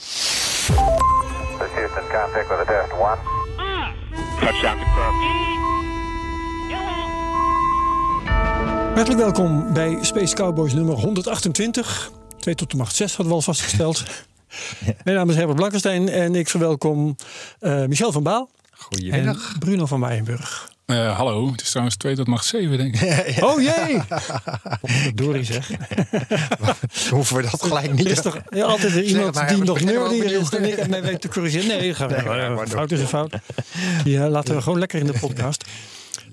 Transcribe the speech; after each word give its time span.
This 0.00 1.72
Houston, 1.74 2.04
contact 2.08 2.48
with 2.48 2.58
a 2.58 2.64
test 2.64 2.92
one. 2.92 3.18
Touchdown 4.40 4.78
confirmed. 4.78 5.38
Hartelijk 8.94 9.20
welkom 9.20 9.72
bij 9.72 9.98
Space 10.00 10.34
Cowboys 10.34 10.72
nummer 10.72 10.94
128. 10.94 12.10
2 12.38 12.54
tot 12.54 12.70
de 12.70 12.76
macht 12.76 12.94
6 12.94 13.08
hadden 13.08 13.26
we 13.28 13.34
al 13.34 13.42
vastgesteld. 13.42 14.04
Mijn 15.04 15.16
naam 15.16 15.30
is 15.30 15.36
Herbert 15.36 15.56
Blankenstein 15.56 16.08
en 16.08 16.34
ik 16.34 16.48
verwelkom 16.48 17.16
eh, 17.58 17.84
Michel 17.84 18.12
van 18.12 18.22
Baal 18.22 18.50
Goedemiddag. 18.70 19.52
en 19.52 19.58
Bruno 19.58 19.86
van 19.86 20.00
Weyenburg. 20.00 20.69
Eh, 20.90 21.16
hallo, 21.16 21.50
het 21.50 21.60
is 21.60 21.68
trouwens 21.70 21.96
2 21.96 22.14
tot 22.14 22.26
macht 22.26 22.44
7, 22.44 22.78
denk 22.78 22.96
ik. 23.00 23.42
Oh 23.44 23.60
jee! 23.60 24.00
Dorie 25.14 25.44
zeg. 25.44 25.70
Hoeven 27.10 27.36
we 27.36 27.42
dat 27.42 27.62
gelijk 27.62 27.86
Er 27.86 27.94
niet 27.94 28.06
is 28.06 28.20
toch 28.20 28.40
ja, 28.50 28.64
altijd 28.64 28.94
iemand 28.94 29.34
maar 29.34 29.48
die 29.48 29.64
nog 29.64 29.80
nerdiger 29.80 30.40
is 30.40 30.50
dan 30.50 30.64
ik 30.64 30.74
en 30.76 30.90
mij 30.90 31.02
weet 31.02 31.20
te 31.20 31.28
corrigeren. 31.28 31.66
Nee, 31.66 31.94
ga, 31.94 32.06
Nee, 32.06 32.22
maar- 32.22 32.50
maar 32.50 32.68
fout 32.68 32.88
door. 32.88 32.98
is 32.98 33.04
een 33.04 33.08
fout. 33.10 33.34
Ja, 34.04 34.28
laten 34.28 34.54
we 34.54 34.62
gewoon 34.62 34.78
lekker 34.78 34.98
in 35.00 35.06
de 35.06 35.18
podcast. 35.20 35.64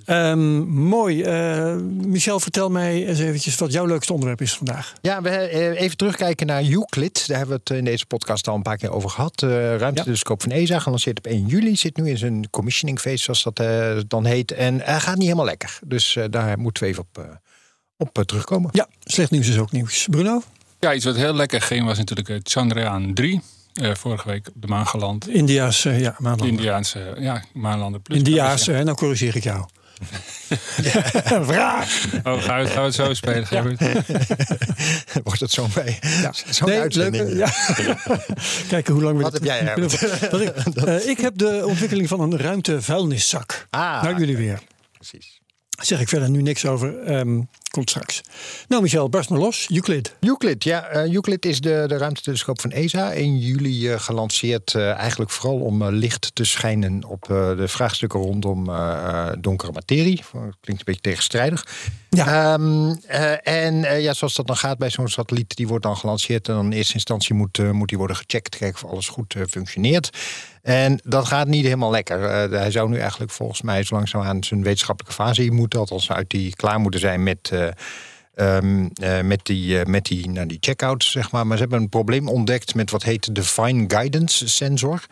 Ehm, 0.08 0.60
mooi. 0.68 1.24
Eh, 1.24 1.76
Michel, 2.06 2.40
vertel 2.40 2.70
mij 2.70 3.08
eens 3.08 3.20
eventjes 3.20 3.56
wat 3.56 3.72
jouw 3.72 3.86
leukste 3.86 4.14
onderwerp 4.14 4.42
is 4.42 4.54
vandaag. 4.54 4.94
Ja, 5.02 5.22
we 5.22 5.30
eh, 5.30 5.82
even 5.82 5.98
terugkijken 5.98 6.48
naar 6.48 6.64
Euclid. 6.64 7.28
Daar 7.28 7.38
hebben 7.38 7.56
we 7.56 7.62
het 7.64 7.78
in 7.78 7.86
deze 7.86 8.06
podcast 8.06 8.48
al 8.48 8.56
een 8.56 8.62
paar 8.62 8.78
keer 8.78 8.92
over 8.92 9.10
gehad. 9.10 9.42
Uh, 9.42 9.76
ruimtetelescoop 9.76 10.42
van 10.42 10.52
ESA, 10.52 10.80
gelanceerd 10.80 11.18
op 11.18 11.26
1 11.28 11.46
juli. 11.46 11.76
Zit 11.76 11.98
nu 11.98 12.10
in 12.10 12.18
zijn 12.18 12.50
commissioning 12.50 13.00
phase, 13.00 13.18
zoals 13.24 13.44
dat 13.44 13.60
eh, 13.60 13.98
dan 14.08 14.26
heet. 14.26 14.52
En 14.52 14.82
hij 14.82 15.00
gaat 15.00 15.16
niet 15.16 15.24
helemaal 15.24 15.46
lekker. 15.46 15.80
Dus 15.86 16.16
eh, 16.16 16.24
daar 16.30 16.60
moeten 16.60 16.84
we 16.84 16.90
even 16.90 17.04
op, 17.10 17.24
eh, 17.24 17.30
op 17.98 18.18
eh, 18.18 18.24
terugkomen. 18.24 18.70
Ja, 18.74 18.88
slecht 19.04 19.32
nieuws 19.32 19.48
is 19.48 19.58
ook 19.58 19.72
nieuws. 19.72 20.08
Bruno? 20.10 20.42
Ja, 20.80 20.94
iets 20.94 21.06
wat 21.06 21.16
heel 21.16 21.34
lekker 21.34 21.62
ging 21.62 21.86
was 21.86 21.98
natuurlijk 21.98 22.30
eh, 22.30 22.38
Chandrayaan 22.44 23.14
3. 23.14 23.42
Eh, 23.82 23.96
vorige 23.96 24.28
week 24.30 24.48
op 24.48 24.62
de 24.62 24.68
maan 24.68 24.88
geland. 24.88 25.28
India's, 25.30 25.86
eh, 25.86 26.00
ja, 26.00 26.16
maanlander. 26.18 26.58
Indiaanse 26.58 27.16
ja, 27.20 27.44
maanlander 27.54 28.00
plus. 28.02 28.18
India's, 28.18 28.68
eh, 28.68 28.80
nou 28.80 28.98
corrigeer 28.98 29.36
ik 29.36 29.44
jou. 29.44 29.66
Vraag! 31.52 32.06
Oh, 32.24 32.44
we 32.76 32.80
het 32.82 32.94
zo 32.94 33.14
spelen, 33.14 33.48
Gerbert? 33.48 33.80
Wordt 35.24 35.40
het 35.40 35.52
zo'n 35.52 35.70
bij? 35.74 36.00
Ja. 36.22 36.32
Zo'n 36.50 36.70
Nee, 36.70 36.80
uitzending. 36.80 37.30
leuk, 37.30 37.38
ja. 37.38 37.52
Kijken 38.70 38.94
hoe 38.94 39.04
lang 39.04 39.18
we 39.18 39.24
Wat 39.24 39.32
dit 39.32 39.42
heb 39.42 39.50
jij, 39.50 39.74
ik, 40.42 40.50
eh, 40.50 41.08
ik 41.10 41.18
heb 41.20 41.38
de 41.38 41.64
ontwikkeling 41.66 42.08
van 42.08 42.20
een 42.20 42.38
ruimtevuilniszak. 42.38 43.68
Ah, 43.70 44.04
nou, 44.04 44.18
jullie 44.20 44.38
weer. 44.38 44.60
precies. 44.92 45.40
Zeg 45.82 46.00
ik 46.00 46.08
verder 46.10 46.30
nu 46.30 46.42
niks 46.42 46.66
over. 46.66 47.04
ehm, 47.04 47.42
komt 47.78 47.90
straks. 47.90 48.22
Nou, 48.68 48.82
Michel, 48.82 49.10
barst 49.10 49.30
maar 49.30 49.40
los. 49.40 49.68
Euclid. 49.72 50.16
Euclid, 50.20 50.64
ja. 50.64 50.86
eh, 50.86 51.14
Euclid 51.14 51.46
is 51.46 51.60
de, 51.60 51.84
de 51.88 51.98
ruimtetelescoop 51.98 52.62
van 52.62 52.72
ESA. 52.72 53.12
In 53.12 53.38
juli 53.38 53.92
eh, 53.92 54.00
gelanceerd 54.00 54.74
eh, 54.74 54.92
eigenlijk 54.92 55.32
vooral 55.32 55.60
om 55.60 55.86
licht 55.86 56.36
te 56.36 56.44
schijnen 56.44 57.04
op 57.04 57.26
de 57.28 57.68
vraagstukken 57.68 58.20
rondom 58.20 58.66
donkere 59.40 59.72
materie. 59.72 60.24
Klinkt 60.32 60.68
een 60.68 60.78
beetje 60.84 61.02
tegenstrijdig. 61.02 61.66
Ja. 62.10 62.54
Ehm, 62.54 62.96
eh, 63.08 63.48
en 63.64 64.02
ja, 64.02 64.14
zoals 64.14 64.36
dat 64.36 64.48
dan 64.48 64.58
gaat 64.58 64.78
bij 64.78 64.90
zo'n 64.90 65.08
satelliet, 65.08 65.56
die 65.56 65.68
wordt 65.68 65.84
dan 65.84 65.98
gelanceerd. 65.98 66.48
En 66.48 66.54
dan 66.54 66.66
in 66.66 66.72
eerste 66.72 66.94
instantie 66.94 67.36
moet, 67.36 67.74
moet 67.74 67.90
die 67.90 67.98
worden 67.98 68.16
gecheckt, 68.16 68.58
kijken 68.58 68.84
of 68.84 68.92
alles 68.92 69.08
goed 69.08 69.36
functioneert. 69.50 70.10
En 70.68 71.00
dat 71.04 71.26
gaat 71.28 71.48
niet 71.48 71.64
helemaal 71.64 71.92
lekker. 71.92 72.24
Eh, 72.24 72.60
hij 72.60 72.72
zou 72.72 72.90
nu 72.90 72.98
eigenlijk 73.00 73.32
volgens 73.32 73.62
mij 73.62 73.84
zo 73.84 73.96
langzaamaan 73.96 74.44
zijn 74.44 74.64
wetenschappelijke 74.64 75.16
fase 75.24 75.46
in 75.46 75.54
moeten. 75.54 75.80
Althans, 75.80 76.12
uit 76.12 76.30
die 76.30 76.56
klaar 76.56 76.80
moeten 76.80 77.00
zijn 77.00 77.24
met. 77.24 77.50
eh, 77.54 77.68
ehm, 78.36 78.88
eh, 78.94 79.22
met 79.22 79.40
die, 79.46 79.86
met 79.86 80.06
die, 80.06 80.30
nou, 80.30 80.48
die 80.48 80.58
check-out, 80.60 81.04
zeg 81.04 81.32
maar. 81.32 81.48
Maar 81.48 81.58
ze 81.58 81.64
hebben 81.64 81.82
een 81.82 81.90
probleem 81.90 82.28
ontdekt 82.28 82.76
met 82.76 82.92
wat 82.92 83.04
heet 83.04 83.36
de 83.36 83.44
Fine 83.44 83.84
Guidance 83.88 84.48
Sensor. 84.48 85.06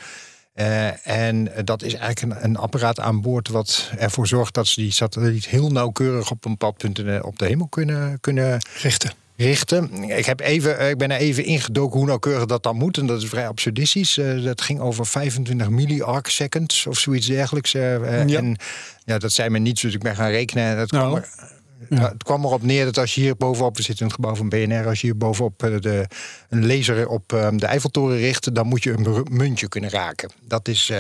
En 1.04 1.52
dat 1.66 1.84
is 1.84 1.94
eigenlijk 1.94 2.36
een, 2.42 2.50
een 2.50 2.58
apparaat 2.58 3.00
aan 3.00 3.22
boord 3.22 3.48
wat 3.50 3.92
ervoor 3.98 4.28
zorgt 4.28 4.54
dat 4.54 4.68
ze 4.68 4.82
die 4.82 4.92
satelliet 4.92 5.46
heel 5.46 5.70
nauwkeurig 5.70 6.32
op 6.32 6.46
een 6.46 6.52
bepaald 6.52 6.78
punt 6.78 7.00
in 7.00 7.06
de- 7.06 7.22
op 7.24 7.40
de 7.40 7.46
hemel 7.46 7.68
kunnen, 7.68 8.20
kunnen 8.20 8.60
Richten. 8.82 9.12
Richten. 9.38 10.04
Ik, 10.04 10.26
heb 10.26 10.40
even, 10.40 10.78
eh, 10.80 10.90
ik 10.90 10.98
ben 10.98 11.12
er 11.12 11.18
even 11.18 11.46
ingedoken 11.46 11.98
hoe 11.98 12.08
nauwkeurig 12.08 12.46
dat 12.46 12.64
dan 12.64 12.76
moet. 12.76 12.98
En 12.98 13.06
dat 13.06 13.22
is 13.22 13.30
vrij 13.30 13.48
absurdistisch. 13.48 14.18
Eh, 14.18 14.44
dat 14.44 14.62
ging 14.62 14.80
over 14.80 15.06
25 15.06 15.70
milliarc 15.70 16.28
seconds 16.28 16.88
of 16.88 16.98
zoiets 17.00 17.28
dergelijks. 17.28 17.74
eh, 17.74 18.28
Ja. 18.28 18.38
En 18.38 18.58
ja, 19.06 19.18
dat 19.18 19.32
zei 19.32 19.50
me 19.50 19.60
niet, 19.60 19.82
dus 19.82 19.94
ik 19.94 20.02
ben 20.02 20.16
gaan 20.16 20.30
rekenen. 20.30 20.64
En 20.66 20.78
Dat 20.78 20.92
Nou, 20.92 21.08
kwam 21.08 21.24
er, 21.24 21.54
ja, 21.90 22.10
het 22.12 22.24
kwam 22.24 22.44
erop 22.46 22.64
neer 22.64 22.86
dat 22.86 22.98
als 22.98 23.16
je 23.16 23.22
hier 23.22 23.38
bovenop, 23.38 23.78
we 23.78 23.84
zitten 23.84 24.06
in 24.06 24.12
het 24.12 24.16
gebouw 24.22 24.36
van 24.36 24.50
BNR, 24.50 24.88
als 24.88 25.02
je 25.02 25.08
hier 25.08 25.18
bovenop 25.18 25.64
eh, 25.64 25.80
de, 25.80 26.08
een 26.50 26.68
laser 26.68 27.08
op 27.08 27.34
eh, 27.34 27.48
de 27.56 27.66
Eiffeltoren 27.66 28.18
richt, 28.18 28.56
dan 28.56 28.68
moet 28.68 28.84
je 28.84 28.92
een 28.92 29.26
muntje 29.32 29.68
kunnen 29.68 29.90
raken. 29.90 30.32
Dat 30.48 30.68
is, 30.68 30.90
eh, 30.90 30.98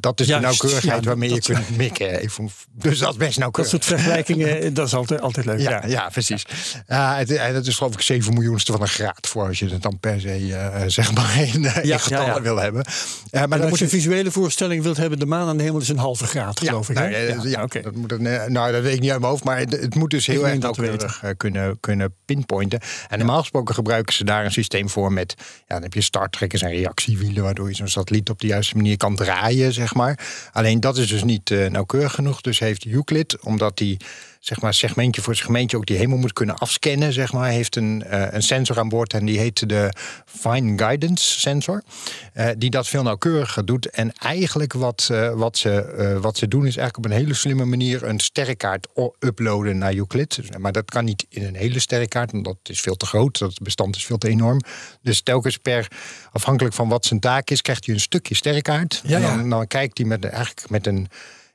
dat 0.00 0.20
is 0.20 0.26
Juist, 0.26 0.42
de 0.42 0.48
nauwkeurigheid 0.48 1.02
ja, 1.02 1.08
waarmee 1.08 1.28
je 1.28 1.34
dat- 1.34 1.44
kunt 1.44 1.76
mikken. 1.76 2.18
Even- 2.20 2.50
Dus 2.72 2.98
dat 2.98 3.10
is 3.10 3.16
best 3.16 3.30
Dat 3.30 3.38
nauwkeurig. 3.38 3.72
soort 3.72 3.84
vergelijkingen, 3.84 4.74
dat 4.74 4.86
is 4.86 4.94
altijd, 4.94 5.20
altijd 5.20 5.46
leuk. 5.46 5.58
Ja, 5.60 5.82
ja. 5.86 6.08
precies. 6.08 6.46
Het, 6.86 7.28
dat 7.52 7.66
is 7.66 7.76
geloof 7.76 7.92
ik 7.92 8.00
7 8.00 8.34
miljoenste 8.34 8.72
van 8.72 8.80
een 8.80 8.88
graad 8.88 9.26
voor 9.28 9.46
als 9.46 9.58
je 9.58 9.68
het 9.68 9.82
dan 9.82 9.98
per 10.00 10.20
se 10.20 10.84
zeg 10.86 11.14
maar 11.14 11.40
in, 11.54 11.64
getallen 11.98 12.42
wil 12.42 12.56
hebben. 12.56 12.84
Maar 13.30 13.48
dan 13.48 13.60
als 13.60 13.68
moet 13.70 13.78
je 13.78 13.84
een 13.84 13.90
visuele 13.90 14.30
voorstelling 14.30 14.82
wilt 14.82 14.96
hebben, 14.96 15.18
de 15.18 15.26
maan 15.26 15.48
aan 15.48 15.56
de 15.56 15.62
hemel 15.62 15.80
is 15.80 15.88
een 15.88 15.98
halve 15.98 16.26
graad, 16.26 16.60
geloof 16.60 16.88
ik. 16.90 16.94
nou, 16.96 17.10
ja, 17.10 17.66
dat 17.82 17.94
moet 17.94 18.20
nou, 18.48 18.72
dat 18.72 18.82
weet 18.82 18.94
ik 18.94 19.00
niet 19.00 19.10
uit 19.10 19.20
mijn 19.20 19.30
hoofd, 19.32 19.44
maar 19.44 19.58
het, 19.58 19.72
het 19.72 19.94
moet 19.94 20.10
dus 20.10 20.21
heel 20.26 20.42
meen 20.42 20.50
erg 20.50 20.60
nauwkeurig 20.60 21.22
eh, 21.22 21.30
kunnen, 21.36 21.80
kunnen 21.80 22.14
pinpointen. 22.24 22.80
En 23.08 23.18
normaal 23.18 23.40
gesproken 23.40 23.74
gebruiken 23.74 24.14
ze 24.14 24.24
daar 24.24 24.44
een 24.44 24.52
systeem 24.52 24.88
voor 24.88 25.12
met, 25.12 25.34
ja, 25.38 25.64
dan 25.66 25.82
heb 25.82 25.94
je 25.94 26.00
starttrekkers 26.00 26.62
en 26.62 26.70
reactiewielen, 26.70 27.42
waardoor 27.42 27.68
je 27.68 27.74
zo'n 27.74 27.88
satelliet 27.88 28.30
op 28.30 28.40
de 28.40 28.46
juiste 28.46 28.76
manier 28.76 28.96
kan 28.96 29.16
draaien, 29.16 29.72
zeg 29.72 29.94
maar. 29.94 30.18
Alleen 30.52 30.80
dat 30.80 30.96
is 30.96 31.08
dus 31.08 31.24
niet 31.24 31.50
eh, 31.50 31.66
nauwkeurig 31.66 32.14
genoeg. 32.14 32.40
Dus 32.40 32.58
heeft 32.58 32.86
Euclid, 32.86 33.40
omdat 33.40 33.78
die 33.78 33.96
zeg 34.42 34.60
maar 34.60 34.74
segmentje 34.74 35.22
voor 35.22 35.36
segmentje 35.36 35.76
ook 35.76 35.86
die 35.86 35.96
hemel 35.96 36.18
moet 36.18 36.32
kunnen 36.32 36.58
afscannen, 36.58 37.12
zeg 37.12 37.32
maar, 37.32 37.50
heeft 37.50 37.76
een, 37.76 38.02
eh, 38.04 38.32
een 38.32 38.42
sensor 38.42 38.78
aan 38.78 38.88
boord 38.88 39.12
en 39.12 39.24
die 39.24 39.38
heet 39.38 39.68
de 39.68 39.92
Fine 40.24 40.78
Guidance 40.78 41.40
Sensor, 41.40 41.82
eh, 42.32 42.48
die 42.56 42.70
dat 42.70 42.88
veel 42.88 43.02
nauwkeuriger 43.02 43.64
doet. 43.64 43.90
En 43.90 44.12
eigenlijk 44.12 44.72
wat, 44.72 45.08
eh, 45.10 45.32
wat, 45.32 45.58
ze, 45.58 46.18
wat 46.20 46.36
ze 46.36 46.48
doen 46.48 46.66
is 46.66 46.76
eigenlijk 46.76 46.96
op 46.96 47.04
een 47.04 47.18
hele 47.18 47.34
slimme 47.34 47.64
manier 47.64 48.04
een 48.04 48.20
sterrenkaart 48.20 48.88
uploaden 49.18 49.78
naar 49.78 49.94
Euclid. 49.94 50.36
Dus, 50.36 50.48
Maar 50.58 50.72
dat 50.72 50.90
kan 50.90 51.04
niet 51.04 51.26
in 51.28 51.44
een 51.44 51.56
hele 51.56 51.78
sterrenkaart, 51.78 52.32
want 52.32 52.44
dat 52.44 52.56
is 52.62 52.80
veel 52.80 52.96
te 52.96 53.06
groot, 53.06 53.38
dat 53.38 53.58
bestand 53.62 53.96
is 53.96 54.04
veel 54.04 54.18
te 54.18 54.28
enorm. 54.28 54.60
Dus 55.02 55.20
telkens 55.20 55.56
per, 55.56 55.88
afhankelijk 56.32 56.74
van 56.74 56.88
wat 56.88 57.06
zijn 57.06 57.20
taak 57.20 57.50
is, 57.50 57.62
krijgt 57.62 57.86
hij 57.86 57.94
een 57.94 58.00
stukje 58.00 58.34
sterrenkaart. 58.34 59.02
Ja, 59.04 59.16
en 59.16 59.22
dan, 59.22 59.50
dan 59.50 59.66
kijkt 59.66 59.98
hij 59.98 60.06
met, 60.06 60.24
eigenlijk 60.24 60.70
met 60.70 60.86
een 60.86 61.08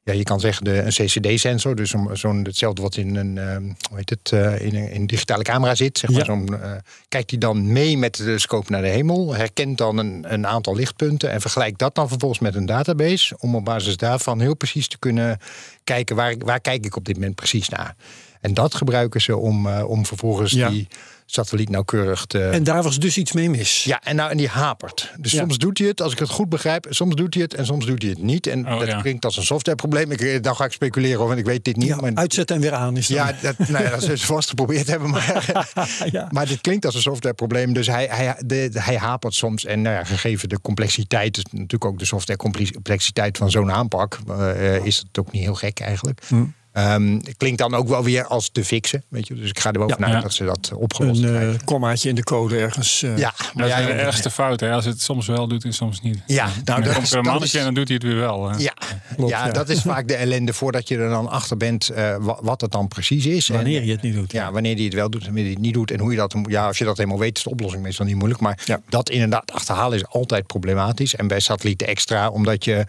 ja, 0.08 0.14
je 0.14 0.24
kan 0.24 0.40
zeggen 0.40 0.64
de, 0.64 0.78
een 0.78 0.90
CCD-sensor, 0.92 1.76
dus 1.76 1.90
zo'n 1.90 2.10
zo'n 2.14 2.44
hetzelfde 2.44 2.82
wat 2.82 2.96
in 2.98 3.16
een, 3.16 3.38
ehm, 3.38 3.64
hoe 3.64 3.98
heet 3.98 4.10
het, 4.10 4.32
eh, 4.32 4.62
in, 4.66 4.76
een, 4.76 4.92
in 4.92 5.02
een 5.02 5.08
digitale 5.08 5.44
camera 5.44 5.76
zit. 5.76 5.98
Zeg 5.98 6.10
maar, 6.10 6.20
Ja. 6.20 6.26
zo'n, 6.26 6.62
eh, 6.62 6.72
kijkt 7.10 7.30
hij 7.30 7.40
dan 7.40 7.72
mee 7.72 7.98
met 7.98 8.16
de 8.16 8.24
telescoop 8.24 8.70
naar 8.70 8.82
de 8.82 8.88
hemel, 8.88 9.34
herkent 9.36 9.78
dan 9.78 9.98
een, 9.98 10.26
een 10.34 10.48
aantal 10.48 10.76
lichtpunten 10.76 11.32
en 11.32 11.42
vergelijkt 11.42 11.80
dat 11.80 11.96
dan 11.96 12.08
vervolgens 12.08 12.40
met 12.40 12.56
een 12.56 12.66
database, 12.66 13.36
om 13.40 13.56
op 13.56 13.66
basis 13.66 13.98
daarvan 13.98 14.40
heel 14.40 14.56
precies 14.56 14.88
te 14.88 14.98
kunnen 15.00 15.40
kijken 15.84 16.16
waar, 16.16 16.36
waar 16.38 16.60
kijk 16.62 16.86
ik 16.86 16.96
op 16.96 17.06
dit 17.06 17.16
moment 17.16 17.36
precies 17.36 17.70
naar. 17.70 17.96
En 18.42 18.54
dat 18.54 18.76
gebruiken 18.76 19.22
ze 19.22 19.38
om, 19.38 19.68
eh, 19.68 19.90
om 19.90 20.06
vervolgens 20.06 20.52
Ja. 20.52 20.70
die 20.70 20.88
satelliet 21.30 21.70
nauwkeurig 21.70 22.26
te, 22.26 22.44
En 22.44 22.64
daar 22.64 22.84
was 22.84 23.00
dus 23.00 23.18
iets 23.18 23.32
mee 23.32 23.50
mis. 23.50 23.84
ja, 23.84 24.02
en, 24.04 24.16
nou, 24.16 24.32
en 24.32 24.38
die 24.38 24.48
hapert. 24.48 25.12
Dus 25.20 25.32
Ja. 25.32 25.40
soms 25.40 25.58
doet 25.58 25.78
hij 25.78 25.88
het, 25.88 26.02
als 26.02 26.12
ik 26.14 26.20
het 26.20 26.30
goed 26.30 26.50
begrijp, 26.50 26.86
soms 26.90 27.16
doet 27.16 27.34
hij 27.34 27.44
het 27.44 27.54
en 27.54 27.66
soms 27.66 27.86
doet 27.86 28.02
hij 28.02 28.12
het 28.12 28.22
niet. 28.22 28.48
En 28.48 28.68
Oh, 28.68 28.80
dat 28.80 28.88
ja. 28.88 29.02
klinkt 29.02 29.26
als 29.26 29.38
een 29.38 29.44
softwareprobleem. 29.44 30.12
Ik, 30.12 30.44
dan 30.44 30.56
ga 30.56 30.66
ik 30.66 30.72
speculeren, 30.72 31.28
want 31.28 31.40
ik 31.40 31.46
weet 31.46 31.64
dit 31.66 31.76
niet. 31.76 31.88
Ja, 31.88 31.96
maar, 31.96 32.12
uitzetten 32.14 32.56
en 32.56 32.62
weer 32.62 32.74
aan 32.74 32.98
is 32.98 33.08
dat. 33.08 33.18
ja, 33.18 33.34
dat, 33.42 33.68
nou 33.68 33.84
ja, 33.84 33.90
dat 33.90 34.04
ze 34.04 34.18
vast 34.18 34.50
geprobeerd 34.50 34.88
hebben. 34.88 35.10
Maar, 35.10 35.46
Ja. 36.12 36.28
maar 36.32 36.46
dit 36.48 36.62
klinkt 36.62 36.86
als 36.86 36.96
een 36.96 37.02
softwareprobleem. 37.02 37.74
Dus 37.74 37.88
hij, 37.88 38.08
hij, 38.12 38.36
de, 38.46 38.70
hij 38.74 38.96
hapert 38.96 39.34
soms. 39.34 39.66
En 39.66 39.82
nou 39.82 39.96
ja, 39.96 40.04
gegeven 40.04 40.50
de 40.50 40.62
complexiteit, 40.62 41.34
dus 41.36 41.44
natuurlijk 41.52 41.86
ook 41.86 42.00
de 42.00 42.06
softwarecomplexiteit 42.06 43.38
van 43.38 43.52
zo'n 43.52 43.72
aanpak, 43.72 44.20
eh, 44.40 44.86
is 44.86 44.98
het 44.98 45.20
ook 45.20 45.32
niet 45.32 45.42
heel 45.44 45.56
gek 45.56 45.80
eigenlijk. 45.80 46.22
Hm. 46.28 46.44
Ehm, 46.78 47.20
klinkt 47.38 47.58
dan 47.58 47.74
ook 47.76 47.88
wel 47.88 48.04
weer 48.04 48.26
als 48.26 48.50
te 48.52 48.66
fixen. 48.66 49.04
Weet 49.10 49.28
je? 49.28 49.34
Dus 49.34 49.50
ik 49.50 49.60
ga 49.60 49.72
er 49.72 49.80
wel 49.80 49.88
Ja. 49.88 49.94
vanuit 49.96 50.14
Ja. 50.14 50.22
dat 50.22 50.34
ze 50.34 50.44
dat 50.46 50.72
opgelost 50.76 51.24
Een 51.24 51.30
krijgen. 51.30 51.54
eh 51.54 51.66
kommaatje 51.66 52.10
in 52.10 52.16
de 52.16 52.24
code 52.24 52.58
ergens. 52.58 53.04
eh, 53.04 53.18
ja, 53.18 53.34
Dat 53.38 53.54
maar 53.54 53.66
is 53.66 53.72
ja, 53.72 53.82
de 53.86 53.92
ergste 53.92 54.30
fout, 54.32 54.60
hè? 54.60 54.72
Als 54.72 54.86
het 54.86 55.02
soms 55.02 55.28
wel 55.28 55.48
doet 55.48 55.64
en 55.64 55.74
soms 55.74 56.02
niet. 56.02 56.20
ja, 56.28 56.46
Nou, 56.46 56.56
dan 56.64 56.82
dat 56.82 56.94
komt 56.94 57.06
is, 57.06 57.12
er 57.12 57.18
een 57.18 57.24
dat 57.24 57.32
mannetje 57.32 57.58
is- 57.58 57.66
en 57.66 57.74
dan 57.74 57.74
doet 57.74 57.88
hij 57.88 57.96
het 57.96 58.06
weer 58.06 58.16
wel. 58.16 58.50
hè. 58.50 58.58
Ja, 58.58 58.74
Klopt, 59.16 59.32
ja, 59.32 59.46
ja. 59.46 59.52
dat 59.52 59.70
is 59.70 59.82
vaak 59.82 60.08
de 60.08 60.16
ellende 60.16 60.54
voordat 60.54 60.88
je 60.88 60.98
er 60.98 61.10
dan 61.10 61.30
achter 61.30 61.58
bent 61.58 61.90
eh, 61.90 62.16
wa- 62.20 62.38
wat 62.42 62.62
het 62.62 62.72
dan 62.72 62.88
precies 62.88 63.26
is. 63.26 63.50
En- 63.50 63.56
Wanneer 63.56 63.84
je 63.84 63.92
het 63.92 64.02
niet 64.02 64.14
doet. 64.14 64.32
Ja, 64.32 64.52
wanneer 64.52 64.76
die 64.76 64.86
het 64.86 64.94
wel 64.94 65.10
doet 65.10 65.20
en 65.22 65.26
wanneer 65.28 65.44
die 65.46 65.54
het 65.54 65.62
niet 65.64 65.74
doet. 65.74 65.92
En 65.92 66.00
hoe 66.00 66.12
je 66.12 66.18
dat, 66.18 66.36
ja, 66.48 66.68
als 66.68 66.78
je 66.78 66.84
dat 66.86 66.98
helemaal 66.98 67.20
weet, 67.20 67.38
is 67.38 67.44
de 67.44 67.50
oplossing 67.50 67.84
meestal 67.84 68.06
niet 68.06 68.16
moeilijk. 68.16 68.42
Maar 68.42 68.60
Ja. 68.66 68.80
dat 68.90 69.10
inderdaad 69.10 69.52
achterhalen 69.52 69.98
is 69.98 70.08
altijd 70.08 70.48
problematisch. 70.48 71.16
En 71.16 71.28
bij 71.28 71.40
satellieten 71.40 71.88
extra, 71.88 72.30
omdat 72.30 72.66
je, 72.66 72.86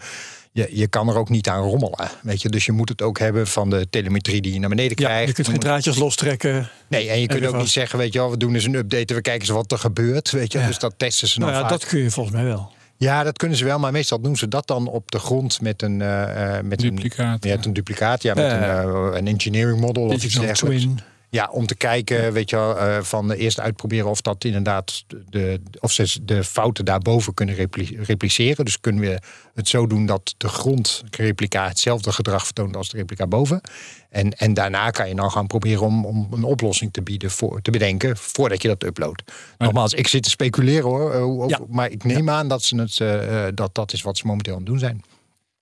je, 0.59 0.77
je 0.77 0.87
kan 0.87 1.09
er 1.09 1.15
ook 1.17 1.29
niet 1.29 1.47
aan 1.49 1.61
rommelen. 1.63 2.09
Weet 2.21 2.41
je? 2.41 2.49
Dus 2.49 2.65
je 2.65 2.71
moet 2.71 2.89
het 2.89 3.01
ook 3.01 3.19
hebben 3.19 3.47
van 3.47 3.69
de 3.69 3.87
telemetrie 3.89 4.41
die 4.41 4.53
je 4.53 4.59
naar 4.59 4.69
beneden 4.69 4.97
Ja, 5.01 5.05
krijgt. 5.07 5.27
je 5.27 5.33
kunt 5.33 5.47
geen 5.47 5.59
draadjes 5.59 5.95
lostrekken. 5.97 6.69
Nee, 6.87 7.09
en 7.09 7.21
je 7.21 7.27
kunt 7.27 7.45
ook 7.45 7.57
niet 7.57 7.69
zeggen, 7.69 7.99
weet 7.99 8.13
je 8.13 8.19
wel, 8.19 8.29
we 8.31 8.37
doen 8.37 8.53
eens 8.53 8.63
een 8.65 8.75
update 8.75 9.05
en 9.05 9.15
we 9.15 9.21
kijken 9.21 9.41
eens 9.41 9.49
wat 9.49 9.71
er 9.71 9.77
gebeurt. 9.77 10.31
Weet 10.31 10.51
je? 10.51 10.59
Ja. 10.59 10.67
Dus 10.67 10.79
dat 10.79 10.93
testen 10.97 11.27
ze 11.27 11.39
dan 11.39 11.49
Nou 11.49 11.61
ja, 11.61 11.69
vaak. 11.69 11.79
dat 11.79 11.89
kun 11.89 11.99
je 11.99 12.11
volgens 12.11 12.35
mij 12.35 12.45
wel. 12.45 12.71
Ja, 12.97 13.23
dat 13.23 13.37
kunnen 13.37 13.57
ze 13.57 13.65
wel, 13.65 13.79
maar 13.79 13.91
meestal 13.91 14.21
doen 14.21 14.35
ze 14.37 14.47
dat 14.47 14.67
dan 14.67 14.87
op 14.87 15.11
de 15.11 15.19
grond 15.19 15.61
met 15.61 15.81
een, 15.81 16.01
eh, 16.01 16.57
eh, 16.57 16.63
met 16.63 16.79
Duplicaat, 16.79 17.43
Een, 17.43 17.49
ja, 17.49 17.57
een 17.61 17.73
duplicaat, 17.73 18.21
ja, 18.23 18.33
met 18.33 18.51
een, 18.51 18.63
eh, 18.63 19.09
een 19.13 19.27
engineering 19.27 19.79
model 19.79 20.03
of 20.03 20.23
iets 20.23 20.35
dergelijks. 20.39 20.81
twin. 20.83 20.99
Ja, 21.31 21.49
om 21.51 21.65
te 21.65 21.75
kijken, 21.75 22.33
weet 22.33 22.49
je 22.49 22.55
wel, 22.55 22.77
eh, 22.77 23.01
van 23.01 23.31
eerst 23.31 23.59
uitproberen 23.59 24.09
of 24.09 24.21
dat 24.21 24.43
inderdaad 24.43 25.03
de, 25.29 25.61
of 25.79 25.91
ze 25.91 26.19
de 26.25 26.43
fouten 26.43 26.85
daarboven 26.85 27.33
kunnen 27.33 27.55
repli- 27.55 27.97
repliceren. 28.01 28.65
Dus 28.65 28.79
kunnen 28.79 29.01
we 29.01 29.19
het 29.53 29.67
zo 29.67 29.87
doen 29.87 30.05
dat 30.05 30.33
de 30.37 30.47
grondreplica 30.47 31.67
hetzelfde 31.67 32.11
gedrag 32.11 32.45
vertoont 32.45 32.75
als 32.75 32.89
de 32.89 32.97
replica 32.97 33.27
boven. 33.27 33.61
En, 34.09 34.33
en 34.37 34.53
daarna 34.53 34.89
kan 34.89 35.07
je 35.09 35.15
dan 35.15 35.31
gaan 35.31 35.47
proberen 35.47 35.81
om, 35.81 36.05
om 36.05 36.27
een 36.31 36.43
oplossing 36.43 36.93
te 36.93 37.01
bieden, 37.01 37.31
voor, 37.31 37.61
te 37.61 37.71
bedenken, 37.71 38.17
voordat 38.17 38.61
je 38.61 38.67
dat 38.67 38.83
uploadt. 38.83 39.23
Nogmaals, 39.57 39.93
ik 39.93 40.07
zit 40.07 40.23
te 40.23 40.29
speculeren 40.29 40.83
hoor, 40.89 41.11
eh, 41.13 41.49
Ja. 41.49 41.59
maar 41.69 41.89
ik 41.91 42.03
neem 42.03 42.29
aan 42.29 42.47
dat, 42.47 42.63
ze 42.63 42.75
het, 42.75 42.99
eh, 42.99 43.47
dat 43.53 43.75
dat 43.75 43.93
is 43.93 44.01
wat 44.01 44.17
ze 44.17 44.27
momenteel 44.27 44.53
aan 44.53 44.59
het 44.59 44.67
doen 44.69 44.79
zijn. 44.79 45.03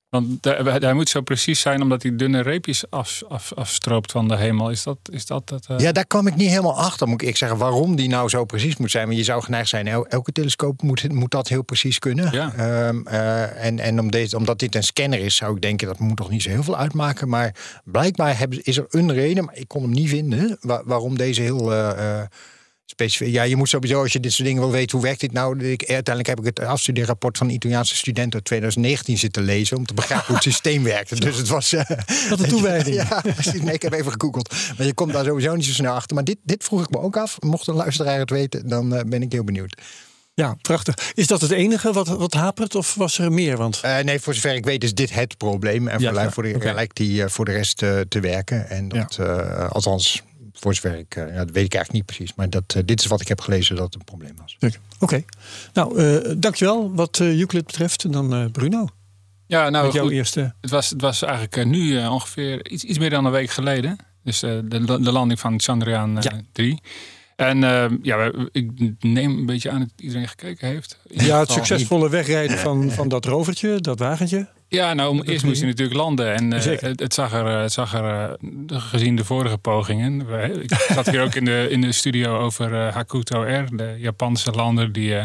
Want 0.10 0.46
hij 0.46 0.56
hij 0.80 0.94
moet 0.94 1.10
zo 1.10 1.22
precies 1.22 1.60
zijn 1.60 1.82
omdat 1.82 2.02
hij 2.04 2.16
dunne 2.16 2.42
reepjes 2.42 2.90
af, 2.90 3.22
af, 3.30 3.54
afstroopt 3.54 4.12
van 4.12 4.28
de 4.28 4.36
hemel. 4.38 4.70
Is 4.70 4.84
dat 4.84 4.98
is 5.12 5.26
dat? 5.26 5.48
dat 5.50 5.66
eh, 5.70 5.80
Ja, 5.80 5.92
daar 5.92 6.06
kwam 6.06 6.28
ik 6.28 6.36
niet 6.36 6.50
helemaal 6.50 6.78
achter, 6.78 7.08
moet 7.08 7.22
ik 7.22 7.38
zeggen, 7.38 7.58
waarom 7.58 7.96
die 7.96 8.08
nou 8.10 8.30
zo 8.30 8.46
precies 8.46 8.78
moet 8.78 8.92
zijn. 8.92 9.08
Maar 9.08 9.16
je 9.16 9.24
zou 9.24 9.44
geneigd 9.44 9.70
zijn, 9.70 9.88
el- 9.88 10.06
elke 10.08 10.32
telescoop 10.32 10.82
moet, 10.82 11.12
moet 11.14 11.32
dat 11.32 11.48
heel 11.48 11.62
precies 11.64 12.00
kunnen. 12.00 12.32
Ja. 12.32 12.54
Ehm, 12.54 13.08
eh, 13.08 13.66
en 13.66 13.80
en 13.80 14.00
om 14.00 14.12
deze, 14.12 14.38
omdat 14.38 14.60
dit 14.60 14.76
een 14.76 14.84
scanner 14.84 15.20
is, 15.20 15.36
zou 15.36 15.56
ik 15.56 15.62
denken 15.62 15.88
dat 15.88 16.00
moet 16.00 16.18
toch 16.18 16.30
niet 16.30 16.42
zo 16.44 16.50
heel 16.50 16.64
veel 16.64 16.78
uitmaken. 16.78 17.30
Maar 17.30 17.56
blijkbaar 17.84 18.38
hebben, 18.38 18.64
is 18.64 18.78
er 18.78 18.86
een 18.90 19.14
reden, 19.14 19.46
maar 19.46 19.56
ik 19.58 19.68
kon 19.68 19.82
hem 19.82 19.92
niet 19.92 20.10
vinden, 20.10 20.58
wa- 20.62 20.84
waarom 20.86 21.18
deze 21.18 21.42
heel 21.42 21.74
eh, 21.74 22.22
specifiek. 22.92 23.28
Ja, 23.34 23.44
je 23.44 23.56
moet 23.56 23.70
sowieso, 23.70 24.02
als 24.02 24.14
je 24.14 24.20
dit 24.20 24.34
soort 24.34 24.48
dingen 24.48 24.62
wil 24.64 24.72
weten, 24.72 24.98
hoe 24.98 25.06
werkt 25.06 25.20
dit 25.20 25.32
nou? 25.32 25.60
Ik, 25.66 25.80
uiteindelijk 25.80 26.28
heb 26.28 26.40
ik 26.40 26.46
het 26.46 26.60
afstudeerrapport 26.68 27.38
van 27.38 27.48
een 27.48 27.54
Italiaanse 27.54 27.96
student 27.96 28.34
uit 28.34 28.46
2019 28.46 29.18
zitten 29.18 29.44
lezen 29.44 29.78
om 29.78 29.86
te 29.86 29.94
begrijpen 29.94 30.26
hoe 30.28 30.36
het 30.36 30.44
systeem 30.44 30.84
werkte. 30.84 31.16
Dus 31.20 31.38
het 31.38 31.48
was. 31.48 31.74
eh, 31.74 31.90
Wat 32.30 32.40
een 32.40 32.50
toewijding. 32.56 32.96
ja, 32.96 33.22
precies. 33.22 33.62
Nee, 33.62 33.74
ik 33.74 33.82
heb 33.82 33.94
even 33.94 34.12
gegoogeld. 34.12 34.56
Maar 34.78 34.88
je 34.88 34.94
komt 34.94 35.14
daar 35.14 35.26
sowieso 35.26 35.56
niet 35.56 35.66
zo 35.66 35.72
snel 35.74 35.94
achter. 35.94 36.16
Maar 36.16 36.24
dit, 36.24 36.38
dit 36.44 36.64
vroeg 36.64 36.82
ik 36.84 36.90
me 36.90 37.00
ook 37.00 37.18
af. 37.18 37.38
Mocht 37.40 37.68
een 37.68 37.76
luisteraar 37.76 38.20
het 38.20 38.30
weten, 38.30 38.68
dan 38.70 38.96
eh, 38.96 39.02
ben 39.08 39.22
ik 39.22 39.32
heel 39.32 39.44
benieuwd. 39.44 39.82
Ja, 40.34 40.56
prachtig. 40.62 41.12
Is 41.14 41.28
dat 41.28 41.42
het 41.42 41.52
enige 41.52 41.94
wat, 41.94 42.08
wat 42.08 42.34
hapert 42.34 42.76
of 42.76 42.96
was 42.96 43.18
er 43.20 43.32
meer? 43.32 43.58
Want 43.58 43.80
Eh, 43.82 44.00
nee, 44.00 44.20
voor 44.20 44.34
zover 44.34 44.56
ik 44.56 44.66
weet 44.66 44.84
is 44.84 44.94
dit 44.94 45.14
het 45.14 45.38
probleem. 45.38 45.88
En 45.88 46.00
Ja, 46.00 46.12
voor, 46.14 46.22
ja, 46.22 46.32
voor 46.32 46.44
de, 46.44 46.74
lijkt 46.74 46.96
die 46.98 47.24
eh, 47.24 47.30
voor 47.30 47.46
de 47.46 47.52
rest 47.52 47.82
eh, 47.82 48.00
te 48.00 48.20
werken. 48.20 48.70
En 48.70 48.88
dat, 48.88 49.18
eh, 49.20 49.70
althans, 49.70 50.24
voor 50.60 50.74
zover 50.76 50.98
ik, 50.98 51.16
eh, 51.16 51.28
ja, 51.28 51.38
dat 51.38 51.52
weet 51.52 51.66
ik 51.66 51.74
eigenlijk 51.74 51.92
niet 51.92 52.06
precies. 52.06 52.36
Maar 52.36 52.50
dat, 52.50 52.74
eh, 52.76 52.82
dit 52.86 53.00
is 53.00 53.06
wat 53.06 53.22
ik 53.22 53.28
heb 53.28 53.42
gelezen 53.42 53.76
dat 53.76 53.86
het 53.86 53.96
een 53.96 54.04
probleem 54.04 54.34
was. 54.42 54.58
Oké. 55.00 55.24
Nou, 55.74 56.00
eh, 56.00 56.34
dankjewel 56.38 56.94
wat 56.96 57.20
eh 57.20 57.40
Euclid 57.40 57.66
betreft. 57.66 58.04
En 58.04 58.12
dan 58.12 58.34
eh, 58.34 58.46
Bruno, 58.52 58.88
ja, 59.48 59.70
nou 59.70 59.86
met 59.86 59.94
jouw 59.94 60.04
goed. 60.04 60.12
eerste... 60.14 60.54
Het 60.62 60.70
was, 60.70 60.90
het 60.90 61.02
was 61.02 61.22
eigenlijk 61.22 61.58
eh, 61.58 61.66
nu 61.66 62.00
eh, 62.00 62.12
ongeveer 62.12 62.70
iets, 62.70 62.84
iets 62.84 62.98
meer 62.98 63.10
dan 63.10 63.26
een 63.26 63.32
week 63.32 63.50
geleden. 63.50 63.98
Dus 64.24 64.44
eh, 64.44 64.52
de, 64.64 65.00
de 65.02 65.12
landing 65.12 65.40
van 65.40 65.60
Chandrayaan 65.60 66.18
eh, 66.18 66.24
Ja. 66.24 66.42
3. 67.38 67.50
En 67.50 67.64
eh, 67.64 67.86
ja, 68.02 68.32
ik 68.52 68.72
neem 69.00 69.38
een 69.38 69.46
beetje 69.46 69.70
aan 69.70 69.80
dat 69.80 69.90
iedereen 69.96 70.28
gekeken 70.28 70.68
heeft. 70.68 71.00
Ja, 71.10 71.40
het 71.40 71.52
succesvolle 71.52 72.10
wegrijden 72.10 72.58
van, 72.58 72.92
van 73.00 73.08
dat 73.08 73.26
rovertje, 73.26 73.80
dat 73.80 74.00
wagentje. 74.00 74.48
Ja, 74.70 74.94
nou, 74.94 75.22
eerst 75.24 75.46
moest 75.46 75.60
hij 75.60 75.70
natuurlijk 75.70 75.98
landen. 75.98 76.34
En 76.34 76.54
eh, 76.54 76.80
het, 76.82 77.00
het 77.00 77.14
zag 77.14 77.34
er, 77.34 77.46
eh, 77.48 77.62
het 77.62 77.72
zag 77.74 77.94
er 77.94 78.30
eh, 78.70 78.82
gezien 78.82 79.16
de 79.16 79.26
vorige 79.26 79.58
pogingen. 79.58 80.28
Ik 80.62 80.74
zat 80.94 81.10
hier 81.10 81.22
ook 81.22 81.36
in 81.36 81.46
de, 81.46 81.68
in 81.70 81.82
de 81.82 81.92
studio 81.92 82.38
over 82.38 82.92
Hakuto 82.94 83.42
R, 83.42 83.76
de 83.76 83.96
Japanse 83.98 84.52
lander 84.52 84.92
die 84.92 85.16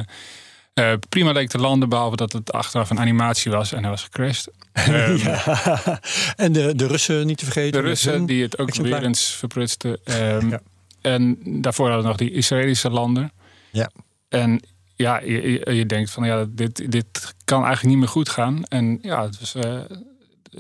prima 1.08 1.32
leek 1.32 1.49
te 1.49 1.58
landen, 1.58 1.88
behalve 1.88 2.17
dat 2.17 2.32
het 2.32 2.53
achteraf 2.53 2.91
een 2.91 3.00
animatie 3.00 3.50
was 3.50 3.73
en 3.73 3.81
hij 3.81 3.91
was 3.91 4.03
gecrashed. 4.03 4.49
Ehm, 4.73 5.17
Ja. 5.17 6.00
En 6.37 6.53
de, 6.53 6.75
de 6.75 6.87
Russen 6.87 7.26
niet 7.26 7.38
te 7.38 7.44
vergeten. 7.44 7.82
De 7.82 7.88
Russen 7.88 8.26
die 8.26 8.43
het 8.43 8.58
ook 8.58 8.69
exemplaar. 8.69 8.99
weer 8.99 9.08
eens 9.08 9.35
verprutsten. 9.35 9.99
Ehm, 10.05 10.49
Ja. 10.49 10.61
En 11.03 11.39
daarvoor 11.61 11.87
hadden 11.87 12.03
we 12.03 12.09
nog 12.09 12.19
die 12.19 12.33
Israëlische 12.33 12.91
lander. 12.91 13.31
Ja. 13.71 13.91
En 14.29 14.61
ja, 15.03 15.21
je, 15.21 15.51
je, 15.51 15.75
je 15.75 15.87
denkt 15.87 16.11
van 16.11 16.25
ja, 16.25 16.47
dit, 16.49 16.93
dit 16.93 17.35
kan 17.45 17.65
eigenlijk 17.65 17.89
niet 17.89 17.99
meer 17.99 18.13
goed 18.13 18.29
gaan. 18.29 18.65
En 18.65 18.99
ja, 19.03 19.23
het 19.23 19.39
was, 19.39 19.55
eh, 19.55 19.81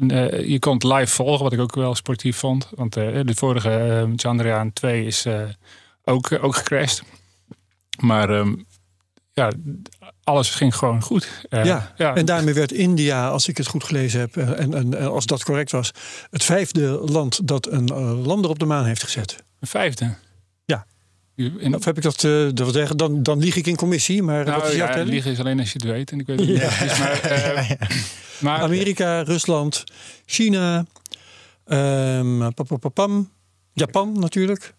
eh, 0.08 0.48
je 0.48 0.58
kon 0.58 0.74
het 0.74 0.84
live 0.84 1.14
volgen, 1.14 1.42
wat 1.42 1.52
ik 1.52 1.60
ook 1.60 1.74
wel 1.74 1.94
sportief 1.94 2.36
vond. 2.36 2.68
Want 2.74 2.96
eh, 2.96 3.20
de 3.24 3.34
vorige 3.34 4.04
uh, 4.08 4.12
Chandrayaan 4.16 4.72
2 4.72 5.06
is 5.06 5.26
ook, 6.04 6.38
ook 6.40 6.56
gecrashed. 6.56 7.02
Maar 8.00 8.30
ehm, 8.30 8.54
ja, 9.32 9.52
alles 10.24 10.50
ging 10.50 10.76
gewoon 10.76 11.02
goed. 11.02 11.46
Ja, 11.50 11.92
ja. 11.96 12.14
en 12.14 12.24
daarmee 12.24 12.54
werd 12.54 12.72
India, 12.72 13.28
als 13.28 13.48
ik 13.48 13.56
het 13.56 13.66
goed 13.66 13.84
gelezen 13.84 14.20
heb, 14.20 14.36
en, 14.36 14.74
en, 14.74 14.94
en 14.94 15.10
als 15.10 15.26
dat 15.26 15.44
correct 15.44 15.70
was, 15.70 15.92
het 16.30 16.44
vijfde 16.44 16.88
land 16.88 17.48
dat 17.48 17.68
een 17.68 17.92
lander 18.22 18.50
op 18.50 18.58
de 18.58 18.64
maan 18.64 18.84
heeft 18.84 19.02
gezet. 19.02 19.44
een 19.60 19.68
vijfde. 19.68 20.14
In, 21.58 21.74
Of 21.74 21.84
heb 21.84 21.96
ik 21.96 22.02
dat, 22.02 22.24
eh, 22.24 22.48
dat 22.54 22.72
zeggen, 22.72 22.96
dan, 22.96 23.22
dan 23.22 23.38
lieg 23.38 23.56
ik 23.56 23.66
in 23.66 23.76
commissie, 23.76 24.22
maar 24.22 24.44
wat 24.44 24.56
nou, 24.56 24.68
is 24.70 24.76
jouw 24.76 24.86
ja, 24.86 24.92
telling? 24.92 25.10
liegen 25.10 25.30
is 25.30 25.38
alleen 25.38 25.58
als 25.58 25.72
je 25.72 25.78
het 25.82 25.90
weet. 25.90 26.10
En 26.10 26.20
ik 26.20 26.26
weet 26.26 26.38
het 26.38 26.48
niet. 26.48 26.58
Maar, 26.98 27.20
eh, 27.30 27.70
maar 28.40 28.60
Amerika, 28.60 29.20
Rusland, 29.22 29.84
China, 30.26 30.84
ehm, 31.64 32.50
papapapam, 32.52 33.30
Japan 33.72 34.18
natuurlijk. 34.18 34.74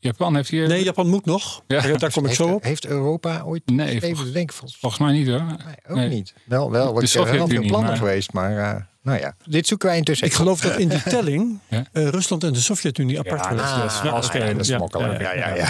Japan 0.00 0.34
heeft 0.34 0.48
hier... 0.48 0.68
Nee, 0.68 0.84
Japan 0.84 1.08
moet 1.08 1.24
nog. 1.24 1.62
Ja. 1.66 1.80
Daar, 1.80 1.98
daar 1.98 2.12
kom 2.12 2.22
ik 2.22 2.28
heeft, 2.28 2.40
zo 2.40 2.54
op. 2.54 2.62
heeft 2.62 2.86
Europa 2.86 3.42
ooit 3.44 3.62
Nee, 3.66 4.02
even 4.02 4.32
denken? 4.32 4.54
Volgens 4.54 4.80
Volgens 4.80 5.00
mij 5.02 5.12
niet 5.12 5.28
hoor. 5.28 5.44
mij 5.44 5.78
ook 5.88 5.96
Nee. 5.96 6.08
niet. 6.08 6.34
Wel, 6.44 6.70
wel. 6.70 6.92
De 6.92 7.10
ben 7.14 7.36
wel 7.36 7.48
veel 7.48 7.60
plannen 7.60 7.88
maar- 7.88 7.96
geweest, 7.96 8.32
maar 8.32 8.58
eh, 8.58 8.82
nou 9.08 9.20
ja. 9.20 9.34
Dit 9.44 9.66
zoeken 9.66 9.88
wij 9.88 9.96
intussen. 9.96 10.26
Ik 10.26 10.32
geloof 10.32 10.60
dat 10.60 10.76
in 10.78 10.88
die 10.88 11.02
telling 11.16 11.58
Ja. 11.68 11.84
eh, 11.92 12.08
Rusland 12.08 12.44
en 12.44 12.52
de 12.52 12.60
Sovjet-Unie 12.60 13.18
apart 13.18 13.40
Ja, 13.44 13.48
worden. 13.48 13.66
dat 13.66 13.84
is 13.90 13.98
Ah, 13.98 14.04
ja, 14.04 14.22
spelen. 14.22 14.52
dat 14.52 14.60
is 14.60 14.68
Ja, 14.68 14.76
smokkelen. 14.76 15.20
ja, 15.20 15.32
Ja, 15.32 15.54
ja, 15.54 15.54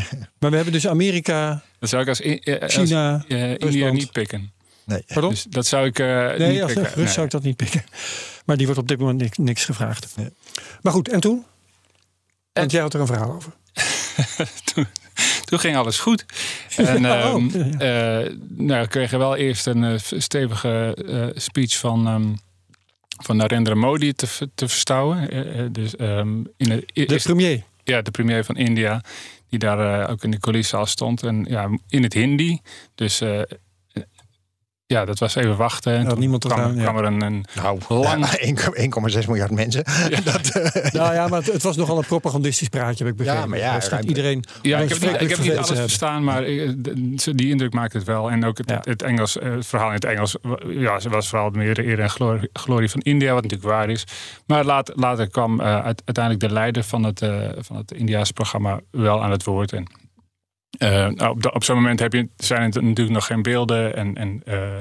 ja. 0.00 0.02
Maar 0.38 0.50
we 0.50 0.56
hebben 0.56 0.72
dus 0.72 0.86
Amerika, 0.86 1.62
Dat 1.78 1.88
zou 1.88 2.02
ik 2.02 2.08
als, 2.08 2.20
in- 2.20 2.38
eh, 2.40 2.60
als 2.62 2.74
China, 2.74 3.24
eh, 3.28 3.50
India 3.50 3.66
Rusland. 3.66 3.92
niet 3.92 4.12
pikken. 4.12 4.52
Nee. 4.84 5.04
Pardon? 5.06 5.30
Dus 5.30 5.42
dat 5.44 5.66
zou 5.66 5.86
ik 5.86 5.98
eh, 5.98 6.06
Nee, 6.38 6.52
niet 6.52 6.62
als 6.62 6.72
pikken. 6.72 6.92
Rus 6.94 7.12
zou 7.12 7.26
ik 7.26 7.32
dat 7.32 7.42
niet 7.42 7.56
pikken. 7.56 7.84
Maar 8.44 8.56
die 8.56 8.66
wordt 8.66 8.80
op 8.80 8.88
dit 8.88 8.98
moment 8.98 9.20
niks, 9.20 9.38
niks 9.38 9.64
gevraagd. 9.64 10.14
Maar 10.82 10.92
goed, 10.92 11.08
en 11.08 11.20
toen? 11.20 11.44
Want 12.52 12.70
jij 12.70 12.80
had 12.80 12.94
er 12.94 13.00
een 13.00 13.06
verhaal 13.06 13.32
over. 13.32 13.52
toen, 14.74 14.86
toen 15.44 15.58
ging 15.58 15.76
alles 15.76 15.98
goed. 15.98 16.24
En 16.76 17.00
Ja, 17.02 17.32
oh, 17.32 17.34
ehm, 17.34 17.58
ja, 17.78 18.20
eh, 18.20 18.32
nou, 18.48 18.80
we 18.82 18.88
kregen 18.88 19.18
wel 19.18 19.36
eerst 19.36 19.66
een 19.66 20.00
stevige 20.00 20.96
speech 21.36 21.76
van, 21.78 22.06
ehm, 22.06 22.28
van 23.24 23.36
Narendra 23.36 23.74
Modi 23.74 24.12
te, 24.12 24.26
te 24.54 24.68
verstouwen. 24.68 25.30
Eh, 25.30 25.60
eh, 25.60 25.72
dus, 25.72 25.96
ehm, 25.96 26.38
in 26.56 26.68
de, 26.68 26.86
De 26.92 27.20
premier. 27.22 27.62
ja, 27.84 28.02
de 28.02 28.10
premier 28.10 28.44
van 28.44 28.56
India, 28.56 29.02
die 29.48 29.58
daar 29.58 30.02
eh, 30.02 30.10
ook 30.10 30.24
in 30.24 30.30
de 30.30 30.38
coulissezaal 30.38 30.86
stond. 30.86 31.22
En 31.22 31.46
ja, 31.48 31.68
in 31.88 32.02
het 32.02 32.14
Hindi. 32.14 32.60
Dus 32.94 33.22
ja, 34.90 35.04
dat 35.04 35.18
was 35.18 35.34
even 35.34 35.56
wachten. 35.56 35.92
En 35.92 36.00
Had 36.00 36.08
toen 36.10 36.18
niemand 36.18 36.44
kwam, 36.46 36.80
ja. 36.80 36.94
er 36.94 37.04
een, 37.04 37.20
een 37.22 37.44
Nou, 37.54 37.78
Lang. 37.88 38.26
ja, 38.40 39.20
1,6 39.22 39.26
miljard 39.26 39.50
mensen. 39.50 39.84
Dat, 40.24 40.46
eh, 40.48 40.92
Nou 41.00 41.14
ja, 41.14 41.28
maar 41.28 41.38
het, 41.42 41.52
het 41.52 41.62
was 41.62 41.76
nogal 41.76 41.98
een 41.98 42.04
propagandistisch 42.06 42.68
praatje, 42.68 43.04
heb 43.04 43.12
ik 43.12 43.18
begrepen. 43.18 43.40
Ja, 43.42 43.46
maar 43.48 43.58
ja, 43.58 43.78
ruim- 43.88 44.08
iedereen 44.08 44.44
Ja, 44.62 44.78
ik 44.78 44.88
heb, 44.88 44.88
niet, 44.88 44.88
verschrikkelijk 44.88 45.22
ik 45.22 45.28
heb 45.28 45.38
niet 45.38 45.46
vervelend 45.46 45.66
alles 45.68 45.80
verstaan, 45.80 46.24
maar 46.24 46.44
ik- 46.44 46.84
de- 46.84 47.34
die 47.34 47.50
indruk 47.50 47.72
maakt 47.72 47.92
het 47.92 48.04
wel. 48.04 48.30
En 48.30 48.44
ook 48.44 48.58
het, 48.58 48.70
Ja. 48.70 48.80
het, 48.84 49.02
Engels, 49.02 49.38
eh, 49.38 49.50
het 49.50 49.66
verhaal 49.66 49.88
in 49.88 49.94
het 49.94 50.04
Engels 50.04 50.36
ja, 50.68 50.98
was 51.08 51.28
vooral 51.28 51.50
meer 51.50 51.74
de 51.74 51.86
eer 51.86 52.00
en 52.00 52.10
glorie, 52.10 52.48
glorie 52.52 52.90
van 52.90 53.00
India, 53.00 53.32
wat 53.32 53.42
natuurlijk 53.42 53.70
waar 53.70 53.90
is. 53.90 54.04
Maar 54.46 54.64
laat, 54.64 54.92
later 54.94 55.28
kwam 55.30 55.60
eh, 55.60 55.66
uit- 55.66 56.02
uiteindelijk 56.04 56.40
de 56.48 56.52
leider 56.52 56.82
van 56.84 57.02
het, 57.04 57.22
eh, 57.22 57.38
van 57.58 57.76
het 57.76 57.92
Indiaanse 57.92 58.32
programma 58.32 58.80
wel 58.90 59.22
aan 59.22 59.30
het 59.30 59.44
woord. 59.44 59.72
En, 59.72 59.86
eh, 60.78 61.08
op, 61.28 61.54
op 61.54 61.64
zo'n 61.64 61.76
moment 61.76 62.00
heb 62.00 62.12
je, 62.12 62.28
zijn 62.36 62.72
er 62.72 62.82
natuurlijk 62.82 63.10
nog 63.10 63.26
geen 63.26 63.42
beelden. 63.42 63.96
En, 63.96 64.16
en 64.16 64.42
eh, 64.44 64.78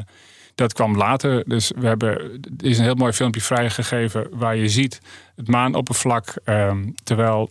Dat 0.55 0.73
kwam 0.73 0.97
later. 0.97 1.43
Dus 1.47 1.71
we 1.75 1.87
hebben, 1.87 2.09
er 2.57 2.65
is 2.65 2.77
een 2.77 2.83
heel 2.83 2.95
mooi 2.95 3.13
filmpje 3.13 3.41
vrijgegeven 3.41 4.27
waar 4.31 4.55
je 4.55 4.69
ziet 4.69 5.01
het 5.35 5.47
maanoppervlak. 5.47 6.35
ehm, 6.43 6.89
terwijl 7.03 7.49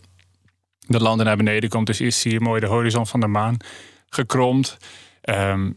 de 0.87 0.99
landen 0.99 1.25
naar 1.25 1.37
beneden 1.37 1.69
komt. 1.69 1.87
Dus 1.87 1.99
eerst 1.99 2.19
zie 2.19 2.31
je 2.31 2.39
mooi 2.39 2.59
de 2.59 2.67
horizon 2.67 3.07
van 3.07 3.19
de 3.19 3.27
maan 3.27 3.57
gekromd. 4.09 4.77
Ehm, 5.21 5.71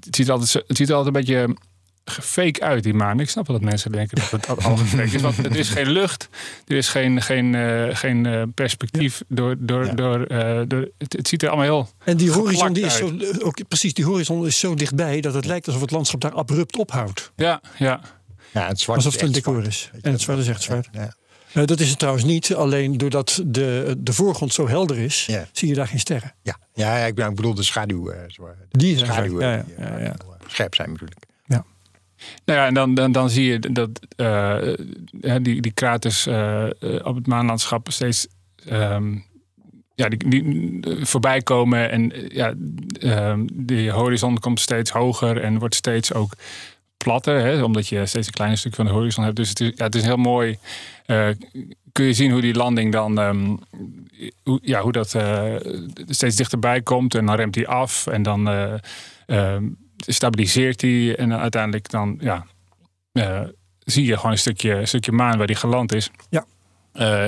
het, 0.00 0.16
ziet 0.16 0.30
altijd, 0.30 0.52
het 0.66 0.76
ziet 0.76 0.92
altijd 0.92 1.14
een 1.14 1.20
beetje 1.20 1.56
fake 2.04 2.60
uit, 2.60 2.82
die 2.82 2.94
maan. 2.94 3.20
Ik 3.20 3.28
snap 3.30 3.46
wel 3.46 3.58
dat 3.60 3.68
mensen 3.70 3.92
denken 3.92 4.18
dat 4.18 4.30
het 4.30 4.46
allemaal 4.46 4.76
fake 4.86 5.02
is. 5.14 5.20
Want 5.22 5.38
er 5.38 5.56
is 5.56 5.68
geen 5.68 5.90
lucht. 5.90 6.28
Er 6.66 6.76
is 6.76 6.88
geen, 6.88 7.22
geen, 7.22 7.54
eh, 7.54 7.96
geen 7.96 8.26
eh, 8.26 8.42
perspectief. 8.54 9.22
Door, 9.28 9.56
door, 9.58 9.84
Ja. 9.86 9.92
door, 9.92 10.24
eh, 10.24 10.60
door, 10.66 10.88
het, 10.98 11.12
het 11.12 11.28
ziet 11.28 11.42
er 11.42 11.48
allemaal 11.48 11.66
heel... 11.66 11.88
En 12.04 12.16
die 12.16 12.30
horizon 12.30 12.72
die 12.72 12.84
is 12.84 12.96
zo, 12.96 13.12
ook, 13.38 13.68
precies, 13.68 13.94
die 13.94 14.04
horizon 14.04 14.46
is 14.46 14.58
zo 14.58 14.74
dichtbij 14.74 15.20
dat 15.20 15.34
het 15.34 15.44
lijkt 15.44 15.66
alsof 15.66 15.80
het 15.82 15.90
landschap 15.90 16.20
daar 16.20 16.32
abrupt 16.34 16.76
ophoudt. 16.78 17.32
Ja, 17.36 17.60
ja. 17.78 18.00
Ja, 18.52 18.66
het 18.68 18.80
zwart 18.80 18.98
Alsof 18.98 19.12
het 19.12 19.22
een 19.22 19.32
decor 19.32 19.52
zwart. 19.54 19.66
is. 19.66 19.90
En 20.02 20.12
het 20.12 20.20
zwart 20.20 20.38
is 20.38 20.48
echt 20.48 20.62
zwart. 20.62 20.88
Ja, 21.52 21.64
dat 21.64 21.80
is 21.80 21.88
het 21.88 21.98
trouwens 21.98 22.24
niet. 22.24 22.54
Alleen 22.54 22.98
doordat 22.98 23.42
de, 23.46 23.96
de 23.98 24.12
voorgrond 24.12 24.52
zo 24.54 24.68
helder 24.68 24.98
is, 24.98 25.26
Ja. 25.26 25.46
zie 25.52 25.68
je 25.68 25.74
daar 25.74 25.86
geen 25.88 25.98
sterren. 26.00 26.34
ja. 26.42 26.56
ja, 26.74 26.96
ik 26.96 27.14
bedoel- 27.14 27.30
ik 27.30 27.36
bedoel 27.36 27.54
de 27.54 27.62
schaduw. 27.62 28.10
eh, 28.10 28.18
Die 28.70 28.96
zijn 28.98 29.10
schaduwen 29.10 29.42
zwart. 29.42 29.66
Ja, 29.68 29.74
die, 29.76 29.84
ja, 29.84 29.90
ja, 29.90 29.98
ja. 29.98 30.14
heel, 30.18 30.34
eh, 30.40 30.46
scherp 30.46 30.74
zijn 30.74 30.90
natuurlijk. 30.90 31.20
Nou 32.44 32.58
ja, 32.58 32.66
en 32.66 32.74
dan, 32.74 32.94
dan, 32.94 33.12
dan 33.12 33.30
zie 33.30 33.44
je 33.44 33.58
dat 33.58 33.90
eh, 34.16 35.36
die, 35.42 35.60
die 35.60 35.72
kraters 35.72 36.26
eh, 36.26 36.64
eh, 36.64 36.70
op 37.06 37.14
het 37.14 37.26
maanlandschap 37.26 37.90
steeds 37.90 38.26
ehm, 38.68 39.16
ja, 39.94 40.08
die, 40.08 40.28
die, 40.28 40.80
voorbij 41.06 41.40
komen. 41.40 41.90
En 41.90 42.12
ja, 42.28 42.54
ehm, 43.00 43.46
de 43.52 43.90
horizon 43.90 44.38
komt 44.38 44.60
steeds 44.60 44.90
hoger 44.90 45.40
en 45.40 45.58
wordt 45.58 45.74
steeds 45.74 46.12
ook 46.12 46.32
platter. 46.96 47.40
Hè, 47.40 47.62
omdat 47.62 47.88
je 47.88 48.06
steeds 48.06 48.26
een 48.26 48.32
kleiner 48.32 48.58
stuk 48.58 48.74
van 48.74 48.84
de 48.84 48.92
horizon 48.92 49.24
hebt. 49.24 49.36
Dus 49.36 49.48
het 49.48 49.60
is, 49.60 49.72
ja, 49.74 49.84
het 49.84 49.94
is 49.94 50.04
heel 50.04 50.16
mooi. 50.16 50.58
kun 51.92 52.04
je 52.04 52.12
zien 52.12 52.30
hoe 52.30 52.40
die 52.40 52.54
landing 52.54 52.92
dan... 52.92 53.18
ehm, 53.18 53.56
ja, 54.62 54.80
hoe 54.80 54.92
dat 54.92 55.16
steeds 56.08 56.36
dichterbij 56.36 56.82
komt. 56.82 57.14
En 57.14 57.26
dan 57.26 57.36
remt 57.36 57.54
hij 57.54 57.66
af. 57.66 58.06
En 58.06 58.22
dan... 58.22 58.48
stabiliseert 60.08 60.80
hij 60.80 61.16
en 61.16 61.28
dan 61.28 61.38
uiteindelijk 61.40 61.90
dan 61.90 62.18
ja, 62.20 62.46
eh, 63.12 63.40
zie 63.78 64.04
je 64.04 64.16
gewoon 64.16 64.32
een 64.32 64.38
stukje, 64.38 64.74
een 64.74 64.88
stukje 64.88 65.12
maan 65.12 65.38
waar 65.38 65.46
die 65.46 65.56
geland 65.56 65.94
is. 65.94 66.10
Ja. 66.30 66.44
Eh, 66.92 67.26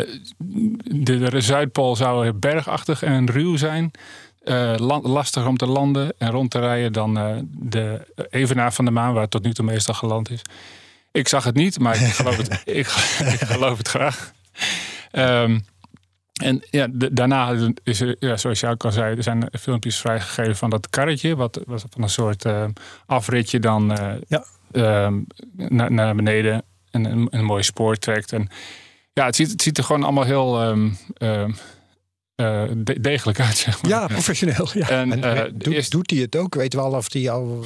de, 0.85 1.19
de 1.19 1.41
Zuidpool 1.41 1.97
zou 1.97 2.33
bergachtig 2.33 3.03
en 3.03 3.31
ruw 3.31 3.57
zijn. 3.57 3.91
Eh, 4.43 4.75
la- 4.77 5.01
lastig 5.03 5.47
om 5.47 5.57
te 5.57 5.67
landen 5.67 6.15
en 6.19 6.31
rond 6.31 6.51
te 6.51 6.59
rijden 6.59 6.93
dan 6.93 7.15
de 7.51 8.07
evenaar 8.31 8.73
van 8.73 8.85
de 8.85 8.91
maan, 8.91 9.13
waar 9.13 9.23
het 9.23 9.31
tot 9.31 9.43
nu 9.45 9.53
toe 9.55 9.65
meestal 9.65 9.95
geland 9.95 10.31
is. 10.31 10.41
Ik 11.13 11.29
zag 11.29 11.45
het 11.45 11.55
niet, 11.55 11.79
maar 11.79 12.03
ik 12.03 12.13
geloof 12.13 12.37
het, 12.37 12.51
ik, 12.65 12.87
ik 13.19 13.41
geloof 13.47 13.79
het 13.79 13.89
graag. 13.89 14.33
Ehm, 15.11 15.59
en 16.43 16.63
ja, 16.71 16.87
daarna 16.93 17.57
is 17.83 18.01
er, 18.01 18.17
ja, 18.19 18.37
zoals 18.37 18.61
je 18.61 18.67
ook 18.67 18.85
al 18.85 18.93
zei, 18.93 19.17
er 19.17 19.23
zijn 19.23 19.49
filmpjes 19.61 19.99
vrijgegeven 20.01 20.57
van 20.57 20.71
dat 20.71 20.91
karretje, 20.91 21.37
wat 21.37 21.61
was 21.67 21.85
van 21.91 22.03
een 22.03 22.09
soort 22.09 22.45
eh, 22.45 22.65
afritje 23.07 23.59
dan 23.61 23.93
eh, 23.93 24.13
Ja. 24.29 24.45
ehm, 24.73 25.21
naar, 25.57 25.93
naar 25.93 26.15
beneden 26.15 26.63
en 26.91 27.05
een, 27.05 27.27
een 27.31 27.45
mooi 27.45 27.63
spoor 27.63 27.97
trekt. 27.97 28.33
En 28.33 28.49
ja, 29.13 29.25
het 29.25 29.37
ziet, 29.37 29.51
het 29.51 29.63
ziet 29.63 29.79
er 29.79 29.85
gewoon 29.85 30.03
allemaal 30.03 30.25
heel 30.25 30.61
ehm, 31.19 31.51
de- 32.37 33.01
degelijk 33.01 33.41
uit, 33.41 33.57
zeg 33.57 33.83
maar. 33.83 33.91
Ja, 33.91 34.07
professioneel. 34.07 34.69
Ja. 34.73 34.89
En, 34.89 35.13
En 35.13 35.23
eh, 35.23 35.41
eh, 35.41 35.53
doet, 35.55 35.91
doet 35.91 36.11
hij 36.11 36.21
het 36.21 36.37
ook? 36.37 36.55
Weten 36.55 36.79
we 36.79 36.85
al 36.85 36.93
of 36.93 37.13
hij 37.13 37.31
al. 37.31 37.65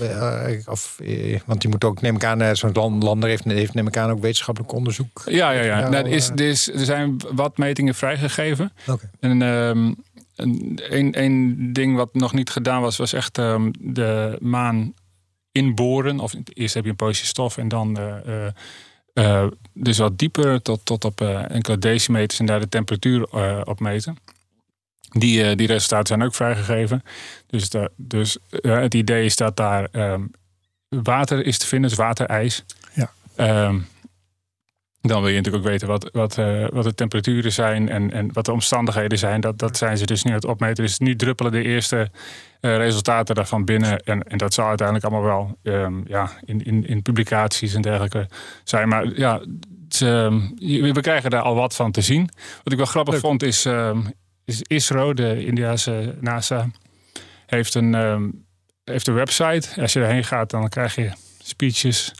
of, 0.67 1.01
want 1.47 1.61
die 1.61 1.71
moet 1.71 1.85
ook, 1.85 2.01
neem 2.01 2.15
ik 2.15 2.25
aan, 2.25 2.57
zo'n 2.57 2.73
land- 2.73 3.03
lander 3.03 3.29
heeft, 3.29 3.45
heeft, 3.45 3.75
neem 3.75 3.87
ik 3.87 3.97
aan, 3.97 4.11
ook 4.11 4.21
wetenschappelijk 4.21 4.73
onderzoek. 4.73 5.23
Ja, 5.27 5.51
ja, 5.51 5.63
ja. 5.63 5.89
Nou, 5.89 5.95
er, 5.95 6.07
is, 6.07 6.31
is, 6.31 6.69
er 6.69 6.85
zijn 6.85 7.17
wat 7.35 7.59
metingen 7.59 7.95
vrijgegeven. 7.95 8.73
Oké. 8.87 9.11
En 9.21 9.43
ehm, 9.43 9.93
een, 10.37 11.23
een, 11.23 11.73
ding 11.73 11.97
wat 11.97 12.15
nog 12.15 12.33
niet 12.33 12.51
gedaan 12.51 12.81
was, 12.81 12.97
was 12.97 13.13
echt 13.13 13.39
ehm, 13.39 13.71
de 13.81 14.37
maan 14.41 14.95
inboren. 15.53 16.21
Of 16.21 16.35
eerst 16.53 16.75
heb 16.75 16.85
je 16.85 16.91
een 16.91 16.97
poosje 16.97 17.27
stof 17.27 17.57
en 17.57 17.69
dan 17.69 17.99
dus 19.73 19.99
wat 19.99 20.19
dieper 20.19 20.63
tot, 20.63 20.81
tot 20.85 21.05
op 21.05 21.21
enkele 21.49 21.79
decimeters 21.79 22.41
en 22.41 22.47
daar 22.47 22.61
de 22.61 22.69
temperatuur 22.69 23.29
eh, 23.33 23.61
op 23.65 23.81
meten. 23.81 24.17
Die, 25.09 25.45
eh, 25.45 25.57
die 25.57 25.67
resultaten 25.67 26.07
zijn 26.07 26.23
ook 26.23 26.35
vrijgegeven. 26.35 27.03
Dus, 27.47 27.71
de, 27.71 27.91
dus 27.97 28.39
eh, 28.51 28.79
het 28.79 28.95
idee 28.95 29.25
is 29.25 29.37
dat 29.37 29.57
daar 29.57 29.89
ehm, 29.93 30.23
water 30.89 31.47
is 31.47 31.59
te 31.59 31.67
vinden, 31.67 31.89
dus 31.89 31.99
waterijs. 31.99 32.65
Ja. 32.93 33.11
Ehm, 33.37 33.79
dan 35.01 35.21
wil 35.21 35.31
je 35.31 35.37
natuurlijk 35.37 35.65
ook 35.65 35.71
weten 35.71 35.89
wat, 35.89 36.09
wat, 36.13 36.39
eh, 36.39 36.69
wat 36.69 36.85
de 36.85 36.95
temperaturen 36.95 37.53
zijn 37.53 37.89
en, 37.89 38.13
en 38.13 38.33
wat 38.33 38.45
de 38.45 38.53
omstandigheden 38.53 39.19
zijn. 39.19 39.41
Dat, 39.41 39.59
dat 39.59 39.77
zijn 39.77 39.99
ze 39.99 40.07
dus 40.07 40.23
nu 40.23 40.31
aan 40.31 40.37
het 40.37 40.47
opmeten. 40.47 40.85
Dus 40.85 40.99
nu 40.99 41.17
druppelen 41.17 41.53
de 41.53 41.63
eerste 41.63 42.11
resultaten 42.61 43.35
daarvan 43.35 43.65
binnen. 43.65 44.01
En, 44.01 44.23
en 44.23 44.39
dat 44.39 44.55
zal 44.55 44.67
uiteindelijk 44.67 45.07
allemaal 45.07 45.25
wel 45.25 45.59
ehm, 45.75 46.01
ja, 46.07 46.31
in, 46.45 46.65
in, 46.65 46.87
in 46.87 47.03
publicaties 47.03 47.75
en 47.75 47.83
dergelijke 47.83 48.29
zijn. 48.65 48.89
Maar 48.89 49.19
ja, 49.19 49.41
het, 49.89 49.99
we 49.99 51.01
krijgen 51.01 51.31
daar 51.31 51.43
al 51.43 51.55
wat 51.55 51.75
van 51.75 51.93
te 51.93 52.01
zien. 52.01 52.29
Wat 52.65 52.73
ik 52.73 52.79
wel 52.79 52.87
grappig 52.87 53.15
Leuk. 53.15 53.23
vond 53.23 53.43
is, 53.43 53.67
is 54.49 54.63
ISRO, 54.63 55.15
de 55.15 55.45
Indiase 55.45 56.15
NASA, 56.21 56.67
heeft 57.47 57.75
een, 57.75 57.95
ehm, 57.95 58.29
heeft 58.85 59.07
een 59.09 59.15
website. 59.15 59.81
Als 59.81 59.93
je 59.93 60.01
erheen 60.01 60.25
gaat, 60.25 60.51
dan 60.51 60.69
krijg 60.69 60.95
je 60.95 61.11
speeches. 61.43 62.13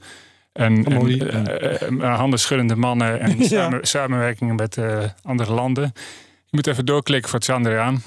En, 0.53 0.85
en, 0.85 1.07
eh, 1.09 1.57
eh, 1.83 1.83
eh, 1.83 2.17
handen 2.17 2.39
schuddende 2.39 2.77
mannen 2.77 3.21
en 3.21 3.39
Ja. 3.39 3.45
samen- 3.47 3.87
samenwerkingen 3.87 4.55
met 4.55 4.79
andere 5.23 5.53
landen. 5.53 5.93
Je 6.25 6.57
moet 6.57 6.67
even 6.67 6.87
doorklikken 6.87 7.31
voor 7.31 7.41
Chandrayaan. 7.41 8.03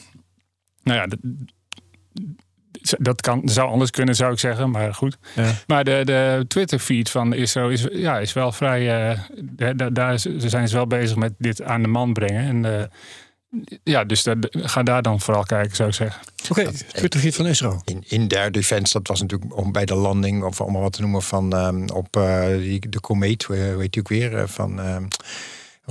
Nou 0.84 0.98
ja, 1.00 1.08
dat, 1.08 1.20
dat 3.00 3.22
kan, 3.22 3.42
zou 3.46 3.70
anders 3.70 3.90
kunnen, 3.92 4.16
zou 4.16 4.32
ik 4.34 4.40
zeggen, 4.40 4.70
maar 4.70 4.94
goed. 4.94 5.18
Ja. 5.36 5.52
Maar 5.68 5.84
de, 5.84 6.02
de 6.06 6.46
Twitter-feed 6.48 7.10
van 7.10 7.34
ISRO 7.34 7.68
is, 7.70 7.88
ja, 7.92 8.20
is 8.20 8.34
wel 8.34 8.52
vrij. 8.52 9.10
eh, 9.12 9.20
daar, 9.76 9.94
daar- 9.94 10.20
zijn 10.38 10.68
ze 10.68 10.76
wel 10.76 10.88
bezig 10.88 11.16
met 11.18 11.34
dit 11.38 11.62
aan 11.64 11.82
de 11.82 11.88
man 11.88 12.14
brengen. 12.14 12.64
En 12.66 12.92
ja, 13.84 14.04
dus 14.04 14.24
daar- 14.24 14.38
ga 14.52 14.84
daar 14.84 15.02
dan 15.02 15.20
vooral 15.22 15.44
kijken, 15.44 15.76
zou 15.76 15.90
ik 15.90 15.96
zeggen. 15.96 16.22
Oké, 16.50 16.72
Twitterfeed 16.94 17.36
van 17.36 17.46
Esro. 17.46 17.82
In, 17.86 18.04
in 18.08 18.28
der 18.28 18.52
defense, 18.52 18.94
dat 18.94 19.08
was 19.08 19.22
natuurlijk 19.22 19.58
om 19.58 19.72
bij 19.72 19.86
de 19.86 19.96
landing, 19.96 20.44
of 20.44 20.62
om 20.62 20.72
maar 20.72 20.82
wat 20.82 20.94
te 20.94 21.02
noemen, 21.02 21.22
van 21.22 21.54
ehm, 21.54 21.88
op 21.94 22.16
eh, 22.16 22.48
die, 22.48 22.90
de 22.90 23.00
komeet, 23.00 23.48
heet 23.48 23.94
die 23.94 24.02
ook 24.02 24.08
weer, 24.10 24.38
eh, 24.38 24.48
van 24.48 24.80
ehm, 24.80 25.04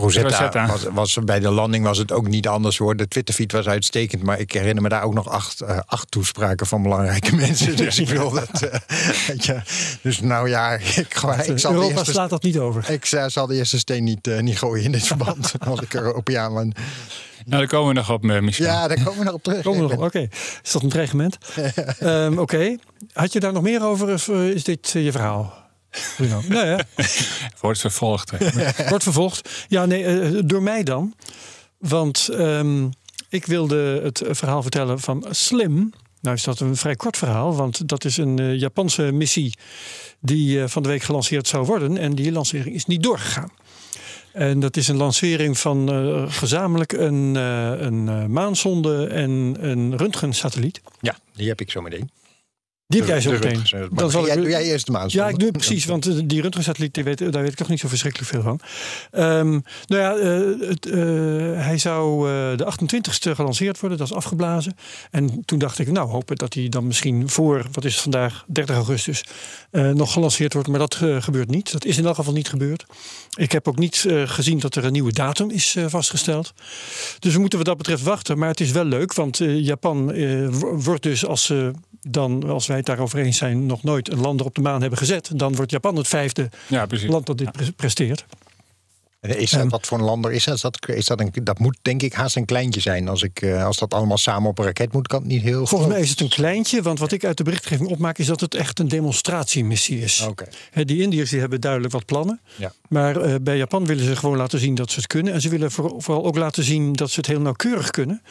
Rosetta. 0.01 0.29
Rosetta. 0.29 0.67
Was, 0.67 0.85
was, 0.93 1.19
bij 1.25 1.41
de 1.41 1.51
landing 1.51 1.85
was 1.85 1.99
het 1.99 2.13
ook 2.13 2.29
niet 2.29 2.49
anders 2.49 2.79
hoor. 2.79 2.97
De 2.97 3.09
Twitterfeed 3.09 3.53
was 3.53 3.67
uitstekend, 3.69 4.23
maar 4.23 4.39
ik 4.39 4.53
herinner 4.53 4.83
me 4.83 4.89
daar 4.89 5.03
ook 5.03 5.15
nog 5.15 5.29
acht, 5.29 5.61
eh, 5.61 5.79
acht 5.87 6.11
toespraken 6.11 6.67
van 6.67 6.83
belangrijke 6.83 7.37
mensen. 7.47 7.77
Dus 7.77 7.99
ik 7.99 8.09
wil 8.09 8.31
dat. 8.31 8.63
eh, 8.63 8.79
weet 9.27 9.45
je, 9.45 9.61
dus 10.03 10.21
nou 10.21 10.49
ja, 10.49 10.71
ik, 10.97 10.97
ik 10.97 11.15
zal 11.17 11.71
de 11.71 11.77
Europa 11.77 11.95
eerste 11.97 12.11
slaat 12.13 12.31
dat 12.31 12.43
niet 12.43 12.59
over. 12.59 12.91
ik 12.91 13.05
eh, 13.05 13.25
zal 13.27 13.47
de 13.47 13.55
eerste 13.55 13.79
steen 13.79 14.05
niet, 14.05 14.41
niet 14.41 14.59
gooien 14.59 14.85
in 14.85 14.93
dit 14.93 15.07
verband. 15.07 15.53
als 15.69 15.81
ik 15.81 15.95
Europeaan 15.95 16.55
ben. 16.55 16.73
Nou, 17.45 17.59
daar 17.63 17.67
komen 17.71 17.89
we 17.89 17.95
nog 17.95 18.11
op, 18.11 18.23
Michel. 18.23 18.67
Ja, 18.67 18.89
daar 18.89 19.03
komen 19.03 19.19
we 19.19 19.25
nog 19.25 19.35
op 19.35 19.43
terug. 19.43 19.63
Komen 19.63 19.87
we 19.87 19.93
Ik 19.93 19.99
nog? 20.01 20.11
ben- 20.13 20.23
Oké. 20.23 20.35
Is 20.63 20.73
dat 20.73 20.83
een 20.83 20.89
dreigement? 20.89 21.39
Ehm, 21.99 22.39
Oké. 22.39 22.77
Had 23.13 23.33
je 23.33 23.41
daar 23.41 23.53
nog 23.53 23.63
meer 23.63 23.85
over 23.85 24.13
of 24.13 24.29
is 24.29 24.65
dit 24.65 24.91
je 24.91 25.13
verhaal? 25.13 25.55
Bruno? 26.17 26.43
Nee, 26.49 26.65
hè? 26.65 26.77
Wordt 27.61 27.81
vervolgd. 27.81 28.31
Wordt 28.89 29.03
vervolgd. 29.03 29.65
Ja, 29.69 29.87
nee, 29.87 30.05
eh, 30.05 30.41
door 30.45 30.63
mij 30.63 30.83
dan. 30.83 31.15
Want 31.79 32.29
ehm, 32.29 32.89
ik 33.29 33.47
wilde 33.47 34.01
het 34.03 34.23
verhaal 34.31 34.63
vertellen 34.63 35.01
van 35.01 35.27
Slim. 35.31 35.93
Nou 36.21 36.37
is 36.37 36.43
dat 36.43 36.61
een 36.61 36.77
vrij 36.77 36.97
kort 36.97 37.17
verhaal, 37.17 37.55
want 37.55 37.89
dat 37.89 38.05
is 38.05 38.17
een 38.17 38.39
eh, 38.39 38.59
Japanse 38.59 39.03
missie 39.03 39.57
die 40.21 40.63
eh, 40.63 40.69
van 40.69 40.83
de 40.83 40.89
week 40.89 41.03
gelanceerd 41.03 41.49
zou 41.49 41.67
worden. 41.67 41.97
En 41.97 42.15
die 42.15 42.33
lancering 42.33 42.75
is 42.75 42.87
niet 42.87 43.03
doorgegaan. 43.03 43.51
En 44.33 44.61
dat 44.61 44.77
is 44.77 44.89
een 44.89 44.97
lancering 44.97 45.59
van 45.59 45.89
gezamenlijk 46.31 46.93
een, 46.93 47.35
een 47.35 48.33
maansonde 48.33 49.07
en 49.07 49.57
een 49.61 49.97
röntgensatelliet. 49.97 50.81
Ja, 51.01 51.19
die 51.35 51.49
heb 51.49 51.61
ik 51.61 51.71
zo 51.71 51.81
meteen. 51.81 52.11
Die 52.91 53.01
heb 53.01 53.09
jij 53.09 53.21
zo 53.21 53.31
meteen. 53.31 53.89
Dan 53.93 54.11
zal 54.11 54.27
jij, 54.27 54.35
ik- 54.37 54.41
doe 54.41 54.51
jij 54.51 54.63
eerst 54.65 54.87
de 54.87 54.93
maan. 54.93 55.09
Ja, 55.09 55.29
ik 55.29 55.39
doe 55.39 55.49
het 55.49 55.57
precies, 55.57 55.85
want 55.85 56.07
eh, 56.07 56.15
die 56.25 56.41
röntgensatelliet, 56.43 56.95
die 56.95 57.05
weet, 57.05 57.19
daar 57.19 57.43
weet 57.43 57.51
ik 57.51 57.57
toch 57.57 57.69
niet 57.69 57.81
zo 57.81 57.89
verschrikkelijk 57.89 58.31
veel 58.31 58.43
van. 58.43 58.61
Ehm, 59.11 59.51
nou 59.87 60.03
ja, 60.03 60.17
eh, 60.17 60.69
het, 60.69 60.87
eh, 60.87 61.01
hij 61.65 61.79
zou 61.79 62.29
eh, 62.31 62.57
de 62.57 62.65
28ste 62.65 63.35
gelanceerd 63.35 63.81
worden, 63.81 63.99
dat 63.99 64.07
is 64.07 64.15
afgeblazen. 64.15 64.77
En 65.11 65.43
toen 65.45 65.59
dacht 65.59 65.79
ik, 65.79 65.91
nou, 65.91 66.09
hopen 66.11 66.37
dat 66.37 66.55
hij 66.55 66.69
dan 66.69 66.87
misschien 66.87 67.29
voor, 67.29 67.67
wat 67.73 67.85
is 67.85 67.93
het 67.93 68.03
vandaag, 68.03 68.45
30 68.47 68.75
augustus, 68.77 69.25
eh, 69.71 69.89
nog 69.91 70.13
gelanceerd 70.13 70.53
wordt. 70.53 70.69
Maar 70.69 70.79
dat 70.79 70.95
gebeurt 71.19 71.51
niet. 71.51 71.73
Dat 71.73 71.85
is 71.85 71.99
in 71.99 72.05
elk 72.07 72.15
geval 72.15 72.33
niet 72.33 72.49
gebeurd. 72.49 72.85
Ik 73.37 73.53
heb 73.53 73.69
ook 73.69 73.79
niet 73.79 74.05
eh, 74.09 74.23
gezien 74.29 74.59
dat 74.59 74.75
er 74.75 74.85
een 74.85 74.93
nieuwe 74.93 75.13
datum 75.13 75.51
is 75.51 75.77
eh, 75.77 75.85
vastgesteld. 75.89 76.53
Dus 77.19 77.33
we 77.33 77.39
moeten 77.41 77.59
wat 77.59 77.67
dat 77.67 77.77
betreft 77.77 78.03
wachten. 78.03 78.39
Maar 78.39 78.49
het 78.49 78.61
is 78.61 78.71
wel 78.71 78.85
leuk, 78.85 79.13
want 79.15 79.37
Japan 79.43 80.13
eh, 80.13 80.49
wo- 80.51 80.75
wordt 80.77 81.03
dus 81.03 81.27
als, 81.27 81.45
ze 81.45 81.71
dan, 82.09 82.49
als 82.49 82.67
wij 82.67 82.80
het 82.81 82.97
daarover 82.97 83.19
eens 83.19 83.37
zijn, 83.39 83.67
nog 83.67 83.83
nooit 83.83 84.11
een 84.13 84.21
lander 84.21 84.47
op 84.47 84.55
de 84.55 84.61
maan 84.61 84.81
hebben 84.81 84.99
gezet, 84.99 85.31
dan 85.39 85.55
wordt 85.55 85.71
Japan 85.71 85.97
het 85.97 86.09
vijfde 86.09 86.49
Ja, 86.67 86.87
land 87.07 87.27
dat 87.27 87.39
dit 87.39 87.53
pre- 87.53 87.73
presteert. 87.77 88.25
En 89.21 89.39
Is 89.39 89.51
dat, 89.51 89.71
wat 89.71 89.87
voor 89.87 89.99
een 89.99 90.05
lander 90.05 90.33
is 90.33 90.45
dat? 90.45 90.55
Is 90.55 90.61
dat, 90.61 90.89
is 90.89 91.07
dat, 91.07 91.21
een, 91.21 91.31
dat 91.43 91.59
moet 91.59 91.79
denk 91.83 92.03
ik 92.03 92.13
haast 92.13 92.37
een 92.37 92.45
kleintje 92.45 92.81
zijn. 92.81 93.09
Als, 93.09 93.23
ik, 93.23 93.43
eh, 93.43 93.65
als 93.65 93.77
dat 93.79 93.95
allemaal 93.95 94.19
samen 94.19 94.49
op 94.51 94.59
een 94.59 94.65
raket 94.65 94.93
moet, 94.93 95.07
kan 95.07 95.19
het 95.21 95.29
niet 95.29 95.43
heel 95.43 95.53
Volgens 95.67 95.81
groot. 95.81 95.89
mij 95.93 96.01
is 96.01 96.11
het 96.11 96.21
een 96.21 96.29
kleintje, 96.29 96.83
want 96.83 96.99
wat 96.99 97.13
ik 97.13 97.25
uit 97.25 97.37
de 97.37 97.43
berichtgeving 97.43 97.89
opmaak 97.89 98.19
is 98.19 98.27
dat 98.27 98.41
het 98.41 98.55
echt 98.55 98.79
een 98.79 98.89
demonstratiemissie 98.89 100.01
is. 100.01 100.29
Die 100.73 101.03
Indiërs 101.03 101.31
die 101.31 101.41
hebben 101.41 101.61
duidelijk 101.61 101.93
wat 101.93 102.05
plannen. 102.05 102.41
Ja. 102.57 102.73
Maar 102.89 103.17
eh, 103.21 103.35
bij 103.43 103.57
Japan 103.57 103.87
willen 103.87 104.05
ze 104.05 104.17
gewoon 104.17 104.37
laten 104.37 104.59
zien 104.59 104.75
dat 104.75 104.91
ze 104.91 104.97
het 104.97 105.07
kunnen. 105.07 105.33
En 105.33 105.41
ze 105.41 105.49
willen 105.49 105.71
voor- 105.71 105.95
vooral 106.03 106.25
ook 106.25 106.37
laten 106.37 106.65
zien 106.65 106.93
dat 106.93 107.11
ze 107.11 107.17
het 107.17 107.27
heel 107.27 107.41
nauwkeurig 107.41 107.91
kunnen. 107.91 108.23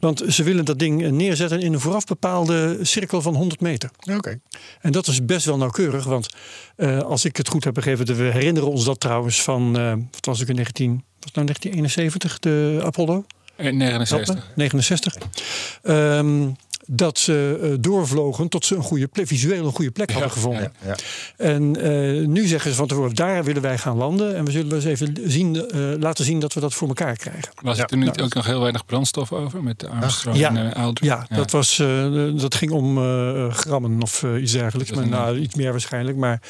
Want 0.00 0.22
ze 0.28 0.42
willen 0.42 0.64
dat 0.64 0.78
ding 0.78 1.02
eh, 1.04 1.10
neerzetten 1.10 1.60
in 1.60 1.72
een 1.72 1.80
vooraf 1.80 2.04
bepaalde 2.04 2.78
cirkel 2.82 3.22
van 3.22 3.34
100 3.34 3.60
meter. 3.60 3.90
Oké. 4.16 4.40
En 4.80 4.92
dat 4.92 5.06
is 5.06 5.24
best 5.24 5.46
wel 5.46 5.56
nauwkeurig. 5.56 6.04
Want 6.04 6.28
eh, 6.76 7.00
als 7.00 7.24
ik 7.24 7.36
het 7.36 7.48
goed 7.48 7.64
heb 7.64 7.74
begrepen, 7.74 8.16
we 8.16 8.22
herinneren 8.22 8.70
ons 8.70 8.84
dat 8.84 9.00
trouwens 9.00 9.42
van, 9.42 9.78
eh, 9.78 9.92
wat 10.10 10.24
was 10.24 10.40
ik 10.40 10.48
in 10.48 10.54
19, 10.54 10.90
was 10.94 11.24
het 11.24 11.34
nou 11.34 11.46
1971, 11.46 12.38
de 12.38 12.80
Apollo? 12.84 13.24
Eh, 13.56 13.64
Help 13.64 13.78
69. 13.78 14.34
me? 14.34 14.40
69. 14.54 15.16
Ehm, 15.82 16.48
dat 16.94 17.18
ze 17.18 17.58
eh, 17.62 17.70
doorvlogen 17.80 18.48
tot 18.48 18.64
ze 18.64 18.74
een 18.76 18.82
goede 18.82 19.06
plek, 19.06 19.26
visueel 19.26 19.66
een 19.66 19.72
goede 19.72 19.90
plek 19.90 20.10
hadden 20.12 20.30
gevonden. 20.30 20.72
Ja. 20.86 20.96
En 21.36 21.76
eh, 21.76 22.26
nu 22.26 22.46
zeggen 22.46 22.70
ze 22.70 22.76
van 22.76 22.86
tevoren, 22.86 23.14
daar 23.14 23.44
willen 23.44 23.62
wij 23.62 23.78
gaan 23.78 23.96
landen. 23.96 24.36
En 24.36 24.44
we 24.44 24.50
zullen 24.50 24.74
eens 24.74 24.84
even 24.84 25.14
zien, 25.24 25.70
eh, 25.70 25.80
laten 25.98 26.24
zien 26.24 26.40
dat 26.40 26.52
we 26.52 26.60
dat 26.60 26.74
voor 26.74 26.88
elkaar 26.88 27.16
krijgen. 27.16 27.52
Was 27.62 27.76
Ja. 27.76 27.86
er 27.86 27.96
nu 27.96 28.04
Nou, 28.04 28.22
ook 28.22 28.34
nog 28.34 28.46
heel 28.46 28.60
weinig 28.60 28.84
brandstof 28.86 29.32
over 29.32 29.62
met 29.62 29.80
de 29.80 29.88
Armstrong 29.88 30.36
ja. 30.36 30.54
en 30.54 30.74
Aldrin? 30.74 31.08
Ja, 31.08 31.26
Dat, 31.28 31.50
was, 31.50 31.78
eh, 31.78 32.36
dat 32.36 32.54
ging 32.54 32.70
om 32.70 32.98
eh, 32.98 33.50
grammen 33.52 34.02
of 34.02 34.22
eh, 34.22 34.42
iets 34.42 34.52
dergelijks. 34.52 34.92
Maar, 34.92 35.08
nou, 35.08 35.38
iets 35.38 35.54
meer 35.54 35.70
waarschijnlijk. 35.70 36.16
Maar 36.16 36.42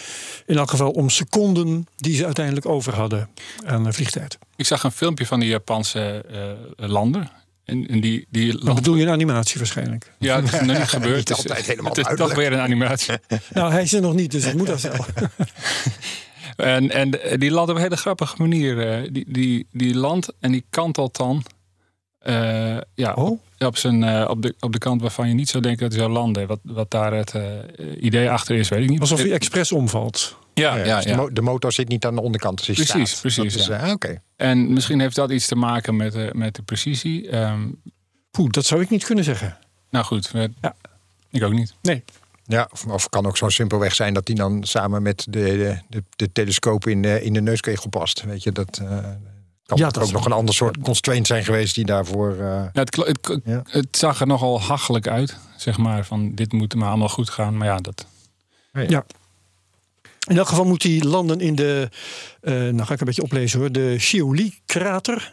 in 0.46 0.56
elk 0.56 0.70
geval 0.70 0.90
om 0.90 1.08
seconden 1.10 1.86
die 1.96 2.16
ze 2.16 2.24
uiteindelijk 2.24 2.66
over 2.66 2.94
hadden 2.94 3.28
aan 3.64 3.92
vliegtijd. 3.94 4.38
Ik 4.56 4.66
zag 4.66 4.82
een 4.84 4.92
filmpje 4.92 5.26
van 5.26 5.40
die 5.40 5.48
Japanse 5.48 6.24
eh, 6.76 6.88
lander. 6.88 7.30
En, 7.72 7.88
en 7.88 8.00
die, 8.00 8.26
die 8.30 8.64
Dan 8.64 8.74
bedoel 8.74 8.94
je 8.96 9.02
een 9.04 9.10
animatie 9.12 9.58
waarschijnlijk. 9.58 10.12
Ja, 10.18 10.40
dat 10.40 10.52
is 10.52 10.60
nog 10.60 10.78
niet 10.78 10.88
gebeurd. 10.98 11.16
Niet 11.16 11.26
dus, 11.26 11.36
altijd 11.36 11.66
helemaal 11.66 11.92
het 11.94 12.06
is 12.10 12.16
toch 12.16 12.34
weer 12.34 12.52
een 12.52 12.58
animatie. 12.60 13.14
nou, 13.52 13.72
hij 13.72 13.82
is 13.82 13.92
er 13.92 14.00
nog 14.00 14.14
niet, 14.14 14.30
dus 14.30 14.44
het 14.44 14.56
moet 14.56 14.66
dat 14.66 14.80
zelf. 14.80 15.08
En, 16.56 16.90
en 16.90 17.10
die 17.38 17.50
landt 17.50 17.70
op 17.70 17.76
een 17.76 17.82
hele 17.82 17.96
grappige 17.96 18.34
manier. 18.38 18.88
eh, 18.92 19.08
Die, 19.12 19.24
die, 19.28 19.66
die 19.72 19.94
landt 19.94 20.32
en 20.40 20.52
die 20.52 20.64
kantelt 20.70 21.16
dan 21.16 21.44
eh, 22.18 22.76
ja, 22.94 23.12
Oh. 23.14 23.30
op, 23.30 23.40
op, 23.58 23.76
zijn, 23.76 24.02
eh, 24.04 24.26
op, 24.28 24.42
de, 24.42 24.54
op 24.60 24.72
de 24.72 24.78
kant 24.78 25.00
waarvan 25.00 25.28
je 25.28 25.34
niet 25.34 25.48
zou 25.48 25.62
denken 25.62 25.82
dat 25.82 25.92
hij 25.92 26.00
zou 26.00 26.12
landen. 26.12 26.46
Wat, 26.46 26.58
wat 26.62 26.90
daar 26.90 27.12
het 27.12 27.34
eh, 27.34 27.42
idee 28.00 28.30
achter 28.30 28.56
is, 28.56 28.68
weet 28.68 28.82
ik 28.82 28.88
niet. 28.90 29.00
Alsof 29.00 29.20
hij 29.20 29.32
expres 29.32 29.72
omvalt. 29.72 30.36
Ja, 30.54 30.76
ja, 30.76 30.94
Dus 30.96 31.04
de, 31.04 31.10
ja. 31.10 31.16
mo- 31.16 31.32
de 31.32 31.42
motor 31.42 31.72
zit 31.72 31.88
niet 31.88 32.04
aan 32.06 32.14
de 32.14 32.20
onderkant. 32.20 32.66
Dus 32.66 32.76
Precies, 32.76 33.08
staat. 33.10 33.20
precies, 33.20 33.52
Dat 33.52 33.60
is, 33.60 33.66
ja. 33.66 33.78
eh, 33.86 33.92
Oké. 33.92 34.22
En 34.36 34.72
misschien 34.72 35.00
heeft 35.00 35.16
dat 35.16 35.30
iets 35.30 35.46
te 35.46 35.54
maken 35.56 35.96
met, 35.96 36.12
de 36.12 36.30
met 36.32 36.54
de 36.54 36.62
precisie. 36.62 37.28
Ehm, 37.28 37.68
Poeh, 38.30 38.50
dat 38.50 38.64
zou 38.64 38.80
ik 38.82 38.90
niet 38.90 39.04
kunnen 39.04 39.24
zeggen. 39.24 39.56
nou 39.90 40.04
goed, 40.04 40.30
eh, 40.34 40.44
Ja. 40.60 40.74
ik 41.30 41.42
ook 41.42 41.52
niet. 41.52 41.74
Nee. 41.82 42.04
Ja, 42.44 42.68
of, 42.72 42.86
of 42.86 43.08
kan 43.08 43.26
ook 43.26 43.36
zo 43.36 43.48
simpelweg 43.48 43.94
zijn 43.94 44.14
dat 44.14 44.26
hij 44.26 44.36
dan 44.36 44.64
samen 44.64 45.02
met 45.02 45.26
de, 45.28 45.40
de, 45.40 45.78
de, 45.88 46.04
de 46.16 46.32
telescoop 46.32 46.86
in 46.86 47.02
de, 47.02 47.22
in 47.22 47.32
de 47.32 47.40
neuskegel 47.40 47.88
past. 47.88 48.22
Weet 48.22 48.42
je, 48.42 48.52
dat 48.52 48.78
eh, 48.78 48.88
kan 49.66 49.78
Ja, 49.78 49.86
ook 49.86 49.92
dat 49.92 50.12
nog 50.12 50.24
een 50.24 50.32
ander 50.32 50.54
soort 50.54 50.78
constraint 50.78 51.26
zijn 51.26 51.44
geweest 51.44 51.74
die 51.74 51.84
daarvoor. 51.84 52.32
eh, 52.32 52.38
Ja, 52.46 52.70
het, 52.72 52.90
kl- 52.90 53.04
het, 53.04 53.40
Ja. 53.44 53.62
het 53.66 53.96
zag 53.96 54.20
er 54.20 54.26
nogal 54.26 54.60
hachelijk 54.60 55.08
uit, 55.08 55.36
zeg 55.56 55.78
maar. 55.78 56.04
Van 56.04 56.34
dit 56.34 56.52
moet 56.52 56.74
maar 56.74 56.88
allemaal 56.88 57.08
goed 57.08 57.30
gaan. 57.30 57.56
Maar 57.56 57.66
ja, 57.66 57.76
dat, 57.76 58.06
Ja. 58.88 59.04
In 60.28 60.36
elk 60.38 60.48
geval 60.48 60.64
moet 60.64 60.82
hij 60.82 61.00
landen 61.02 61.40
in 61.40 61.54
de, 61.54 61.88
eh 62.40 62.52
nou 62.52 62.82
ga 62.82 62.92
ik 62.94 63.00
een 63.00 63.06
beetje 63.06 63.22
oplezen 63.22 63.58
hoor, 63.58 63.72
de 63.72 63.94
Chioli-krater. 63.98 65.30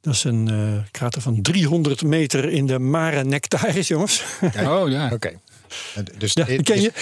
Dat 0.00 0.14
is 0.14 0.24
een 0.24 0.48
eh, 0.48 0.84
krater 0.90 1.22
van 1.22 1.42
300 1.42 2.02
meter 2.02 2.48
in 2.50 2.66
de 2.66 2.78
Mare 2.78 3.24
Nectaris, 3.24 3.88
jongens. 3.88 4.22
oh 4.64 4.88
ja. 4.88 5.10
Oké. 5.12 5.28
Eh, 5.94 6.02
Dus 6.18 6.32
Ja, 6.32 6.44
die 6.44 6.62
ken 6.62 6.80
je. 6.80 6.92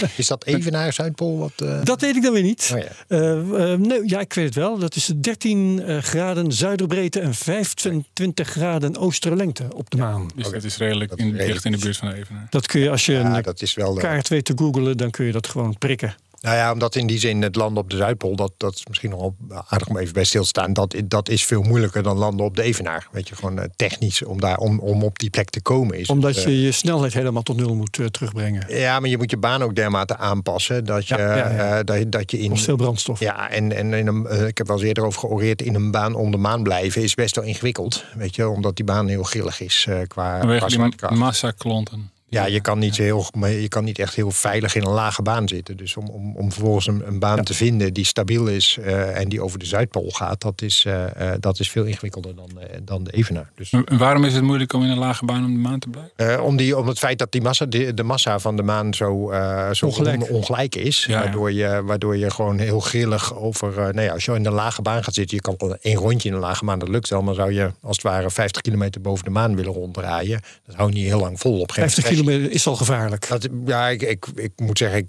Is, 0.00 0.08
is 0.16 0.26
dat 0.26 0.44
even 0.44 0.72
naar 0.72 0.92
Zuidpool? 0.92 1.38
Wat, 1.38 1.52
eh, 1.56 1.84
Dat 1.84 2.00
weet 2.00 2.16
ik 2.16 2.22
dan 2.22 2.32
weer 2.32 2.42
niet. 2.42 2.70
Oh 2.74 2.78
ja. 3.08 3.76
Nee, 3.76 4.00
ja, 4.08 4.20
ik 4.20 4.32
weet 4.32 4.44
het 4.44 4.54
wel. 4.54 4.78
Dat 4.78 4.94
is 4.96 5.12
13 5.16 5.82
eh, 5.82 5.98
graden 5.98 6.52
zuiderbreedte 6.52 7.20
en 7.20 7.34
25 7.34 8.48
graden 8.48 8.96
oosterlengte 8.96 9.64
op 9.74 9.90
de 9.90 9.96
maan. 9.96 10.30
Dus 10.34 10.46
Oké. 10.46 10.54
dat 10.54 10.64
is 10.64 10.76
redelijk, 10.76 11.10
Dat 11.10 11.18
is 11.18 11.24
in, 11.24 11.36
redelijk. 11.36 11.64
in 11.64 11.72
de 11.72 11.78
buurt 11.78 11.96
van 11.96 12.12
Evenaar. 12.12 12.46
Dat 12.50 12.66
kun 12.66 12.80
je 12.80 12.90
als 12.90 13.06
je 13.06 13.12
ja, 13.12 13.36
een 13.36 13.42
dat 13.42 13.62
is 13.62 13.74
wel. 13.74 13.96
eh, 13.96 14.02
kaart 14.02 14.28
weet 14.28 14.44
te 14.44 14.52
googelen, 14.56 14.96
dan 14.96 15.10
kun 15.10 15.26
je 15.26 15.32
dat 15.32 15.46
gewoon 15.48 15.78
prikken. 15.78 16.14
Nou 16.42 16.56
ja, 16.56 16.72
omdat 16.72 16.94
in 16.94 17.06
die 17.06 17.18
zin 17.18 17.42
het 17.42 17.56
landen 17.56 17.82
op 17.82 17.90
de 17.90 17.96
Zuidpool, 17.96 18.36
dat, 18.36 18.52
dat 18.56 18.74
is 18.74 18.86
misschien 18.86 19.10
nog 19.10 19.20
wel 19.20 19.34
aardig 19.68 19.88
om 19.88 19.96
even 19.98 20.12
bij 20.14 20.24
stil 20.24 20.42
te 20.42 20.48
staan. 20.48 20.72
Dat, 20.72 20.94
dat 21.04 21.28
is 21.28 21.44
veel 21.44 21.62
moeilijker 21.62 22.02
dan 22.02 22.18
landen 22.18 22.46
op 22.46 22.56
de 22.56 22.62
Evenaar. 22.62 23.08
Weet 23.12 23.28
je, 23.28 23.34
gewoon 23.34 23.58
eh, 23.58 23.64
technisch 23.76 24.22
om, 24.24 24.40
daar, 24.40 24.56
om, 24.58 24.78
om 24.78 25.02
op 25.02 25.18
die 25.18 25.30
plek 25.30 25.50
te 25.50 25.60
komen. 25.62 25.98
Is 25.98 26.08
Omdat 26.08 26.34
het, 26.34 26.44
je 26.44 26.60
je 26.62 26.72
snelheid 26.72 27.12
helemaal 27.14 27.42
tot 27.42 27.56
nul 27.56 27.74
moet 27.74 27.98
eh, 27.98 28.06
terugbrengen. 28.06 28.68
eh, 28.68 28.80
ja, 28.80 29.00
maar 29.00 29.08
je 29.10 29.16
moet 29.16 29.30
je 29.30 29.36
baan 29.36 29.62
ook 29.62 29.74
dermate 29.74 30.16
aanpassen 30.16 30.84
dat 30.84 31.08
je, 31.08 31.16
Ja, 31.16 31.36
ja, 31.36 31.50
ja. 31.50 31.78
eh, 31.78 31.84
dat, 31.84 31.98
je- 31.98 32.08
dat 32.08 32.30
je 32.30 32.38
in. 32.38 32.50
Kost 32.50 32.64
veel 32.64 32.76
brandstof. 32.76 33.20
Ja, 33.20 33.50
en, 33.50 33.76
en 33.76 33.92
in 33.92 34.06
een, 34.06 34.26
eh, 34.26 34.46
ik 34.46 34.58
heb 34.58 34.66
wel 34.66 34.76
eens 34.76 34.86
eerder 34.86 35.04
over 35.04 35.20
georeerd. 35.20 35.62
In 35.62 35.74
een 35.74 35.90
baan 35.90 36.14
om 36.14 36.30
de 36.30 36.36
maan 36.36 36.62
blijven 36.62 37.02
is 37.02 37.14
best 37.14 37.36
wel 37.36 37.44
ingewikkeld. 37.44 38.04
Weet 38.14 38.34
je, 38.36 38.48
omdat 38.48 38.76
die 38.76 38.84
baan 38.84 39.08
heel 39.08 39.22
grillig 39.22 39.60
is 39.60 39.86
eh, 39.88 40.00
qua, 40.06 40.38
Vanwege 40.38 40.58
qua 40.58 40.66
die 40.66 40.76
zwaartekracht. 40.76 41.14
massaklonten. 41.16 42.10
Ja, 42.32 42.46
je 42.46 42.60
kan, 42.60 42.78
niet 42.78 42.96
heel, 42.96 43.26
je 43.40 43.68
kan 43.68 43.84
niet 43.84 43.98
echt 43.98 44.14
heel 44.14 44.30
veilig 44.30 44.74
in 44.74 44.82
een 44.82 44.92
lage 44.92 45.22
baan 45.22 45.48
zitten. 45.48 45.76
Dus 45.76 45.96
om, 45.96 46.08
om, 46.08 46.36
om 46.36 46.52
vervolgens 46.52 46.86
een, 46.86 47.02
een 47.06 47.18
baan 47.18 47.44
te 47.44 47.54
vinden 47.54 47.92
die 47.92 48.04
stabiel 48.04 48.46
is 48.46 48.78
eh, 48.82 49.18
en 49.18 49.28
die 49.28 49.42
over 49.42 49.58
de 49.58 49.66
Zuidpool 49.66 50.10
gaat, 50.10 50.40
dat 50.40 50.62
is, 50.62 50.84
eh, 50.86 51.32
eh, 51.32 51.36
dat 51.40 51.58
is 51.60 51.70
veel 51.70 51.84
ingewikkelder 51.84 52.34
dan, 52.36 52.50
dan 52.84 53.04
de 53.04 53.10
Evenaar. 53.10 53.50
Dus, 53.54 53.70
En 53.72 53.98
Waarom 53.98 54.24
is 54.24 54.34
het 54.34 54.42
moeilijk 54.42 54.72
om 54.72 54.82
in 54.82 54.90
een 54.90 54.98
lage 54.98 55.24
baan 55.24 55.44
om 55.44 55.52
de 55.52 55.58
maan 55.58 55.78
te 55.78 55.88
blijven? 55.88 56.44
om, 56.44 56.56
die, 56.56 56.76
om 56.78 56.86
het 56.88 56.98
feit 56.98 57.18
dat 57.18 57.32
die 57.32 57.42
massa, 57.42 57.66
de, 57.66 57.94
de 57.94 58.02
massa 58.02 58.38
van 58.38 58.56
de 58.56 58.62
maan 58.62 58.94
zo, 58.94 59.32
zo 59.72 59.86
Ongelijk. 59.86 60.22
on- 60.22 60.28
ongelijk 60.36 60.74
is. 60.74 61.04
Ja. 61.04 61.18
Waardoor, 61.22 61.52
je, 61.52 61.82
waardoor 61.84 62.16
je 62.16 62.30
gewoon 62.30 62.58
heel 62.58 62.80
grillig 62.80 63.34
over. 63.36 63.72
nou 63.76 64.00
ja, 64.00 64.12
als 64.12 64.24
je 64.24 64.32
in 64.34 64.46
een 64.46 64.52
lage 64.52 64.82
baan 64.82 65.04
gaat 65.04 65.14
zitten, 65.14 65.36
je 65.36 65.42
kan 65.42 65.54
wel 65.58 65.76
één 65.80 65.96
rondje 65.96 66.28
in 66.28 66.34
een 66.34 66.40
lage 66.40 66.64
baan, 66.64 66.78
dat 66.78 66.88
lukt 66.88 67.08
wel. 67.08 67.22
Maar 67.22 67.34
zou 67.34 67.52
je 67.52 67.70
als 67.82 67.96
het 67.96 68.04
ware 68.04 68.30
50 68.30 68.62
kilometer 68.62 69.00
boven 69.00 69.24
de 69.24 69.30
maan 69.30 69.56
willen 69.56 69.72
ronddraaien, 69.72 70.40
dat 70.66 70.74
hou 70.76 70.88
je 70.88 70.94
niet 70.94 71.06
heel 71.06 71.20
lang 71.20 71.40
vol 71.40 71.52
op. 71.60 71.68
een 71.68 71.74
gegeven 71.74 71.90
50 71.92 72.08
moment 72.08 72.20
kilometer 72.24 72.54
is 72.54 72.66
al 72.66 72.76
gevaarlijk. 72.76 73.28
dat, 73.28 73.48
ja, 73.64 73.88
ik, 73.88 74.02
ik, 74.02 74.26
ik 74.34 74.52
moet 74.56 74.78
zeggen, 74.78 74.98
ik, 74.98 75.08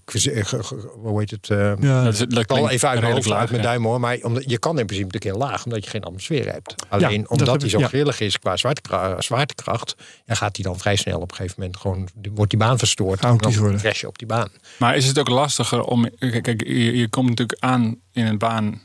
hoe 1.02 1.20
heet 1.20 1.32
het? 1.32 1.50
eh, 1.50 1.74
Ja. 1.80 2.04
Dat 2.04 2.14
is, 2.14 2.20
dat 2.20 2.38
ik 2.44 2.52
al 2.52 2.70
even 2.70 2.90
uit 2.90 3.02
mijn 3.02 3.14
hoofd, 3.14 3.32
uit 3.32 3.50
mijn 3.50 3.62
ja. 3.62 3.68
duim 3.68 3.84
hoor. 3.86 4.00
Maar 4.00 4.18
omdat, 4.22 4.44
je 4.50 4.58
kan 4.58 4.80
in 4.80 4.86
principe 4.86 5.14
een 5.14 5.20
keer 5.20 5.34
laag, 5.34 5.66
omdat 5.66 5.84
je 5.84 5.90
geen 5.90 6.04
atmosfeer 6.04 6.52
hebt. 6.52 6.76
Alleen 6.90 7.22
dat 7.22 7.30
omdat 7.32 7.62
hij 7.62 7.70
zo 7.70 7.80
ja. 7.80 7.88
grillig 7.88 8.20
is 8.20 8.40
qua 8.40 8.58
zwaartekracht, 8.58 9.24
zwaartekracht 9.24 9.96
ja, 10.26 10.34
gaat 10.34 10.56
hij 10.56 10.66
dan 10.66 10.80
vrij 10.80 10.96
snel 10.96 11.20
op 11.20 11.30
een 11.30 11.36
gegeven 11.36 11.56
moment 11.60 11.78
gewoon, 11.78 12.08
wordt 12.34 12.50
die 12.50 12.60
baan 12.60 12.78
verstoord. 12.78 13.20
En 13.20 13.28
Chaotisch 13.28 13.54
dan 13.54 13.62
worden. 13.62 13.80
crash 13.80 14.02
je 14.02 14.08
op 14.08 14.18
die 14.18 14.28
baan. 14.28 14.50
Maar 14.80 14.96
is 14.96 15.06
het 15.06 15.20
ook 15.20 15.30
lastiger 15.30 15.84
om... 15.84 16.10
Kijk, 16.20 16.44
kijk, 16.44 16.68
je, 16.68 16.98
je 16.98 17.10
komt 17.10 17.30
natuurlijk 17.30 17.62
aan 17.62 17.96
in 18.12 18.26
een 18.26 18.38
baan 18.38 18.82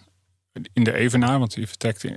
in 0.72 0.84
de 0.84 0.92
Evenaar. 0.94 1.38
Want 1.38 1.54
je 1.54 1.66
vertrekt... 1.66 2.04
eh, 2.04 2.12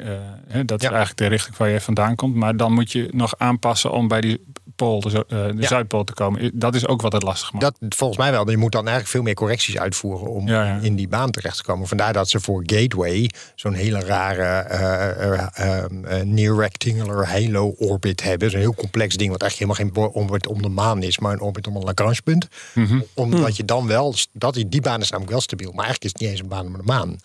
hè, 0.48 0.66
dat 0.66 0.82
is 0.84 0.88
eigenlijk 0.90 1.18
de 1.18 1.28
richting 1.28 1.58
waar 1.58 1.70
je 1.70 1.82
vandaan 1.82 2.16
komt. 2.16 2.36
Maar 2.36 2.58
dan 2.58 2.74
moet 2.74 2.92
je 2.92 3.08
nog 3.12 3.34
aanpassen 3.38 3.92
om 3.92 4.08
bij 4.08 4.22
die 4.22 4.46
de, 4.90 5.26
eh, 5.28 5.46
de 5.46 5.54
Ja. 5.58 5.68
Zuidpool 5.68 6.04
te 6.04 6.14
komen. 6.14 6.52
Dat 6.54 6.76
is 6.76 6.88
ook 6.88 7.02
wat 7.02 7.14
het 7.14 7.24
lastig 7.24 7.52
maakt. 7.54 7.76
Dat 7.80 7.96
volgens 7.96 8.20
mij 8.20 8.32
wel. 8.32 8.50
Je 8.50 8.58
moet 8.58 8.72
dan 8.72 8.82
eigenlijk 8.82 9.10
veel 9.10 9.22
meer 9.22 9.34
correcties 9.34 9.78
uitvoeren 9.78 10.28
om 10.30 10.48
Ja, 10.48 10.66
ja. 10.66 10.80
in 10.82 10.96
die 10.96 11.08
baan 11.08 11.32
terecht 11.32 11.58
te 11.58 11.64
komen. 11.64 11.88
Vandaar 11.88 12.14
dat 12.14 12.30
ze 12.30 12.40
voor 12.40 12.64
Gateway 12.66 13.30
zo'n 13.56 13.74
hele 13.74 14.00
rare 14.00 14.44
eh, 14.44 15.82
eh, 15.84 16.24
near 16.24 16.56
rectangular 16.56 17.28
halo 17.28 17.76
orbit 17.78 18.24
hebben. 18.24 18.50
Zo'n 18.52 18.60
heel 18.60 18.76
complex 18.76 19.16
ding 19.16 19.32
wat 19.32 19.42
eigenlijk 19.42 19.72
helemaal 19.72 20.04
geen 20.04 20.14
orbit 20.14 20.48
om 20.48 20.62
de 20.62 20.70
maan 20.70 21.04
is, 21.04 21.20
maar 21.20 21.34
een 21.34 21.42
orbit 21.42 21.68
om 21.68 21.76
een 21.76 21.84
Lagrange 21.84 22.22
punt. 22.24 22.48
Mhm. 22.74 23.00
Omdat 23.14 23.58
je 23.58 23.66
dan 23.66 23.88
wel, 23.88 24.16
dat 24.34 24.54
die, 24.68 24.82
baan 24.82 25.02
is 25.02 25.10
namelijk 25.10 25.32
wel 25.32 25.42
stabiel, 25.42 25.72
maar 25.72 25.86
eigenlijk 25.86 26.04
is 26.04 26.12
het 26.12 26.22
niet 26.22 26.30
eens 26.30 26.40
een 26.40 26.48
baan 26.48 26.66
om 26.66 26.78
de 26.78 26.84
maan. 26.84 27.18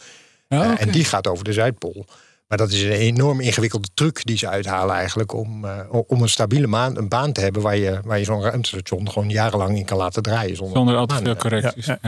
Oké. 0.49 0.75
En 0.79 0.91
die 0.91 1.05
gaat 1.05 1.27
over 1.27 1.45
de 1.45 1.53
Zuidpool. 1.53 2.07
Maar 2.49 2.59
dat 2.59 2.71
is 2.71 2.83
een 2.83 2.91
enorm 2.91 3.41
ingewikkelde 3.41 3.89
truc 3.95 4.25
die 4.25 4.37
ze 4.39 4.49
uithalen 4.49 4.95
eigenlijk 4.95 5.33
om, 5.33 5.65
eh, 5.65 5.79
om 6.07 6.23
een 6.23 6.29
stabiele 6.29 6.67
maan, 6.67 6.97
een 6.97 7.09
baan 7.09 7.33
te 7.33 7.41
hebben 7.41 7.63
waar 7.63 7.77
je, 7.77 8.01
waar 8.05 8.19
je 8.19 8.25
zo'n 8.25 8.43
ruimtestation 8.43 9.11
gewoon 9.11 9.29
jarenlang 9.29 9.77
in 9.77 9.85
kan 9.85 9.97
laten 9.99 10.23
draaien. 10.23 10.57
Zonder, 10.57 10.77
Zonder 10.77 10.97
al 10.97 11.07
te 11.07 11.15
maan, 11.15 11.23
veel 11.25 11.37
correcties. 11.37 11.87
Ja, 11.87 11.99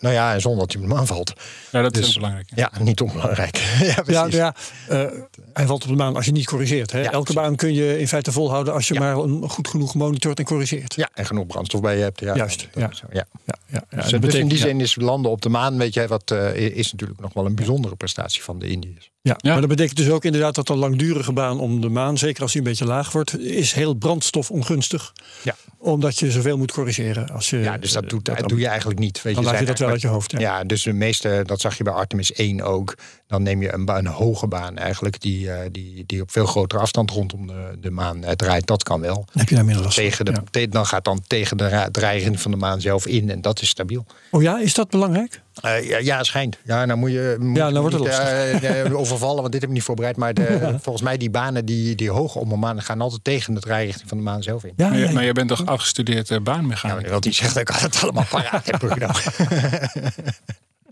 nou 0.00 0.14
ja, 0.14 0.34
en 0.34 0.40
zonder 0.40 0.60
dat 0.60 0.72
hij 0.72 0.82
op 0.82 0.88
de 0.88 0.94
maan 0.94 1.06
valt. 1.06 1.32
Ja, 1.72 1.82
dat 1.82 1.96
is 1.96 2.04
Dus- 2.04 2.14
belangrijk. 2.14 2.48
ja. 2.54 2.70
Niet 2.80 3.00
onbelangrijk. 3.00 3.56
ja, 4.06 4.26
Ja, 4.30 4.54
eh, 4.88 5.04
hij 5.52 5.66
valt 5.66 5.82
op 5.82 5.88
de 5.88 5.94
maan 5.96 6.16
als 6.16 6.24
je 6.24 6.32
niet 6.32 6.46
corrigeert. 6.46 6.92
Hè? 6.92 7.00
Ja, 7.02 7.10
Elke 7.10 7.32
baan 7.32 7.56
kun 7.56 7.74
je 7.74 7.98
in 7.98 8.08
feite 8.08 8.32
volhouden 8.32 8.72
als 8.72 8.88
je 8.88 8.94
Ja. 8.94 9.00
maar 9.00 9.16
een 9.16 9.48
goed 9.50 9.68
genoeg 9.68 9.94
monitort 9.94 10.38
en 10.38 10.44
corrigeert. 10.44 10.94
Ja, 10.94 11.08
en 11.14 11.26
genoeg 11.26 11.46
brandstof 11.46 11.80
bij 11.80 11.96
je 11.96 12.02
hebt. 12.02 12.20
Ja, 12.20 12.34
Juist, 12.36 12.68
ja. 12.74 12.80
ja. 12.80 12.90
Ja, 13.12 13.24
ja, 13.44 13.54
ja, 13.68 13.82
Dus, 13.90 14.04
dus 14.04 14.12
in 14.12 14.20
betekent- 14.20 14.50
die 14.50 14.58
ja. 14.58 14.64
zin 14.64 14.80
is 14.80 14.96
landen 14.96 15.30
op 15.30 15.42
de 15.42 15.48
maan, 15.48 15.78
weet 15.78 15.94
je, 15.94 16.06
wat 16.06 16.30
eh, 16.30 16.54
is 16.54 16.92
natuurlijk 16.92 17.20
nog 17.20 17.32
wel 17.32 17.46
een 17.46 17.54
bijzondere 17.54 17.96
prestatie 17.96 18.42
van 18.42 18.58
de 18.58 18.66
Indiërs. 18.68 19.10
Ja, 19.26 19.34
Ja. 19.38 19.50
maar 19.52 19.60
dat 19.60 19.68
betekent 19.68 19.96
dus 19.96 20.08
ook 20.10 20.24
inderdaad 20.24 20.54
dat 20.54 20.68
een 20.68 20.76
langdurige 20.76 21.32
baan 21.32 21.60
om 21.60 21.80
de 21.80 21.88
maan, 21.88 22.18
zeker 22.18 22.42
als 22.42 22.52
die 22.52 22.60
een 22.60 22.66
beetje 22.68 22.84
laag 22.84 23.12
wordt, 23.12 23.38
is 23.40 23.72
heel 23.72 23.94
brandstof 23.94 24.50
ongunstig. 24.50 25.12
Ja. 25.42 25.54
Omdat 25.78 26.18
je 26.18 26.30
zoveel 26.30 26.56
moet 26.58 26.72
corrigeren. 26.72 27.28
Als 27.30 27.50
je, 27.50 27.56
Ja, 27.58 27.78
dus 27.78 27.92
dat, 27.92 28.08
doet, 28.08 28.28
eh, 28.28 28.36
dat 28.36 28.48
doe 28.48 28.58
je 28.58 28.66
eigenlijk 28.66 28.98
niet. 29.00 29.22
Weet 29.22 29.34
Dan 29.34 29.44
je, 29.44 29.50
laat 29.50 29.58
je 29.60 29.66
dat 29.66 29.78
wel 29.78 29.88
uit 29.88 30.00
je 30.00 30.08
hoofd. 30.08 30.30
Ja. 30.30 30.38
Ja, 30.38 30.64
dus 30.64 30.82
de 30.82 30.92
meeste, 30.92 31.42
dat 31.46 31.60
zag 31.60 31.76
je 31.76 31.84
bij 31.84 31.92
Artemis 31.92 32.32
1 32.32 32.62
ook. 32.62 32.94
Dan 33.26 33.42
neem 33.42 33.62
je 33.62 33.72
een, 33.74 33.88
een 33.96 34.06
hoge 34.06 34.46
baan 34.46 34.76
eigenlijk, 34.76 35.20
die, 35.20 35.50
eh, 35.52 35.68
die, 35.72 36.04
die 36.06 36.22
op 36.22 36.30
veel 36.30 36.46
grotere 36.46 36.80
afstand 36.80 37.10
rondom 37.10 37.46
de, 37.46 37.76
de 37.80 37.90
maan 37.90 38.24
eh, 38.24 38.32
draait. 38.32 38.66
Dat 38.66 38.82
kan 38.82 39.00
wel. 39.00 39.14
Dan 39.14 39.24
heb 39.32 39.48
je 39.48 39.54
daar 39.54 39.64
minder 39.64 39.82
last 39.82 39.94
van. 39.94 40.04
Tegen 40.04 40.24
de, 40.24 40.30
Ja. 40.30 40.42
te- 40.50 40.68
dan 40.68 40.86
gaat 40.86 41.04
dan 41.04 41.20
tegen 41.26 41.56
de 41.56 41.88
draairichting 41.92 42.40
van 42.40 42.50
de 42.50 42.56
maan 42.56 42.80
zelf 42.80 43.06
in 43.06 43.30
en 43.30 43.40
dat 43.40 43.60
is 43.60 43.68
stabiel. 43.68 44.06
Oh 44.30 44.42
ja, 44.42 44.58
is 44.60 44.74
dat 44.74 44.90
belangrijk? 44.90 45.40
Eh, 45.60 45.88
ja, 45.88 45.98
ja, 45.98 46.22
schijnt. 46.22 46.58
Ja, 46.64 46.84
nou 46.84 46.98
moet 46.98 47.10
je. 47.10 47.36
Moet 47.38 47.56
Ja, 47.56 47.70
dan 47.70 47.80
wordt 47.80 47.94
het 47.94 48.04
niet, 48.04 48.12
eh, 48.12 48.80
eh, 48.80 48.98
overvallen, 48.98 49.40
want 49.40 49.52
dit 49.52 49.60
heb 49.60 49.70
ik 49.70 49.76
niet 49.76 49.84
voorbereid. 49.84 50.16
Maar 50.16 50.34
de, 50.34 50.58
volgens 50.82 51.04
mij 51.04 51.16
die 51.16 51.30
banen 51.30 51.64
die, 51.64 51.94
die 51.94 52.10
hoog 52.10 52.34
om 52.34 52.48
de 52.48 52.56
maan 52.56 52.82
gaan 52.82 53.00
altijd 53.00 53.24
tegen 53.24 53.54
de 53.54 53.60
draairichting 53.60 54.08
van 54.08 54.18
de 54.18 54.24
maan 54.24 54.42
zelf 54.42 54.64
in. 54.64 54.72
Ja, 54.76 54.88
Maar, 54.88 54.98
ja, 54.98 55.10
ja. 55.10 55.20
je 55.20 55.32
bent 55.32 55.48
toch 55.48 55.66
afgestudeerd 55.66 56.24
uh, 56.24 56.30
Nou, 56.30 56.42
baanmechanicus? 56.42 57.10
dat 57.10 57.22
die 57.22 57.32
zegt 57.32 57.54
dat 57.54 57.68
ik 57.68 57.74
het 57.76 58.02
allemaal 58.02 58.26
paraat 58.30 58.66
heb. 58.66 58.82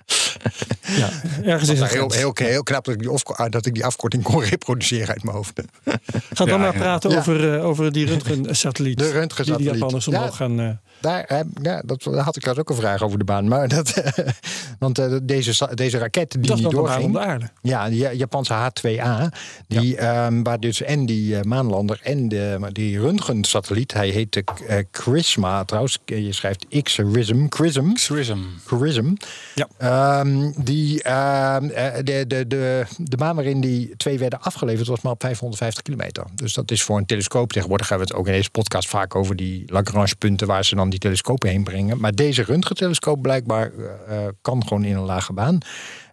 ja. 0.87 1.11
Ergens 1.43 1.71
is 1.71 1.81
het 1.81 1.91
heel, 1.93 2.11
heel, 2.11 2.33
heel, 2.35 2.47
heel 2.49 2.63
knap 2.63 2.85
dat 2.85 2.95
ik, 2.95 3.01
die 3.01 3.09
afko- 3.09 3.49
dat 3.49 3.67
ik 3.67 3.75
die 3.75 3.85
afkorting 3.85 4.23
kon 4.23 4.43
reproduceren 4.55 5.09
uit 5.09 5.25
mijn 5.25 5.37
hoofd. 5.37 5.53
Ga 5.85 6.45
dan 6.45 6.47
Ja, 6.49 6.57
maar 6.57 6.73
praten 6.75 7.11
Ja. 7.11 7.19
over, 7.19 7.55
eh, 7.55 7.65
over 7.65 7.93
die 7.93 8.07
röntgensatelliet. 8.07 8.99
De 8.99 9.11
röntgensatelliet. 9.11 9.59
Die 9.59 9.69
de 9.73 9.79
Japanners 9.79 10.05
Ja. 10.05 10.19
omhoog 10.19 10.37
gaan... 10.37 10.61
eh, 10.61 10.69
Daar, 11.01 11.25
eh, 11.25 11.41
ja, 11.63 11.83
dat, 11.87 12.03
daar 12.03 12.25
had 12.25 12.37
ik 12.37 12.43
trouwens 12.43 12.69
ook 12.69 12.77
een 12.77 12.83
vraag 12.83 13.03
over 13.03 13.19
de 13.19 13.25
baan. 13.25 13.49
Maar 13.49 13.69
dat, 13.69 14.03
want 14.79 14.99
eh, 14.99 15.15
deze, 15.23 15.69
deze 15.75 15.99
raket 15.99 16.31
die 16.33 16.41
dat 16.47 16.57
niet 16.57 16.65
de 16.71 16.75
doorging. 16.75 17.13
de 17.13 17.19
aarde. 17.21 17.49
Ja, 17.63 17.89
die 17.89 17.99
Ja- 17.99 18.13
Japanse 18.13 18.55
H2A. 18.55 19.33
Die, 19.69 19.97
ehm, 19.97 20.43
waar 20.43 20.61
dus 20.61 20.83
en 20.83 21.07
die 21.07 21.45
maanlander 21.45 22.01
en 22.03 22.29
de, 22.29 22.57
maar 22.61 22.73
die 22.73 23.01
röntgensatelliet. 23.01 23.93
Hij 23.93 24.09
heet 24.09 24.33
de 24.33 24.45
eh, 24.67 24.79
Chrisma 24.91 25.65
trouwens. 25.65 25.99
Je 26.05 26.33
schrijft 26.33 26.67
X-Rism. 26.83 27.47
Chrism. 27.49 27.93
Xrism. 27.93 28.39
Chrism. 28.67 29.13
Ja. 29.55 29.69
Ehm, 29.79 30.51
die, 30.57 30.74
ehm, 31.03 31.69
eh, 31.69 31.95
de, 32.03 32.27
de, 32.27 32.47
de, 32.47 32.85
de 32.97 33.17
baan 33.17 33.35
waarin 33.35 33.61
die 33.61 33.97
twee 33.97 34.19
werden 34.19 34.41
afgeleverd 34.41 34.89
was 34.89 35.01
maar 35.01 35.13
op 35.13 35.21
550 35.21 35.83
kilometer. 35.83 36.25
Dus 36.35 36.55
dat 36.55 36.71
is 36.71 36.83
voor 36.83 36.99
een 36.99 37.07
telescoop. 37.07 37.53
Tegenwoordig 37.53 37.89
hebben 37.89 38.07
we 38.07 38.13
het 38.13 38.23
ook 38.23 38.29
in 38.29 38.37
deze 38.37 38.51
podcast 38.51 38.89
vaak 38.89 39.15
over 39.15 39.37
die 39.37 39.63
Lagrange-punten 39.67 40.47
waar 40.47 40.65
ze 40.65 40.75
dan 40.75 40.91
die 40.91 40.99
telescopen 40.99 41.49
heen 41.49 41.65
brengen. 41.65 42.01
Maar 42.01 42.13
deze 42.13 42.43
röntgentelescoop 42.43 43.23
blijkbaar 43.23 43.71
eh, 43.73 44.27
eh, 44.27 44.33
kan 44.41 44.67
gewoon 44.67 44.85
in 44.85 44.97
een 44.97 45.05
lage 45.05 45.33
baan. 45.33 45.59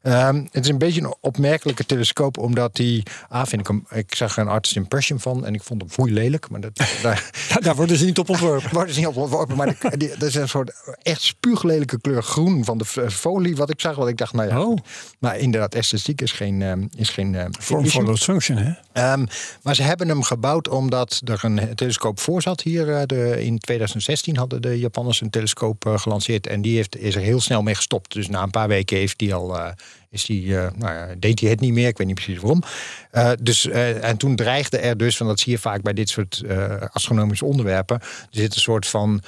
Ehm, 0.02 0.36
het 0.52 0.64
is 0.64 0.68
een 0.70 0.78
beetje 0.78 1.02
een 1.02 1.16
opmerkelijke 1.20 1.86
telescoop, 1.86 2.38
omdat 2.38 2.76
die. 2.76 3.04
Ah, 3.30 3.46
vind 3.46 3.62
ik 3.62 3.68
hem. 3.68 3.86
Ik 3.90 4.16
zag 4.16 4.36
er 4.36 4.42
een 4.42 4.48
artist 4.48 4.76
impression 4.76 5.20
van 5.20 5.46
en 5.46 5.54
ik 5.54 5.64
vond 5.64 5.82
hem 5.82 5.90
foei 5.90 6.14
lelijk. 6.14 6.50
Maar 6.50 6.60
dat, 6.62 6.72
daar, 7.62 7.76
worden 7.76 7.98
ze 7.98 8.06
niet 8.06 8.20
op 8.20 8.30
ontworpen. 8.30 8.70
wordt 8.74 8.88
dus 8.88 8.98
niet 8.98 9.08
op 9.08 9.16
ontworpen. 9.18 9.56
Maar 9.56 9.76
dat 10.18 10.22
is 10.24 10.36
een 10.36 10.50
soort 10.50 10.72
echt 11.02 11.22
spuuglelijke 11.22 12.02
kleur 12.02 12.24
groen 12.24 12.66
van 12.66 12.78
de 12.78 12.86
f- 12.86 13.00
folie. 13.10 13.56
Wat 13.56 13.70
ik 13.70 13.82
zag, 13.82 13.96
wat 13.96 14.08
ik 14.08 14.18
dacht, 14.18 14.34
nou 14.34 14.50
ja. 14.50 14.62
Oh. 14.62 14.78
Maar 15.20 15.38
inderdaad, 15.38 15.74
elastiek 15.74 16.22
is 16.22 16.32
geen. 16.32 16.62
ehm, 16.62 16.88
is 16.96 17.10
geen 17.10 17.54
Form 17.60 17.86
follows 17.86 18.24
function, 18.24 18.58
hè? 18.58 18.72
Ehm, 18.94 19.26
maar 19.62 19.76
ze 19.76 19.84
hebben 19.84 20.08
hem 20.08 20.24
gebouwd 20.24 20.68
omdat 20.68 21.22
er 21.26 21.40
een 21.44 21.76
telescoop 21.76 22.20
voor 22.20 22.42
zat. 22.42 22.62
Hier 22.62 22.96
eh, 22.96 23.02
de, 23.06 23.44
in 23.44 23.58
2016 23.60 24.38
hadden 24.38 24.62
de 24.62 24.80
Japanners 24.80 25.22
een 25.22 25.30
telescoop 25.30 25.86
eh, 25.86 25.98
gelanceerd. 25.98 26.48
En 26.48 26.62
die 26.62 26.76
heeft, 26.76 26.98
is 26.98 27.16
er 27.16 27.22
heel 27.22 27.42
snel 27.42 27.62
mee 27.62 27.76
gestopt. 27.76 28.14
Dus 28.14 28.28
na 28.30 28.42
een 28.44 28.50
paar 28.50 28.68
weken 28.68 28.98
heeft 28.98 29.20
die 29.20 29.34
al, 29.34 29.58
eh, 29.58 29.72
is 30.12 30.26
die, 30.26 30.58
eh, 30.58 30.72
nou 30.76 30.94
ja, 30.94 31.16
deed 31.20 31.40
hij 31.40 31.50
het 31.50 31.60
niet 31.60 31.74
meer. 31.74 31.88
Ik 31.88 31.98
weet 31.98 32.08
niet 32.08 32.16
precies 32.16 32.40
waarom. 32.40 32.64
Eh, 33.12 33.32
dus, 33.42 33.68
eh, 33.68 34.04
en 34.04 34.18
toen 34.18 34.36
dreigde 34.36 34.78
er 34.78 34.98
dus, 34.98 35.18
want 35.18 35.30
dat 35.30 35.40
zie 35.40 35.52
je 35.52 35.58
vaak 35.58 35.82
bij 35.82 35.94
dit 35.94 36.10
soort 36.10 36.44
astronomische 36.92 37.46
onderwerpen. 37.46 38.00
Er 38.00 38.28
zit 38.30 38.56
een 38.56 38.62
soort 38.62 38.88
van 38.88 39.22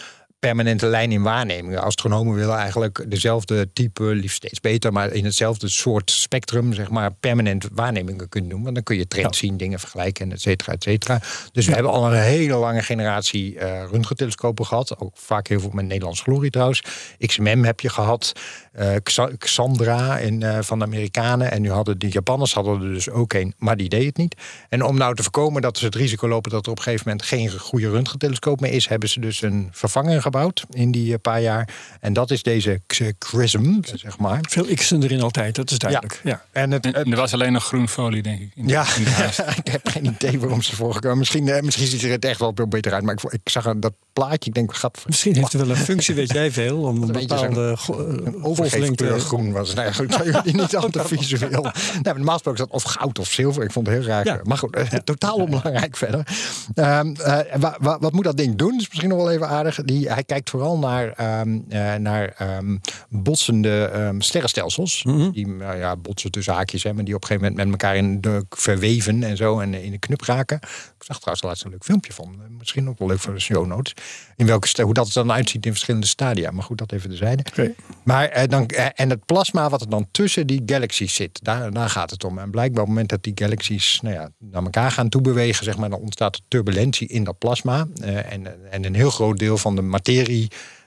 permanente 0.47 0.85
lijn 0.87 1.11
in 1.11 1.21
waarnemingen. 1.23 1.81
Astronomen 1.81 2.35
willen 2.35 2.55
eigenlijk 2.57 3.05
dezelfde 3.07 3.73
type, 3.73 4.03
liefst 4.03 4.35
steeds 4.35 4.59
beter, 4.59 4.91
maar 4.91 5.11
in 5.11 5.25
hetzelfde 5.25 5.67
soort 5.69 6.11
spectrum, 6.11 6.73
zeg 6.73 6.89
maar, 6.89 7.11
permanent 7.13 7.67
waarnemingen 7.73 8.29
kunnen 8.29 8.49
doen. 8.49 8.61
Want 8.63 8.75
dan 8.75 8.83
kun 8.83 8.97
je 8.97 9.07
trends 9.07 9.37
zien, 9.37 9.57
dingen 9.57 9.79
vergelijken, 9.79 10.25
en 10.25 10.31
et 10.31 10.41
cetera, 10.41 10.71
et 10.73 10.83
cetera. 10.83 11.21
Dus 11.51 11.65
we 11.65 11.73
hebben 11.73 11.91
al 11.91 12.05
een 12.13 12.19
hele 12.21 12.55
lange 12.55 12.81
generatie 12.81 13.59
eh 13.59 13.83
röntgentelescopen 13.91 14.65
gehad. 14.65 14.99
Ook 14.99 15.17
vaak 15.17 15.47
heel 15.47 15.59
veel 15.59 15.69
met 15.73 15.85
Nederlands 15.85 16.21
glorie 16.21 16.49
trouwens. 16.51 16.83
XMM 17.19 17.63
heb 17.63 17.79
je 17.79 17.89
gehad. 17.89 18.31
eh, 18.73 18.95
Xa- 19.03 19.31
Xandra 19.37 20.17
in, 20.17 20.43
eh, 20.43 20.57
van 20.61 20.79
de 20.79 20.85
Amerikanen. 20.85 21.51
En 21.51 21.61
nu 21.61 21.71
hadden 21.71 21.99
de 21.99 22.09
Japanners 22.09 22.53
hadden 22.53 22.81
er 22.81 22.93
dus 22.93 23.09
ook 23.09 23.33
een, 23.33 23.53
maar 23.57 23.77
die 23.77 23.89
deed 23.89 24.05
het 24.05 24.17
niet. 24.17 24.35
En 24.69 24.83
om 24.83 24.97
nou 24.97 25.15
te 25.15 25.21
voorkomen 25.23 25.61
dat 25.61 25.77
ze 25.77 25.85
het 25.85 25.95
risico 25.95 26.27
lopen 26.27 26.51
dat 26.51 26.65
er 26.65 26.71
op 26.71 26.77
een 26.77 26.83
gegeven 26.83 27.07
moment 27.09 27.25
geen 27.25 27.59
goede 27.59 27.89
röntgentelescoop 27.89 28.59
meer 28.59 28.71
is, 28.71 28.87
hebben 28.87 29.09
ze 29.09 29.19
dus 29.19 29.41
een 29.41 29.69
vervanger 29.71 30.21
gebouwd 30.33 30.65
in 30.69 30.91
die 30.91 31.13
eh, 31.13 31.19
paar 31.21 31.41
jaar. 31.41 31.69
En 31.99 32.13
dat 32.13 32.31
is 32.31 32.43
deze 32.43 32.81
X- 32.87 33.01
Chrism, 33.19 33.79
zeg 33.95 34.17
maar. 34.17 34.39
Veel 34.49 34.65
x'en 34.75 35.03
erin 35.03 35.21
altijd, 35.21 35.55
dat 35.55 35.71
is 35.71 35.77
duidelijk. 35.77 36.21
Ja. 36.23 36.45
En 36.51 36.71
het, 36.71 36.85
En 36.91 37.11
er 37.11 37.15
was 37.17 37.33
alleen 37.33 37.53
nog 37.53 37.63
groen 37.65 37.89
folie, 37.89 38.21
denk 38.21 38.39
ik. 38.41 38.51
in- 38.55 38.67
ja, 38.67 38.85
in 38.97 39.05
ik 39.65 39.71
heb 39.71 39.87
geen 39.89 40.05
idee 40.05 40.39
waarom 40.39 40.61
ze 40.61 40.71
ervoor 40.71 40.93
gekomen. 40.93 41.17
Misschien, 41.17 41.47
eh, 41.47 41.61
misschien 41.61 41.87
ziet 41.87 42.03
er 42.03 42.09
het 42.09 42.25
echt 42.25 42.39
wel 42.39 42.51
veel 42.55 42.67
beter 42.67 42.93
uit. 42.93 43.03
Maar 43.03 43.13
ik, 43.13 43.31
ik 43.31 43.49
zag 43.49 43.73
dat 43.77 43.93
plaatje. 44.13 44.49
Ik 44.49 44.53
denk, 44.53 44.75
gaat 44.75 45.01
Misschien 45.05 45.35
heeft 45.35 45.51
het 45.53 45.61
wel 45.61 45.69
een 45.69 45.77
functie, 45.91 46.15
weet 46.15 46.31
jij 46.33 46.51
veel, 46.51 46.77
om 46.81 47.01
een 47.01 47.11
beetje 47.11 47.27
bepaalde 47.27 47.61
eh, 47.61 47.97
een 47.97 48.35
golflengte... 48.41 49.19
groen 49.19 49.51
was. 49.51 49.73
Nou 49.73 49.93
goed, 49.93 50.13
zijn 50.13 50.25
jullie 50.31 50.55
niet 50.61 50.75
al 50.75 50.89
te 50.89 51.07
visueel. 51.07 51.61
Nou, 51.93 52.01
maar 52.03 52.15
normaal 52.15 52.33
gesproken 52.33 52.61
is 52.63 52.67
dat 52.69 52.83
of 52.83 52.91
goud 52.91 53.19
of 53.19 53.27
zilver. 53.31 53.63
Ik 53.63 53.71
vond 53.71 53.87
het 53.87 53.95
heel 53.95 54.05
raar. 54.05 54.25
Ja. 54.25 54.39
Maar 54.43 54.57
goed, 54.57 54.75
eh, 54.75 54.83
totaal 55.03 55.35
onbelangrijk 55.35 55.97
verder. 55.97 56.27
Ehm, 56.73 57.13
eh, 57.15 57.39
wa- 57.59 57.77
wa- 57.79 57.97
wat 57.99 58.11
moet 58.11 58.23
dat 58.23 58.37
ding 58.37 58.55
doen? 58.55 58.71
Dat 58.71 58.79
is 58.81 58.87
misschien 58.89 59.09
nog 59.09 59.17
wel 59.17 59.31
even 59.31 59.47
aardig. 59.47 59.75
Die, 59.83 60.09
hij 60.11 60.22
kijkt 60.25 60.49
vooral 60.49 60.77
naar, 60.77 61.11
ehm, 61.11 61.59
eh, 61.69 61.95
naar 61.95 62.33
ehm, 62.37 62.77
botsende 63.09 63.85
ehm, 63.85 64.19
sterrenstelsels. 64.19 65.03
Mhm. 65.03 65.31
Die 65.31 65.47
nou 65.47 65.77
ja, 65.77 65.95
botsen 65.95 66.31
tussen 66.31 66.53
haakjes. 66.53 66.83
Hè, 66.83 66.93
maar 66.93 67.03
die 67.03 67.15
op 67.15 67.21
een 67.21 67.27
gegeven 67.27 67.49
moment 67.49 67.69
met 67.69 67.81
elkaar 67.81 67.97
in 67.97 68.21
de, 68.21 68.45
verweven 68.49 69.23
en 69.23 69.37
zo. 69.37 69.59
En 69.59 69.73
in 69.73 69.91
de 69.91 69.97
knup 69.97 70.21
raken. 70.21 70.59
Ik 70.97 71.03
zag 71.09 71.17
trouwens 71.17 71.43
laatst 71.43 71.63
een 71.63 71.71
leuk 71.71 71.83
filmpje 71.83 72.13
van. 72.13 72.35
Eh, 72.39 72.49
Misschien 72.57 72.89
ook 72.89 72.99
wel 72.99 73.07
leuk 73.07 73.19
voor 73.19 73.33
de 73.33 73.39
show 73.39 73.65
notes. 73.65 73.93
In 74.35 74.45
welke, 74.45 74.81
hoe 74.81 74.93
dat 74.93 75.07
er 75.07 75.13
dan 75.13 75.31
uitziet 75.31 75.65
in 75.65 75.71
verschillende 75.71 76.07
stadia. 76.07 76.51
Maar 76.51 76.63
goed, 76.63 76.77
dat 76.77 76.91
even 76.91 77.09
terzijde. 77.09 77.43
Oké. 77.49 77.73
Maar 78.03 78.27
eh, 78.27 78.47
dan, 78.47 78.65
en 78.67 79.09
het 79.09 79.25
plasma 79.25 79.69
wat 79.69 79.81
er 79.81 79.89
dan 79.89 80.07
tussen 80.11 80.47
die 80.47 80.61
galaxies 80.65 81.13
zit, 81.13 81.39
daar, 81.43 81.71
daar 81.71 81.89
gaat 81.89 82.09
het 82.09 82.23
om. 82.23 82.37
En 82.39 82.51
blijkbaar 82.51 82.81
op 82.81 82.87
het 82.87 82.95
moment 82.95 83.09
dat 83.09 83.23
die 83.23 83.33
galaxies 83.35 83.99
nou 84.01 84.15
ja, 84.15 84.29
naar 84.37 84.63
elkaar 84.63 84.91
gaan 84.91 85.09
toebewegen, 85.09 85.65
zeg 85.65 85.77
maar, 85.77 85.89
dan 85.89 85.99
ontstaat 85.99 86.35
er 86.35 86.41
turbulentie 86.47 87.07
in 87.07 87.23
dat 87.23 87.37
plasma. 87.37 87.87
En, 88.01 88.71
en 88.71 88.85
een 88.85 88.95
heel 88.95 89.09
groot 89.09 89.39
deel 89.39 89.57
van 89.57 89.75
de 89.75 89.81
materie 89.81 90.12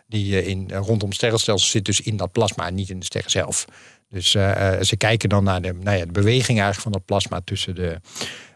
die 0.09 0.37
eh, 0.41 0.47
in, 0.47 0.71
eh, 0.71 0.79
rondom 0.79 1.13
sterrenstelsels 1.13 1.71
zit 1.71 1.85
dus 1.85 2.01
in 2.01 2.17
dat 2.17 2.33
plasma 2.33 2.67
en 2.67 2.75
niet 2.75 2.89
in 2.91 2.99
de 2.99 3.05
sterren 3.05 3.31
zelf. 3.31 3.65
Dus 4.11 4.35
eh, 4.35 4.81
ze 4.83 4.97
kijken 4.97 5.29
dan 5.29 5.45
naar 5.45 5.63
de, 5.63 5.73
nou 5.73 5.97
ja, 5.97 6.05
de 6.05 6.13
beweging 6.13 6.47
eigenlijk 6.61 6.81
van 6.81 6.93
dat 6.93 7.05
plasma 7.05 7.41
tussen 7.45 7.75
de, 7.75 8.01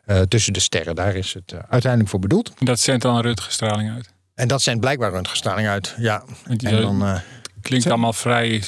eh, 0.05 0.21
tussen 0.21 0.53
de 0.53 0.61
sterren. 0.61 0.95
Daar 0.95 1.15
is 1.15 1.35
het 1.35 1.55
uiteindelijk 1.69 2.11
voor 2.11 2.21
bedoeld. 2.21 2.53
Dat 2.59 2.81
zendt 2.81 3.03
dan 3.03 3.17
een 3.17 3.23
röntgenstraling 3.23 3.91
uit. 3.91 4.13
En 4.35 4.49
dat 4.49 4.63
zijn 4.63 4.81
blijkbaar 4.81 5.11
röntgenstraling 5.13 5.69
uit. 5.69 5.95
Ja. 5.99 6.25
En 6.45 6.57
dan, 6.59 7.05
eh, 7.05 7.19
klinkt 7.63 7.87
allemaal 7.87 8.13
vrij... 8.13 8.63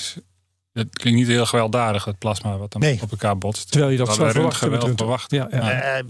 Het 0.73 0.89
klinkt 0.99 1.19
niet 1.19 1.29
heel 1.29 1.47
gewelddadig, 1.47 2.05
het 2.05 2.19
plasma 2.19 2.57
wat 2.57 2.73
dan 2.73 2.81
Nee. 2.81 2.99
op 3.03 3.11
elkaar 3.11 3.39
botst. 3.39 3.71
Terwijl 3.71 3.91
je 3.91 3.97
dat 3.99 4.07
Terwijl 4.09 4.33
zo 4.33 4.41
wij 4.41 4.51
verwacht 4.51 4.63
röntgen 4.63 4.91
hebt 4.91 5.01
wel 5.01 5.09
met 5.09 5.29
röntgen. 5.29 5.29
verwacht. 5.49 5.61
Ja, 5.63 5.97
ja. 5.97 6.03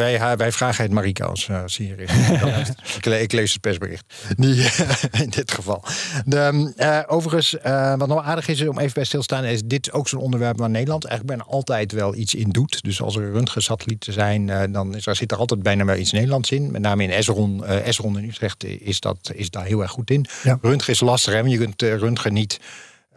Wij, 0.00 0.36
wij 0.36 0.52
vragen 0.52 0.84
het 0.84 0.92
Marika 0.92 1.24
als, 1.24 1.76
hier 1.76 2.00
is. 2.00 2.10
ik, 2.96 3.04
le- 3.04 3.18
ik 3.18 3.32
lees 3.32 3.52
het 3.52 3.60
persbericht. 3.60 4.04
Die, 4.36 4.54
in 5.24 5.30
dit 5.30 5.52
geval. 5.52 5.84
De, 6.24 6.72
eh, 6.76 7.00
overigens, 7.06 7.58
eh, 7.58 7.94
wat 7.96 8.08
nog 8.08 8.24
aardig 8.24 8.48
is 8.48 8.60
om 8.68 8.78
even 8.78 8.94
bij 8.94 9.04
stil 9.04 9.18
te 9.18 9.24
staan, 9.24 9.44
is 9.44 9.62
dit 9.64 9.92
ook 9.92 10.08
zo'n 10.08 10.20
onderwerp 10.20 10.58
waar 10.58 10.70
Nederland 10.70 11.04
eigenlijk 11.04 11.38
bijna 11.38 11.52
altijd 11.52 11.92
wel 11.92 12.14
iets 12.14 12.34
in 12.34 12.50
doet. 12.50 12.82
Dus 12.82 13.02
als 13.02 13.16
er 13.16 13.32
röntgensatellieten 13.32 14.12
zijn, 14.12 14.72
dan 14.72 14.94
is 14.94 15.04
zit 15.04 15.32
er 15.32 15.38
altijd 15.38 15.62
bijna 15.62 15.84
wel 15.84 15.96
iets 15.96 16.12
Nederlands 16.12 16.50
in. 16.50 16.70
Met 16.70 16.80
name 16.82 17.02
in 17.02 17.10
Esron, 17.10 17.64
Esron 17.64 18.18
in 18.18 18.28
Utrecht 18.28 18.64
is, 18.64 19.00
dat, 19.00 19.30
is 19.34 19.50
daar 19.50 19.64
heel 19.64 19.82
erg 19.82 19.90
goed 19.90 20.10
in. 20.10 20.26
Ja. 20.42 20.58
Röntgen 20.62 20.92
is 20.92 21.00
lastig, 21.00 21.34
hè? 21.34 21.40
je 21.40 21.58
kunt 21.58 21.82
eh, 21.82 21.96
röntgen 21.96 22.32
niet 22.32 22.60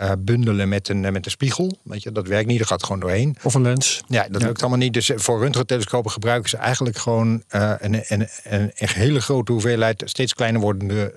eh, 0.03 0.11
bundelen 0.19 0.69
met 0.69 0.89
een, 0.89 0.99
met 0.99 1.25
een 1.25 1.31
spiegel. 1.31 1.77
Weet 1.83 2.03
je, 2.03 2.11
dat 2.11 2.27
werkt 2.27 2.47
niet, 2.47 2.57
dat 2.59 2.67
gaat 2.67 2.83
gewoon 2.83 2.99
doorheen. 2.99 3.35
Of 3.43 3.53
een 3.53 3.61
lens. 3.61 4.03
Ja, 4.07 4.27
dat 4.31 4.41
lukt 4.43 4.61
allemaal 4.61 4.79
niet. 4.79 4.93
Dus 4.93 5.09
eh, 5.09 5.17
voor 5.17 5.39
röntgentelescopen 5.39 6.11
gebruiken 6.11 6.49
ze 6.49 6.57
eigenlijk 6.57 6.97
gewoon 6.97 7.43
eh, 7.47 7.73
een, 7.79 7.93
een, 8.07 8.27
een, 8.43 8.61
een 8.75 8.87
hele 8.89 9.21
grote 9.21 9.51
hoeveelheid 9.51 10.01
steeds 10.05 10.33
kleiner 10.33 10.61
wordende 10.61 11.13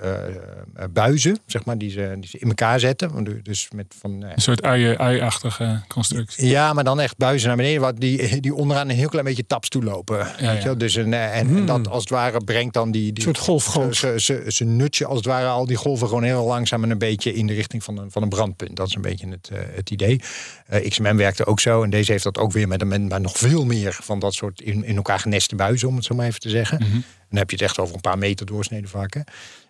buizen, 0.92 1.38
zeg 1.46 1.64
maar, 1.64 1.78
die 1.78 1.90
ze, 1.90 2.16
die 2.20 2.28
ze 2.28 2.38
in 2.38 2.48
elkaar 2.48 2.80
zetten. 2.80 3.12
Want 3.12 3.44
Dus 3.44 3.68
met 3.74 3.94
van, 4.00 4.22
eh, 4.24 4.30
Een 4.34 4.40
soort 4.42 4.62
ui- 4.62 4.96
ui-achtige 4.96 5.80
constructie. 5.88 6.48
ja, 6.48 6.72
maar 6.72 6.84
dan 6.84 7.00
echt 7.00 7.16
buizen 7.16 7.48
naar 7.48 7.56
beneden, 7.56 7.80
wat 7.80 8.00
die, 8.00 8.40
die 8.40 8.54
onderaan 8.54 8.88
een 8.88 8.96
heel 8.96 9.08
klein 9.08 9.24
beetje 9.24 9.46
taps 9.46 9.68
toe 9.68 9.82
lopen. 9.84 10.16
weet 10.16 10.62
je 10.62 10.68
ja. 10.68 10.74
Dus 10.74 10.94
een, 10.94 11.14
en, 11.14 11.56
en 11.56 11.66
dat 11.66 11.88
als 11.88 12.00
het 12.00 12.10
ware 12.10 12.40
brengt 12.44 12.74
dan 12.74 12.90
die. 12.90 13.02
die 13.12 13.26
Een 13.26 13.34
soort 13.34 13.46
golfgoot. 13.46 13.96
Ze, 13.96 14.14
ze, 14.16 14.44
ze 14.48 14.64
nutje 14.64 15.06
als 15.06 15.16
het 15.16 15.26
ware 15.26 15.46
al 15.46 15.66
die 15.66 15.76
golven 15.76 16.08
gewoon 16.08 16.22
heel 16.22 16.46
langzaam 16.46 16.82
en 16.84 16.90
een 16.90 16.98
beetje 16.98 17.34
in 17.34 17.46
de 17.46 17.52
richting 17.54 17.84
van 17.84 17.98
een, 17.98 18.10
van 18.10 18.22
een 18.22 18.28
brandpunt. 18.28 18.75
Dat 18.76 18.86
is 18.86 18.94
een 18.94 19.02
beetje 19.02 19.28
het, 19.28 19.48
eh, 19.52 19.58
het 19.74 19.90
idee. 19.90 20.20
Eh, 20.66 20.88
XMM 20.88 21.16
werkte 21.16 21.46
ook 21.46 21.60
zo. 21.60 21.82
En 21.82 21.90
deze 21.90 22.12
heeft 22.12 22.24
dat 22.24 22.38
ook 22.38 22.52
weer 22.52 22.68
met, 22.68 22.80
een, 22.80 23.08
met 23.08 23.22
nog 23.22 23.38
veel 23.38 23.64
meer 23.64 23.98
van 24.02 24.18
dat 24.18 24.34
soort 24.34 24.60
in, 24.60 24.84
in 24.84 24.96
elkaar 24.96 25.18
geneste 25.18 25.56
buizen, 25.56 25.88
om 25.88 25.96
het 25.96 26.04
zo 26.04 26.14
maar 26.14 26.26
even 26.26 26.40
te 26.40 26.50
zeggen. 26.50 26.78
Mhm. 26.78 27.00
Dan 27.28 27.38
heb 27.38 27.50
je 27.50 27.56
het 27.56 27.64
echt 27.64 27.78
over 27.78 27.94
een 27.94 28.00
paar 28.00 28.18
meter 28.18 28.46
doorsneden 28.46 28.88
vaak. 28.88 29.14
Hè? 29.14 29.20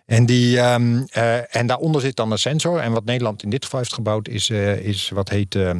En, 0.05 0.25
die, 0.25 0.59
ehm, 0.59 1.03
eh, 1.09 1.55
en 1.55 1.67
daaronder 1.67 2.01
zit 2.01 2.15
dan 2.15 2.31
een 2.31 2.39
sensor. 2.39 2.79
En 2.79 2.91
wat 2.91 3.05
Nederland 3.05 3.43
in 3.43 3.49
dit 3.49 3.63
geval 3.63 3.79
heeft 3.79 3.93
gebouwd, 3.93 4.27
is, 4.27 4.49
is 4.49 5.09
wat 5.09 5.29
heet 5.29 5.55
ehm, 5.55 5.79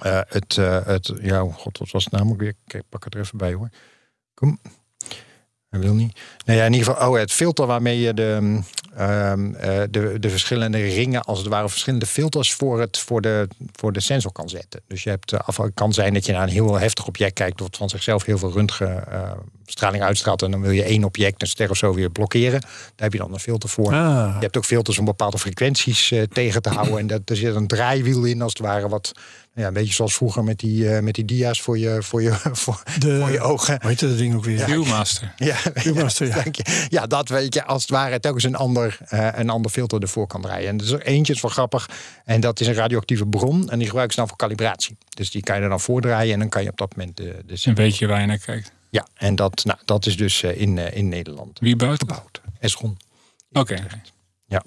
eh, 0.00 0.20
het, 0.28 0.56
het. 0.84 1.12
Ja, 1.22 1.44
oh 1.44 1.54
god, 1.54 1.78
wat 1.78 1.90
was 1.90 2.04
het 2.04 2.12
namelijk 2.12 2.40
weer? 2.40 2.54
Ik 2.66 2.82
pak 2.88 3.04
het 3.04 3.14
er 3.14 3.20
even 3.20 3.38
bij 3.38 3.52
hoor. 3.52 3.68
Kom. 4.34 4.60
Hij 5.70 5.80
wil 5.80 5.94
niet. 5.94 6.18
Nou 6.44 6.58
ja, 6.58 6.64
in 6.64 6.72
ieder 6.72 6.88
geval, 6.88 7.10
oh, 7.10 7.18
het 7.18 7.32
filter 7.32 7.66
waarmee 7.66 8.00
je 8.00 8.14
de, 8.14 8.60
ehm, 8.96 9.54
eh, 9.54 9.82
de, 9.90 10.16
de 10.20 10.30
verschillende 10.30 10.78
ringen, 10.78 11.22
als 11.22 11.38
het 11.38 11.48
ware 11.48 11.68
verschillende 11.68 12.06
filters 12.06 12.52
voor, 12.52 12.80
het, 12.80 12.98
voor, 12.98 13.20
de, 13.20 13.48
voor 13.72 13.92
de 13.92 14.00
sensor 14.00 14.32
kan 14.32 14.48
zetten. 14.48 14.80
Dus 14.86 15.02
je 15.02 15.10
hebt, 15.10 15.32
eh, 15.32 15.38
af, 15.44 15.58
kan 15.74 15.92
zijn 15.92 16.14
dat 16.14 16.26
je 16.26 16.32
naar 16.32 16.42
een 16.42 16.48
heel 16.48 16.78
heftig 16.78 17.06
object 17.06 17.32
kijkt, 17.32 17.60
wat 17.60 17.76
van 17.76 17.88
zichzelf 17.88 18.24
heel 18.24 18.38
veel 18.38 18.52
röntgenstraling 18.52 20.02
uitstraalt. 20.02 20.42
En 20.42 20.50
dan 20.50 20.60
wil 20.60 20.70
je 20.70 20.82
één 20.82 21.04
object, 21.04 21.42
een 21.42 21.48
ster 21.48 21.70
of 21.70 21.76
zo, 21.76 21.94
weer 21.94 22.10
blokkeren. 22.10 22.60
Daar 22.60 22.70
heb 22.96 23.12
je 23.12 23.18
dan 23.18 23.32
een 23.32 23.40
filter 23.40 23.68
voor. 23.68 23.92
Ah, 23.92 24.34
Je 24.34 24.44
hebt 24.44 24.56
ook 24.56 24.64
filters 24.64 24.98
om 24.98 25.04
bepaalde 25.04 25.38
frequenties 25.38 26.10
eh, 26.10 26.22
tegen 26.22 26.62
te 26.62 26.68
houden. 26.68 26.98
En 26.98 27.06
dat, 27.06 27.20
er 27.24 27.36
zit 27.36 27.54
een 27.54 27.66
draaiwiel 27.66 28.24
in, 28.24 28.42
als 28.42 28.52
het 28.52 28.62
ware, 28.62 28.88
wat 28.88 29.12
ja, 29.60 29.66
een 29.66 29.72
beetje 29.72 29.94
zoals 29.94 30.14
vroeger 30.14 30.44
met 30.44 30.58
die, 30.58 30.94
eh, 30.94 31.02
met 31.02 31.14
die 31.14 31.24
dia's 31.24 31.60
voor 31.60 31.78
je, 31.78 32.02
voor 32.02 32.22
je, 32.22 32.32
voor, 32.62 32.82
de, 32.98 33.18
voor 33.18 33.30
je 33.30 33.40
ogen. 33.40 33.78
Hoe 33.80 33.90
heet 33.90 34.00
dat 34.00 34.18
ding 34.18 34.34
ook 34.34 34.44
weer? 34.44 34.58
Viewmaster. 34.58 35.32
Ja, 35.36 35.56
Viewmaster, 35.74 36.26
ja. 36.26 36.34
dank 36.34 36.54
je. 36.54 36.86
ja, 36.88 37.06
dat 37.06 37.28
weet 37.28 37.54
je, 37.54 37.64
als 37.64 37.82
het 37.82 37.90
ware 37.90 38.20
telkens 38.20 38.44
een 38.44 38.54
ander, 38.54 38.98
eh, 39.08 39.28
een 39.32 39.50
ander 39.50 39.70
filter 39.70 40.02
ervoor 40.02 40.26
kan 40.26 40.42
draaien. 40.42 40.68
En 40.68 40.78
er 40.78 40.84
is 40.84 40.90
er 40.90 41.02
eentje, 41.02 41.32
is 41.32 41.40
wel 41.40 41.50
grappig. 41.50 41.88
En 42.24 42.40
dat 42.40 42.60
is 42.60 42.66
een 42.66 42.74
radioactieve 42.74 43.26
bron. 43.26 43.70
En 43.70 43.78
die 43.78 43.86
gebruiken 43.86 44.14
ze 44.14 44.20
dan 44.20 44.28
voor 44.28 44.38
calibratie. 44.38 44.96
Dus 45.08 45.30
die 45.30 45.42
kan 45.42 45.56
je 45.56 45.62
er 45.62 45.68
dan 45.68 45.80
voordraaien 45.80 46.32
en 46.32 46.38
dan 46.38 46.48
kan 46.48 46.62
je 46.62 46.70
op 46.70 46.78
dat 46.78 46.96
moment 46.96 47.16
de, 47.16 47.42
de 47.46 47.60
Een 47.64 47.74
beetje 47.74 48.06
waar 48.06 48.20
je 48.20 48.26
naar 48.26 48.38
kijkt. 48.38 48.72
Ja, 48.90 49.06
en 49.14 49.34
dat, 49.34 49.64
nou, 49.64 49.78
dat 49.84 50.06
is 50.06 50.16
dus 50.16 50.42
eh, 50.42 50.60
in, 50.60 50.78
in 50.78 51.08
Nederland 51.08 51.58
Wie 51.58 51.76
bouwt 51.76 52.00
het? 52.00 52.10
gebouwd. 52.10 52.40
Esron. 52.58 52.96
Oké. 53.52 53.86
Ja. 54.46 54.62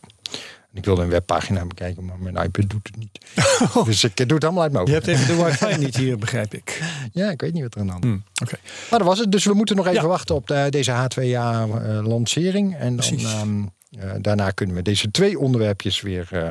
Ik 0.74 0.86
wilde 0.86 1.02
een 1.02 1.10
webpagina 1.10 1.66
bekijken, 1.66 2.06
maar 2.06 2.20
mijn 2.20 2.36
iPad 2.36 2.70
doet 2.70 2.88
het 2.88 2.98
niet. 2.98 3.20
dus 3.86 4.04
ik 4.04 4.20
eh, 4.20 4.26
doe 4.28 4.36
het 4.36 4.44
allemaal 4.44 4.64
uit 4.64 4.72
mijn 4.72 4.86
Je 4.86 4.92
hebt 4.92 5.08
even 5.08 5.28
de 5.28 5.44
wifi 5.44 5.78
niet 5.78 5.98
hier, 5.98 6.18
begrijp 6.18 6.54
ik. 6.54 6.82
Ja, 7.12 7.30
ik 7.32 7.42
weet 7.42 7.54
niet 7.54 7.62
wat 7.64 7.74
er 7.76 7.80
aan 7.80 7.86
de 7.86 7.92
hand 7.92 8.06
is. 8.06 8.12
Hm, 8.12 8.44
Oké. 8.44 8.56
Maar 8.90 9.00
dat 9.00 9.08
was 9.08 9.20
het. 9.20 9.32
Dus 9.32 9.46
we 9.46 9.54
moeten 9.54 9.76
nog 9.76 9.88
even 9.88 10.02
Ja. 10.02 10.08
wachten 10.08 10.36
op 10.36 10.48
de, 10.48 10.68
deze 10.70 10.92
H2A-lancering. 10.92 12.76
en 12.76 12.96
dan, 12.96 13.20
ehm, 13.20 13.64
eh, 14.00 14.12
daarna 14.22 14.50
kunnen 14.52 14.76
we 14.76 14.82
deze 14.82 15.12
twee 15.12 15.40
onderwerpjes 15.40 16.02
weer, 16.02 16.28
eh, 16.32 16.50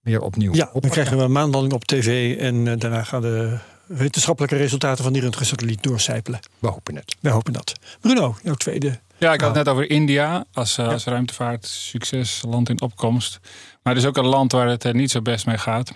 weer 0.00 0.20
opnieuw 0.20 0.54
Ja, 0.54 0.70
dan 0.72 0.90
krijgen 0.90 1.16
we 1.16 1.22
een 1.22 1.32
maanlanding 1.32 1.72
op 1.74 1.84
tv 1.84 2.38
en 2.38 2.68
eh, 2.68 2.78
daarna 2.78 3.02
gaan 3.02 3.22
de 3.22 3.58
wetenschappelijke 3.96 4.56
resultaten 4.56 5.04
van 5.04 5.12
die 5.12 5.22
röntgensatelliet 5.22 5.82
doorcijpelen. 5.82 6.40
We 6.58 6.68
hopen 6.68 6.94
het. 6.96 7.16
Wij 7.20 7.32
hopen 7.32 7.52
dat. 7.52 7.72
Bruno, 8.00 8.36
jouw 8.42 8.54
tweede. 8.54 8.98
Ja, 9.18 9.32
ik 9.32 9.40
had 9.40 9.54
het 9.54 9.64
net 9.64 9.74
over 9.74 9.90
India 9.90 10.44
als, 10.52 10.78
eh, 10.78 10.88
als 10.88 11.04
ruimtevaart 11.04 11.66
succesland 11.66 12.68
in 12.68 12.80
opkomst. 12.80 13.38
Maar 13.82 13.94
het 13.94 14.02
is 14.02 14.08
ook 14.08 14.16
een 14.16 14.26
land 14.26 14.52
waar 14.52 14.68
het 14.68 14.84
er 14.84 14.94
niet 14.94 15.10
zo 15.10 15.22
best 15.22 15.46
mee 15.46 15.58
gaat. 15.58 15.92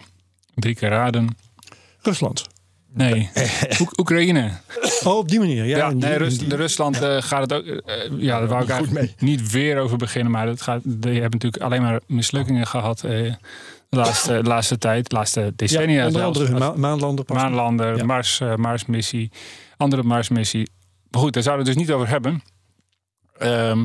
Drie 0.55 0.75
keer 0.75 0.89
raden. 0.89 1.37
Rusland. 2.03 2.47
Nee, 2.93 3.31
Oek- 3.81 3.99
Oekraïne. 3.99 4.51
Oh, 5.05 5.17
op 5.17 5.29
die 5.29 5.39
manier. 5.39 5.65
Ja, 5.65 5.77
Ja, 5.77 5.89
in 5.89 5.99
die- 5.99 6.05
nee, 6.09 6.13
in 6.13 6.23
Rus- 6.25 6.39
die- 6.39 6.49
de 6.49 6.57
Rusland 6.57 7.01
eh, 7.03 7.17
gaat 7.23 7.41
het 7.41 7.53
ook. 7.53 7.65
eh, 7.67 8.11
ja, 8.19 8.39
daar 8.39 8.49
wou 8.49 8.63
ik 8.63 8.69
eigenlijk 8.69 9.15
niet 9.21 9.51
weer 9.51 9.79
over 9.79 9.97
beginnen. 9.97 10.33
Maar 10.33 10.47
dat 10.47 10.63
gaat, 10.63 10.83
je 11.01 11.09
hebt 11.09 11.33
natuurlijk 11.33 11.63
alleen 11.63 11.83
maar 11.83 12.01
mislukkingen 12.07 12.67
gehad 12.67 13.03
eh, 13.05 13.35
de, 13.89 13.97
laatste, 13.97 14.43
de 14.43 14.49
laatste 14.49 14.79
tijd, 14.79 15.09
de 15.09 15.17
laatste 15.17 15.53
decennia. 15.57 16.01
ja, 16.01 16.07
onder 16.07 16.21
zelfs. 16.21 16.39
andere 16.39 16.59
ma 16.59 16.73
maanlander. 16.77 17.25
Maanlander, 17.33 17.97
Ja. 17.97 18.05
Mars, 18.05 18.41
eh, 18.41 18.55
Marsmissie, 18.55 19.31
andere 19.77 20.03
Marsmissie. 20.03 20.71
Maar 21.11 21.21
goed, 21.23 21.33
daar 21.33 21.43
zouden 21.43 21.65
we 21.65 21.71
het 21.71 21.79
dus 21.79 21.89
niet 21.89 21.97
over 21.97 22.09
hebben. 22.13 22.43
Ehm, 23.39 23.85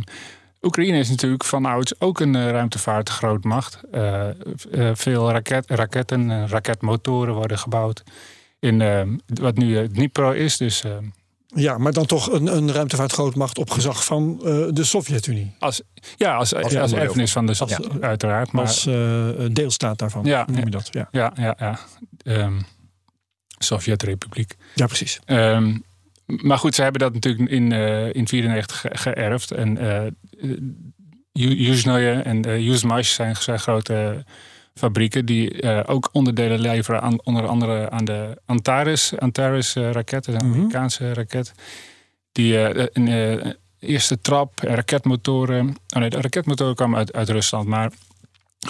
Oekraïne 0.61 0.97
is 0.97 1.09
natuurlijk 1.09 1.43
van 1.43 1.65
ouds 1.65 1.99
ook 1.99 2.19
een 2.19 2.35
eh, 2.35 2.49
ruimtevaartgrootmacht. 2.49 3.81
Eh, 3.91 4.27
eh, 4.29 4.35
veel 4.93 5.31
raket, 5.31 5.69
raketten 5.69 6.31
en 6.31 6.47
raketmotoren 6.49 7.33
worden 7.33 7.57
gebouwd. 7.59 8.03
In 8.59 8.81
ehm, 8.81 9.17
wat 9.25 9.55
nu 9.57 9.87
Dnipro 9.87 10.31
is. 10.31 10.57
Dus 10.57 10.83
ehm, 10.83 11.03
Ja, 11.55 11.77
maar 11.77 11.93
dan 11.93 12.05
toch 12.05 12.31
een, 12.31 12.55
een 12.57 12.71
ruimtevaartgrootmacht 12.71 13.57
op 13.57 13.69
gezag 13.69 14.05
van 14.05 14.39
eh, 14.43 14.67
de 14.69 14.83
Sovjet-Unie. 14.83 15.55
als, 15.59 15.81
ja, 16.17 16.35
als, 16.35 16.55
als, 16.55 16.93
erfenis 16.93 17.31
van 17.31 17.45
de 17.45 17.53
Sovjet, 17.53 18.01
uiteraard. 18.01 18.51
Maar, 18.51 18.65
Als 18.65 18.85
eh, 18.85 19.29
deelstaat 19.51 19.97
daarvan. 19.97 20.25
Ja, 20.25 20.45
noem 20.51 20.63
je 20.65 20.71
dat? 20.71 20.87
Ja, 20.91 21.07
ja, 21.11 21.33
ja, 21.35 21.55
ja. 21.59 21.79
Ehm, 22.23 22.59
Sovjet-Republiek. 23.57 24.55
ja 24.75 24.85
precies. 24.85 25.19
Ehm, 25.25 25.77
maar 26.25 26.57
goed, 26.57 26.75
ze 26.75 26.81
hebben 26.81 27.01
dat 27.01 27.13
natuurlijk 27.13 27.49
in 27.51 27.69
1994 27.69 28.79
ge- 28.79 28.89
geërfd. 28.97 29.51
En 29.51 29.77
eh 29.77 30.11
Yuzhnoye 31.31 32.11
en 32.11 32.47
uh, 32.47 32.59
Yuzmash 32.59 33.13
zijn, 33.13 33.35
zijn 33.35 33.59
grote 33.59 34.25
fabrieken 34.75 35.25
die 35.25 35.61
eh, 35.61 35.79
ook 35.85 36.09
onderdelen 36.11 36.59
leveren 36.59 37.01
aan 37.01 37.21
onder 37.23 37.47
andere 37.47 37.89
aan 37.89 38.05
de 38.05 38.41
Antares, 38.45 39.17
Antares 39.17 39.75
eh, 39.75 39.91
raket, 39.91 40.27
een 40.27 40.33
Mhm. 40.33 40.45
Amerikaanse 40.45 41.13
raket. 41.13 41.51
Die 42.31 42.63
eh, 42.67 42.85
een 42.93 43.55
eerste 43.79 44.21
trap 44.21 44.61
en 44.63 44.75
raketmotoren. 44.75 45.67
Oh 45.95 45.99
nee, 45.99 46.09
de 46.09 46.21
raketmotoren 46.21 46.75
kwamen 46.75 46.97
uit, 46.97 47.13
uit 47.13 47.29
Rusland, 47.29 47.67
maar 47.67 47.91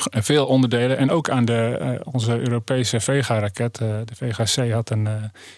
veel 0.09 0.45
onderdelen. 0.45 0.97
En 0.97 1.11
ook 1.11 1.29
aan 1.29 1.45
de, 1.45 1.99
onze 2.11 2.39
Europese 2.39 2.99
Vega-raket. 2.99 3.75
de 3.75 4.03
Vega-C 4.15 4.71
had 4.71 4.89
een, 4.89 5.07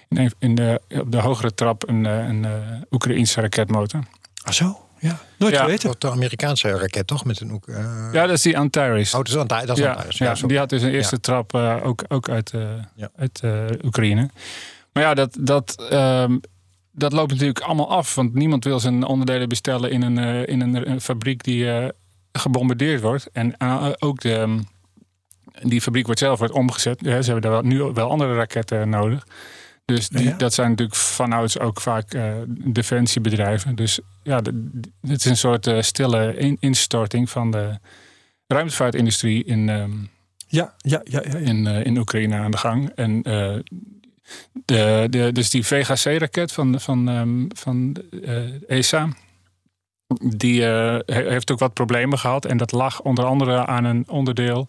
in, 0.10 0.18
een- 0.18 0.34
in 0.40 0.56
de, 0.56 0.82
op 1.00 1.12
de 1.12 1.18
hogere 1.20 1.54
trap 1.54 1.88
een, 1.90 2.04
een 2.06 2.46
Oekraïense 2.92 3.42
raketmotor. 3.42 4.00
Ah 4.44 4.54
zo, 4.54 4.80
ja. 5.02 5.20
Nooit 5.38 5.54
Ja. 5.82 5.94
de 5.98 6.10
Amerikaanse 6.12 6.70
raket 6.78 7.08
toch? 7.08 7.26
Met 7.26 7.40
een 7.40 7.52
ook. 7.54 7.68
eh 7.68 8.10
Ja, 8.12 8.26
dat 8.26 8.36
is 8.36 8.42
die 8.42 8.58
Antares. 8.58 9.12
Oh, 9.12 9.18
dat 9.18 9.28
is 9.28 9.34
dan 9.34 9.48
dat 9.48 9.70
is 9.70 9.78
ja, 9.78 9.92
Antares. 9.92 10.18
ja, 10.18 10.34
die 10.48 10.58
had 10.58 10.70
dus 10.70 10.82
een 10.82 10.92
eerste 10.92 11.20
trap 11.20 11.54
eh, 11.54 11.78
ook, 11.84 12.04
ook 12.08 12.30
uit, 12.30 12.52
eh, 12.54 12.62
Ja. 12.96 13.10
uit 13.16 13.40
eh, 13.44 13.66
Oekraïne. 13.84 14.30
Maar 14.94 15.04
ja, 15.04 15.14
dat, 15.14 15.38
dat, 15.40 15.86
ehm, 15.90 16.38
dat 16.92 17.12
loopt 17.14 17.32
natuurlijk 17.32 17.60
allemaal 17.60 17.90
af. 17.90 18.16
Want 18.16 18.34
niemand 18.34 18.64
wil 18.64 18.80
zijn 18.80 19.06
onderdelen 19.06 19.50
bestellen 19.50 19.92
in 19.92 20.02
een, 20.02 20.18
eh, 20.18 20.48
in 20.48 20.62
een, 20.62 20.86
eh, 20.86 21.00
fabriek 21.00 21.44
die 21.44 21.72
eh, 21.72 21.88
gebombardeerd 22.32 23.02
wordt. 23.02 23.30
En 23.34 23.58
eh, 23.58 23.88
ook 24.00 24.22
de, 24.22 24.34
ehm, 24.36 24.60
die 25.62 25.82
fabriek 25.82 26.06
wordt 26.06 26.20
zelf 26.20 26.40
wordt 26.40 26.54
omgezet. 26.54 27.00
Ja, 27.04 27.22
ze 27.22 27.32
hebben 27.32 27.42
daar 27.42 27.62
wel, 27.62 27.72
nu 27.72 27.80
wel 27.94 28.10
andere 28.10 28.36
raketten 28.36 28.90
nodig. 28.90 29.28
Dus 29.96 30.10
die, 30.10 30.24
Ja. 30.24 30.38
dat 30.38 30.54
zijn 30.54 30.70
natuurlijk 30.70 30.98
vanouds 30.98 31.60
ook 31.60 31.82
vaak 31.82 32.14
eh, 32.14 32.34
defensiebedrijven. 32.48 33.76
Dus 33.76 34.00
ja, 34.24 34.42
het 35.02 35.20
is 35.20 35.26
een 35.26 35.38
soort 35.38 35.68
eh, 35.68 35.82
stille 35.82 36.36
in- 36.38 36.58
instorting 36.60 37.30
van 37.30 37.52
de 37.52 37.78
ruimtevaartindustrie 38.48 39.44
in, 39.44 39.70
ehm, 39.70 39.92
Ja, 40.48 40.74
ja, 40.78 41.02
ja. 41.04 41.22
ja, 41.24 41.32
ja. 41.32 41.38
in, 41.38 41.68
eh, 41.68 41.86
in 41.86 41.98
Oekraïne 41.98 42.36
aan 42.36 42.52
de 42.52 42.58
gang. 42.58 42.90
En 42.96 43.22
de, 44.66 45.08
de, 45.10 45.30
dus 45.32 45.50
die 45.50 45.66
VGC-raket 45.66 46.52
van, 46.52 46.80
van, 46.80 47.10
ehm, 47.10 47.46
van 47.48 47.96
ESA, 48.68 49.08
die 50.36 50.66
eh, 50.66 51.00
he- 51.16 51.30
heeft 51.30 51.52
ook 51.52 51.60
wat 51.60 51.74
problemen 51.74 52.20
gehad. 52.20 52.46
En 52.46 52.58
dat 52.58 52.72
lag 52.72 53.02
onder 53.02 53.26
andere 53.26 53.66
aan 53.66 53.84
een 53.84 54.04
onderdeel 54.10 54.68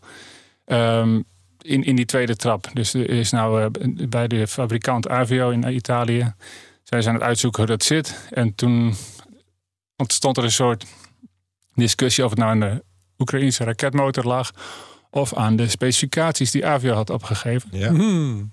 ehm, 0.65 1.21
in, 1.63 1.85
in 1.85 1.97
die 1.97 2.05
tweede 2.05 2.37
trap. 2.37 2.71
Dus 2.73 2.95
er 2.95 3.11
is 3.11 3.31
nou 3.31 3.63
eh, 3.63 4.09
bij 4.09 4.29
de 4.29 4.47
fabrikant 4.47 5.09
Avio 5.09 5.51
in 5.51 5.75
Italië, 5.75 6.35
zij 6.83 7.03
zijn 7.03 7.15
aan 7.15 7.21
het 7.21 7.29
uitzoeken 7.29 7.61
hoe 7.61 7.71
dat 7.71 7.85
zit. 7.85 8.29
En 8.31 8.55
toen 8.55 8.95
ontstond 9.97 10.37
er 10.37 10.45
een 10.45 10.53
soort 10.53 10.87
discussie 11.75 12.25
of 12.25 12.31
het 12.31 12.39
nou 12.39 12.51
aan 12.51 12.61
de 12.61 12.85
Oekraïnse 13.19 13.65
raketmotor 13.65 14.25
lag 14.25 14.51
of 15.11 15.35
aan 15.35 15.57
de 15.57 15.69
specificaties 15.69 16.51
die 16.51 16.67
Avio 16.67 16.95
had 16.95 17.11
opgegeven. 17.11 17.69
Ja. 17.73 17.89
Hmm. 17.89 18.49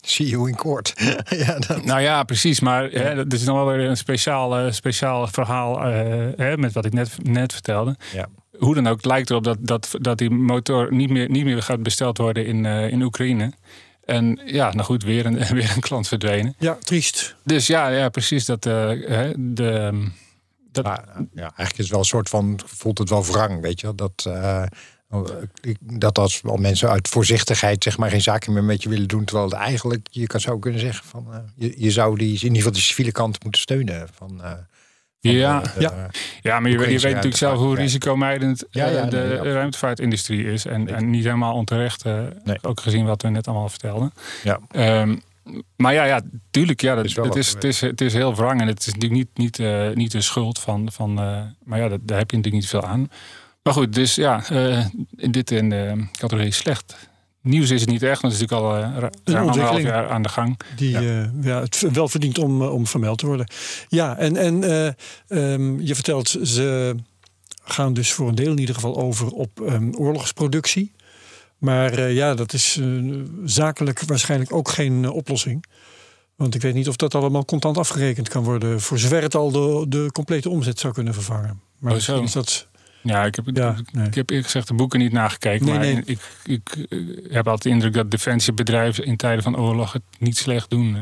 See 0.00 0.26
you 0.26 0.48
in 0.48 0.56
court. 0.56 0.92
ja, 1.46 1.58
dat, 1.58 1.84
Nou 1.84 2.00
ja, 2.00 2.22
precies. 2.22 2.60
Maar 2.60 2.90
hè, 2.90 3.14
dat 3.14 3.32
is 3.32 3.44
nog 3.44 3.56
wel 3.56 3.66
weer 3.66 3.88
een 3.88 3.96
speciaal, 3.96 4.72
speciaal 4.72 5.26
verhaal 5.26 5.82
eh, 5.82 6.28
hè, 6.36 6.56
met 6.56 6.72
wat 6.72 6.84
ik 6.84 6.92
net, 6.92 7.16
net 7.22 7.52
vertelde. 7.52 7.96
Ja. 8.12 8.28
Hoe 8.58 8.74
dan 8.74 8.86
ook, 8.86 8.96
het 8.96 9.04
lijkt 9.04 9.30
erop 9.30 9.44
dat, 9.44 9.58
dat, 9.60 9.88
dat 10.00 10.18
die 10.18 10.30
motor 10.30 10.94
niet 10.94 11.10
meer, 11.10 11.30
niet 11.30 11.44
meer 11.44 11.62
gaat 11.62 11.82
besteld 11.82 12.18
worden 12.18 12.46
in, 12.46 12.66
eh, 12.66 12.90
in 12.90 13.02
Oekraïne. 13.02 13.52
En 14.04 14.40
ja, 14.44 14.72
nou 14.72 14.84
goed, 14.84 15.02
weer 15.02 15.26
een, 15.26 15.34
weer 15.54 15.72
een 15.74 15.80
klant 15.80 16.08
verdwenen. 16.08 16.54
ja, 16.58 16.74
triest. 16.80 17.36
Dus 17.44 17.66
ja, 17.66 17.88
ja 17.88 18.08
precies. 18.08 18.44
Dat, 18.44 18.66
eh, 18.66 18.88
hè, 18.88 19.32
de, 19.54 19.70
ehm, 19.70 20.08
dat, 20.72 20.84
Maar, 20.84 21.04
ja, 21.34 21.42
eigenlijk 21.42 21.72
is 21.72 21.78
het 21.78 21.88
wel 21.90 21.98
een 21.98 22.04
soort 22.04 22.28
van, 22.28 22.60
voelt 22.66 22.98
het 22.98 23.08
wel 23.08 23.24
wrang, 23.24 23.60
weet 23.60 23.80
je 23.80 23.86
wel. 23.86 23.94
Dat, 23.94 24.24
eh, 24.26 24.62
ik- 25.60 26.00
dat 26.00 26.18
als 26.18 26.40
wel 26.40 26.56
mensen 26.56 26.88
uit 26.90 27.08
voorzichtigheid 27.08 27.82
zeg 27.82 27.98
maar 27.98 28.10
geen 28.10 28.22
zaken 28.22 28.52
meer 28.52 28.64
met 28.64 28.82
je 28.82 28.88
willen 28.88 29.08
doen. 29.08 29.24
Terwijl 29.24 29.48
het 29.48 29.58
eigenlijk, 29.58 30.06
je 30.10 30.26
kan 30.26 30.40
zou 30.40 30.58
kunnen 30.58 30.80
zeggen 30.80 31.04
van, 31.04 31.26
eh, 31.32 31.38
je, 31.56 31.74
je 31.76 31.90
zou 31.90 32.18
die, 32.18 32.28
in 32.34 32.42
ieder 32.42 32.56
geval 32.56 32.72
de 32.72 32.78
civiele 32.78 33.12
kant 33.12 33.42
moeten 33.42 33.60
steunen. 33.60 34.08
Van, 34.14 34.42
eh, 35.32 35.38
Ja. 35.38 35.60
de- 35.60 35.70
de- 35.74 35.80
Ja. 35.80 36.10
Ja, 36.40 36.60
maar 36.60 36.70
je, 36.70 36.78
weet- 36.78 36.86
je 36.90 36.98
weet 36.98 37.02
natuurlijk 37.10 37.36
zelf 37.36 37.58
hoe 37.58 37.74
risicomijdend 37.76 38.64
Ja, 38.70 38.86
eh, 38.86 38.92
ja, 38.94 39.04
de 39.04 39.38
nee, 39.42 39.52
ruimtevaartindustrie 39.52 40.52
is. 40.52 40.66
En, 40.66 40.94
en 40.94 41.10
niet 41.10 41.24
helemaal 41.24 41.54
onterecht, 41.54 42.02
eh, 42.04 42.20
Nee. 42.44 42.58
ook 42.62 42.80
gezien 42.80 43.06
wat 43.06 43.22
we 43.22 43.28
net 43.28 43.46
allemaal 43.48 43.68
vertelden. 43.68 44.12
Ja. 44.42 44.58
Ehm, 44.70 45.16
maar 45.76 45.94
ja, 45.94 46.04
ja, 46.04 46.20
tuurlijk, 46.50 46.80
ja, 46.80 46.94
dat, 46.94 47.04
is 47.04 47.16
is, 47.36 47.52
het, 47.52 47.64
is, 47.64 47.80
het 47.80 48.00
is 48.00 48.12
heel 48.12 48.34
wrang 48.34 48.60
en 48.60 48.66
het 48.66 48.78
is 48.80 48.86
natuurlijk 48.86 49.12
niet, 49.12 49.28
niet, 49.34 49.58
eh, 49.58 49.88
niet 49.94 50.12
de 50.12 50.20
schuld 50.20 50.58
van. 50.58 50.92
van 50.92 51.18
eh, 51.18 51.40
maar 51.64 51.78
ja, 51.78 51.88
dat, 51.88 52.00
daar 52.02 52.18
heb 52.18 52.30
je 52.30 52.36
natuurlijk 52.36 52.62
niet 52.62 52.68
veel 52.72 52.84
aan. 52.86 53.10
Maar 53.62 53.72
goed, 53.72 53.94
dus 53.94 54.14
ja, 54.14 54.42
eh, 54.50 54.84
in 55.16 55.30
dit 55.30 55.50
in 55.50 55.68
de 55.70 56.06
categorie 56.18 56.52
slecht. 56.52 57.07
Nieuws 57.48 57.70
is 57.70 57.80
het 57.80 57.90
niet 57.90 58.02
echt, 58.02 58.20
want 58.20 58.32
het 58.34 58.42
is 58.42 58.48
natuurlijk 58.48 58.76
al 58.76 59.02
eh, 59.02 59.08
ruim 59.24 59.48
anderhalf 59.48 59.80
jaar 59.82 60.08
aan 60.10 60.22
de 60.22 60.28
gang. 60.28 60.60
Die 60.76 60.90
Ja. 60.90 61.00
ja. 61.00 61.30
ja, 61.40 61.60
het 61.60 61.84
wel 61.92 62.08
verdient 62.08 62.38
om, 62.38 62.62
eh, 62.62 62.72
om 62.72 62.86
vermeld 62.86 63.18
te 63.18 63.26
worden. 63.26 63.46
Ja, 63.88 64.16
en, 64.16 64.36
en 64.36 64.64
eh, 64.64 65.52
ehm, 65.52 65.80
je 65.80 65.94
vertelt, 65.94 66.28
ze 66.42 66.94
gaan 67.64 67.92
dus 67.92 68.12
voor 68.12 68.28
een 68.28 68.34
deel 68.34 68.50
in 68.50 68.58
ieder 68.58 68.74
geval 68.74 68.96
over 68.96 69.30
op 69.30 69.60
ehm, 69.60 69.90
oorlogsproductie. 69.96 70.92
Maar 71.58 71.92
eh, 71.92 72.14
ja, 72.14 72.34
dat 72.34 72.52
is 72.52 72.76
eh, 72.80 72.86
zakelijk 73.44 74.00
waarschijnlijk 74.00 74.52
ook 74.52 74.68
geen 74.68 75.04
eh, 75.04 75.14
oplossing. 75.14 75.64
Want 76.36 76.54
ik 76.54 76.62
weet 76.62 76.74
niet 76.74 76.88
of 76.88 76.96
dat 76.96 77.14
allemaal 77.14 77.44
contant 77.44 77.78
afgerekend 77.78 78.28
kan 78.28 78.44
worden. 78.44 78.80
Voor 78.80 78.98
zover 78.98 79.22
het 79.22 79.34
al 79.34 79.50
de, 79.50 79.84
de 79.88 80.08
complete 80.12 80.48
omzet 80.48 80.78
zou 80.78 80.92
kunnen 80.92 81.14
vervangen. 81.14 81.60
Maar 81.78 81.92
Oh, 81.92 81.98
zo. 81.98 82.20
misschien 82.20 82.22
is 82.22 82.32
dat. 82.32 82.67
Ja, 83.02 83.24
ik 83.24 83.34
heb, 83.34 83.44
Ja, 83.52 83.76
nee. 83.92 84.06
ik 84.06 84.14
heb 84.14 84.28
eerlijk 84.28 84.46
gezegd 84.46 84.68
de 84.68 84.74
boeken 84.74 84.98
niet 84.98 85.12
nagekeken. 85.12 85.66
Nee, 85.66 85.74
maar 85.74 85.84
nee. 85.84 86.02
Ik, 86.04 86.18
ik, 86.44 86.86
heb 87.30 87.44
altijd 87.46 87.62
de 87.62 87.68
indruk 87.68 87.92
dat 87.94 88.10
defensiebedrijven 88.10 89.04
in 89.04 89.16
tijden 89.16 89.42
van 89.42 89.56
oorlog 89.58 89.92
het 89.92 90.02
niet 90.18 90.36
slecht 90.36 90.70
doen. 90.70 90.96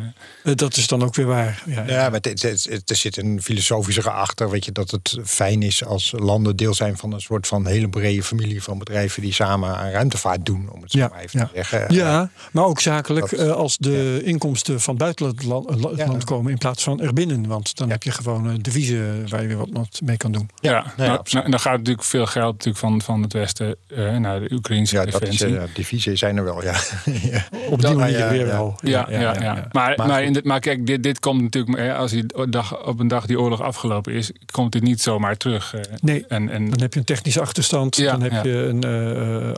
eh. 0.45 0.55
dat 0.55 0.77
is 0.77 0.87
dan 0.87 1.03
ook 1.03 1.15
weer 1.15 1.27
waar. 1.27 1.63
Ja, 1.67 1.85
Ja, 1.87 2.03
maar 2.11 2.21
het, 2.21 2.43
het- 2.43 2.67
het- 2.71 2.91
er 2.91 2.97
zit 2.97 3.17
een 3.17 3.43
filosofische 3.43 4.11
achter. 4.11 4.51
Weet 4.51 4.65
je, 4.65 4.73
dat 4.73 4.91
het 4.91 5.19
fijn 5.25 5.63
is 5.63 5.85
als 5.85 6.15
landen 6.17 6.57
deel 6.57 6.75
zijn 6.75 6.97
van 6.97 7.13
een 7.13 7.21
soort 7.21 7.47
van 7.47 7.67
hele 7.67 7.89
brede 7.89 8.23
familie 8.23 8.63
van 8.63 8.79
bedrijven 8.79 9.23
die 9.23 9.33
samen 9.33 9.77
aan 9.77 9.91
ruimtevaart 9.91 10.47
doen, 10.47 10.69
om 10.73 10.83
het 10.83 10.91
zo 10.91 10.99
Ja, 10.99 11.09
maar 11.09 11.21
even 11.21 11.41
ja. 11.41 11.47
te 11.47 11.51
zeggen. 11.55 11.95
Ja, 11.95 12.31
maar 12.53 12.65
ook 12.65 12.81
zakelijk 12.81 13.31
dat- 13.31 13.41
eh, 13.41 13.51
als 13.53 13.77
de 13.77 14.21
inkomsten 14.25 14.81
van 14.81 14.97
buiten 14.97 15.27
het 15.27 15.43
land, 15.45 15.69
het 15.71 15.97
Ja. 15.97 16.07
land 16.07 16.25
komen 16.25 16.51
in 16.53 16.59
plaats 16.59 16.83
van 16.83 17.01
erbinnen. 17.01 17.47
Want 17.47 17.77
dan 17.77 17.87
Ja. 17.87 17.93
heb 17.93 18.03
je 18.03 18.11
gewoon 18.11 18.51
eh, 18.51 18.57
deviezen 18.61 19.29
waar 19.29 19.43
je 19.43 19.49
weer 19.49 19.57
wat, 19.57 19.69
wat 19.73 20.01
mee 20.05 20.17
kan 20.17 20.33
doen. 20.33 20.51
Ja, 20.61 20.73
nou, 20.97 21.11
absoluut. 21.11 21.33
nou, 21.33 21.45
en 21.45 21.51
dan 21.51 21.61
gaat 21.61 21.85
natuurlijk 21.87 22.07
veel 22.09 22.27
geld 22.43 22.53
natuurlijk 22.53 22.79
van, 22.79 23.03
van 23.03 23.23
het 23.23 23.33
Westen 23.33 23.77
eh, 23.89 24.17
naar 24.17 24.41
de 24.41 24.53
Oekraïnse 24.53 24.95
Ja, 24.97 25.05
dat 25.05 25.23
is, 25.23 25.39
defensie. 25.75 26.11
eh, 26.13 26.17
zijn 26.17 26.37
er 26.37 26.45
wel, 26.45 26.63
ja. 26.63 26.75
ja. 27.33 27.45
Op 27.71 27.81
die 27.83 27.95
manier 27.95 28.19
ja, 28.19 28.29
weer 28.31 28.47
wel. 28.47 28.79
Ja, 28.83 29.07
ja, 29.11 29.19
ja, 29.21 29.55
Maar, 29.55 29.69
Maar 29.73 30.07
maar, 30.07 30.17
goed. 30.17 30.27
in 30.27 30.33
dit, 30.33 30.45
maar 30.45 30.61
kijk, 30.61 30.87
dit, 30.87 31.03
dit 31.03 31.21
komt 31.21 31.43
natuurlijk, 31.43 31.79
eh, 31.79 31.99
als 31.99 32.11
die 32.11 32.25
dag, 32.51 32.85
op 32.87 32.99
een 33.01 33.09
dag 33.09 33.27
die 33.27 33.41
oorlog 33.41 33.63
afgelopen 33.63 34.13
is, 34.13 34.33
komt 34.51 34.73
dit 34.73 34.83
niet 34.83 35.01
zomaar 35.01 35.37
terug. 35.37 35.75
eh. 35.75 35.81
Nee, 36.01 36.25
En, 36.29 36.49
en, 36.51 36.71
dan 36.71 36.81
heb 36.81 36.93
je 36.93 36.99
een 36.99 37.05
technische 37.07 37.41
achterstand. 37.41 37.97
Ja, 37.97 38.11
dan 38.11 38.23
heb 38.23 38.33
ja. 38.33 38.43
je 38.43 38.57
een, 38.57 38.85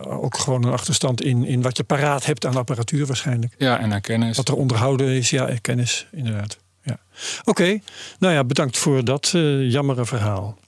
ook 0.09 0.39
gewoon 0.39 0.65
een 0.65 0.73
achterstand 0.73 1.23
in, 1.23 1.45
in 1.45 1.63
wat 1.63 1.77
je 1.77 1.85
paraat 1.85 2.25
hebt 2.25 2.47
aan 2.47 2.57
apparatuur 2.57 3.07
waarschijnlijk. 3.07 3.55
ja, 3.59 3.79
en 3.81 3.93
aan 3.93 4.01
kennis. 4.01 4.37
Wat 4.37 4.49
er 4.49 4.55
onderhouden 4.57 5.07
is, 5.09 5.31
ja, 5.31 5.51
kennis, 5.61 6.07
inderdaad. 6.13 6.59
Ja. 6.83 6.99
Oké, 7.45 7.79
nou 8.19 8.35
ja, 8.35 8.45
bedankt 8.45 8.79
voor 8.79 9.05
dat 9.05 9.33
eh 9.35 9.71
jammere 9.71 10.07
verhaal. 10.07 10.59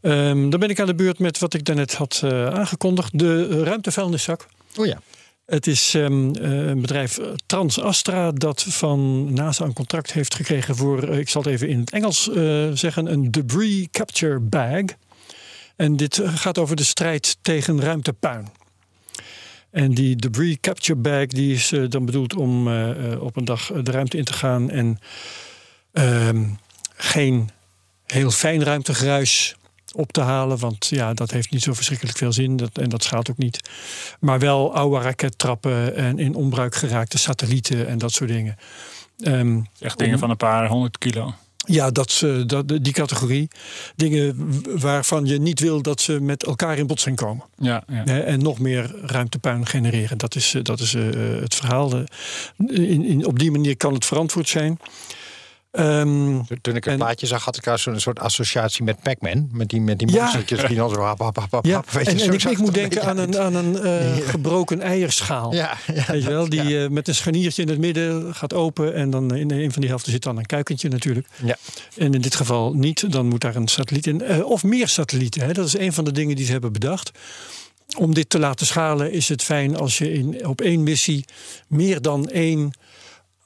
Ehm, 0.00 0.50
dan 0.50 0.60
ben 0.60 0.68
ik 0.68 0.80
aan 0.80 0.86
de 0.86 0.94
beurt 0.94 1.18
met 1.18 1.38
wat 1.38 1.54
ik 1.54 1.64
daarnet 1.64 1.94
had 1.94 2.20
eh, 2.24 2.46
aangekondigd. 2.46 3.18
De 3.18 3.62
ruimtevuilniszak. 3.64 4.46
Oh 4.76 4.86
ja. 4.86 5.00
Het 5.46 5.66
is 5.66 5.94
ehm, 5.94 6.30
eh, 6.34 6.66
een 6.66 6.80
bedrijf 6.80 7.18
eh, 7.18 7.26
TransAstra 7.46 8.32
dat 8.32 8.62
van 8.62 9.32
NASA 9.32 9.64
een 9.64 9.72
contract 9.72 10.12
heeft 10.12 10.34
gekregen 10.34 10.76
voor, 10.76 11.08
ik 11.08 11.28
zal 11.28 11.42
het 11.42 11.50
even 11.50 11.68
in 11.68 11.80
het 11.80 11.90
Engels 11.90 12.30
zeggen, 12.74 13.12
een 13.12 13.30
debris 13.30 13.88
capture 13.90 14.38
bag. 14.38 14.84
En 15.76 15.96
dit 15.96 16.20
gaat 16.24 16.58
over 16.58 16.76
de 16.76 16.84
strijd 16.84 17.36
tegen 17.42 17.80
ruimtepuin. 17.80 18.48
En 19.70 19.94
die 19.94 20.16
debris 20.16 20.56
capture 20.60 20.98
bag 20.98 21.26
die 21.26 21.54
is 21.54 21.72
dan 21.88 22.04
bedoeld 22.04 22.34
om 22.34 22.68
op 23.18 23.36
een 23.36 23.44
dag 23.44 23.72
de 23.82 23.90
ruimte 23.90 24.16
in 24.16 24.24
te 24.24 24.32
gaan 24.32 24.70
en 24.70 24.98
ehm, 25.92 26.44
geen 26.96 27.50
heel 28.06 28.30
fijn 28.30 28.64
ruimtegruis 28.64 29.56
op 29.94 30.12
te 30.12 30.20
halen. 30.20 30.58
Want 30.58 30.86
ja, 30.86 31.14
dat 31.14 31.30
heeft 31.30 31.50
niet 31.50 31.62
zo 31.62 31.72
verschrikkelijk 31.72 32.18
veel 32.18 32.32
zin. 32.32 32.56
Dat, 32.56 32.78
en 32.78 32.88
dat 32.88 33.02
schaadt 33.02 33.30
ook 33.30 33.38
niet. 33.38 33.70
Maar 34.20 34.38
wel 34.38 34.74
oude 34.74 35.04
rakettrappen 35.04 35.96
en 35.96 36.18
in 36.18 36.34
onbruik 36.34 36.74
geraakte 36.74 37.18
satellieten 37.18 37.88
en 37.88 37.98
dat 37.98 38.12
soort 38.12 38.30
dingen. 38.30 38.56
Ehm, 39.20 39.60
Echt 39.78 39.98
dingen 39.98 40.18
van 40.18 40.30
een 40.30 40.36
paar 40.36 40.68
honderd 40.68 40.98
kilo. 40.98 41.34
ja, 41.66 41.90
dat, 41.90 42.20
eh, 42.24 42.42
dat, 42.46 42.68
die 42.68 42.92
categorie. 42.92 43.48
Dingen 43.96 44.52
waarvan 44.80 45.26
je 45.26 45.38
niet 45.40 45.60
wil 45.60 45.82
dat 45.82 46.00
ze 46.00 46.20
met 46.20 46.44
elkaar 46.44 46.78
in 46.78 46.86
botsing 46.86 47.16
komen. 47.16 47.44
Ja, 47.58 47.84
ja. 47.88 48.04
En 48.04 48.42
nog 48.42 48.58
meer 48.58 48.94
ruimtepuin 49.02 49.66
genereren. 49.66 50.18
Dat 50.18 50.34
is, 50.34 50.54
eh, 50.54 50.62
dat 50.62 50.80
is 50.80 50.94
eh, 50.94 51.02
het 51.40 51.54
verhaal. 51.54 51.92
In, 52.56 53.04
in, 53.04 53.26
op 53.26 53.38
die 53.38 53.50
manier 53.50 53.76
kan 53.76 53.94
het 53.94 54.04
verantwoord 54.04 54.48
zijn. 54.48 54.78
Ehm, 55.70 56.40
Toen 56.60 56.74
ik 56.76 56.84
het 56.84 56.86
En- 56.86 56.96
plaatje 56.96 57.26
zag, 57.26 57.44
had 57.44 57.56
ik 57.56 57.64
daar 57.64 57.78
zo'n 57.78 58.00
soort 58.00 58.18
associatie 58.18 58.84
met 58.84 59.00
Pac-Man. 59.02 59.48
Met 59.52 59.68
die, 59.68 59.80
met 59.80 59.98
die 59.98 60.12
Ja. 60.12 60.20
monstertjes 60.22 60.64
die 60.66 60.76
dan 60.76 60.90
zo 60.90 61.00
hap, 61.00 61.18
hap, 61.18 61.36
hap, 61.36 61.50
hap, 61.50 61.64
ja, 61.64 61.74
hap, 61.74 61.90
weet 61.90 62.04
je, 62.04 62.24
en, 62.26 62.32
ik, 62.32 62.42
ik 62.44 62.58
moet 62.58 62.74
denken 62.74 63.02
aan 63.04 63.18
een, 63.18 63.38
aan 63.38 63.54
een 63.54 63.78
eh, 63.82 64.18
Ja. 64.18 64.24
gebroken 64.28 64.80
eierschaal. 64.80 65.54
Ja, 65.54 65.76
Weet 66.06 66.22
je 66.22 66.28
wel, 66.28 66.48
die 66.48 66.82
eh, 66.82 66.88
met 66.90 67.08
een 67.08 67.14
scharniertje 67.14 67.62
in 67.62 67.68
het 67.68 67.78
midden 67.78 68.34
gaat 68.34 68.54
open. 68.54 68.94
En 68.94 69.10
dan 69.10 69.34
in 69.34 69.50
een 69.50 69.72
van 69.72 69.80
die 69.80 69.90
helften 69.90 70.12
zit 70.12 70.22
dan 70.22 70.36
een 70.36 70.46
kuikentje 70.46 70.88
natuurlijk. 70.88 71.26
Ja. 71.44 71.56
En 71.96 72.14
in 72.14 72.20
dit 72.20 72.34
geval 72.34 72.72
niet, 72.74 73.12
dan 73.12 73.26
moet 73.26 73.40
daar 73.40 73.56
een 73.56 73.68
satelliet 73.68 74.06
in. 74.06 74.22
Eh, 74.22 74.44
of 74.44 74.64
meer 74.64 74.88
satellieten. 74.88 75.42
Hè. 75.42 75.52
Dat 75.52 75.66
is 75.66 75.78
een 75.78 75.92
van 75.92 76.04
de 76.04 76.12
dingen 76.12 76.36
die 76.36 76.44
ze 76.44 76.52
hebben 76.52 76.72
bedacht. 76.72 77.10
Om 77.96 78.14
dit 78.14 78.30
te 78.30 78.38
laten 78.38 78.66
schalen 78.66 79.12
is 79.12 79.28
het 79.28 79.42
fijn 79.42 79.76
als 79.76 79.98
je 79.98 80.12
in, 80.12 80.46
op 80.46 80.60
één 80.60 80.82
missie 80.82 81.24
meer 81.66 82.02
dan 82.02 82.28
één 82.28 82.70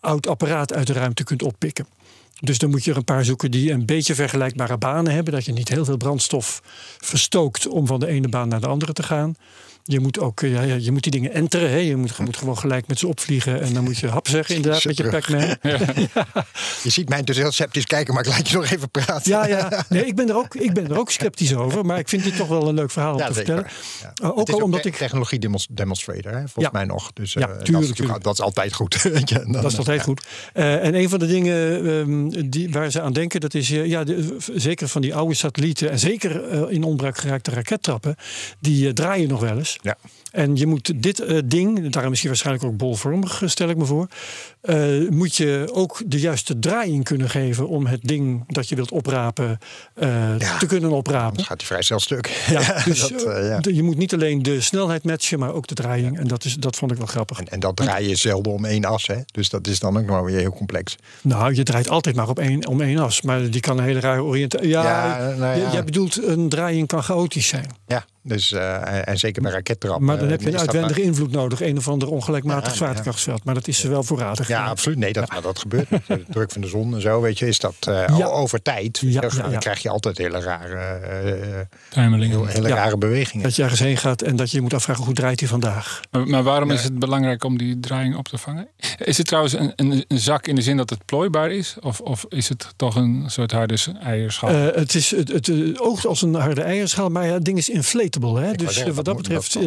oud 0.00 0.26
apparaat 0.26 0.72
uit 0.72 0.86
de 0.86 0.92
ruimte 0.92 1.24
kunt 1.24 1.42
oppikken. 1.42 1.86
Dus 2.44 2.58
dan 2.58 2.70
moet 2.70 2.84
je 2.84 2.90
er 2.90 2.96
een 2.96 3.04
paar 3.04 3.24
zoeken 3.24 3.50
die 3.50 3.72
een 3.72 3.86
beetje 3.86 4.14
vergelijkbare 4.14 4.78
banen 4.78 5.12
hebben. 5.12 5.32
Dat 5.32 5.44
je 5.44 5.52
niet 5.52 5.68
heel 5.68 5.84
veel 5.84 5.96
brandstof 5.96 6.62
verstookt 6.98 7.66
om 7.66 7.86
van 7.86 8.00
de 8.00 8.06
ene 8.06 8.28
baan 8.28 8.48
naar 8.48 8.60
de 8.60 8.66
andere 8.66 8.92
te 8.92 9.02
gaan. 9.02 9.36
Je 9.86 10.00
moet 10.00 10.18
ook 10.18 10.42
eh, 10.42 10.52
ja, 10.52 10.62
ja, 10.62 10.74
je 10.74 10.92
moet 10.92 11.02
die 11.02 11.12
dingen 11.12 11.32
enteren. 11.32 11.70
Hè. 11.70 11.76
Je, 11.76 11.96
moet, 11.96 12.16
je 12.16 12.22
moet 12.22 12.36
gewoon 12.36 12.58
gelijk 12.58 12.86
met 12.86 12.98
ze 12.98 13.06
opvliegen. 13.06 13.60
En 13.60 13.74
dan 13.74 13.84
moet 13.84 13.98
je 13.98 14.08
hap 14.08 14.28
zeggen, 14.28 14.54
inderdaad, 14.54 14.84
met 14.84 14.96
je 14.96 15.08
Pac-Man. 15.08 15.56
Je 16.82 16.90
ziet 16.90 17.08
mij 17.08 17.22
dus 17.22 17.36
heel 17.36 17.52
sceptisch 17.52 17.84
kijken, 17.86 18.14
maar 18.14 18.26
ik 18.26 18.30
laat 18.32 18.48
je 18.48 18.56
nog 18.56 18.70
even 18.70 18.90
praten. 18.90 19.30
Ja, 19.30 19.46
ja. 19.46 19.84
Nee, 19.88 20.06
ik 20.06 20.14
ben, 20.16 20.28
er 20.28 20.36
ook, 20.36 20.54
ik 20.54 20.72
ben 20.72 20.88
er 20.90 20.98
ook 20.98 21.10
sceptisch 21.10 21.54
over. 21.54 21.84
Maar 21.86 21.98
ik 21.98 22.08
vind 22.08 22.24
dit 22.24 22.36
toch 22.36 22.48
wel 22.48 22.68
een 22.68 22.74
leuk 22.74 22.90
verhaal 22.90 23.12
om 23.12 23.18
Ja, 23.18 23.26
te 23.26 23.32
zeker. 23.34 23.54
vertellen. 23.54 23.76
Ja. 24.02 24.24
Uh, 24.24 24.30
ook 24.30 24.38
het 24.38 24.48
is 24.48 24.54
al 24.54 24.60
omdat 24.60 24.84
ik- 24.84 24.96
technologie 24.96 25.38
demonstrator, 25.70 26.32
hè, 26.32 26.38
volgens 26.38 26.64
Ja. 26.64 26.70
mij 26.72 26.84
nog. 26.84 27.12
Dus 27.12 27.32
Ja, 27.32 27.40
eh, 27.40 27.46
tuurlijk, 27.46 27.72
dat, 27.72 27.82
is 27.82 27.90
tuurlijk. 27.90 28.24
dat 28.24 28.32
is 28.32 28.40
altijd 28.40 28.72
goed. 28.74 29.02
dan, 29.32 29.52
Dat 29.52 29.64
is 29.72 29.78
altijd 29.78 29.98
eh, 29.98 30.04
goed. 30.04 30.26
Eh, 30.52 30.84
en 30.84 30.94
een 30.94 31.08
van 31.08 31.18
de 31.18 31.26
dingen 31.26 31.86
ehm, 31.86 32.48
die, 32.50 32.70
waar 32.70 32.90
ze 32.90 33.00
aan 33.00 33.12
denken, 33.12 33.40
dat 33.40 33.54
is 33.54 33.70
eh, 33.70 33.86
ja, 33.86 34.04
de, 34.04 34.36
zeker 34.54 34.88
van 34.88 35.02
die 35.02 35.14
oude 35.14 35.34
satellieten 35.34 35.90
en 35.90 35.98
zeker 35.98 36.48
eh, 36.48 36.62
in 36.68 36.82
onbruik 36.82 37.18
geraakte 37.18 37.50
rakettrappen, 37.50 38.16
die 38.60 38.86
eh, 38.86 38.92
draaien 38.92 39.28
nog 39.28 39.40
wel 39.40 39.56
eens. 39.58 39.73
Ja. 39.82 39.96
En 40.30 40.56
je 40.56 40.66
moet 40.66 41.02
dit 41.02 41.20
eh, 41.20 41.38
ding, 41.44 41.90
daarom 41.90 42.12
is 42.12 42.20
hij 42.20 42.28
waarschijnlijk 42.28 42.64
ook 42.64 42.76
bolvormig, 42.76 43.42
stel 43.44 43.68
ik 43.68 43.76
me 43.76 43.84
voor, 43.84 44.08
eh, 44.64 45.08
moet 45.10 45.36
je 45.36 45.68
ook 45.72 46.02
de 46.06 46.20
juiste 46.20 46.58
draaiing 46.58 47.04
kunnen 47.04 47.30
geven 47.30 47.68
om 47.68 47.86
het 47.86 48.02
ding 48.02 48.44
dat 48.46 48.68
je 48.68 48.74
wilt 48.74 48.92
oprapen 48.92 49.58
eh, 49.94 50.38
Ja. 50.38 50.58
te 50.58 50.66
kunnen 50.66 50.90
oprapen. 50.90 51.28
Anders 51.28 51.46
gaat 51.46 51.58
hij 51.58 51.66
vrij 51.66 51.82
snel 51.82 52.00
stuk. 52.00 52.44
Ja, 52.50 52.60
dus 52.84 53.00
dat, 53.00 53.22
eh, 53.22 53.48
ja. 53.48 53.58
je 53.62 53.82
moet 53.82 53.96
niet 53.96 54.12
alleen 54.12 54.42
de 54.42 54.60
snelheid 54.60 55.04
matchen, 55.04 55.38
maar 55.38 55.52
ook 55.52 55.66
de 55.66 55.74
draaiing. 55.74 56.18
En 56.18 56.26
dat, 56.26 56.44
is, 56.44 56.54
dat 56.54 56.76
vond 56.76 56.90
ik 56.90 56.96
wel 56.96 57.06
grappig. 57.06 57.38
En, 57.38 57.48
en 57.48 57.60
dat 57.60 57.76
draai 57.76 58.08
je 58.08 58.16
zelden 58.16 58.52
om 58.52 58.64
één 58.64 58.84
as. 58.84 59.06
Hè? 59.06 59.16
Dus 59.32 59.48
dat 59.48 59.66
is 59.66 59.78
dan 59.78 59.98
ook 59.98 60.06
nog 60.06 60.24
weer 60.24 60.38
heel 60.38 60.52
complex. 60.52 60.96
Nou, 61.22 61.54
je 61.54 61.62
draait 61.62 61.88
altijd 61.88 62.16
maar 62.16 62.28
op 62.28 62.38
één, 62.38 62.66
om 62.66 62.80
één 62.80 62.98
as. 62.98 63.22
Maar 63.22 63.50
die 63.50 63.60
kan 63.60 63.78
een 63.78 63.84
hele 63.84 64.00
rare 64.00 64.22
oriëntatie. 64.22 64.68
Ja, 64.68 65.34
nou 65.38 65.60
ja. 65.60 65.72
jij 65.72 65.84
bedoelt 65.84 66.26
een 66.26 66.48
draaiing 66.48 66.88
kan 66.88 67.02
chaotisch 67.02 67.48
zijn. 67.48 67.66
Ja, 67.86 68.04
dus, 68.22 68.52
en, 68.52 69.18
zeker 69.18 69.42
bij 69.42 69.52
rakettrappen. 69.52 70.04
Maar 70.04 70.18
dan 70.18 70.28
heb 70.28 70.40
je 70.40 70.48
een 70.48 70.58
uitwendige 70.58 71.02
invloed 71.02 71.30
nodig. 71.30 71.60
Een 71.60 71.76
of 71.76 71.88
ander 71.88 72.08
ongelijkmatig 72.08 72.74
zwaartekrachtsveld. 72.74 73.44
Maar 73.44 73.54
dat 73.54 73.68
is 73.68 73.82
wel 73.82 74.02
voorradig. 74.02 74.48
Ja, 74.54 74.66
absoluut. 74.66 74.98
Nee, 74.98 75.12
dat, 75.12 75.30
maar 75.32 75.42
dat 75.42 75.58
gebeurt. 75.58 75.88
De 76.06 76.24
druk 76.28 76.50
van 76.50 76.60
de 76.60 76.66
zon 76.68 76.94
en 76.94 77.00
zo, 77.00 77.20
weet 77.20 77.38
je, 77.38 77.46
is 77.46 77.58
dat 77.58 77.74
eh, 77.80 77.94
Ja. 77.94 78.24
al 78.24 78.32
over 78.32 78.62
tijd. 78.62 78.98
Ja, 79.00 79.20
dan 79.20 79.30
ja, 79.36 79.50
ja. 79.50 79.58
krijg 79.58 79.82
je 79.82 79.88
altijd 79.90 80.18
hele 80.18 80.40
rare, 80.40 81.68
Tuimelingen. 81.90 82.36
heel- 82.36 82.46
hele 82.46 82.68
Ja. 82.68 82.74
rare 82.74 82.98
bewegingen. 82.98 83.42
Dat 83.44 83.56
je 83.56 83.62
ergens 83.62 83.80
heen 83.80 83.96
gaat 83.96 84.22
en 84.22 84.36
dat 84.36 84.50
je 84.50 84.56
je 84.56 84.62
moet 84.62 84.74
afvragen 84.74 85.04
hoe 85.04 85.14
draait 85.14 85.40
hij 85.40 85.48
vandaag. 85.48 86.00
Maar, 86.10 86.26
maar 86.26 86.42
waarom 86.42 86.70
is 86.70 86.82
het 86.84 86.98
belangrijk 86.98 87.44
om 87.44 87.58
die 87.58 87.80
draaiing 87.80 88.16
op 88.16 88.28
te 88.28 88.38
vangen? 88.38 88.68
Is 88.98 89.16
het 89.18 89.26
trouwens 89.26 89.54
een, 89.54 89.72
een, 89.76 90.04
een 90.08 90.18
zak 90.18 90.46
in 90.46 90.54
de 90.54 90.62
zin 90.62 90.76
dat 90.76 90.90
het 90.90 91.04
plooibaar 91.04 91.50
is? 91.50 91.76
Of, 91.80 92.00
of 92.00 92.24
is 92.28 92.48
het 92.48 92.66
toch 92.76 92.94
een 92.96 93.24
soort 93.26 93.52
harde 93.52 93.76
eierschaal? 94.02 94.50
Eh, 94.50 94.74
het, 94.76 94.94
is, 94.94 95.10
het, 95.10 95.28
het, 95.28 95.50
oogt 95.80 96.06
als 96.06 96.22
een 96.22 96.34
harde 96.34 96.62
eierschaal, 96.62 97.08
maar 97.08 97.26
ja, 97.26 97.32
het 97.32 97.44
ding 97.44 97.58
is 97.58 97.68
inflatable. 97.68 98.40
Hè? 98.40 98.52
Dus 98.52 98.74
zeggen, 98.74 98.94
wat 98.94 99.04
dat 99.04 99.16
betreft 99.16 99.58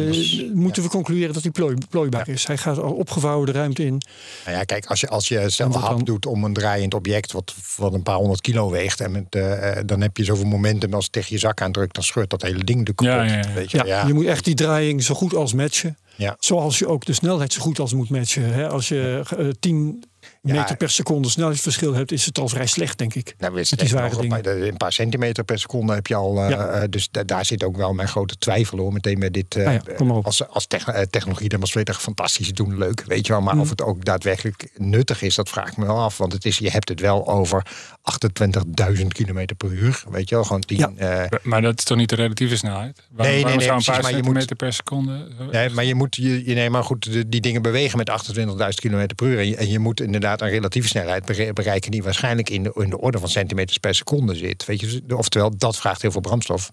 moeten 0.54 0.82
we 0.82 0.88
concluderen 0.88 1.34
dat 1.34 1.42
hij 1.42 1.52
plooi, 1.52 1.76
plooibaar 1.90 2.28
is. 2.28 2.46
Hij 2.46 2.56
gaat 2.56 2.78
al 2.78 2.92
opgevouwen 2.92 3.46
de 3.46 3.52
ruimte 3.52 3.84
in. 3.84 4.02
Nou 4.44 4.56
ja, 4.56 4.64
kijk, 4.64 4.77
als 4.86 5.00
je, 5.00 5.08
als 5.08 5.28
je 5.28 5.48
zelf 5.50 5.72
wat 5.72 5.82
hap 5.82 5.90
dan? 5.90 6.04
doet 6.04 6.26
om 6.26 6.44
een 6.44 6.52
draaiend 6.52 6.94
object 6.94 7.32
wat, 7.32 7.54
wat 7.76 7.92
een 7.92 8.02
paar 8.02 8.16
honderd 8.16 8.40
kilo 8.40 8.70
weegt, 8.70 9.00
en 9.00 9.10
met, 9.10 9.34
eh, 9.34 9.78
eh, 9.78 9.86
dan 9.86 10.00
heb 10.00 10.16
je 10.16 10.24
zoveel 10.24 10.46
momentum 10.46 10.94
als 10.94 11.04
het 11.04 11.12
tegen 11.12 11.32
je 11.32 11.38
zak 11.38 11.62
aandrukt, 11.62 11.94
dan 11.94 12.04
scheurt 12.04 12.30
dat 12.30 12.42
hele 12.42 12.64
ding 12.64 12.86
de 12.86 12.94
kapot. 12.94 13.14
Ja, 13.14 13.22
ja, 13.22 13.36
ja. 13.36 13.52
Weet 13.52 13.70
je? 13.70 13.76
Ja, 13.76 13.84
Ja, 13.84 14.06
je 14.06 14.14
moet 14.14 14.24
echt 14.24 14.44
die 14.44 14.54
draaiing 14.54 15.02
zo 15.02 15.14
goed 15.14 15.34
als 15.34 15.52
matchen. 15.52 15.96
Ja. 16.16 16.36
Zoals 16.38 16.78
je 16.78 16.86
ook 16.86 17.04
de 17.04 17.12
snelheid 17.12 17.52
zo 17.52 17.60
goed 17.60 17.78
als 17.78 17.92
moet 17.92 18.10
matchen. 18.10 18.52
Hè? 18.52 18.68
Als 18.68 18.88
je 18.88 19.22
eh, 19.36 19.48
10 19.60 20.04
Ja. 20.48 20.60
meter 20.60 20.76
per 20.76 20.90
seconde 20.90 21.28
snelheidsverschil 21.28 21.94
hebt, 21.94 22.12
is 22.12 22.24
het 22.24 22.38
al 22.38 22.48
vrij 22.48 22.66
slecht, 22.66 22.98
denk 22.98 23.14
ik. 23.14 23.34
Nou, 23.38 23.64
zware 23.64 24.08
nog, 24.10 24.20
dingen. 24.20 24.42
bij 24.42 24.54
de- 24.54 24.68
Een 24.68 24.76
paar 24.76 24.92
centimeter 24.92 25.44
per 25.44 25.58
seconde 25.58 25.94
heb 25.94 26.06
je 26.06 26.14
al. 26.14 26.42
eh, 26.42 26.50
Ja. 26.50 26.66
eh, 26.66 26.82
dus 26.90 27.08
da- 27.10 27.24
daar 27.24 27.44
zit 27.44 27.64
ook 27.64 27.76
wel 27.76 27.92
mijn 27.92 28.08
grote 28.08 28.36
twijfel 28.38 28.78
hoor. 28.78 28.92
Meteen 28.92 29.18
met 29.18 29.34
dit. 29.34 29.54
ja, 29.54 29.80
op. 29.98 30.24
Als, 30.26 30.48
als 30.48 30.66
eh, 30.66 31.00
technologie 31.10 31.48
demonstreert 31.48 31.96
fantastisch 31.96 32.52
doen, 32.52 32.78
leuk. 32.78 33.04
Weet 33.06 33.26
je 33.26 33.32
wel. 33.32 33.42
Maar 33.42 33.54
Mm. 33.54 33.60
of 33.60 33.70
het 33.70 33.82
ook 33.82 34.04
daadwerkelijk 34.04 34.68
nuttig 34.76 35.22
is, 35.22 35.34
dat 35.34 35.48
vraag 35.48 35.68
ik 35.68 35.76
me 35.76 35.86
wel 35.86 35.98
af. 36.00 36.18
Want 36.18 36.32
het 36.32 36.44
is, 36.44 36.58
je 36.58 36.70
hebt 36.70 36.88
het 36.88 37.00
wel 37.00 37.28
over 37.28 37.62
28.000 38.02 39.12
kilometer 39.12 39.56
per 39.56 39.72
uur. 39.72 40.02
Weet 40.10 40.28
je 40.28 40.34
wel. 40.34 40.44
Gewoon 40.44 40.60
10. 40.60 40.76
Ja. 40.78 40.92
eh, 40.96 41.38
Maar 41.42 41.62
dat 41.62 41.78
is 41.78 41.84
toch 41.84 41.96
niet 41.96 42.08
de 42.08 42.14
relatieve 42.16 42.56
snelheid? 42.56 42.96
Waarom, 43.10 43.16
Nee, 43.16 43.32
nee, 43.32 43.42
waarom 43.42 43.58
nee, 43.58 43.66
zou 43.66 43.76
een 43.78 43.84
precies, 43.84 43.86
paar 43.86 44.02
maar 44.02 44.10
je 44.10 44.16
centimeter 44.16 44.48
moet- 44.48 44.56
per 44.58 44.72
seconde... 44.72 45.28
Nee, 45.52 45.70
maar 45.70 45.84
je 45.84 45.94
moet 45.94 46.16
je, 46.16 46.44
je 46.48 46.54
nee, 46.54 46.70
maar 46.70 46.84
goed, 46.84 47.12
de- 47.12 47.28
die 47.28 47.40
dingen 47.40 47.62
bewegen 47.62 47.98
met 47.98 48.10
28.000 48.10 48.80
km 48.80 49.06
per 49.16 49.26
uur. 49.26 49.38
En 49.38 49.48
je, 49.48 49.56
en 49.56 49.68
je 49.68 49.78
moet 49.78 50.00
inderdaad 50.00 50.37
een 50.40 50.48
relatieve 50.48 50.88
snelheid 50.88 51.24
bere- 51.24 51.52
bereiken 51.52 51.90
die 51.90 52.02
waarschijnlijk 52.02 52.50
in 52.50 52.62
de, 52.62 52.72
in 52.74 52.90
de 52.90 53.00
orde 53.00 53.18
van 53.18 53.28
centimeters 53.28 53.78
per 53.78 53.94
seconde 53.94 54.34
zit. 54.34 54.64
Weet 54.64 54.80
je, 54.80 54.86
dus- 54.86 55.16
oftewel, 55.16 55.56
dat 55.56 55.76
vraagt 55.76 56.02
heel 56.02 56.10
veel 56.10 56.20
brandstof. 56.20 56.72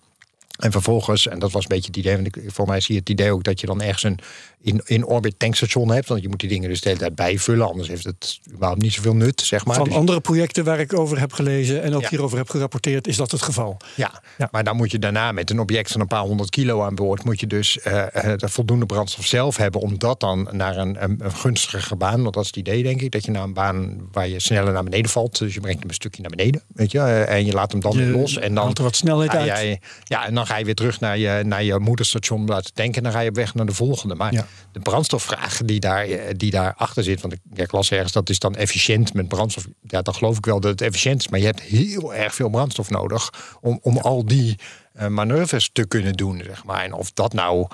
En 0.55 0.71
vervolgens, 0.71 1.27
en 1.27 1.39
dat 1.39 1.51
was 1.51 1.63
een 1.63 1.69
beetje 1.69 1.87
het 1.87 1.97
idee, 1.97 2.15
want 2.15 2.35
ik, 2.35 2.43
voor 2.47 2.67
mij 2.67 2.79
zie 2.79 2.93
je 2.93 2.99
het 2.99 3.09
idee 3.09 3.31
ook 3.31 3.43
dat 3.43 3.59
je 3.59 3.67
dan 3.67 3.81
ergens 3.81 4.03
een 4.03 4.19
in, 4.65 4.81
in 4.85 5.05
orbit 5.05 5.39
tankstation 5.39 5.91
hebt. 5.91 6.07
Want 6.07 6.21
je 6.21 6.29
moet 6.29 6.39
die 6.39 6.49
dingen 6.49 6.69
dus 6.69 6.81
de 6.81 6.87
hele 6.89 6.99
tijd 7.01 7.15
bijvullen, 7.15 7.67
anders 7.67 7.87
heeft 7.87 8.03
het 8.03 8.39
überhaupt 8.51 8.81
niet 8.81 8.93
zoveel 8.93 9.15
nut, 9.15 9.41
zeg 9.41 9.65
maar. 9.65 9.75
Van 9.75 9.83
Dus- 9.85 9.93
andere 9.93 10.21
projecten 10.21 10.63
waar 10.63 10.79
ik 10.79 10.99
over 10.99 11.19
heb 11.19 11.33
gelezen 11.33 11.81
en 11.83 11.93
ook 11.95 12.01
Ja. 12.01 12.09
hierover 12.09 12.37
heb 12.37 12.49
gerapporteerd, 12.49 13.07
is 13.07 13.15
dat 13.17 13.31
het 13.31 13.41
geval. 13.41 13.77
Ja, 13.95 14.21
Ja. 14.37 14.47
maar 14.51 14.63
dan 14.63 14.75
moet 14.75 14.91
je 14.91 14.99
daarna 14.99 15.31
met 15.31 15.49
een 15.49 15.59
object 15.59 15.91
van 15.91 16.01
een 16.01 16.07
paar 16.07 16.21
honderd 16.23 16.49
kilo 16.49 16.81
aan 16.83 16.95
boord, 16.95 17.23
moet 17.23 17.39
je 17.39 17.47
dus 17.47 17.79
eh, 17.79 18.31
eh, 18.31 18.37
de 18.39 18.49
voldoende 18.49 18.85
brandstof 18.85 19.25
zelf 19.25 19.57
hebben 19.57 19.81
om 19.81 19.97
dat 19.97 20.19
dan 20.19 20.47
naar 20.51 20.77
een, 20.77 21.03
een, 21.03 21.19
een 21.23 21.31
gunstige 21.35 21.95
baan, 21.95 22.21
want 22.21 22.33
dat 22.33 22.43
is 22.43 22.49
het 22.49 22.57
idee 22.57 22.83
denk 22.83 23.01
ik, 23.01 23.11
dat 23.11 23.25
je 23.25 23.31
naar 23.31 23.43
een 23.43 23.53
baan 23.53 24.07
waar 24.11 24.27
je 24.27 24.39
sneller 24.39 24.73
naar 24.73 24.83
beneden 24.83 25.11
valt, 25.11 25.37
dus 25.39 25.53
je 25.53 25.59
brengt 25.59 25.79
hem 25.79 25.89
een 25.89 25.95
stukje 25.95 26.21
naar 26.21 26.31
beneden, 26.35 26.61
weet 26.73 26.91
je, 26.91 26.99
eh, 26.99 27.35
en 27.35 27.45
je 27.45 27.53
laat 27.53 27.71
hem 27.71 27.81
dan 27.81 27.91
Je 27.91 27.97
weer 27.97 28.11
los 28.15 28.37
en 28.37 28.53
dan 28.53 28.63
haalt 28.63 28.77
er 28.77 28.83
wat 28.83 28.95
snelheid 28.95 29.29
uit. 29.35 29.45
jij- 29.45 29.81
ja, 30.03 30.25
en 30.25 30.33
dan 30.35 30.45
ga 30.45 30.57
je 30.57 30.65
weer 30.65 30.75
terug 30.75 30.99
naar 30.99 31.17
je, 31.17 31.43
naar 31.45 31.63
je 31.63 31.79
moederstation 31.79 32.39
om 32.39 32.47
laten 32.47 32.73
tanken 32.73 32.95
en 32.95 33.03
dan 33.03 33.11
ga 33.11 33.19
je 33.19 33.29
op 33.29 33.35
weg 33.35 33.53
naar 33.53 33.65
de 33.65 33.73
volgende. 33.73 34.15
Maar 34.15 34.33
Ja. 34.33 34.47
De 34.71 34.79
brandstofvraag 34.79 35.61
die 35.65 35.79
daar, 35.79 36.03
eh, 36.03 36.33
die 36.37 36.51
daar 36.51 36.73
achter 36.77 37.03
zit, 37.03 37.21
want 37.21 37.33
ik, 37.33 37.39
ik 37.53 37.71
las 37.71 37.91
ergens 37.91 38.11
dat 38.11 38.29
is 38.29 38.39
dan 38.39 38.55
efficiënt 38.55 39.13
met 39.13 39.27
brandstof. 39.27 39.67
Ja, 39.81 40.01
dan 40.01 40.15
geloof 40.15 40.37
ik 40.37 40.45
wel 40.45 40.59
dat 40.59 40.71
het 40.71 40.81
efficiënt 40.81 41.19
is, 41.19 41.27
maar 41.27 41.39
je 41.39 41.45
hebt 41.45 41.61
heel 41.61 42.13
erg 42.13 42.35
veel 42.35 42.49
brandstof 42.49 42.89
nodig 42.89 43.33
om, 43.61 43.79
om 43.81 43.97
al 43.97 44.25
die 44.25 44.59
eh, 44.93 45.07
manoeuvres 45.07 45.69
te 45.73 45.87
kunnen 45.87 46.13
doen, 46.13 46.41
zeg 46.45 46.63
maar. 46.63 46.83
En 46.83 46.93
of 46.93 47.11
dat 47.11 47.33
nou 47.33 47.67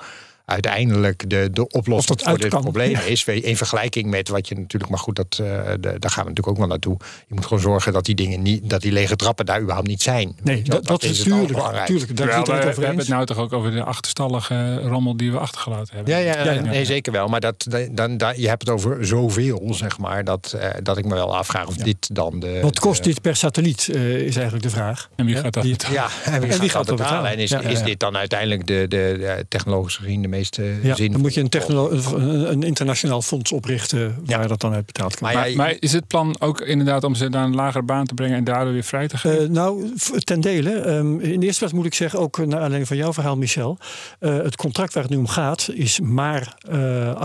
uiteindelijk 0.44 1.30
de, 1.30 1.48
de 1.52 1.68
oplossing 1.68 2.20
voor 2.22 2.38
dit 2.38 2.48
kan, 2.48 2.60
probleem 2.62 2.90
ja. 2.90 3.00
is. 3.00 3.24
In 3.24 3.56
vergelijking 3.56 4.10
met 4.10 4.28
wat 4.28 4.48
je 4.48 4.54
natuurlijk, 4.54 4.90
maar 4.90 5.00
goed, 5.00 5.16
dat, 5.16 5.38
eh, 5.40 5.46
de- 5.46 5.78
daar 5.80 6.10
gaan 6.10 6.22
we 6.24 6.28
natuurlijk 6.28 6.48
ook 6.48 6.56
wel 6.58 6.66
naartoe. 6.66 6.96
Je 7.28 7.34
moet 7.34 7.44
gewoon 7.46 7.62
zorgen 7.62 7.92
dat 7.92 8.04
die 8.04 8.14
dingen 8.14 8.42
niet, 8.42 8.70
dat 8.70 8.80
die 8.80 8.92
lege 8.92 9.16
trappen 9.16 9.46
daar 9.46 9.60
überhaupt 9.60 9.88
niet 9.88 10.02
zijn. 10.02 10.36
Nee, 10.42 10.62
dat, 10.62 10.84
dat 10.86 11.02
is 11.02 11.08
het 11.08 11.16
tuurlijk. 11.18 11.34
allerbelangrijk. 11.42 11.86
tuurlijk 11.86 12.16
daar 12.16 12.16
Terwijl 12.16 12.44
we, 12.46 12.52
het 12.52 12.62
we 12.64 12.68
over 12.70 12.82
hebben 12.82 13.00
het 13.00 13.08
nou 13.08 13.26
toch 13.26 13.36
ook 13.38 13.52
over 13.52 13.70
de 13.70 13.82
achterstallige 13.84 14.80
rommel 14.80 15.16
die 15.16 15.32
we 15.32 15.38
achtergelaten 15.38 15.94
hebben. 15.96 16.12
Ja, 16.14 16.18
ja, 16.20 16.44
Ja, 16.44 16.52
ja. 16.52 16.60
nee, 16.60 16.84
zeker 16.84 17.12
wel. 17.12 17.28
Maar 17.28 17.40
dat, 17.40 17.66
dan, 17.92 18.16
dan, 18.16 18.32
je 18.40 18.48
hebt 18.48 18.62
het 18.62 18.70
over 18.70 19.06
zoveel, 19.06 19.68
zeg 19.74 19.98
maar, 19.98 20.24
dat, 20.24 20.52
eh, 20.58 20.68
dat 20.82 20.98
ik 20.98 21.04
me 21.04 21.14
wel 21.14 21.36
afvraag 21.36 21.66
of 21.66 21.74
dit 21.76 22.14
dan 22.14 22.40
de. 22.40 22.58
Wat 22.62 22.78
kost 22.80 23.02
de- 23.02 23.08
dit 23.08 23.20
per 23.20 23.36
satelliet, 23.36 23.88
eh, 23.92 24.14
is 24.16 24.34
eigenlijk 24.34 24.64
de 24.64 24.70
vraag. 24.70 25.08
En 25.16 25.24
wie 25.26 25.34
Ja, 25.34 25.40
gaat 25.40 25.52
dat 25.52 25.62
betalen? 25.62 25.94
Ja, 25.96 26.08
en 26.24 26.40
wie, 26.40 26.50
En 26.50 26.58
wie 26.60 26.68
gaat, 26.68 26.76
gaat 26.78 26.86
dat 26.86 26.96
betalen? 26.96 27.22
betalen? 27.22 27.30
En 27.30 27.38
is, 27.38 27.50
Ja, 27.50 27.60
ja, 27.60 27.68
is 27.68 27.82
dit 27.82 28.00
dan 28.00 28.16
uiteindelijk 28.16 28.66
de, 28.66 28.74
de, 28.88 29.16
de 29.18 29.44
technologisch 29.48 29.98
gezien 30.34 30.50
de 30.56 30.66
meest 30.66 30.82
eh, 30.82 30.84
Ja, 30.84 30.94
zin? 30.94 31.12
dan 31.12 31.20
moet 31.20 31.34
je 31.34 31.40
een, 31.40 31.48
technolo- 31.48 31.90
een, 31.90 32.50
een 32.52 32.62
internationaal 32.62 33.22
fonds 33.22 33.52
oprichten 33.52 34.16
waar 34.24 34.48
dat 34.48 34.60
dan 34.60 34.72
uit 34.72 34.86
betaald 34.86 35.14
kan 35.16 35.32
Maar 35.32 35.42
Maar, 35.46 35.56
maar 35.56 35.76
is 35.78 35.92
het 35.92 36.06
plan 36.06 36.36
ook 36.40 36.60
inderdaad 36.60 37.04
om 37.04 37.14
ze 37.14 37.28
naar 37.28 37.44
een 37.44 37.54
lagere 37.54 37.84
baan 37.84 38.06
te 38.06 38.14
brengen 38.14 38.36
en 38.36 38.44
daardoor 38.44 38.72
weer 38.72 38.82
vrij 38.84 39.08
te 39.08 39.16
geven? 39.18 39.40
Eh, 39.42 39.48
nou, 39.48 39.92
ten 40.18 40.40
dele. 40.40 40.70
Ehm, 40.74 41.20
in 41.20 41.40
de 41.40 41.46
eerste 41.46 41.58
plaats 41.58 41.72
moet 41.74 41.86
ik 41.86 41.94
zeggen, 41.94 42.18
ook 42.18 42.38
naar 42.38 42.54
aanleiding 42.54 42.86
van 42.88 42.96
jouw 42.96 43.12
verhaal, 43.12 43.36
Michel. 43.36 43.78
eh, 44.18 44.36
het 44.36 44.56
contract 44.56 44.94
waar 44.94 45.02
het 45.02 45.12
nu 45.12 45.18
om 45.18 45.26
gaat, 45.28 45.68
is 45.74 46.00
maar 46.00 46.56
eh 46.70 47.20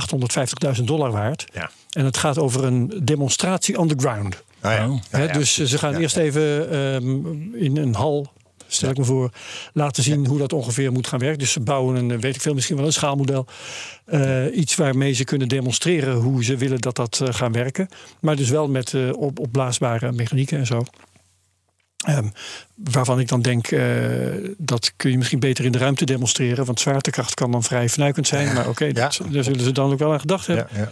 850.000 0.78 0.84
dollar 0.88 1.12
waard. 1.12 1.46
Ja. 1.54 1.70
En 1.92 2.06
het 2.06 2.18
gaat 2.18 2.38
over 2.38 2.64
een 2.64 3.02
demonstratie 3.04 3.78
on 3.80 3.88
the 3.88 3.96
ground. 3.98 4.44
Ja. 4.62 4.88
Oh. 4.90 4.98
Ja, 5.12 5.28
dus 5.28 5.60
eh, 5.60 5.66
ze 5.66 5.78
gaan 5.78 5.92
Ja, 5.92 6.00
eerst 6.00 6.16
ja. 6.16 6.22
even 6.22 6.70
ehm, 6.72 7.56
in 7.56 7.78
een 7.78 7.94
hal, 7.96 8.32
stel 8.68 8.90
ik 8.90 8.98
me 8.98 9.04
voor, 9.04 9.32
laten 9.74 10.04
zien 10.04 10.28
hoe 10.28 10.38
dat 10.38 10.54
ongeveer 10.54 10.92
moet 10.92 11.08
gaan 11.08 11.20
werken. 11.20 11.40
Dus 11.40 11.52
ze 11.52 11.60
bouwen 11.60 11.96
een, 11.96 12.12
eh, 12.12 12.18
weet 12.18 12.36
ik 12.36 12.42
veel, 12.42 12.54
misschien 12.54 12.76
wel 12.78 12.86
een 12.86 12.94
schaalmodel. 12.94 13.48
Eh, 14.08 14.58
iets 14.58 14.76
waarmee 14.76 15.14
ze 15.14 15.24
kunnen 15.24 15.48
demonstreren 15.48 16.16
hoe 16.16 16.44
ze 16.44 16.58
willen 16.58 16.82
dat 16.82 16.96
dat 16.96 17.22
eh, 17.24 17.34
gaan 17.34 17.52
werken. 17.52 17.90
Maar 18.20 18.36
dus 18.36 18.50
wel 18.50 18.68
met 18.68 18.94
eh, 18.94 19.10
op, 19.14 19.40
opblaasbare 19.40 20.12
mechanieken 20.12 20.58
en 20.58 20.66
zo. 20.66 20.84
Ehm, 21.98 22.28
waarvan 22.76 23.20
ik 23.20 23.28
dan 23.28 23.42
denk, 23.42 23.70
dat 24.58 24.94
kun 24.96 25.12
je 25.12 25.18
misschien 25.18 25.40
beter 25.40 25.66
in 25.66 25.72
de 25.72 25.78
ruimte 25.78 26.06
demonstreren. 26.06 26.66
Want 26.66 26.80
zwaartekracht 26.80 27.34
kan 27.34 27.52
dan 27.52 27.64
vrij 27.64 27.90
fnuikend 27.90 28.28
zijn. 28.28 28.54
Maar 28.54 28.70
oké, 28.70 28.92
daar 28.92 29.14
zullen 29.14 29.60
ze 29.60 29.72
dan 29.72 29.92
ook 29.92 30.00
wel 30.00 30.14
aan 30.14 30.20
gedacht 30.20 30.48
hebben. 30.48 30.68
Ja, 30.74 30.80
ja. 30.80 30.92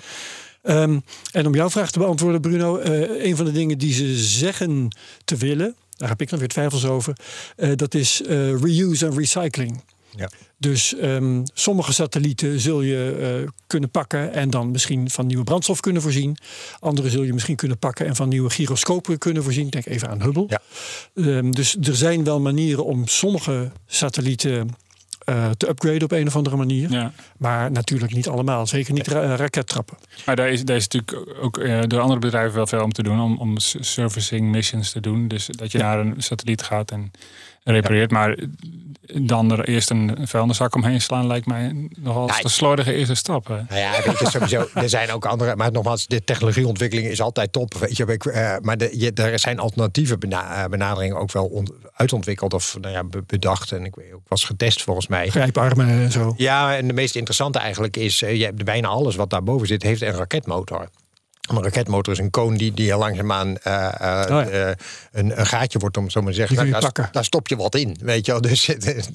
Ehm, 0.61 0.99
en 1.31 1.45
om 1.45 1.55
jouw 1.55 1.69
vraag 1.69 1.91
te 1.91 1.99
beantwoorden, 1.99 2.41
Bruno. 2.41 2.79
een 2.79 3.35
van 3.35 3.45
de 3.45 3.51
dingen 3.51 3.77
die 3.77 3.93
ze 3.93 4.15
zeggen 4.15 4.95
te 5.25 5.35
willen, 5.35 5.75
daar 5.95 6.09
heb 6.09 6.21
ik 6.21 6.29
dan 6.29 6.39
weer 6.39 6.47
twijfels 6.47 6.85
over. 6.85 7.17
eh, 7.55 7.71
dat 7.75 7.93
is 7.93 8.21
eh, 8.21 8.59
reuse 8.59 9.05
en 9.05 9.17
recycling. 9.17 9.83
Ja. 10.15 10.29
Dus 10.57 10.95
ehm, 10.95 11.43
sommige 11.53 11.93
satellieten 11.93 12.59
zul 12.59 12.81
je 12.81 13.17
eh, 13.43 13.51
kunnen 13.67 13.89
pakken 13.89 14.33
en 14.33 14.49
dan 14.49 14.71
misschien 14.71 15.09
van 15.09 15.27
nieuwe 15.27 15.43
brandstof 15.43 15.79
kunnen 15.79 16.01
voorzien. 16.01 16.37
Andere 16.79 17.09
zul 17.09 17.23
je 17.23 17.33
misschien 17.33 17.55
kunnen 17.55 17.77
pakken 17.77 18.05
en 18.05 18.15
van 18.15 18.29
nieuwe 18.29 18.49
gyroscopen 18.49 19.17
kunnen 19.17 19.43
voorzien. 19.43 19.69
Denk 19.69 19.85
even 19.85 20.09
aan 20.09 20.21
Hubble. 20.21 20.45
Ja. 20.47 20.61
Ehm, 21.15 21.51
dus 21.51 21.77
er 21.81 21.95
zijn 21.95 22.23
wel 22.23 22.39
manieren 22.39 22.85
om 22.85 23.07
sommige 23.07 23.71
satellieten 23.85 24.75
eh, 25.25 25.49
te 25.49 25.69
upgraden 25.69 26.03
op 26.03 26.11
een 26.11 26.27
of 26.27 26.35
andere 26.35 26.55
manier. 26.55 26.91
Ja. 26.91 27.11
Maar 27.37 27.71
natuurlijk 27.71 28.13
niet 28.13 28.27
allemaal. 28.27 28.67
Zeker 28.67 28.93
niet 28.93 29.07
ra- 29.07 29.35
rakettrappen. 29.35 29.97
Maar 30.25 30.35
daar 30.35 30.49
is, 30.49 30.65
daar 30.65 30.75
is 30.75 30.87
natuurlijk 30.87 31.41
ook 31.41 31.57
eh, 31.57 31.81
door 31.87 31.99
andere 31.99 32.19
bedrijven 32.19 32.55
wel 32.55 32.67
veel 32.67 32.83
om 32.83 32.91
te 32.91 33.03
doen. 33.03 33.39
Om, 33.39 33.57
servicing 33.57 34.51
missions 34.51 34.91
te 34.91 34.99
doen. 34.99 35.27
Dus 35.27 35.45
dat 35.45 35.71
je 35.71 35.77
naar 35.77 35.99
een 35.99 36.13
satelliet 36.17 36.61
gaat 36.61 36.91
en 36.91 37.11
repareert. 37.63 38.11
Maar 38.11 38.37
dan 39.21 39.51
er 39.51 39.67
eerst 39.67 39.89
een 39.89 40.17
vuilniszak 40.23 40.75
omheen 40.75 41.01
slaan 41.01 41.27
lijkt 41.27 41.45
mij 41.45 41.89
nogal 41.99 42.29
een 42.43 42.49
slordige 42.49 42.93
eerste 42.93 43.15
stap. 43.15 43.47
hè. 43.47 43.53
Nou 43.55 43.75
ja, 43.79 43.91
weet 44.05 44.19
je, 44.19 44.29
sowieso, 44.29 44.67
er 44.73 44.89
zijn 44.89 45.11
ook 45.11 45.25
andere. 45.25 45.55
Maar 45.55 45.71
nogmaals, 45.71 46.07
de 46.07 46.23
technologieontwikkeling 46.23 47.07
is 47.07 47.21
altijd 47.21 47.51
top. 47.51 47.73
Weet 47.73 47.97
je, 47.97 48.05
ik, 48.05 48.25
eh, 48.25 48.55
maar 48.61 48.77
de, 48.77 48.89
je, 48.99 49.11
er 49.13 49.39
zijn 49.39 49.59
alternatieve 49.59 50.17
bena- 50.17 50.63
eh, 50.63 50.69
benaderingen 50.69 51.17
ook 51.17 51.31
wel 51.31 51.45
on- 51.45 51.73
uitontwikkeld 51.93 52.53
of 52.53 52.77
nou 52.81 52.93
ja, 52.93 53.03
be- 53.03 53.23
bedacht. 53.27 53.71
En 53.71 53.85
ik 53.85 53.95
weet 53.95 54.13
ook 54.13 54.21
was 54.27 54.43
getest 54.43 54.81
volgens 54.83 55.07
mij. 55.07 55.29
Grijparmen 55.29 55.87
en 55.87 56.11
zo. 56.11 56.33
Ja, 56.37 56.75
en 56.75 56.87
de 56.87 56.93
meest 56.93 57.15
interessante 57.15 57.59
eigenlijk 57.59 57.97
is, 57.97 58.21
eh, 58.21 58.35
je 58.37 58.43
hebt 58.43 58.63
bijna 58.65 58.87
alles 58.87 59.15
wat 59.15 59.29
daarboven 59.29 59.67
zit, 59.67 59.83
heeft 59.83 60.01
een 60.01 60.11
raketmotor. 60.11 60.89
Een 61.47 61.63
raketmotor 61.63 62.13
is 62.13 62.19
een 62.19 62.29
koon 62.29 62.57
die, 62.57 62.73
die 62.73 62.95
langzaamaan 62.97 63.49
Oh 63.49 63.55
ja. 63.63 64.47
eh, 64.47 64.71
een, 65.11 65.39
een 65.39 65.45
gaatje 65.45 65.79
wordt, 65.79 65.97
om 65.97 66.09
zo 66.09 66.21
maar 66.21 66.31
te 66.31 66.37
zeggen. 66.37 66.55
Daar, 66.81 67.09
daar 67.11 67.23
stop 67.25 67.47
je 67.47 67.55
wat 67.55 67.75
in, 67.75 67.97
weet 68.01 68.25
je 68.25 68.31
wel. 68.31 68.41
Dus, 68.41 68.65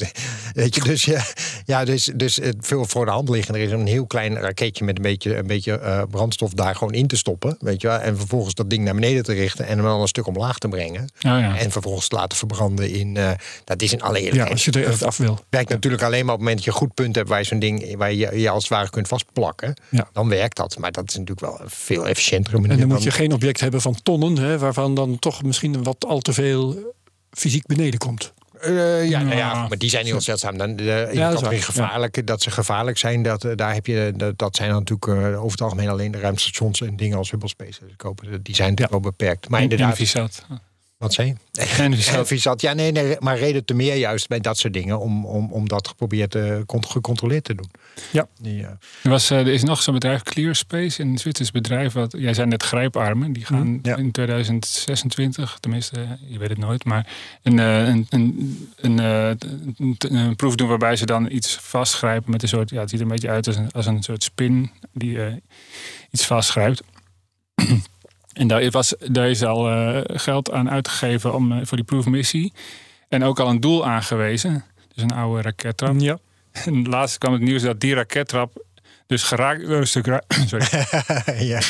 weet 0.55 0.75
je, 0.75 0.81
dus, 0.83 1.05
ja, 1.05 1.23
ja, 1.65 1.85
dus, 1.85 2.11
dus 2.15 2.37
het 2.37 2.57
veel 2.61 2.85
voor 2.85 3.05
de 3.05 3.11
hand 3.11 3.29
liggen. 3.29 3.55
Er 3.55 3.61
is 3.61 3.71
een 3.71 3.87
heel 3.87 4.07
klein 4.07 4.37
raketje 4.39 4.85
met 4.85 4.97
een 4.97 5.03
beetje, 5.03 5.37
een 5.37 5.47
beetje 5.47 6.07
brandstof 6.11 6.53
daar 6.53 6.75
gewoon 6.75 6.93
in 6.93 7.07
te 7.07 7.17
stoppen, 7.17 7.57
weet 7.61 7.81
je 7.81 7.89
wel. 7.89 7.99
En 7.99 8.17
vervolgens 8.17 8.55
dat 8.55 8.71
ding 8.71 8.85
naar 8.85 8.95
beneden 8.95 9.23
te 9.23 9.33
richten 9.33 9.67
en 9.67 9.77
hem 9.79 9.87
dan 9.87 10.01
een 10.01 10.09
stuk 10.09 10.27
omlaag 10.27 10.59
te 10.59 10.69
brengen. 10.69 11.01
Oh 11.03 11.07
ja. 11.23 11.59
En 11.59 11.71
vervolgens 11.71 12.09
te 12.09 12.15
laten 12.17 12.39
verbranden 12.39 12.91
in, 12.91 13.19
dat 13.65 13.83
is 13.83 13.93
in 13.93 14.03
alle 14.03 14.19
Ja, 14.19 14.25
eerlijkheid 14.25 14.53
als 14.53 14.65
je 14.65 14.71
er 14.71 14.87
echt 14.87 15.03
af 15.03 15.17
wil. 15.17 15.39
werkt 15.49 15.69
natuurlijk 15.71 16.03
alleen 16.03 16.25
maar 16.25 16.35
op 16.35 16.41
het 16.41 16.49
moment 16.49 16.57
dat 16.57 16.65
je 16.65 16.71
een 16.71 16.87
goed 16.87 16.95
punt 16.95 17.15
hebt 17.15 17.29
waar 17.29 17.39
je 17.39 17.45
zo'n 17.45 17.59
ding 17.59 17.97
waar 17.97 18.13
je 18.13 18.41
je 18.41 18.51
als 18.51 18.63
het 18.63 18.73
ware 18.73 18.91
kunt 18.91 19.09
vastplakken. 19.09 19.75
Ja. 19.89 20.09
Dan 20.13 20.29
werkt 20.29 20.57
dat. 20.57 20.79
Maar 20.79 20.93
dat 20.93 21.05
is 21.09 21.13
natuurlijk 21.17 21.41
wel 21.41 21.61
veel 21.67 22.07
efficiëntere 22.21 22.57
manier. 22.57 22.73
En 22.73 22.79
dan 22.79 22.89
moet 22.89 22.97
dan- 22.97 23.07
je 23.07 23.11
geen 23.11 23.33
object 23.33 23.61
hebben 23.61 23.81
van 23.81 23.97
tonnen, 24.03 24.37
hè, 24.37 24.59
waarvan 24.59 24.95
dan 24.95 25.19
toch 25.19 25.43
misschien 25.43 25.83
wat 25.83 26.05
al 26.07 26.21
te 26.21 26.33
veel 26.33 26.77
fysiek 27.31 27.67
beneden 27.67 27.99
komt. 27.99 28.33
Eh, 28.61 29.09
ja, 29.09 29.19
nou 29.23 29.37
ja, 29.37 29.53
Ja. 29.53 29.69
maar 29.69 29.79
die 29.79 29.91
zijn 29.91 30.05
heel 30.05 30.21
zeldzaam. 30.21 30.59
Dan, 30.59 30.77
de, 30.77 30.83
in 30.85 30.89
Ja, 30.91 31.05
de 31.07 31.15
dat 31.15 31.33
categorie 31.33 31.63
ze 32.43 32.51
gevaarlijk 32.51 32.99
zijn, 32.99 33.23
dat, 33.23 33.45
eh, 33.45 33.53
daar 33.57 33.75
heb 33.75 33.87
je, 33.87 34.13
dat, 34.17 34.39
dat 34.39 34.57
zijn 34.57 34.69
dan 34.71 34.79
natuurlijk 34.79 35.07
eh, 35.07 35.39
over 35.39 35.51
het 35.51 35.61
algemeen 35.61 35.89
alleen 35.89 36.11
de 36.11 36.19
ruimtestations 36.21 36.81
en 36.81 36.97
dingen 36.97 37.19
als 37.19 37.31
Hubble 37.31 37.49
Space. 37.49 37.81
Die 38.43 38.55
zijn 38.55 38.69
natuurlijk 38.69 38.91
wel 39.03 39.11
beperkt. 39.13 39.49
Maar 39.49 39.63
In- 39.63 39.71
inderdaad. 39.71 40.45
Wat 41.01 41.13
zei 41.13 41.29
je? 41.53 41.63
En 41.63 41.95
wie 42.25 42.39
zat-? 42.49 42.61
Ja, 42.61 42.73
nee, 42.73 42.93
nee, 42.93 43.17
maar 43.19 43.39
reden 43.39 43.65
te 43.65 43.75
meer 43.75 43.95
juist 43.95 44.29
bij 44.29 44.41
dat 44.41 44.59
soort 44.59 44.73
dingen 44.73 44.99
om, 44.99 45.27
om, 45.27 45.53
om 45.53 45.69
dat 45.69 45.89
geprobeerd 45.89 46.35
uh, 46.35 46.61
gecontroleerd 46.67 47.45
te 47.45 47.55
doen. 47.55 47.71
Ja. 48.11 48.27
Die, 48.41 48.61
uh, 48.61 48.67
Er, 49.03 49.11
was, 49.11 49.31
uh, 49.31 49.39
er 49.39 49.49
is 49.49 49.63
nog 49.63 49.83
zo'n 49.83 49.95
bedrijf, 49.95 50.23
Clearspace, 50.23 51.03
een 51.03 51.19
Zwitsers 51.19 51.51
bedrijf. 51.51 51.93
Wat, 51.93 52.15
jij 52.19 52.35
zei 52.35 52.47
net 52.47 52.63
grijparmen. 52.63 53.33
Die 53.33 53.45
gaan 53.45 53.67
Mm, 53.67 53.79
ja. 53.83 53.97
in 53.97 54.11
2026, 54.11 55.59
tenminste, 55.61 56.19
je 56.27 56.39
weet 56.39 56.49
het 56.49 56.59
nooit, 56.59 56.85
maar 56.85 57.07
een, 57.43 57.59
een, 57.59 58.07
een, 58.11 58.69
een, 58.77 58.99
een, 58.99 59.97
een 59.99 60.37
proef 60.37 60.55
doen 60.55 60.69
waarbij 60.69 60.97
ze 60.97 61.07
dan 61.07 61.31
iets 61.31 61.57
vastgrijpen 61.61 62.31
met 62.31 62.43
een 62.43 62.49
soort, 62.49 62.71
ja, 62.71 62.81
het 62.81 62.91
ziet 62.91 62.99
er 62.99 63.05
een 63.05 63.13
beetje 63.13 63.31
uit 63.31 63.47
als 63.47 63.57
een, 63.57 63.71
als 63.71 63.87
een 63.87 64.03
soort 64.03 64.23
spin 64.23 64.71
die 64.93 65.19
iets 66.11 66.27
vastgrijpt. 66.27 66.83
En 68.41 68.49
daar, 68.49 68.71
was, 68.71 68.95
daar 68.99 69.31
is 69.31 69.43
al 69.43 69.71
uh, 69.71 70.01
geld 70.05 70.51
aan 70.51 70.71
uitgegeven 70.71 71.35
om, 71.35 71.53
uh, 71.53 71.59
voor 71.63 71.77
die 71.77 71.87
proefmissie. 71.87 72.53
En 73.09 73.25
ook 73.25 73.41
al 73.41 73.49
een 73.49 73.61
doel 73.61 73.87
aangewezen. 73.87 74.65
Dus 74.95 75.03
een 75.03 75.13
oude 75.13 75.43
rakettrap. 75.43 75.95
Ja. 75.99 76.19
En 76.65 76.89
laatst 76.89 77.19
kwam 77.19 77.33
het 77.33 77.43
nieuws 77.43 77.63
dat 77.63 77.81
die 77.81 77.95
rakettrap 77.95 78.65
dus 79.07 79.23
geraakt 79.23 79.63
een 79.63 79.87
stuk, 79.87 80.23
Sorry. 80.47 80.67
ja. 81.53 81.61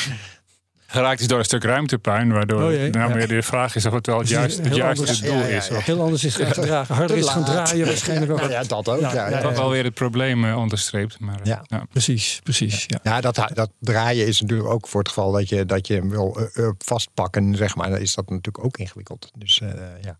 Geraakt 0.91 1.19
is 1.19 1.27
door 1.27 1.39
een 1.39 1.45
stuk 1.45 1.63
ruimtepuin. 1.63 2.31
Waardoor 2.31 2.63
Oh 2.63 2.71
jee. 2.71 2.89
nou 2.89 3.13
weer 3.13 3.27
de 3.27 3.41
vraag 3.41 3.75
is 3.75 3.85
of 3.85 3.93
het 3.93 4.05
wel 4.07 4.17
het 4.19 4.29
het 4.29 4.37
is 4.37 4.41
juiste, 4.41 4.61
het 4.61 4.69
heel 4.69 4.77
juiste 4.77 5.01
anders. 5.05 5.21
doel 5.21 5.33
Ja, 5.39 5.47
ja, 5.47 5.57
is. 5.57 5.67
ja. 5.67 5.75
Of 5.75 5.85
Heel 5.85 6.01
anders 6.01 6.23
is 6.23 6.35
gaan 6.35 6.53
gedragen. 6.61 6.95
Harder 6.95 7.17
is 7.17 7.27
gaan 7.29 7.45
draaien 7.45 7.85
waarschijnlijk 7.85 8.31
ook. 8.31 8.37
Nou 8.41 8.51
ja, 8.51 8.63
dat 8.63 8.89
ook. 8.89 8.99
Ja, 8.99 9.13
Ja, 9.13 9.29
ja, 9.29 9.37
ja, 9.39 9.49
ja. 9.49 9.53
wel 9.53 9.69
weer 9.69 9.83
het 9.83 9.93
probleem 9.93 10.43
uh, 10.45 10.57
onderstreept. 10.57 11.19
Maar, 11.19 11.39
Ja. 11.43 11.63
ja. 11.67 11.85
Precies, 11.89 12.39
precies. 12.43 12.85
Ja. 12.87 12.99
Ja, 13.03 13.21
dat, 13.21 13.35
dat 13.53 13.69
draaien 13.79 14.27
is 14.27 14.41
natuurlijk 14.41 14.69
ook 14.69 14.87
voor 14.87 14.99
het 14.99 15.07
geval 15.09 15.31
dat 15.31 15.49
je, 15.49 15.65
dat 15.65 15.87
je 15.87 15.93
hem 15.93 16.09
wil 16.09 16.49
uh, 16.55 16.69
vastpakken, 16.77 17.55
zeg 17.55 17.75
maar. 17.75 17.89
Dan 17.89 17.99
is 17.99 18.15
dat 18.15 18.29
natuurlijk 18.29 18.65
ook 18.65 18.77
ingewikkeld. 18.77 19.31
Dus 19.37 19.59
uh, 19.63 19.69
ja. 20.01 20.17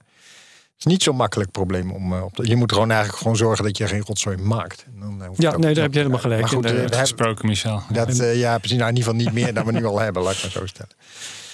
Het 0.81 0.89
is 0.89 0.95
niet 0.97 1.03
zo'n 1.05 1.15
makkelijk 1.15 1.51
probleem 1.51 1.91
om 1.91 2.13
uh, 2.13 2.23
op 2.23 2.33
te, 2.35 2.47
Je 2.47 2.55
moet 2.55 2.71
gewoon 2.71 2.89
eigenlijk 2.89 3.21
gewoon 3.21 3.37
zorgen 3.37 3.63
dat 3.65 3.77
je 3.77 3.87
geen 3.87 4.01
rotzooi 4.05 4.37
maakt. 4.37 4.85
En 4.93 4.99
dan, 4.99 5.17
uh, 5.21 5.27
hoeft 5.27 5.41
Ja, 5.41 5.57
nee, 5.57 5.73
daar 5.73 5.83
heb 5.83 5.91
je 5.93 5.97
helemaal 5.99 6.19
gelijk 6.21 6.39
Maar 6.41 6.49
goed, 6.49 6.65
in. 6.65 6.75
uh, 6.75 6.87
De- 6.87 6.95
Gesproken, 6.97 7.47
Michel. 7.47 7.81
dat, 7.89 8.19
uh, 8.19 8.39
ja, 8.39 8.57
precies. 8.57 8.77
Nou, 8.77 8.89
in 8.89 8.95
ieder 8.95 9.11
geval 9.11 9.25
niet 9.25 9.33
meer 9.43 9.53
dan 9.53 9.65
we 9.65 9.71
nu 9.71 9.85
al 9.85 9.99
hebben, 9.99 10.23
laat 10.23 10.33
ik 10.35 10.41
maar 10.41 10.51
zo 10.51 10.65
stellen. 10.65 10.91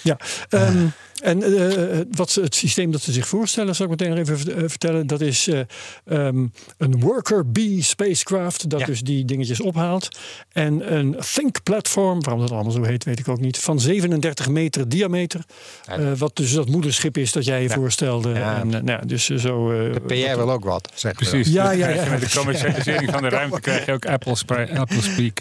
Ja, 0.02 0.18
um, 0.50 0.92
en 1.24 1.44
uh, 1.50 2.00
wat 2.12 2.30
ze, 2.32 2.42
het 2.42 2.56
systeem 2.56 2.92
dat 2.92 3.02
ze 3.02 3.12
zich 3.12 3.28
voorstellen, 3.28 3.76
zal 3.76 3.86
ik 3.86 3.92
meteen 3.92 4.10
nog 4.10 4.20
even 4.20 4.50
uh, 4.64 4.70
vertellen. 4.70 5.08
Dat 5.08 5.22
is 5.22 5.48
uh, 5.48 5.60
um, 6.06 6.52
een 6.78 7.00
worker 7.00 7.52
bee 7.52 7.82
spacecraft, 7.84 8.70
dat 8.70 8.80
Ja. 8.80 8.86
dus 8.86 9.02
die 9.02 9.26
dingetjes 9.26 9.62
ophaalt. 9.62 10.08
En 10.52 10.94
een 10.96 11.16
think 11.34 11.64
platform, 11.64 12.22
waarom 12.22 12.42
dat 12.42 12.52
allemaal 12.52 12.72
zo 12.72 12.84
heet, 12.84 13.04
weet 13.04 13.20
ik 13.20 13.28
ook 13.28 13.40
niet. 13.40 13.58
Van 13.58 13.80
37 13.80 14.50
meter 14.50 14.90
diameter. 14.90 15.42
Ja. 15.88 16.00
Uh, 16.00 16.12
wat 16.18 16.36
dus 16.36 16.54
dat 16.54 16.70
moederschip 16.70 17.18
is 17.18 17.32
dat 17.32 17.46
jij 17.46 17.62
je 17.62 17.70
Ja. 17.70 17.76
voorstelde. 17.76 18.30
Ja. 18.30 18.60
En, 18.60 18.68
uh, 18.68 18.74
nou, 18.74 18.86
ja, 18.86 18.98
dus 19.06 19.26
zo. 19.26 19.72
uh, 19.72 19.94
De 19.94 20.00
PR 20.00 20.38
wil 20.38 20.52
ook 20.52 20.64
wat, 20.66 20.90
zeg. 20.96 21.14
Precies. 21.14 21.48
Ja, 21.48 21.72
ja. 21.72 22.10
Met 22.10 22.22
de 22.22 22.38
commercialisering 22.38 23.12
van 23.12 23.22
de 23.22 23.30
ruimte 23.38 23.60
krijg 23.60 23.86
je 23.86 23.92
ook 23.92 24.06
Apple, 24.06 24.36
Apple 24.78 25.02
Speak. 25.02 25.40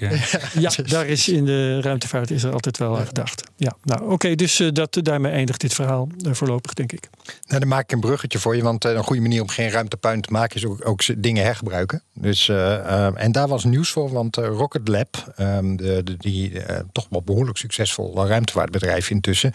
Ja, 0.59 0.71
daar 0.87 1.07
is 1.07 1.29
in 1.29 1.45
de 1.45 1.81
ruimtevaart 1.81 2.31
is 2.31 2.43
er 2.43 2.53
altijd 2.53 2.79
wel 2.79 2.99
aan 2.99 3.07
gedacht. 3.07 3.43
Ja, 3.57 3.77
nou 3.83 4.03
oké, 4.03 4.13
okay, 4.13 4.35
dus 4.35 4.61
uh, 4.61 4.69
dat, 4.73 4.99
daarmee 5.03 5.33
eindigt 5.33 5.63
dit 5.67 5.75
verhaal 5.75 6.09
uh, 6.27 6.33
voorlopig, 6.33 6.73
denk 6.73 6.93
ik. 6.93 7.09
Nou, 7.47 7.61
dan 7.61 7.69
maak 7.69 7.83
ik 7.83 7.93
een 7.93 8.01
bruggetje 8.01 8.39
voor 8.39 8.57
je. 8.57 8.63
Want 8.63 8.85
uh, 8.85 8.93
een 8.93 9.05
goede 9.05 9.23
manier 9.23 9.43
om 9.43 9.49
geen 9.49 9.71
ruimtepuin 9.71 10.21
te 10.21 10.33
maken 10.33 10.57
is 10.57 10.67
ook, 10.67 10.89
ook 10.89 11.23
dingen 11.23 11.45
hergebruiken. 11.45 12.03
Dus, 12.15 12.49
uh, 12.49 13.23
en 13.23 13.33
daar 13.33 13.49
was 13.49 13.65
nieuws 13.65 13.91
voor, 13.91 14.11
want 14.11 14.37
Rocket 14.37 14.89
Lab, 14.89 15.35
um, 15.39 15.77
de, 15.77 16.17
die 16.19 16.53
toch 16.93 17.07
wel 17.11 17.23
behoorlijk 17.23 17.59
succesvol 17.59 18.27
ruimtevaartbedrijf 18.27 19.11
intussen, 19.11 19.53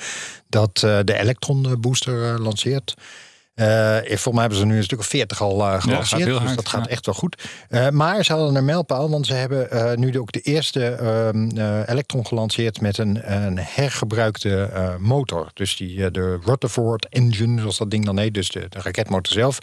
dat 0.49 0.75
de 0.79 1.13
Electron 1.17 1.77
booster 1.79 2.41
lanceert. 2.41 2.93
Uh, 3.55 3.97
volgens 3.97 4.25
mij 4.25 4.39
hebben 4.39 4.57
ze 4.57 4.65
nu 4.65 4.77
een 4.77 4.83
stuk 4.83 4.99
of 4.99 5.05
veertig 5.05 5.41
al 5.41 5.59
uh, 5.59 5.81
gelanceerd. 5.81 6.21
Ja, 6.21 6.25
dus 6.25 6.37
hard, 6.37 6.55
dat 6.55 6.69
gaat 6.69 6.87
echt 6.87 7.05
wel 7.05 7.15
goed. 7.15 7.43
Uh, 7.69 7.89
maar 7.89 8.25
ze 8.25 8.33
hadden 8.33 8.55
een 8.55 8.65
mijlpaal, 8.65 9.09
want 9.09 9.25
ze 9.25 9.33
hebben 9.33 9.99
nu 9.99 10.19
ook 10.19 10.31
de 10.31 10.41
eerste 10.41 10.97
uh, 11.55 11.89
Electron 11.89 12.27
gelanceerd 12.27 12.81
met 12.81 12.97
een, 12.97 13.33
een 13.33 13.57
hergebruikte 13.57 14.69
motor. 14.99 15.49
Dus 15.53 15.77
die, 15.77 16.11
de 16.11 16.39
Rutherford 16.45 17.07
Engine, 17.09 17.59
zoals 17.59 17.77
dat 17.77 17.91
ding 17.91 18.05
dan 18.05 18.17
heet, 18.19 18.33
dus 18.33 18.49
de, 18.49 18.65
de 18.69 18.79
raketmotor 18.81 19.33
zelf. 19.33 19.57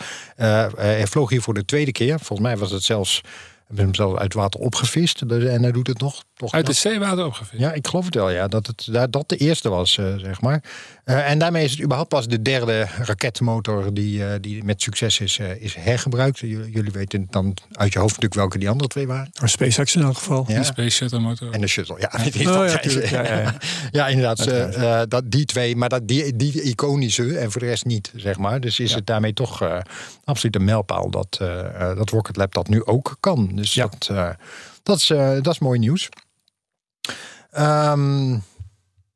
Hij 0.76 1.06
vloog 1.06 1.30
hier 1.30 1.42
voor 1.42 1.54
de 1.54 1.64
tweede 1.64 1.92
keer. 1.92 2.18
Volgens 2.18 2.48
mij 2.48 2.56
was 2.56 2.70
het 2.70 2.82
zelfs. 2.82 3.20
Hebben 3.66 3.86
hem 3.86 3.94
zelf 3.94 4.18
uit 4.18 4.34
water 4.34 4.60
opgevist 4.60 5.20
en 5.20 5.62
hij 5.62 5.72
doet 5.72 5.86
het 5.86 6.00
nog. 6.00 6.22
nog 6.36 6.52
Uit 6.52 6.66
het 6.66 6.76
zeewater 6.76 7.24
opgevist? 7.24 7.60
Ja, 7.60 7.72
ik 7.72 7.86
geloof 7.86 8.04
het 8.04 8.14
wel, 8.14 8.30
ja. 8.30 8.48
Dat 8.48 8.66
het, 8.66 8.88
dat, 8.90 9.12
dat 9.12 9.28
de 9.28 9.36
eerste 9.36 9.68
was, 9.68 9.92
zeg 9.92 10.40
maar. 10.40 10.62
Uh, 11.08 11.30
en 11.30 11.38
daarmee 11.38 11.64
is 11.64 11.70
het 11.70 11.80
überhaupt 11.80 12.08
pas 12.08 12.28
de 12.28 12.42
derde 12.42 12.86
raketmotor 12.98 13.94
die, 13.94 14.18
uh, 14.18 14.32
die 14.40 14.64
met 14.64 14.82
succes 14.82 15.20
is, 15.20 15.38
is 15.38 15.74
hergebruikt. 15.74 16.38
Jullie, 16.38 16.70
jullie 16.70 16.92
weten 16.92 17.26
dan 17.30 17.56
uit 17.72 17.92
je 17.92 17.98
hoofd 17.98 18.14
natuurlijk 18.14 18.40
welke 18.40 18.58
die 18.58 18.68
andere 18.68 18.88
twee 18.88 19.06
waren. 19.06 19.30
Maar 19.40 19.48
SpaceX 19.48 19.94
in 19.94 20.02
elk 20.02 20.16
geval. 20.16 20.44
Ja. 20.48 20.58
De 20.58 20.64
Space 20.64 20.90
Shuttle 20.90 21.18
motor. 21.18 21.50
En 21.50 21.60
de 21.60 21.66
Shuttle, 21.66 22.00
ja. 22.00 22.10
Oh, 22.48 22.66
ja, 22.66 22.80
ja, 22.82 23.22
ja, 23.22 23.40
ja. 23.40 23.54
ja, 23.90 24.08
inderdaad. 24.08 24.46
Uh, 24.46 25.02
dat, 25.08 25.30
die 25.30 25.44
twee, 25.44 25.76
maar 25.76 25.88
dat, 25.88 26.08
die, 26.08 26.36
die 26.36 26.62
iconische 26.62 27.38
en 27.38 27.50
voor 27.50 27.60
de 27.60 27.66
rest 27.66 27.84
niet, 27.84 28.12
zeg 28.14 28.38
maar. 28.38 28.60
Dus 28.60 28.80
is 28.80 28.90
ja. 28.90 28.96
het 28.96 29.06
daarmee 29.06 29.32
toch 29.32 29.62
uh, 29.62 29.78
absoluut 30.24 30.54
een 30.54 30.64
mijlpaal 30.64 31.10
dat, 31.10 31.38
uh, 31.42 31.96
dat 31.96 32.10
Rocket 32.10 32.36
Lab 32.36 32.54
dat 32.54 32.68
nu 32.68 32.84
ook 32.84 33.16
kan. 33.20 33.50
Dus 33.54 33.74
ja. 33.74 33.88
dat, 33.88 34.08
uh, 34.12 34.30
dat, 34.82 34.96
is, 34.96 35.06
dat 35.42 35.46
is 35.46 35.58
mooi 35.58 35.78
nieuws. 35.78 36.08
Um, 37.58 38.42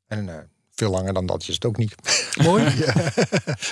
en 0.07 0.49
veel 0.75 0.91
langer 0.91 1.13
dan 1.13 1.25
dat 1.25 1.41
is 1.41 1.47
het 1.47 1.65
ook 1.65 1.77
niet. 1.77 1.95
Mooi. 2.43 2.63
ja. 2.85 2.93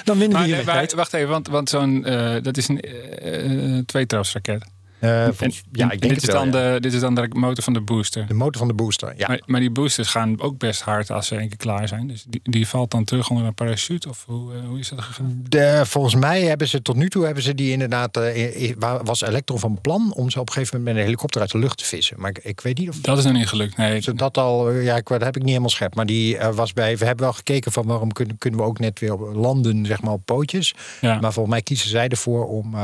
Dan 0.04 0.18
winnen 0.18 0.40
we 0.40 0.46
hier 0.46 0.66
nee, 0.66 0.88
Wacht 0.96 1.14
even, 1.14 1.30
want, 1.30 1.48
want 1.48 1.70
zo'n 1.70 2.02
dat 2.42 2.58
is 2.58 2.68
een 2.68 2.86
uh, 2.88 3.84
tweetrapsraket. 3.86 4.64
Uh, 5.02 5.26
en, 5.26 5.52
ja, 5.72 5.92
ik 5.92 6.02
denk 6.02 6.14
dit, 6.14 6.24
is 6.24 6.30
dan 6.30 6.46
ja. 6.46 6.74
de, 6.74 6.80
dit 6.80 6.94
is 6.94 7.00
dan 7.00 7.16
de 7.16 7.28
motor 7.30 7.64
van 7.64 7.74
de 7.74 7.82
booster. 7.82 8.28
De 8.28 8.34
motor 8.34 8.58
van 8.58 8.68
de 8.68 8.74
booster, 8.74 9.14
ja. 9.18 9.28
Maar, 9.28 9.42
maar 9.46 9.60
die 9.60 9.70
boosters 9.70 10.10
gaan 10.10 10.42
ook 10.42 10.58
best 10.58 10.82
hard 10.82 11.12
als 11.12 11.28
ze 11.28 11.36
één 11.36 11.48
keer 11.48 11.58
klaar 11.58 11.88
zijn. 11.88 12.08
Dus 12.08 12.26
die, 12.28 12.42
die 12.44 12.68
valt 12.68 12.92
dan 12.92 13.04
terug 13.04 13.30
onder 13.30 13.46
een 13.46 13.54
parachute? 13.54 14.10
Of 14.10 14.24
hoe, 14.28 14.54
uh, 14.54 14.68
hoe 14.68 14.80
is 14.80 14.90
dat 14.90 15.02
gegaan? 15.02 15.44
De, 15.50 15.82
volgens 15.86 16.16
mij 16.16 16.42
hebben 16.42 16.68
ze 16.68 16.82
tot 16.82 16.96
nu 16.96 17.10
toe 17.10 17.26
hebben 17.26 17.44
ze 17.44 17.56
die 17.56 17.72
inderdaad... 17.72 18.18
Uh, 18.18 18.72
was 19.04 19.22
Electron 19.22 19.60
van 19.60 19.82
plan 19.82 20.14
om 20.14 20.30
ze 20.30 20.40
op 20.40 20.48
een 20.48 20.54
gegeven 20.54 20.78
moment 20.78 20.94
met 20.94 21.04
een 21.04 21.10
helikopter 21.10 21.42
uit 21.42 21.52
de 21.52 21.58
lucht 21.58 21.78
te 21.78 21.86
vissen. 21.86 22.20
Maar 22.20 22.30
ik, 22.30 22.38
ik 22.38 22.62
weet 22.62 22.78
niet 22.78 22.90
of... 22.90 22.96
Dat 22.96 23.18
is 23.18 23.24
nog 23.24 23.34
niet 23.34 23.48
gelukt, 23.48 23.78
nee. 23.78 24.02
Ze 24.02 24.14
dat 24.14 24.38
al, 24.38 24.72
ja, 24.72 24.96
ik, 24.96 25.08
dat 25.08 25.24
heb 25.24 25.36
ik 25.36 25.42
niet 25.42 25.50
helemaal 25.50 25.70
scherp. 25.70 25.96
Maar 25.96 26.06
die 26.06 26.36
uh, 26.36 26.50
was 26.50 26.74
bij... 26.74 26.98
We 26.98 27.06
hebben 27.06 27.26
wel 27.26 27.34
gekeken 27.34 27.72
van 27.72 27.86
waarom 27.86 28.12
kunnen, 28.12 28.38
kunnen 28.38 28.60
we 28.60 28.66
ook 28.66 28.80
net 28.80 29.00
weer 29.00 29.18
landen, 29.18 29.86
zeg 29.86 30.02
maar, 30.02 30.14
op 30.14 30.26
pootjes. 30.26 30.76
Ja. 31.02 31.20
Maar 31.20 31.34
volgens 31.34 31.54
mij 31.54 31.64
kiezen 31.64 31.90
zij 31.90 32.08
ervoor 32.08 32.48
om... 32.48 32.76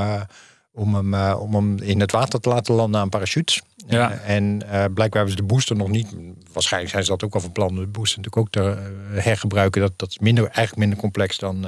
Om 0.78 0.96
hem, 0.96 1.14
uh, 1.14 1.38
om 1.40 1.56
hem 1.56 1.78
in 1.78 2.00
het 2.00 2.12
water 2.12 2.40
te 2.40 2.50
laten 2.50 2.76
landen 2.76 3.02
aan 3.02 3.10
parachutes. 3.10 3.62
Ja. 3.88 4.12
Uh, 4.12 4.30
en 4.30 4.44
uh, 4.44 4.70
blijkbaar 4.70 5.10
hebben 5.12 5.30
ze 5.30 5.36
de 5.36 5.44
booster 5.44 5.76
nog 5.76 5.90
niet. 5.90 6.16
Waarschijnlijk 6.54 6.92
zijn 6.92 7.04
ze 7.04 7.10
dat 7.10 7.24
ook 7.24 7.34
al 7.34 7.40
van 7.40 7.52
plan. 7.52 7.76
De 7.76 7.88
booster 7.88 8.22
natuurlijk 8.22 8.38
ook 8.38 8.52
te 8.52 8.92
hergebruiken. 9.22 9.82
Dat, 9.82 9.94
dat 9.96 10.10
is 10.10 10.20
minder, 10.20 10.44
eigenlijk 10.44 10.78
minder 10.78 10.98
complex 10.98 11.38
dan 11.38 11.66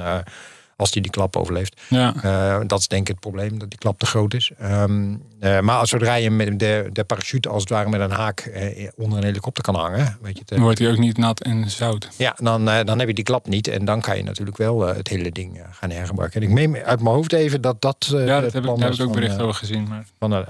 als 0.80 0.90
die 0.90 1.02
die 1.02 1.10
klap 1.10 1.36
overleeft. 1.36 1.80
Ja. 1.88 2.14
Uh, 2.24 2.60
dat 2.66 2.78
is 2.78 2.88
denk 2.88 3.02
ik 3.02 3.08
het 3.08 3.20
probleem, 3.20 3.58
dat 3.58 3.70
die 3.70 3.78
klap 3.78 3.98
te 3.98 4.06
groot 4.06 4.34
is. 4.34 4.50
Um, 4.62 5.22
uh, 5.40 5.60
maar 5.60 5.78
als 5.78 5.90
zodra 5.90 6.14
je 6.14 6.30
met 6.30 6.58
de, 6.58 6.88
de 6.92 7.04
parachute 7.04 7.48
als 7.48 7.62
het 7.62 7.70
ware 7.70 7.88
met 7.88 8.00
een 8.00 8.10
haak 8.10 8.50
uh, 8.54 8.88
onder 8.96 9.18
een 9.18 9.24
helikopter 9.24 9.62
kan 9.62 9.74
hangen. 9.74 10.18
Weet 10.20 10.38
je, 10.38 10.44
dan 10.44 10.60
wordt 10.60 10.78
hij 10.78 10.90
ook 10.90 10.98
niet 10.98 11.16
nat 11.16 11.40
en 11.40 11.70
zout. 11.70 12.08
Ja, 12.16 12.36
dan, 12.38 12.68
uh, 12.68 12.84
dan 12.84 12.98
heb 12.98 13.08
je 13.08 13.14
die 13.14 13.24
klap 13.24 13.48
niet. 13.48 13.68
En 13.68 13.84
dan 13.84 14.00
kan 14.00 14.16
je 14.16 14.22
natuurlijk 14.22 14.56
wel 14.56 14.88
uh, 14.88 14.96
het 14.96 15.08
hele 15.08 15.30
ding 15.30 15.58
uh, 15.58 15.64
gaan 15.70 15.90
hergebruiken. 15.90 16.40
En 16.40 16.48
ik 16.48 16.54
meen 16.54 16.76
uit 16.76 17.00
mijn 17.00 17.14
hoofd 17.14 17.32
even 17.32 17.60
dat 17.60 17.80
dat. 17.80 18.10
uh, 18.14 18.26
ja, 18.26 18.40
dat 18.40 18.52
heb 18.52 18.64
ik, 18.64 18.76
daar 18.76 18.90
heb 18.90 18.98
ik 18.98 19.06
ook 19.06 19.12
bericht 19.12 19.40
over 19.40 19.54
gezien. 19.54 19.88
Maar... 19.88 20.04
Van 20.18 20.32
een 20.32 20.46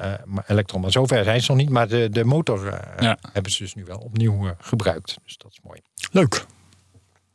elektron. 0.47 0.81
Maar 0.81 0.91
zover 0.91 1.25
zijn 1.25 1.41
ze 1.41 1.51
nog 1.51 1.61
niet. 1.61 1.71
Maar 1.71 1.89
de, 1.89 2.09
de 2.11 2.25
motor 2.25 2.81
ja. 2.99 3.19
hebben 3.33 3.53
ze 3.53 3.63
dus 3.63 3.75
nu 3.75 3.85
wel 3.85 3.99
opnieuw 3.99 4.55
gebruikt. 4.59 5.17
Dus 5.25 5.37
dat 5.37 5.51
is 5.51 5.59
mooi. 5.63 5.81
Leuk. 6.13 6.45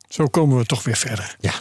Zo 0.08 0.26
komen 0.26 0.58
we 0.58 0.64
toch 0.64 0.84
weer 0.84 0.96
verder. 0.96 1.36
Ja. 1.40 1.52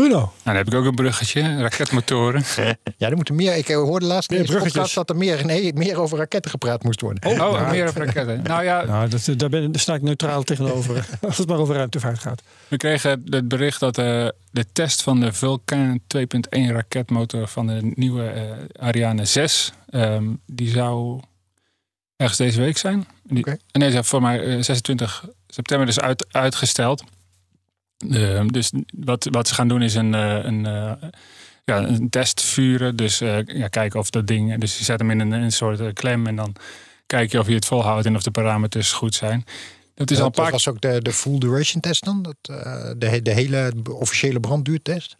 Bruno. 0.00 0.18
Nou, 0.18 0.32
dan 0.44 0.54
heb 0.54 0.66
ik 0.66 0.74
ook 0.74 0.84
een 0.84 0.94
bruggetje, 0.94 1.60
raketmotoren. 1.60 2.44
ja, 2.96 3.08
er 3.08 3.16
moeten 3.16 3.34
meer. 3.34 3.56
Ik 3.56 3.68
hoorde 3.68 4.06
laatst 4.06 4.32
in 4.32 4.44
podcast 4.44 4.94
dat 4.94 5.10
er 5.10 5.16
meer, 5.16 5.46
nee, 5.46 5.72
meer 5.74 6.00
over 6.00 6.18
raketten 6.18 6.50
gepraat 6.50 6.82
moest 6.82 7.00
worden. 7.00 7.30
Oh, 7.30 7.32
oh 7.32 7.38
nou, 7.38 7.70
meer 7.70 7.88
over 7.88 8.04
raketten. 8.04 8.42
Nou 8.42 8.64
ja, 8.64 8.84
nou, 8.84 9.08
dat, 9.08 9.28
daar, 9.36 9.48
ben, 9.48 9.72
daar 9.72 9.80
sta 9.80 9.94
ik 9.94 10.02
neutraal 10.02 10.42
tegenover. 10.42 11.06
als 11.20 11.38
het 11.38 11.48
maar 11.48 11.58
over 11.58 11.74
ruimtevaart 11.74 12.18
gaat. 12.18 12.42
We 12.68 12.76
kregen 12.76 13.22
het 13.24 13.48
bericht 13.48 13.80
dat 13.80 13.98
uh, 13.98 14.28
de 14.50 14.66
test 14.72 15.02
van 15.02 15.20
de 15.20 15.32
Vulcan 15.32 16.00
2.1 16.16 16.22
raketmotor 16.50 17.48
van 17.48 17.66
de 17.66 17.92
nieuwe 17.94 18.32
uh, 18.34 18.84
Ariane 18.86 19.24
6, 19.24 19.72
um, 19.90 20.40
die 20.46 20.70
zou 20.70 21.20
ergens 22.16 22.38
deze 22.38 22.60
week 22.60 22.78
zijn. 22.78 23.06
Die, 23.22 23.38
okay. 23.38 23.58
Nee, 23.72 24.02
voor 24.02 24.22
mij 24.22 24.44
uh, 24.44 24.62
26 24.62 25.24
september 25.46 25.86
dus 25.86 26.00
uit, 26.00 26.26
uitgesteld. 26.30 27.02
Uh, 28.06 28.46
dus 28.46 28.72
wat, 28.94 29.28
wat 29.30 29.48
ze 29.48 29.54
gaan 29.54 29.68
doen 29.68 29.82
is 29.82 29.94
een, 29.94 30.12
uh, 30.12 30.44
een, 30.44 30.64
uh, 30.64 30.92
ja, 31.64 31.86
een 31.86 32.10
test 32.10 32.42
vuren. 32.42 32.96
Dus 32.96 33.18
ja, 33.18 33.68
kijken 33.68 33.98
of 33.98 34.10
dat 34.10 34.26
ding. 34.26 34.58
Dus 34.58 34.78
je 34.78 34.84
zet 34.84 34.98
hem 34.98 35.10
in 35.10 35.20
een, 35.20 35.32
een 35.32 35.52
soort 35.52 35.92
klem 35.92 36.26
en 36.26 36.36
dan 36.36 36.56
kijk 37.06 37.32
je 37.32 37.38
of 37.38 37.46
je 37.46 37.54
het 37.54 37.66
volhoudt 37.66 38.06
en 38.06 38.16
of 38.16 38.22
de 38.22 38.30
parameters 38.30 38.92
goed 38.92 39.14
zijn. 39.14 39.44
Dat 40.00 40.10
is 40.10 40.18
al 40.18 40.26
een 40.26 40.32
dat 40.32 40.42
paar 40.42 40.52
was 40.52 40.68
ook 40.68 40.80
de, 40.80 41.02
de 41.02 41.12
full 41.12 41.38
duration 41.38 41.80
test 41.80 42.04
dan? 42.04 42.22
Dat, 42.22 42.36
eh, 42.42 42.90
de, 42.96 43.22
de 43.22 43.32
hele 43.32 43.72
officiële 43.92 44.40
brandduurtest? 44.40 45.16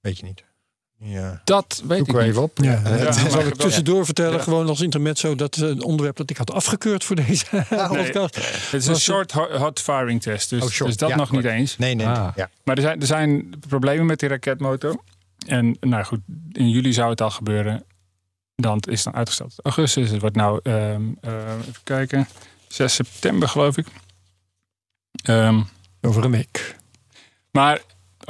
Weet 0.00 0.18
je 0.18 0.24
niet. 0.24 0.44
Ja. 1.00 1.40
Dat 1.44 1.82
weet 1.86 1.98
Zoek 1.98 2.08
ik 2.08 2.14
niet. 2.14 2.22
even 2.24 2.42
op. 2.42 2.58
Ja, 2.62 3.12
zal 3.12 3.40
ik 3.46 3.54
tussendoor 3.54 4.04
vertellen, 4.04 4.36
Ja. 4.36 4.42
gewoon 4.42 4.68
als 4.68 4.80
intermezzo, 4.80 5.34
dat 5.34 5.56
eh, 5.56 5.68
een 5.68 5.82
onderwerp 5.82 6.16
dat 6.16 6.30
ik 6.30 6.36
had 6.36 6.50
afgekeurd 6.52 7.04
voor 7.04 7.16
deze 7.16 7.44
podcast. 7.88 8.36
Het 8.70 8.72
is 8.80 8.86
een 8.86 8.96
short 8.96 9.32
ho- 9.32 9.56
hot 9.56 9.80
firing 9.80 10.22
test, 10.22 10.50
dus, 10.50 10.62
Oh, 10.80 10.86
dus 10.86 10.96
dat 10.96 11.08
Ja, 11.08 11.16
nog 11.16 11.30
niet 11.30 11.44
eens. 11.44 11.76
Nee, 11.78 11.94
nee. 11.94 12.06
Ah. 12.06 12.28
Ja. 12.36 12.50
Maar 12.64 12.76
er 12.76 12.82
zijn, 12.82 13.00
er 13.00 13.06
zijn 13.06 13.54
problemen 13.68 14.06
met 14.06 14.18
die 14.20 14.28
raketmotor. 14.28 15.00
En 15.46 15.76
nou 15.80 16.04
goed, 16.04 16.20
in 16.52 16.70
juli 16.70 16.92
zou 16.92 17.10
het 17.10 17.20
al 17.20 17.30
gebeuren. 17.30 17.84
Dan 18.56 18.78
is 18.88 18.94
het 18.94 19.04
dan 19.04 19.14
uitgesteld 19.14 19.54
augustus. 19.62 20.10
Het 20.10 20.20
wordt 20.20 20.36
nou, 20.36 20.60
ehm, 20.62 21.02
eh, 21.20 21.32
even 21.60 21.82
kijken, 21.84 22.28
6 22.68 22.94
september 22.94 23.48
geloof 23.48 23.76
ik. 23.76 23.86
Ehm, 25.22 25.60
Over 26.00 26.24
een 26.24 26.30
week. 26.30 26.76
maar 27.50 27.80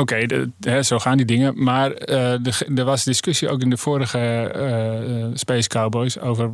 oké, 0.01 0.83
zo 0.83 0.99
gaan 0.99 1.17
die 1.17 1.27
dingen. 1.27 1.63
Maar 1.63 1.93
eh, 1.93 2.79
er 2.79 2.85
was 2.85 3.05
discussie 3.05 3.49
ook 3.49 3.61
in 3.61 3.71
de 3.71 3.77
vorige 3.77 4.19
eh, 4.19 5.23
eh, 5.23 5.31
Space 5.35 5.69
Cowboys 5.69 6.19
over 6.19 6.51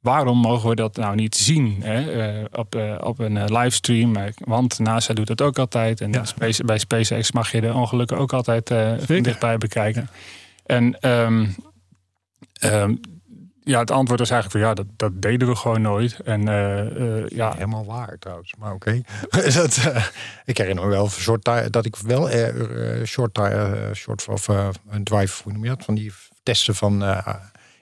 waarom 0.00 0.38
mogen 0.38 0.68
we 0.68 0.74
dat 0.74 0.96
nou 0.96 1.14
niet 1.14 1.36
zien 1.36 1.76
hè? 1.82 2.44
op, 2.52 2.98
op 3.00 3.18
een 3.18 3.44
livestream. 3.44 4.16
Want 4.38 4.78
NASA 4.78 5.14
doet 5.14 5.26
dat 5.26 5.42
ook 5.42 5.58
altijd. 5.58 6.00
En 6.00 6.12
Ja. 6.12 6.24
Space, 6.24 6.64
bij 6.64 6.78
SpaceX 6.78 7.32
mag 7.32 7.52
je 7.52 7.60
de 7.60 7.72
ongelukken 7.72 8.18
ook 8.18 8.32
altijd 8.32 8.72
dichtbij 9.06 9.58
bekijken. 9.58 10.08
En 10.66 11.00
ehm, 11.00 11.46
ehm, 12.52 12.94
ja, 13.66 13.78
het 13.80 13.90
antwoord 13.90 14.20
was 14.20 14.30
eigenlijk 14.30 14.60
van 14.60 14.68
ja, 14.68 14.74
dat, 14.74 14.86
dat 14.96 15.22
deden 15.22 15.48
we 15.48 15.56
gewoon 15.56 15.82
nooit. 15.82 16.20
En 16.20 16.48
eh, 16.48 17.20
eh, 17.20 17.28
ja, 17.28 17.52
Helemaal 17.52 17.84
waar 17.84 18.18
trouwens, 18.18 18.54
maar 18.58 18.72
oké. 18.72 18.90
eh, 19.30 20.06
ik 20.44 20.58
herinner 20.58 20.84
me 20.84 20.90
wel 20.90 21.08
short 21.08 21.44
tire- 21.44 21.70
dat 21.70 21.84
ik 21.84 21.96
wel 21.96 22.28
short, 23.04 23.34
tire, 23.34 23.94
short 23.94 24.28
of 24.28 24.48
een 24.88 25.04
drive, 25.04 25.42
hoe 25.42 25.52
noem 25.52 25.62
je 25.62 25.68
dat, 25.68 25.84
van 25.84 25.94
die 25.94 26.12
testen 26.42 26.74
van 26.74 27.04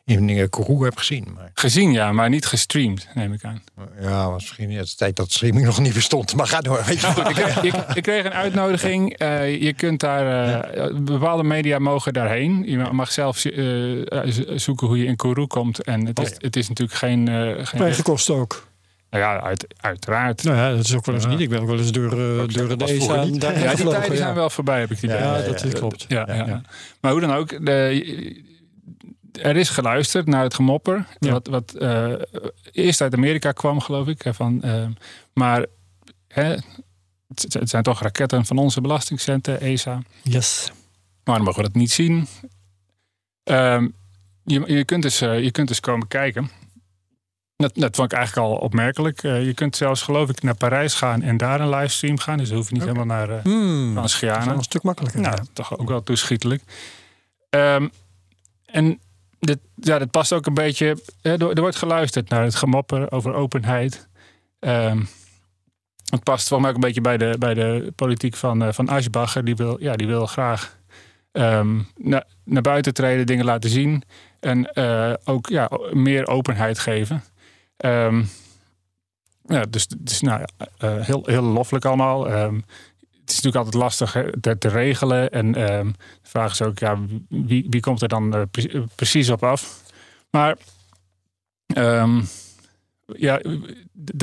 in 0.05 0.29
uh, 0.29 0.45
Kourou 0.51 0.85
heb 0.85 0.97
gezien. 0.97 1.27
Maar, 1.35 1.51
gezien 1.55 1.93
ja, 1.93 2.13
maar 2.13 2.29
niet 2.29 2.47
gestreamd, 2.47 3.09
neem 3.15 3.33
ik 3.33 3.45
aan. 3.45 3.63
ja, 4.01 4.29
misschien 4.29 4.69
niet 4.69 4.79
de 4.79 4.95
tijd 4.97 5.17
dat 5.17 5.31
streaming 5.33 5.65
nog 5.71 5.81
niet 5.81 5.95
bestond. 5.95 6.35
Maar 6.37 6.47
ga 6.47 6.61
door. 6.61 6.83
Weet 6.87 7.01
je. 7.01 7.07
Ik, 7.63 7.73
ik, 7.75 7.75
ik 7.95 8.03
kreeg 8.03 8.25
een 8.25 8.33
uitnodiging. 8.33 9.17
Eh, 9.19 9.63
je 9.63 9.73
kunt 9.73 10.01
daar, 10.01 10.55
eh, 10.71 10.95
bepaalde 11.01 11.43
media 11.45 11.79
mogen 11.79 12.13
daarheen. 12.13 12.63
Je 12.67 12.77
mag 12.93 13.13
zelf 13.13 13.45
eh, 13.45 14.23
zoeken 14.57 14.87
hoe 14.87 14.99
je 14.99 15.05
in 15.05 15.17
Kourou 15.17 15.47
komt. 15.47 15.83
En 15.83 16.07
het 16.07 16.19
is, 16.19 16.25
Oh 16.25 16.31
ja. 16.31 16.37
het 16.41 16.57
is 16.57 16.69
natuurlijk 16.69 16.99
geen... 16.99 17.29
eh 17.29 17.67
geen 17.67 17.81
Eigen 17.81 18.05
kosten 18.05 18.35
ook. 18.35 18.67
nou 19.11 19.23
ja, 19.25 19.41
uit, 19.41 19.67
uiteraard. 19.81 20.43
Nou 20.45 20.57
ja, 20.57 20.71
dat 20.71 20.85
is 20.85 20.95
ook 20.95 21.07
wel 21.07 21.15
eens 21.15 21.25
Ja. 21.25 21.31
niet. 21.31 21.41
Ik 21.41 21.49
ben 21.49 21.61
ook 21.61 21.67
wel 21.69 21.79
eens 21.79 21.93
door, 21.93 22.13
eh, 22.13 22.55
door 22.55 22.79
de 22.79 22.85
ESA 22.85 23.15
Ja, 23.15 23.25
die 23.25 23.39
tijden 23.39 24.11
ja. 24.11 24.17
zijn 24.17 24.35
wel 24.35 24.51
voorbij, 24.51 24.81
heb 24.81 24.91
ik 24.91 24.97
het 24.97 25.05
idee. 25.05 25.17
Ja, 25.19 25.37
Ja, 25.37 25.43
dat 25.47 25.61
ja, 25.63 25.69
klopt. 25.71 26.05
Ja, 26.09 26.25
ja, 26.29 26.35
Ja. 26.35 26.47
ja. 26.47 26.63
Maar 27.01 27.13
hoe 27.13 27.21
dan 27.21 27.33
ook, 27.35 27.65
de, 27.67 28.43
er 29.43 29.57
is 29.57 29.69
geluisterd 29.69 30.27
naar 30.27 30.43
het 30.43 30.55
gemopper. 30.55 31.07
Ja. 31.19 31.31
Wat, 31.31 31.47
wat 31.47 31.75
eh, 31.75 32.13
eerst 32.73 33.01
uit 33.01 33.15
Amerika 33.15 33.53
kwam, 33.53 33.81
geloof 33.81 34.07
ik. 34.07 34.25
Van, 34.31 34.63
eh, 34.63 34.87
maar 35.33 35.67
hè, 36.29 36.57
het, 37.29 37.47
het 37.49 37.69
zijn 37.69 37.83
toch 37.83 38.01
raketten 38.01 38.47
van 38.47 38.59
onze 38.59 38.81
belastingcenten, 38.81 39.61
ESA. 39.61 40.03
Yes. 40.23 40.73
Maar 41.25 41.35
dan 41.37 41.45
mogen 41.45 41.63
we 41.63 41.69
dat 41.69 41.77
niet 41.77 41.91
zien. 41.91 42.27
Ehm, 43.45 43.89
je, 44.45 44.63
je, 44.67 44.85
kunt 44.85 45.03
dus, 45.03 45.21
eh, 45.21 45.43
je 45.43 45.51
kunt 45.51 45.69
dus 45.69 45.81
komen 45.81 46.09
kijken. 46.09 46.51
Dat, 47.57 47.75
dat 47.75 47.97
vond 47.97 48.13
ik 48.13 48.19
eigenlijk 48.19 48.47
al 48.47 48.57
opmerkelijk. 48.57 49.23
Je 49.23 49.53
kunt 49.55 49.77
zelfs, 49.77 50.03
geloof 50.03 50.29
ik, 50.29 50.43
naar 50.43 50.57
Parijs 50.57 50.95
gaan 50.95 51.23
en 51.23 51.37
daar 51.37 51.61
een 51.61 51.69
livestream 51.69 52.19
gaan. 52.19 52.39
Dus 52.39 52.49
dan 52.49 52.57
hoef 52.57 52.69
je 52.69 52.75
niet 52.75 52.83
helemaal 52.83 53.05
naar 53.05 53.41
Hmm. 53.43 53.95
Dat 53.95 54.05
is 54.05 54.21
wel 54.21 54.49
een 54.49 54.63
stuk 54.63 54.83
makkelijker. 54.83 55.21
Nou, 55.21 55.39
toch 55.53 55.79
ook 55.79 55.89
wel 55.89 56.03
toeschietelijk. 56.03 56.63
Ehm, 57.51 57.89
en 58.65 59.01
ja, 59.75 59.99
dat 59.99 60.11
past 60.11 60.33
ook 60.33 60.47
een 60.47 60.55
beetje. 60.55 60.97
Er, 61.23 61.61
wordt 61.61 61.77
geluisterd 61.77 62.29
naar 62.29 62.43
het 62.43 62.55
gemopper 62.55 63.11
over 63.13 63.35
openheid. 63.35 64.09
Ehm, 64.59 65.03
het 66.05 66.23
past 66.23 66.49
volgens 66.49 66.61
mij 66.61 66.69
ook 66.69 66.75
een 66.75 66.93
beetje 66.93 67.01
bij 67.01 67.17
de, 67.17 67.39
bij 67.39 67.55
de 67.55 67.93
politiek 67.97 68.37
van, 68.37 68.63
eh, 68.63 68.73
van 68.73 68.89
Aschbacher. 68.89 69.45
Die 69.45 69.57
wil, 69.57 69.83
ja, 69.83 69.97
die 69.97 70.07
wil 70.07 70.27
graag 70.27 70.79
na- 71.97 72.25
naar 72.45 72.63
buiten 72.63 72.95
treden, 72.95 73.27
dingen 73.27 73.45
laten 73.45 73.71
zien. 73.71 74.03
En 74.41 74.73
eh, 74.73 75.13
ook 75.25 75.49
ja, 75.49 75.71
meer 75.93 76.27
openheid 76.27 76.79
geven. 76.79 77.25
Ehm, 77.77 78.23
ja, 79.47 79.65
dus, 79.71 79.87
dus 79.99 80.21
nou, 80.21 80.45
eh, 80.79 81.01
heel, 81.01 81.23
heel 81.25 81.43
loffelijk 81.43 81.85
allemaal. 81.85 82.29
Ehm, 82.29 82.61
het 83.25 83.33
is 83.33 83.41
natuurlijk 83.41 83.65
altijd 83.65 83.83
lastig 83.83 84.13
te, 84.41 84.59
te 84.59 84.69
regelen. 84.69 85.31
En 85.31 85.55
ehm, 85.55 85.87
de 86.23 86.29
vraag 86.29 86.53
is 86.53 86.63
ook, 86.63 86.79
ja, 86.79 86.99
wie, 87.29 87.67
wie 87.71 87.81
komt 87.81 88.03
er 88.03 88.09
dan 88.09 88.35
eh, 88.35 88.43
precies 88.95 89.31
op 89.31 89.43
af? 89.43 89.83
Maar 90.31 90.57
ehm, 91.67 92.21
ja, 93.07 93.41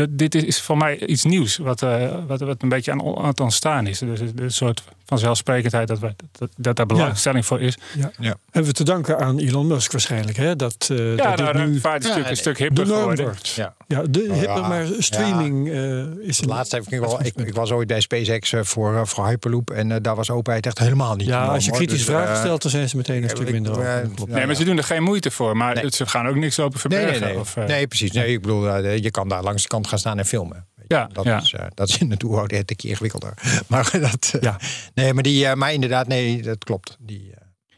dit 0.09 0.35
is 0.35 0.61
voor 0.61 0.77
mij 0.77 0.99
iets 1.05 1.23
nieuws. 1.23 1.57
Wat, 1.57 1.81
eh, 1.81 2.15
wat, 2.27 2.39
wat 2.39 2.61
een 2.63 2.69
beetje 2.69 2.91
aan, 2.91 3.17
aan 3.17 3.25
het 3.27 3.39
ontstaan 3.39 3.87
is. 3.87 3.99
Dus 3.99 4.19
een 4.35 4.51
soort 4.51 4.83
van 5.05 5.19
zelfsprekendheid 5.19 5.87
dat, 5.87 5.99
we, 5.99 6.15
dat, 6.31 6.49
dat 6.57 6.75
daar 6.75 6.85
belangstelling 6.85 7.45
voor 7.45 7.61
is. 7.61 7.77
Hebben 8.19 8.39
we 8.51 8.71
te 8.71 8.83
danken 8.83 9.19
aan 9.19 9.39
Elon 9.39 9.67
Musk 9.67 9.91
waarschijnlijk, 9.91 10.37
hè? 10.37 10.55
Dat, 10.55 10.87
eh 10.91 11.15
Ja, 11.15 11.35
dat 11.35 11.39
nou, 11.53 11.57
dit 11.57 11.67
nu 11.67 11.79
vaart 11.79 12.03
Ja, 12.07 12.15
nee. 12.17 12.29
een 12.29 12.37
stuk 12.37 12.57
hipper 12.57 12.85
geworden. 12.85 13.25
wordt. 13.25 13.49
Ja. 13.49 13.73
Ja, 13.87 14.01
de 14.09 14.27
Oh, 14.29 14.35
hipper, 14.37 14.55
ja. 14.57 14.67
maar 14.67 14.85
streaming 14.97 15.69
eh, 15.69 16.27
is 16.27 16.37
Het 16.37 16.45
laatste 16.45 16.75
heb 16.75 16.85
ik 16.85 16.91
nu 16.91 16.99
wel. 16.99 17.25
Ik, 17.25 17.35
ik 17.35 17.53
was 17.53 17.71
ooit 17.71 17.87
bij 17.87 18.01
SpaceX 18.01 18.53
voor, 18.61 19.07
voor 19.07 19.27
Hyperloop 19.27 19.69
en 19.71 20.01
daar 20.01 20.15
was 20.15 20.29
openheid 20.29 20.65
echt 20.65 20.79
helemaal 20.79 21.15
niet. 21.15 21.27
Ja, 21.27 21.45
als 21.45 21.63
je 21.63 21.69
hoor. 21.69 21.79
kritische 21.79 22.05
Dus, 22.05 22.15
vragen 22.15 22.37
stelt, 22.37 22.61
dan 22.61 22.71
zijn 22.71 22.89
ze 22.89 22.97
meteen 22.97 23.23
een 23.23 23.29
stuk 23.29 23.51
minder 23.51 23.83
ja, 23.83 24.01
Nee, 24.27 24.45
maar 24.45 24.55
ze 24.55 24.63
doen 24.63 24.77
er 24.77 24.83
geen 24.83 25.03
moeite 25.03 25.31
voor. 25.31 25.57
Maar 25.57 25.75
Nee. 25.75 25.91
ze 25.91 26.05
gaan 26.07 26.27
ook 26.27 26.35
niks 26.35 26.59
open 26.59 26.79
verbergen. 26.79 27.21
nee, 27.21 27.29
nee. 27.29 27.39
Of, 27.39 27.57
eh, 27.57 27.65
nee, 27.65 27.87
precies. 27.87 28.11
Nee, 28.11 28.27
ik 28.33 28.41
bedoel, 28.41 28.69
eh, 28.79 28.97
je 28.97 29.11
kan 29.11 29.27
daar 29.29 29.43
langs 29.43 29.61
de 29.61 29.67
kant 29.67 29.87
gaan 29.87 29.99
staan 29.99 30.17
en 30.19 30.25
filmen. 30.25 30.65
Ja, 30.87 31.09
dat, 31.13 31.23
ja. 31.25 31.41
Is, 31.41 31.53
eh, 31.53 31.65
dat 31.73 31.89
is 31.89 31.97
in 31.97 32.11
het 32.11 32.23
oerwoud 32.23 32.51
een 32.51 32.65
keer 32.65 32.89
ingewikkelder. 32.89 33.33
Maar 33.67 33.89
dat, 33.99 34.31
eh, 34.35 34.41
Ja. 34.41 34.59
nee, 34.93 35.13
maar, 35.13 35.23
die, 35.23 35.55
maar 35.55 35.73
inderdaad, 35.73 36.07
nee, 36.07 36.41
dat 36.41 36.63
klopt. 36.63 36.97
Die, 36.99 37.33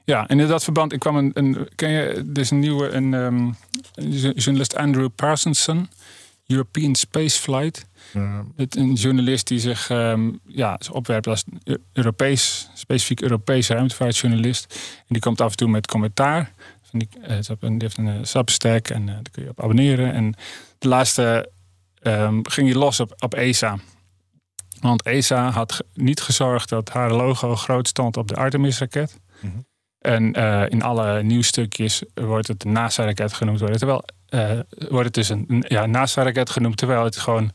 Ja, 0.06 0.28
en 0.28 0.40
in 0.40 0.48
dat 0.48 0.64
verband, 0.64 0.94
ik 0.94 1.00
kwam 1.00 1.16
een, 1.16 1.32
een 1.34 1.68
ken 1.76 1.90
je, 1.90 2.30
er 2.34 2.40
is 2.42 2.50
een 2.52 2.60
nieuwe, 2.60 2.90
een, 2.90 3.14
ehm, 3.14 3.52
journalist 4.36 4.76
Andrew 4.76 5.10
Parsonson, 5.16 5.90
European 6.48 6.96
Space 6.96 7.40
Flight. 7.42 7.86
Het, 8.56 8.76
een 8.76 8.94
journalist 8.94 9.48
die 9.48 9.60
zich 9.60 9.90
ehm, 9.90 10.30
ja, 10.48 10.80
opwerpt 10.92 11.28
als 11.28 11.44
Eu- 11.64 11.78
Europees, 11.94 12.70
specifiek 12.74 13.22
Europees 13.22 13.68
ruimtevaartjournalist. 13.68 14.74
En 14.98 15.06
die 15.08 15.20
komt 15.22 15.42
af 15.42 15.52
en 15.52 15.58
toe 15.58 15.68
met 15.70 15.88
commentaar. 15.88 16.52
Die, 16.94 17.10
eh, 17.22 17.38
die 17.60 17.76
heeft 17.78 17.98
een 17.98 18.08
eh, 18.08 18.14
Substack 18.22 18.88
en 18.88 19.10
eh, 19.10 19.14
daar 19.14 19.30
kun 19.32 19.44
je 19.44 19.50
op 19.50 19.64
abonneren. 19.64 20.14
En 20.14 20.36
de 20.78 20.88
laatste 20.88 21.52
ehm, 22.00 22.40
ging 22.44 22.68
hij 22.68 22.78
los 22.78 23.00
op, 23.00 23.14
op 23.18 23.34
ESA. 23.34 23.78
Want 24.80 25.04
ESA 25.04 25.50
had 25.50 25.84
niet 25.94 26.22
gezorgd 26.22 26.70
dat 26.70 26.90
haar 26.90 27.12
logo 27.12 27.56
groot 27.56 27.88
stond 27.88 28.18
op 28.18 28.28
de 28.28 28.36
Artemis-raket. 28.36 29.20
Mhm. 29.42 29.54
En 30.00 30.34
in 30.70 30.82
alle 30.82 31.24
nieuwsstukjes 31.24 32.04
wordt 32.14 32.48
het 32.48 32.64
NASA-raket 32.64 33.34
genoemd. 33.34 33.60
Wordt 33.60 33.80
het, 33.80 33.84
terwijl, 33.84 34.04
wordt 34.90 35.06
het 35.06 35.14
dus 35.14 35.30
een, 35.30 35.66
ja, 35.68 35.86
NASA-raket 35.86 36.50
genoemd, 36.50 36.78
terwijl 36.78 37.04
het 37.04 37.18
gewoon 37.18 37.52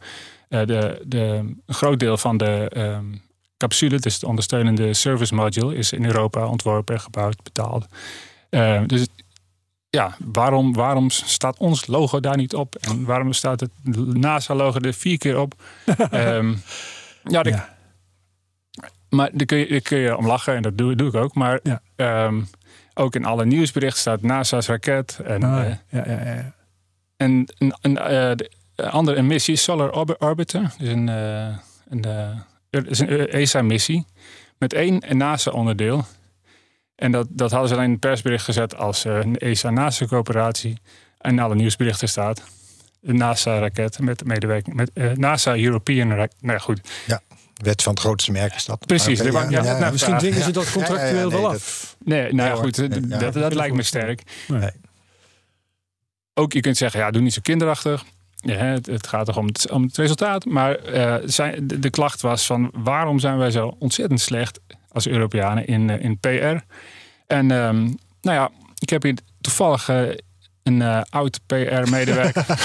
de, 0.49 1.03
de, 1.07 1.19
een 1.67 1.75
groot 1.75 2.01
deel 2.01 2.17
van 2.17 2.37
de 2.37 2.69
ehm, 2.69 3.05
capsule, 3.57 3.99
dus 3.99 4.19
de 4.19 4.27
ondersteunende 4.27 4.95
service 4.95 5.35
module, 5.35 5.75
is 5.75 5.93
in 5.93 6.05
Europa 6.05 6.47
ontworpen, 6.47 7.01
gebouwd, 7.01 7.43
betaald. 7.43 7.87
Dus 8.87 9.07
ja, 9.91 10.17
waarom, 10.33 10.73
waarom 10.75 11.11
staat 11.11 11.57
ons 11.59 11.87
logo 11.87 12.21
daar 12.21 12.37
niet 12.37 12.55
op? 12.55 12.75
En 12.75 13.05
waarom 13.05 13.33
staat 13.33 13.61
het 13.61 13.71
NASA-logo 14.15 14.79
er 14.81 14.95
vier 14.95 15.19
keer 15.19 15.39
op? 15.41 15.55
Ehm, 16.11 16.55
ja, 17.25 17.43
maar 19.09 19.31
daar 19.33 19.47
kun, 19.47 19.59
je, 19.59 19.67
daar 19.69 19.81
kun 19.81 19.99
je 19.99 20.17
om 20.17 20.27
lachen 20.27 20.55
en 20.55 20.63
dat 20.63 20.79
doe, 20.79 20.95
doe 20.95 21.09
ik 21.09 21.15
ook. 21.15 21.35
Maar 21.35 21.61
Ja. 21.63 21.81
ehm, 21.97 22.41
ook 22.95 23.15
in 23.15 23.25
alle 23.25 23.45
nieuwsberichten 23.47 24.01
staat 24.01 24.23
NASA's 24.23 24.67
raket. 24.67 25.19
En, 25.25 25.43
Ah, 25.43 25.61
eh, 25.67 25.75
ja, 25.89 26.03
ja, 26.07 26.25
ja, 26.35 26.55
en 27.17 27.45
een, 27.59 27.75
een, 27.81 27.97
eh, 27.99 28.37
de 28.75 28.91
andere 28.91 29.17
een 29.17 29.27
missie, 29.27 29.57
Solar 29.57 29.91
Orbi- 29.93 30.15
Orbiter. 30.19 30.75
Dus 30.79 30.89
een, 30.89 31.09
eh, 31.09 31.57
een, 31.89 32.05
eh, 32.05 32.37
een 32.71 33.29
ESA-missie 33.29 34.07
met 34.59 34.73
één 34.73 35.03
NASA-onderdeel. 35.17 36.05
En 36.99 37.13
dat, 37.13 37.27
dat 37.31 37.51
hadden 37.51 37.69
ze 37.69 37.75
alleen 37.75 37.87
in 37.87 37.93
het 37.93 38.01
persbericht 38.01 38.45
gezet 38.45 38.77
als 38.77 39.05
eh, 39.05 39.17
een 39.17 39.37
ESA-NASA-coöperatie. 39.37 40.79
En 41.19 41.31
in 41.31 41.39
alle 41.39 41.55
nieuwsberichten 41.55 42.09
staat 42.09 42.43
een 43.03 43.17
NASA-raket 43.17 43.99
met 43.99 44.25
medewerking 44.25 44.77
met 44.77 44.91
eh, 44.95 45.11
NASA 45.13 45.57
European 45.57 46.11
raket. 46.13 46.37
Nou 46.41 46.53
ja, 46.53 46.59
goed. 46.59 46.81
wet 47.55 47.83
van 47.83 47.93
het 47.93 48.03
grootste 48.03 48.33
merk 48.33 48.55
is 48.55 48.65
dat. 48.65 48.87
Precies, 48.87 49.23
naar 49.23 49.93
Misschien 49.93 50.19
dwingen 50.19 50.43
ze 50.43 50.51
dat 50.51 50.71
contractueel 50.71 51.15
Ja, 51.15 51.23
ja, 51.23 51.29
wel 51.29 51.41
nee, 51.41 51.47
af. 51.47 51.97
Nee, 52.05 52.21
nou 52.21 52.35
ja, 52.37 52.43
Nee, 52.43 52.51
hoor. 52.51 52.63
goed, 52.63 52.77
Nee, 52.77 53.09
ja. 53.09 53.19
dat, 53.19 53.33
dat 53.33 53.55
lijkt 53.55 53.75
me 53.75 53.83
sterk. 53.83 54.23
Nee. 54.49 54.61
Nee. 54.61 54.71
Ook 56.35 56.53
je 56.53 56.61
kunt 56.61 56.77
zeggen, 56.77 57.01
ja, 57.01 57.11
doe 57.11 57.23
niet 57.23 57.33
zo 57.33 57.41
kinderachtig. 57.43 58.05
ja, 58.37 58.55
het, 58.55 58.87
het 58.87 59.07
gaat 59.07 59.27
toch 59.27 59.37
om 59.37 59.47
het, 59.47 59.71
om 59.71 59.83
het 59.83 59.97
resultaat. 59.97 60.45
Maar 60.45 60.75
eh, 60.75 61.17
zijn, 61.25 61.67
de, 61.67 61.79
de 61.79 61.91
klacht 61.91 62.21
was 62.21 62.47
van 62.47 62.71
waarom 62.73 63.19
zijn 63.19 63.39
wij 63.39 63.51
zo 63.51 63.77
ontzettend 63.79 64.21
slecht 64.21 64.61
als 64.99 65.09
Europeanen 65.09 65.67
in, 65.67 65.91
eh, 65.91 66.05
in 66.05 66.19
PR? 66.19 66.65
En 67.27 67.51
ehm, 67.51 67.83
nou 68.21 68.37
ja, 68.37 68.51
ik 68.79 68.89
heb 68.89 69.03
hier 69.03 69.15
toevallig 69.41 69.89
eh, 69.89 70.03
een 70.69 70.83
eh, 70.83 71.01
oud 71.11 71.41
PR-medewerker. 71.47 72.45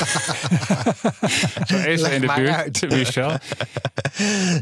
zo 1.67 1.77
is 1.77 2.01
er 2.01 2.11
in 2.11 2.21
de 2.21 2.33
buurt, 2.35 2.49
uit. 2.49 2.89
Michel. 2.89 3.37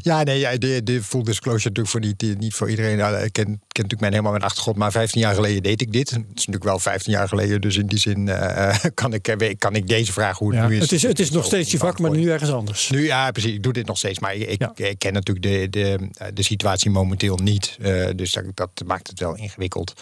Ja, 0.02 0.24
nee, 0.24 0.40
ja, 0.40 0.58
de, 0.58 0.84
de 0.84 1.04
full 1.04 1.24
disclosure 1.24 1.70
natuurlijk 1.70 1.88
voor 1.88 2.00
niet, 2.00 2.40
niet 2.40 2.54
voor 2.54 2.70
iedereen. 2.70 2.98
Nou, 2.98 3.16
ik 3.16 3.34
ken, 3.34 3.46
ken 3.46 3.58
natuurlijk 3.58 4.00
mijn 4.00 4.12
helemaal 4.12 4.32
mijn 4.32 4.44
achtergrond, 4.44 4.78
maar 4.78 4.92
15 4.92 5.22
jaar 5.22 5.34
geleden 5.34 5.64
deed 5.64 5.82
ik 5.82 5.92
dit. 5.92 6.10
Het 6.10 6.20
is 6.20 6.26
natuurlijk 6.36 6.64
wel 6.64 6.80
15 6.80 7.12
jaar 7.12 7.28
geleden, 7.28 7.62
dus 7.62 7.78
in 7.78 7.88
die 7.88 8.00
zin 8.00 8.30
eh, 8.30 8.76
kan, 8.94 9.14
ik, 9.14 9.28
eh, 9.28 9.54
kan 9.58 9.76
ik 9.76 9.88
deze 9.88 10.12
vraag 10.12 10.38
hoe 10.38 10.52
het 10.52 10.62
Ja, 10.62 10.68
nu 10.68 10.76
is. 10.76 10.82
het, 10.82 10.92
is, 10.92 11.04
het 11.04 11.20
is 11.20 11.32
nog 11.32 11.46
steeds 11.46 11.72
je 11.72 11.78
vak, 11.78 12.00
maar 12.00 12.12
nu 12.12 12.30
ergens 12.30 12.52
anders. 12.52 12.90
Nu, 12.90 13.06
ja, 13.06 13.32
precies. 13.32 13.54
Ik 13.54 13.64
doe 13.64 13.74
dit 13.74 13.88
nog 13.88 13.98
steeds. 13.98 14.20
Maar 14.20 14.36
ik, 14.36 14.60
Ja. 14.60 14.72
ik 14.76 15.00
ken 15.00 15.14
natuurlijk 15.14 15.46
de, 15.48 15.70
de, 15.70 16.10
de 16.34 16.44
situatie 16.44 16.92
momenteel 16.92 17.38
niet. 17.38 17.78
Eh, 17.82 18.08
dus 18.16 18.32
dat, 18.32 18.44
dat 18.54 18.72
maakt 18.86 19.08
het 19.08 19.20
wel 19.20 19.36
ingewikkeld. 19.36 20.02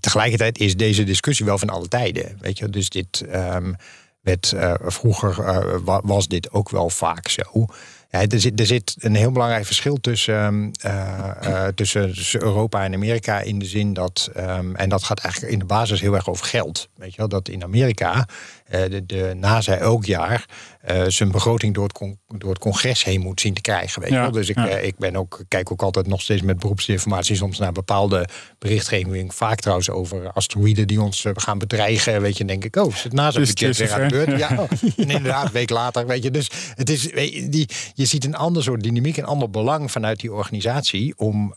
Tegelijkertijd 0.00 0.58
is 0.58 0.76
deze 0.76 1.04
discussie 1.04 1.46
wel 1.46 1.58
van 1.58 1.68
alle 1.68 1.88
tijden. 1.88 2.36
Weet 2.40 2.58
je, 2.58 2.68
dus 2.70 2.88
dit 2.88 3.20
ehm, 3.20 3.72
werd 4.20 4.52
eh, 4.52 4.74
vroeger 4.84 5.44
eh, 5.44 5.78
wa- 5.84 6.00
was 6.04 6.28
dit 6.28 6.52
ook 6.52 6.70
wel 6.70 6.90
vaak 6.90 7.28
zo. 7.28 7.66
Ja, 8.10 8.26
er, 8.26 8.40
zit, 8.40 8.60
er 8.60 8.66
zit 8.66 8.94
een 8.98 9.14
heel 9.14 9.32
belangrijk 9.32 9.66
verschil 9.66 10.00
tussen, 10.00 10.70
ehm, 10.80 11.40
eh, 11.40 11.66
tussen, 11.66 12.12
Europa 12.32 12.84
en 12.84 12.94
Amerika 12.94 13.40
in 13.40 13.58
de 13.58 13.64
zin 13.64 13.92
dat, 13.92 14.30
ehm, 14.34 14.74
en 14.74 14.88
dat 14.88 15.02
gaat 15.04 15.18
eigenlijk 15.18 15.52
in 15.52 15.58
de 15.58 15.64
basis 15.64 16.00
heel 16.00 16.14
erg 16.14 16.28
over 16.28 16.46
geld. 16.46 16.88
Weet 16.96 17.10
je 17.10 17.16
wel, 17.16 17.28
dat 17.28 17.48
in 17.48 17.62
Amerika 17.62 18.28
de, 18.68 19.02
de 19.06 19.32
NASA 19.36 19.76
elk 19.76 20.04
jaar 20.04 20.44
eh, 20.80 21.04
zijn 21.06 21.30
begroting 21.30 21.74
door 21.74 21.82
het, 21.84 21.92
con- 21.92 22.18
door 22.28 22.50
het 22.50 22.58
congres 22.58 23.04
heen 23.04 23.20
moet 23.20 23.40
zien 23.40 23.54
te 23.54 23.60
krijgen. 23.60 24.00
Weet 24.02 24.10
Ja, 24.10 24.20
wel? 24.20 24.30
Dus 24.30 24.48
ik, 24.48 24.56
ja. 24.56 24.68
eh, 24.68 24.86
ik 24.86 24.96
ben 24.98 25.16
ook, 25.16 25.42
kijk 25.48 25.72
ook 25.72 25.82
altijd 25.82 26.06
nog 26.06 26.20
steeds 26.20 26.42
met 26.42 26.58
beroepsinformatie 26.58 27.36
soms 27.36 27.58
naar 27.58 27.72
bepaalde 27.72 28.28
berichtgeving. 28.58 29.34
Vaak 29.34 29.60
trouwens 29.60 29.90
over 29.90 30.30
asteroïden 30.32 30.86
die 30.86 31.00
ons 31.00 31.24
eh, 31.24 31.32
gaan 31.34 31.58
bedreigen. 31.58 32.20
Weet 32.20 32.36
je, 32.38 32.44
denk 32.44 32.64
ik, 32.64 32.76
oh, 32.76 32.94
is 32.94 33.02
het 33.02 33.12
NASA 33.12 33.40
het 33.40 33.48
budget 33.48 33.70
is 33.70 33.78
weer 33.78 33.92
aan 33.92 34.08
de 34.08 34.14
beurt? 34.24 34.38
Ja. 34.38 34.48
oh. 34.58 34.70
En 34.96 35.10
inderdaad, 35.10 35.46
een 35.46 35.52
week 35.52 35.70
later, 35.70 36.06
weet 36.06 36.22
je. 36.22 36.30
Dus 36.30 36.50
het 36.74 36.90
is, 36.90 37.02
je, 37.02 37.46
die, 37.48 37.68
je 37.94 38.04
ziet 38.06 38.24
een 38.24 38.36
ander 38.36 38.62
soort 38.62 38.82
dynamiek, 38.82 39.16
een 39.16 39.24
ander 39.24 39.50
belang 39.50 39.90
vanuit 39.90 40.20
die 40.20 40.32
organisatie 40.32 41.14
om, 41.16 41.54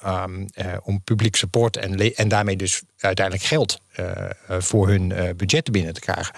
eh, 0.54 0.74
om 0.84 1.04
publiek 1.04 1.36
support 1.36 1.78
en, 1.78 2.16
en 2.16 2.28
daarmee 2.28 2.56
dus 2.56 2.82
uiteindelijk 2.98 3.46
geld 3.46 3.80
eh, 3.92 4.06
eh, 4.26 4.30
voor 4.48 4.88
hun 4.88 5.12
eh, 5.12 5.36
budgetten 5.36 5.74
binnen 5.74 5.94
te 5.94 6.00
krijgen. 6.00 6.34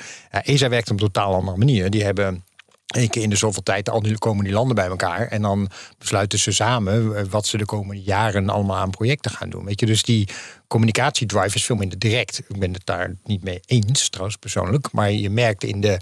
ESA 0.63 0.71
werkt 0.71 0.91
op 0.91 0.99
een 0.99 1.11
totaal 1.11 1.33
andere 1.33 1.57
manier. 1.57 1.89
Die 1.89 2.03
hebben 2.03 2.43
één 2.87 3.09
keer 3.09 3.21
in 3.21 3.29
de 3.29 3.35
zoveel 3.35 3.63
tijd 3.63 3.89
komen 4.17 4.43
die 4.43 4.53
landen 4.53 4.75
bij 4.75 4.87
elkaar. 4.87 5.27
En 5.27 5.41
dan 5.41 5.69
besluiten 5.97 6.39
ze 6.39 6.51
samen 6.51 7.15
eh, 7.15 7.23
wat 7.29 7.45
ze 7.45 7.57
de 7.57 7.65
komende 7.65 8.01
jaren 8.01 8.49
allemaal 8.49 8.77
aan 8.77 8.89
projecten 8.89 9.31
gaan 9.31 9.49
doen. 9.49 9.65
Weet 9.65 9.79
je, 9.79 9.85
dus 9.85 10.03
die 10.03 10.27
communicatiedrive 10.67 11.55
is 11.55 11.65
veel 11.65 11.75
minder 11.75 11.99
direct. 11.99 12.39
Ik 12.47 12.59
ben 12.59 12.73
het 12.73 12.85
daar 12.85 13.15
niet 13.23 13.43
mee 13.43 13.59
eens, 13.65 14.09
trouwens 14.09 14.37
persoonlijk. 14.37 14.91
Maar 14.91 15.11
je 15.11 15.29
merkt 15.29 15.63
in 15.63 15.81
de, 15.81 15.99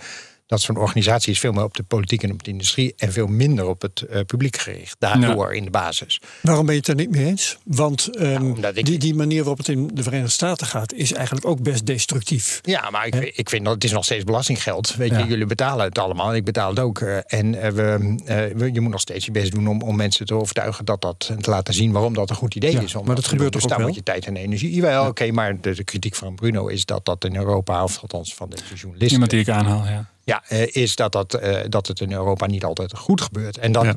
dat 0.51 0.61
zo'n 0.61 0.77
organisatie 0.77 1.31
is 1.31 1.39
veel 1.39 1.51
meer 1.51 1.63
op 1.63 1.73
de 1.75 1.83
politiek 1.83 2.23
en 2.23 2.31
op 2.31 2.43
de 2.43 2.51
industrie. 2.51 2.93
En 2.97 3.11
veel 3.11 3.27
minder 3.27 3.65
op 3.67 3.81
het 3.81 4.01
eh, 4.01 4.21
publiek 4.25 4.57
gericht. 4.57 4.95
Daardoor 4.99 5.53
in 5.55 5.63
de 5.63 5.69
basis. 5.69 6.21
Waarom 6.41 6.65
ben 6.65 6.73
je 6.73 6.79
het 6.79 6.89
er 6.89 6.95
niet 6.95 7.11
mee 7.11 7.25
eens? 7.25 7.57
Want 7.65 8.15
ehm, 8.17 8.65
ik- 8.73 8.85
die, 8.85 8.97
die 8.99 9.15
manier 9.15 9.37
waarop 9.39 9.57
het 9.57 9.67
in 9.67 9.89
de 9.93 10.03
Verenigde 10.03 10.31
Staten 10.31 10.67
gaat, 10.67 10.93
is 10.93 11.13
eigenlijk 11.13 11.45
ook 11.45 11.61
best 11.63 11.85
destructief. 11.85 12.59
Ja, 12.61 12.89
maar 12.89 13.07
ik, 13.07 13.15
ik 13.15 13.49
vind 13.49 13.63
dat 13.65 13.73
het 13.73 13.83
is 13.83 13.91
nog 13.91 14.05
steeds 14.05 14.23
belastinggeld. 14.23 14.95
Weet 14.95 15.09
Ja. 15.11 15.17
je, 15.17 15.25
jullie 15.25 15.45
betalen 15.45 15.85
het 15.85 15.97
allemaal. 15.99 16.35
Ik 16.35 16.43
betaal 16.45 16.69
het 16.69 16.79
ook. 16.79 16.99
eh, 17.01 17.17
En 17.25 17.55
eh, 17.61 17.71
we, 17.71 18.15
eh, 18.25 18.57
we- 18.57 18.71
je 18.73 18.81
moet 18.81 18.91
nog 18.91 19.01
steeds 19.01 19.25
je 19.25 19.31
best 19.31 19.51
doen 19.51 19.67
om, 19.67 19.81
om 19.81 19.95
mensen 19.95 20.25
te 20.25 20.33
overtuigen 20.33 20.85
dat 20.85 21.01
dat 21.01 21.27
en 21.31 21.41
te 21.41 21.49
laten 21.49 21.73
zien 21.73 21.91
waarom 21.91 22.13
dat 22.13 22.29
een 22.29 22.35
goed 22.35 22.55
idee 22.55 22.71
Ja, 22.71 22.81
is. 22.81 22.95
Om 22.95 23.05
maar 23.05 23.15
dat 23.15 23.27
gebeurt 23.27 23.53
dus 23.53 23.61
toch 23.61 23.71
daar 23.71 23.79
ook 23.79 23.85
moet 23.87 23.95
je 23.95 24.03
tijd 24.03 24.25
en 24.25 24.35
energie. 24.35 24.73
Jawel, 24.73 25.07
oké, 25.07 25.31
maar 25.31 25.61
de, 25.61 25.73
de 25.75 25.83
kritiek 25.83 26.15
van 26.15 26.35
Bruno 26.35 26.67
is 26.67 26.85
dat 26.85 27.05
dat 27.05 27.25
in 27.25 27.35
Europa, 27.35 27.83
of 27.83 27.99
althans 28.01 28.33
van 28.33 28.49
deze 28.49 28.63
journalisten, 28.75 29.11
Iemand 29.11 29.29
die 29.31 29.39
ik 29.39 29.49
aanhaal, 29.49 29.85
ja. 29.87 30.09
Ja, 30.31 30.43
eh, 30.47 30.75
is 30.83 30.95
dat, 30.95 31.11
dat, 31.11 31.33
eh, 31.33 31.59
dat 31.69 31.87
het 31.87 31.99
in 31.99 32.11
Europa 32.11 32.45
niet 32.45 32.63
altijd 32.63 32.97
goed 32.97 33.21
gebeurt. 33.21 33.57
En 33.57 33.71
Ja. 33.85 33.95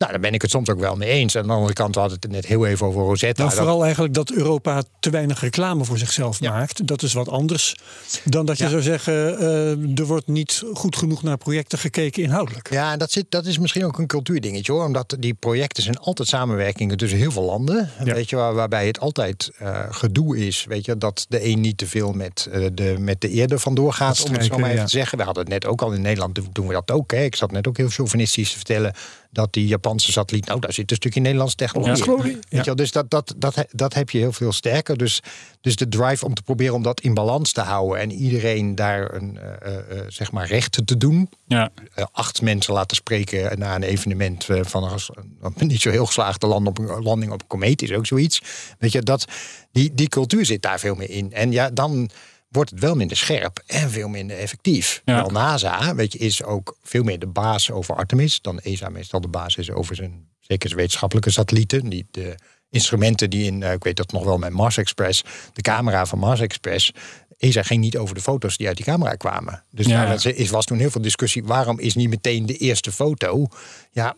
Nou, 0.00 0.12
daar 0.12 0.20
ben 0.20 0.34
ik 0.34 0.42
het 0.42 0.50
soms 0.50 0.68
ook 0.68 0.78
wel 0.80 0.96
mee 0.96 1.08
eens. 1.08 1.34
En 1.34 1.40
aan 1.40 1.46
de 1.46 1.52
andere 1.52 1.72
kant 1.72 1.94
we 1.94 2.00
hadden 2.00 2.18
het 2.20 2.30
net 2.30 2.46
heel 2.46 2.66
even 2.66 2.86
over 2.86 3.02
Rosetta. 3.02 3.42
Nou, 3.42 3.54
Dat- 3.54 3.64
vooral 3.64 3.84
eigenlijk 3.84 4.14
dat 4.14 4.30
Europa 4.32 4.82
te 5.00 5.10
weinig 5.10 5.40
reclame 5.40 5.84
voor 5.84 5.98
zichzelf 5.98 6.40
Ja. 6.40 6.50
maakt. 6.50 6.86
Dat 6.86 7.02
is 7.02 7.12
wat 7.12 7.28
anders 7.28 7.76
dan 8.24 8.46
dat 8.46 8.58
je 8.58 8.64
Ja. 8.64 8.70
zou 8.70 8.82
zeggen... 8.82 9.38
eh, 9.38 9.98
er 9.98 10.04
wordt 10.06 10.26
niet 10.26 10.62
goed 10.72 10.96
genoeg 10.96 11.22
naar 11.22 11.36
projecten 11.38 11.78
gekeken 11.78 12.22
inhoudelijk. 12.22 12.70
Ja, 12.70 12.96
dat, 12.96 13.10
zit, 13.12 13.26
dat 13.28 13.46
is 13.46 13.58
misschien 13.58 13.84
ook 13.84 13.98
een 13.98 14.06
cultuurdingetje 14.06 14.72
hoor. 14.72 14.84
Omdat 14.84 15.16
die 15.18 15.34
projecten 15.34 15.82
zijn 15.82 15.98
altijd 15.98 16.28
samenwerkingen 16.28 16.96
tussen 16.96 17.18
heel 17.18 17.30
veel 17.32 17.42
landen. 17.44 17.90
Ja. 18.04 18.14
Weet 18.14 18.30
je, 18.30 18.36
waar, 18.36 18.54
waarbij 18.54 18.86
het 18.86 19.00
altijd 19.00 19.50
eh, 19.58 19.78
gedoe 19.90 20.46
is. 20.46 20.64
Weet 20.68 20.84
je, 20.84 20.98
dat 20.98 21.26
de 21.28 21.44
een 21.46 21.60
niet 21.60 21.78
te 21.78 21.86
veel 21.86 22.12
met, 22.12 22.48
eh, 22.52 22.66
de, 22.72 22.94
met 22.98 23.20
de 23.20 23.28
eerde 23.30 23.58
vandoor 23.58 23.92
gaat. 23.92 24.22
Om 24.22 24.32
het 24.32 24.44
zo 24.44 24.58
maar 24.58 24.70
even 24.70 24.84
te 24.84 24.90
zeggen. 24.90 25.18
We 25.18 25.24
hadden 25.24 25.42
het 25.42 25.52
net 25.52 25.66
ook 25.66 25.82
al 25.82 25.92
in 25.92 26.02
Nederland 26.02 26.34
doen- 26.34 26.48
doen 26.52 26.66
we 26.66 26.72
dat 26.72 26.90
ook. 26.90 27.10
Hè. 27.10 27.22
Ik 27.22 27.36
zat 27.36 27.50
net 27.52 27.66
ook 27.68 27.76
heel 27.76 27.88
chauvinistisch 27.88 28.50
te 28.50 28.56
vertellen. 28.56 28.94
Dat 29.32 29.52
die 29.52 29.66
Japanse 29.66 30.12
satelliet, 30.12 30.46
nou 30.46 30.60
daar 30.60 30.72
zit 30.72 30.90
een 30.90 30.96
stukje 30.96 31.20
Nederlandse 31.20 31.56
technologie. 31.56 32.38
Ja. 32.48 32.64
in. 32.64 32.76
Dus 32.76 32.92
dat, 32.92 33.10
dat, 33.10 33.34
dat, 33.36 33.64
dat 33.70 33.94
heb 33.94 34.10
je 34.10 34.18
heel 34.18 34.32
veel 34.32 34.52
sterker. 34.52 34.96
Dus, 34.96 35.22
dus 35.60 35.76
de 35.76 35.88
drive 35.88 36.24
om 36.24 36.34
te 36.34 36.42
proberen 36.42 36.74
om 36.74 36.82
dat 36.82 37.00
in 37.00 37.14
balans 37.14 37.52
te 37.52 37.60
houden. 37.60 38.00
En 38.00 38.12
iedereen 38.12 38.74
daar 38.74 39.14
een 39.14 39.38
eh, 39.38 39.76
eh, 39.76 39.98
eh, 39.98 40.04
zeg 40.08 40.32
maar 40.32 40.46
recht 40.46 40.86
te 40.86 40.96
doen 40.96 41.28
Ja, 41.46 41.70
acht 42.12 42.42
mensen 42.42 42.74
laten 42.74 42.96
spreken 42.96 43.58
na 43.58 43.74
een 43.74 43.82
evenement 43.82 44.46
van 44.60 45.00
een, 45.40 45.52
niet 45.56 45.80
zo 45.80 45.90
heel 45.90 46.06
geslaagde 46.06 46.46
land 46.46 46.66
op 46.66 46.78
een 46.78 47.02
landing 47.02 47.32
op 47.32 47.40
een 47.40 47.46
komeet 47.46 47.82
is 47.82 47.92
ook 47.92 48.06
zoiets. 48.06 48.42
Weet 48.78 48.92
je, 48.92 49.02
dat, 49.02 49.24
die, 49.72 49.94
die 49.94 50.08
cultuur 50.08 50.46
zit 50.46 50.62
daar 50.62 50.80
veel 50.80 50.94
meer 50.94 51.10
in. 51.10 51.32
En 51.32 51.52
ja, 51.52 51.70
dan 51.70 52.10
wordt 52.50 52.70
het 52.70 52.80
wel 52.80 52.94
minder 52.94 53.16
scherp 53.16 53.62
en 53.66 53.90
veel 53.90 54.08
minder 54.08 54.38
effectief. 54.38 55.02
Ja. 55.04 55.14
Terwijl 55.22 55.44
NASA, 55.44 55.94
weet 55.94 56.12
je, 56.12 56.18
is 56.18 56.42
ook 56.42 56.76
veel 56.82 57.02
meer 57.02 57.18
de 57.18 57.26
baas 57.26 57.70
over 57.70 57.94
Artemis 57.96 58.40
dan 58.40 58.60
ESA 58.60 58.88
meestal 58.88 59.20
de 59.20 59.28
baas 59.28 59.56
is 59.56 59.70
over 59.70 59.96
zijn, 59.96 60.28
zeker 60.40 60.68
zijn 60.68 60.80
wetenschappelijke 60.80 61.30
satellieten. 61.30 61.88
Die, 61.88 62.06
de 62.10 62.34
instrumenten 62.70 63.30
die 63.30 63.44
in, 63.44 63.62
eh, 63.62 63.72
ik 63.72 63.84
weet 63.84 63.96
dat 63.96 64.12
nog 64.12 64.24
wel 64.24 64.38
met 64.38 64.52
Mars 64.52 64.76
Express, 64.76 65.24
de 65.52 65.62
camera 65.62 66.06
van 66.06 66.18
Mars 66.18 66.40
Express. 66.40 66.92
ESA 67.38 67.62
ging 67.62 67.80
niet 67.80 67.96
over 67.96 68.14
de 68.14 68.20
foto's 68.20 68.56
die 68.56 68.66
uit 68.66 68.76
die 68.76 68.84
camera 68.86 69.14
kwamen. 69.14 69.64
Dus 69.70 69.86
Ja. 69.86 70.04
daar 70.06 70.26
is, 70.26 70.50
was 70.50 70.64
toen 70.64 70.78
heel 70.78 70.90
veel 70.90 71.02
discussie. 71.02 71.44
Waarom 71.44 71.78
is 71.78 71.94
niet 71.94 72.08
meteen 72.08 72.46
de 72.46 72.56
eerste 72.56 72.92
foto? 72.92 73.46
Ja, 73.90 74.16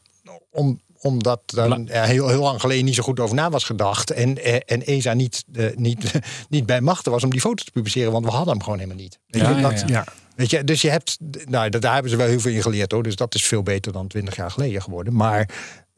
om, 0.50 0.80
omdat 1.02 1.40
er 1.56 1.80
ja, 1.86 2.02
heel, 2.04 2.28
heel 2.28 2.42
lang 2.42 2.60
geleden 2.60 2.84
niet 2.84 2.94
zo 2.94 3.02
goed 3.02 3.20
over 3.20 3.34
na 3.36 3.50
was 3.50 3.64
gedacht. 3.64 4.10
En, 4.10 4.44
eh, 4.44 4.54
en 4.66 4.84
ESA 4.86 5.12
niet, 5.12 5.44
eh, 5.52 5.66
niet, 5.76 6.12
niet 6.48 6.66
bij 6.66 6.80
machten 6.80 7.12
was 7.12 7.24
om 7.24 7.30
die 7.30 7.40
foto 7.40 7.64
te 7.64 7.70
publiceren. 7.70 8.12
Want 8.12 8.24
we 8.24 8.30
hadden 8.30 8.52
hem 8.54 8.62
gewoon 8.62 8.78
helemaal 8.78 9.02
niet. 9.02 9.18
Weet 9.26 9.42
Ja, 9.42 9.48
je, 9.50 9.54
ja, 9.56 9.62
dat- 9.70 9.80
ja. 9.80 9.86
Ja. 9.86 10.04
Weet 10.36 10.50
je, 10.50 10.64
dus 10.64 10.82
je 10.82 10.90
hebt, 10.90 11.18
nou, 11.48 11.68
dat- 11.68 11.82
daar 11.82 11.92
hebben 11.92 12.10
ze 12.10 12.16
wel 12.16 12.26
heel 12.26 12.40
veel 12.40 12.52
in 12.52 12.62
geleerd 12.62 12.92
hoor. 12.92 13.02
Dus 13.02 13.16
dat 13.16 13.34
is 13.34 13.44
veel 13.46 13.62
beter 13.62 13.92
dan 13.92 14.06
twintig 14.06 14.36
jaar 14.36 14.50
geleden 14.50 14.82
geworden. 14.82 15.14
Maar 15.14 15.48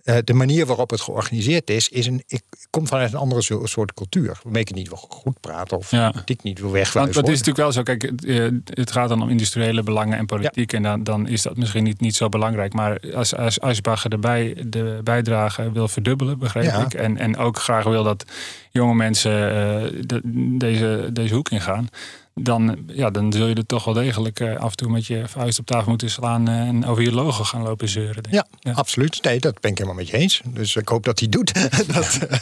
eh, 0.05 0.17
de 0.25 0.35
manier 0.35 0.67
waarop 0.67 0.91
het 0.91 1.01
georganiseerd 1.01 1.71
is, 1.71 1.89
is 1.89 2.07
een, 2.07 2.23
ik, 2.27 2.43
komt 2.71 2.89
vanuit 2.89 3.13
een 3.13 3.19
andere 3.19 3.43
zo- 3.43 3.67
soort 3.67 3.95
cultuur. 3.95 4.39
Waarmee 4.43 4.63
ik 4.63 4.69
het 4.69 4.77
niet 4.77 4.89
wil 4.89 4.97
goed 5.09 5.41
praten 5.41 5.77
of 5.77 5.91
Ja. 5.91 6.13
niet 6.27 6.43
wil 6.43 6.55
Want 6.63 6.73
wegwijzen. 6.73 7.15
het 7.21 7.29
is 7.31 7.39
natuurlijk 7.39 7.57
wel 7.57 7.73
zo, 7.73 7.83
kijk, 7.83 8.03
het, 8.03 8.25
eh, 8.25 8.49
het 8.65 8.91
gaat 8.93 9.09
dan 9.09 9.23
om 9.23 9.29
industriële 9.31 9.83
belangen 9.83 10.19
en 10.19 10.27
politiek. 10.27 10.73
En 10.73 10.83
dan, 10.83 11.03
dan 11.05 11.29
is 11.29 11.43
dat 11.43 11.57
misschien 11.57 11.85
niet, 11.85 12.01
niet 12.01 12.17
zo 12.17 12.29
belangrijk. 12.29 12.73
Maar 12.73 13.01
als, 13.15 13.35
als 13.37 13.61
Asbacher 13.61 14.13
erbij 14.13 14.57
de 14.67 15.01
bijdrage 15.05 15.73
wil 15.73 15.89
verdubbelen, 15.89 16.39
begreep 16.39 16.65
Ja. 16.65 16.85
ik. 16.85 16.95
En, 16.95 17.17
en 17.19 17.37
ook 17.37 17.59
graag 17.59 17.85
wil 17.85 18.03
dat 18.03 18.25
jonge 18.71 18.95
mensen 18.95 19.33
eh, 19.33 20.01
de- 20.07 20.57
deze, 20.59 21.09
deze 21.13 21.35
hoek 21.35 21.49
ingaan. 21.51 21.89
Dan, 22.35 22.85
ja, 22.87 23.11
dan 23.11 23.33
zul 23.33 23.47
je 23.47 23.55
er 23.55 23.67
toch 23.67 23.85
wel 23.85 23.95
degelijk 23.95 24.41
eh, 24.41 24.57
af 24.57 24.71
en 24.71 24.77
toe 24.77 24.91
met 24.91 25.07
je 25.07 25.29
vuist 25.29 25.59
op 25.59 25.67
tafel 25.67 25.89
moeten 25.89 26.11
slaan. 26.11 26.49
eh, 26.49 26.61
en 26.61 26.87
over 26.87 27.03
je 27.03 27.13
logo 27.13 27.45
gaan 27.45 27.63
lopen 27.63 27.89
zeuren. 27.89 28.23
denk 28.23 28.35
ik. 28.35 28.45
Ja, 28.61 28.73
absoluut. 28.73 29.23
Nee, 29.23 29.41
dat 29.41 29.61
ben 29.61 29.71
ik 29.71 29.79
helemaal 29.79 29.99
met 29.99 30.09
je 30.09 30.17
eens. 30.17 30.41
Dus 30.45 30.77
ik 30.77 30.89
hoop 30.89 31.05
dat 31.05 31.19
hij 31.19 31.29
doet. 31.29 31.55
dat, 31.95 32.19
eh, 32.29 32.39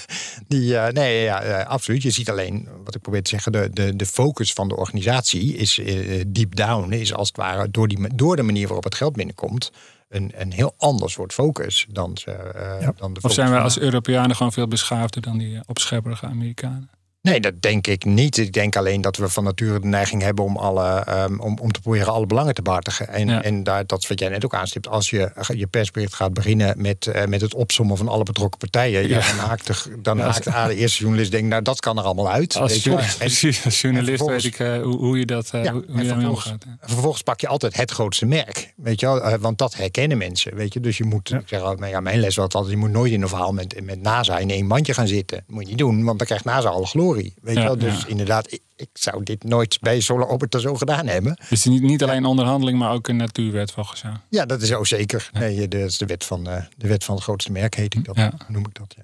die, 0.48 0.74
nee, 0.74 1.22
ja, 1.22 1.62
absoluut. 1.62 2.02
Je 2.02 2.10
ziet 2.10 2.30
alleen, 2.30 2.68
wat 2.84 2.94
ik 2.94 3.00
probeer 3.00 3.22
te 3.22 3.30
zeggen, 3.30 3.52
de, 3.52 3.70
de, 3.72 3.96
de 3.96 4.06
focus 4.06 4.52
van 4.52 4.68
de 4.68 4.76
organisatie 4.76 5.56
is 5.56 5.80
deep 6.26 6.56
down, 6.56 6.92
is 6.92 7.14
als 7.14 7.28
het 7.28 7.36
ware 7.36 7.70
door, 7.70 7.88
die, 7.88 8.14
door 8.14 8.36
de 8.36 8.42
manier 8.42 8.66
waarop 8.66 8.84
het 8.84 8.94
geld 8.94 9.12
binnenkomt, 9.12 9.70
een, 10.12 10.32
een 10.34 10.52
heel 10.52 10.74
ander 10.76 11.10
soort 11.10 11.32
focus 11.32 11.86
dan, 11.90 12.16
eh, 12.24 12.88
dan 12.96 13.12
de 13.12 13.20
Of 13.22 13.32
zijn 13.32 13.50
wij 13.50 13.60
als 13.60 13.78
Europeanen 13.78 14.36
gewoon 14.36 14.52
veel 14.52 14.68
beschaafder 14.68 15.22
dan 15.22 15.38
die 15.38 15.60
opschepperige 15.66 16.26
Amerikanen? 16.26 16.90
Nee, 17.22 17.40
dat 17.40 17.62
denk 17.62 17.86
ik 17.86 18.04
niet. 18.04 18.36
Ik 18.38 18.52
denk 18.52 18.76
alleen 18.76 19.00
dat 19.00 19.16
we 19.16 19.28
van 19.28 19.44
nature 19.44 19.80
de 19.80 19.86
neiging 19.86 20.22
hebben 20.22 20.44
om, 20.44 20.56
alle, 20.56 20.88
ehm, 20.88 21.38
om, 21.40 21.58
om 21.58 21.72
te 21.72 21.80
proberen 21.80 22.12
alle 22.12 22.26
belangen 22.26 22.54
te 22.54 22.62
behartigen. 22.62 23.08
En, 23.08 23.28
Ja. 23.28 23.42
en 23.42 23.62
daar, 23.62 23.86
dat 23.86 24.02
is 24.02 24.08
wat 24.08 24.18
jij 24.18 24.28
net 24.28 24.44
ook 24.44 24.54
aanstipt. 24.54 24.88
Als 24.88 25.10
je 25.10 25.30
je 25.54 25.66
persbericht 25.66 26.14
gaat 26.14 26.32
beginnen 26.34 26.74
met, 26.82 27.06
eh, 27.06 27.26
met 27.26 27.40
het 27.40 27.54
opsommen 27.54 27.96
van 27.96 28.08
alle 28.08 28.22
betrokken 28.22 28.58
partijen, 28.58 29.08
ja. 29.08 29.18
dan 29.18 29.38
haakt 29.48 29.66
de, 29.66 29.98
dan 30.02 30.16
Ja, 30.16 30.24
haakt 30.24 30.44
de, 30.68 30.74
eerste 30.74 31.00
journalist 31.00 31.30
denkt, 31.30 31.48
nou 31.48 31.62
dat 31.62 31.80
kan 31.80 31.98
er 31.98 32.04
allemaal 32.04 32.30
uit. 32.30 32.56
Als, 32.56 32.82
je. 32.82 33.14
precies, 33.18 33.64
als 33.64 33.80
journalist 33.80 34.24
weet 34.26 34.44
ik 34.44 34.58
eh, 34.58 34.82
hoe, 34.82 34.96
hoe 34.96 35.18
je 35.18 35.26
dat 35.26 35.48
Ja, 35.52 35.72
hoe, 35.72 35.84
hoe 35.86 35.96
en 35.98 36.04
je 36.04 36.08
vervolgens, 36.12 36.46
omgaat. 36.46 36.66
vervolgens 36.80 37.22
pak 37.22 37.40
je 37.40 37.48
altijd 37.48 37.76
het 37.76 37.90
grootste 37.90 38.26
merk. 38.26 38.72
Weet 38.76 39.00
je 39.00 39.06
wel? 39.06 39.38
Want 39.38 39.58
dat 39.58 39.74
herkennen 39.74 40.18
mensen. 40.18 40.54
Weet 40.54 40.72
je? 40.72 40.80
Dus 40.80 40.96
je 40.98 41.04
moet, 41.04 41.30
ik 41.30 41.48
zeg 41.48 41.60
altijd, 41.60 41.90
ja, 41.90 42.00
mijn 42.00 42.20
les 42.20 42.36
was 42.36 42.54
altijd, 42.54 42.72
je 42.72 42.78
moet 42.80 42.90
nooit 42.90 43.12
in 43.12 43.22
een 43.22 43.28
verhaal 43.28 43.52
met, 43.52 43.80
met 43.82 44.02
NASA 44.02 44.38
in 44.38 44.50
één 44.50 44.66
mandje 44.66 44.94
gaan 44.94 45.06
zitten. 45.08 45.36
Dat 45.46 45.54
moet 45.54 45.62
je 45.62 45.68
niet 45.68 45.78
doen, 45.78 46.04
want 46.04 46.18
dan 46.18 46.26
krijgt 46.26 46.44
NASA 46.44 46.68
alle 46.68 46.86
glorie. 46.86 47.10
Weet 47.14 47.56
Ja, 47.56 47.62
wel? 47.62 47.78
Dus 47.78 48.00
ja. 48.00 48.06
inderdaad, 48.06 48.52
ik, 48.52 48.60
ik 48.76 48.88
zou 48.92 49.22
dit 49.22 49.44
nooit 49.44 49.78
bij 49.80 50.00
Solar 50.00 50.28
Orbiter 50.28 50.60
zo 50.60 50.74
gedaan 50.74 51.06
hebben. 51.06 51.38
Dus 51.48 51.64
niet, 51.64 51.82
niet 51.82 52.02
alleen 52.02 52.24
onderhandeling, 52.24 52.78
maar 52.78 52.92
ook 52.92 53.08
een 53.08 53.16
natuurwet 53.16 53.70
volgens 53.72 54.00
jou. 54.00 54.14
Ja, 54.28 54.46
dat 54.46 54.62
is 54.62 54.72
ook 54.72 54.86
zeker. 54.86 55.30
Nee, 55.32 55.68
dat 55.68 55.80
is 55.80 55.98
de 55.98 56.06
wet 56.06 56.24
van, 56.24 56.48
eh, 56.48 56.62
de 56.76 56.88
wet 56.88 57.04
van 57.04 57.14
het 57.14 57.24
grootste 57.24 57.52
merk, 57.52 57.74
heet 57.74 57.94
ik 57.94 58.04
dat. 58.04 58.16
Ja. 58.16 58.32
Noem 58.48 58.66
ik 58.66 58.74
dat, 58.74 58.94
ja. 58.96 59.02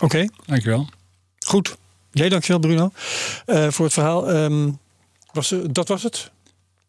Oké, 0.00 0.26
Dankjewel. 0.46 0.88
goed. 1.46 1.76
Jij 2.10 2.28
dankjewel 2.28 2.60
Bruno 2.60 2.92
eh, 3.46 3.68
voor 3.70 3.84
het 3.84 3.94
verhaal. 3.94 4.30
Ehm, 4.30 4.70
was, 5.32 5.52
eh, 5.52 5.58
dat 5.70 5.88
was 5.88 6.02
het? 6.02 6.30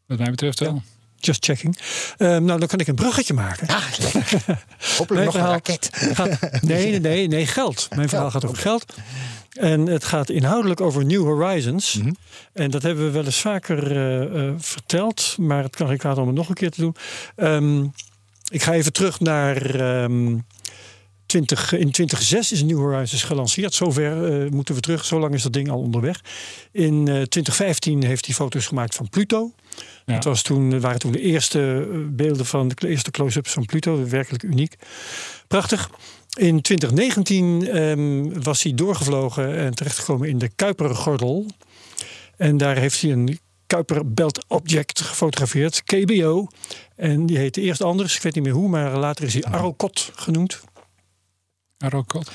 Wat 0.05 0.17
mij 0.17 0.29
betreft 0.29 0.59
wel. 0.59 0.81
Just 1.15 1.45
checking. 1.45 1.77
Ehm, 2.17 2.43
nou, 2.43 2.59
dan 2.59 2.67
kan 2.67 2.79
ik 2.79 2.87
een 2.87 2.95
bruggetje 2.95 3.33
maken. 3.33 3.67
Ah. 3.67 3.83
Hopelijk 4.97 5.09
Mijn 5.09 5.25
nog 5.25 5.25
een 5.25 5.31
verhaal 5.31 5.51
raket. 5.51 5.89
Gaat- 5.93 6.61
nee, 6.61 6.89
nee, 6.89 6.99
nee, 6.99 7.27
nee, 7.27 7.45
geld. 7.47 7.87
Mijn 7.95 8.09
verhaal 8.09 8.31
gaat 8.31 8.45
over 8.45 8.57
geld. 8.57 8.93
En 9.53 9.87
het 9.87 10.03
gaat 10.03 10.29
inhoudelijk 10.29 10.81
over 10.81 11.05
New 11.05 11.23
Horizons. 11.23 11.93
Mhm. 11.93 12.11
En 12.53 12.71
dat 12.71 12.81
hebben 12.81 13.05
we 13.05 13.11
wel 13.11 13.25
eens 13.25 13.41
vaker 13.41 13.91
eh, 13.91 14.47
eh, 14.47 14.53
verteld. 14.57 15.35
Maar 15.39 15.63
het 15.63 15.75
kan 15.75 15.91
ik 15.91 16.03
laten 16.03 16.21
om 16.21 16.27
het 16.27 16.37
nog 16.37 16.49
een 16.49 16.55
keer 16.55 16.71
te 16.71 16.81
doen. 16.81 16.95
Ehm, 17.35 17.83
ik 18.49 18.63
ga 18.63 18.73
even 18.73 18.93
terug 18.93 19.19
naar 19.19 19.75
ehm, 19.75 20.37
20, 21.25 21.71
in 21.71 21.91
2006 21.91 22.51
is 22.51 22.63
New 22.63 22.77
Horizons 22.77 23.23
gelanceerd. 23.23 23.73
Zover 23.73 24.43
eh, 24.43 24.51
moeten 24.51 24.75
we 24.75 24.81
terug. 24.81 25.05
Zo 25.05 25.19
lang 25.19 25.33
is 25.33 25.43
dat 25.43 25.53
ding 25.53 25.69
al 25.69 25.79
onderweg. 25.79 26.21
In 26.71 27.07
eh, 27.07 27.21
2015 27.21 28.03
heeft 28.03 28.25
hij 28.25 28.35
foto's 28.35 28.65
gemaakt 28.65 28.95
van 28.95 29.09
Pluto. 29.09 29.51
Ja. 30.05 30.13
Dat 30.13 30.23
was 30.23 30.41
toen, 30.41 30.79
waren 30.79 30.99
toen 30.99 31.11
de 31.11 31.21
eerste 31.21 31.87
beelden 32.09 32.45
van 32.45 32.67
de 32.67 32.87
eerste 32.87 33.11
close-ups 33.11 33.51
van 33.51 33.65
Pluto. 33.65 34.07
Werkelijk 34.09 34.43
uniek. 34.43 34.75
Prachtig. 35.47 35.89
In 36.37 36.61
2019 36.61 37.67
ehm, 37.67 38.41
was 38.41 38.63
hij 38.63 38.73
doorgevlogen 38.73 39.55
en 39.55 39.75
terechtgekomen 39.75 40.29
in 40.29 40.37
de 40.37 40.49
Kuipergordel. 40.49 41.45
En 42.37 42.57
daar 42.57 42.77
heeft 42.77 43.01
hij 43.01 43.11
een 43.11 43.39
Kuiper 43.67 44.13
Belt 44.13 44.45
Object 44.47 45.01
gefotografeerd, 45.01 45.83
KBO. 45.83 46.47
En 46.95 47.25
die 47.25 47.37
heette 47.37 47.61
eerst 47.61 47.81
anders, 47.81 48.15
ik 48.15 48.21
weet 48.21 48.35
niet 48.35 48.43
meer 48.43 48.53
hoe, 48.53 48.69
maar 48.69 48.97
later 48.97 49.23
is 49.23 49.33
hij 49.33 49.43
Arrowcot 49.43 50.11
genoemd. 50.15 50.61
Arrowcot. 51.77 52.31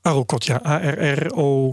Arrowcot, 0.00 0.44
ja, 0.44 0.60
A-R-R-O-K-O-T-H. 0.66 1.66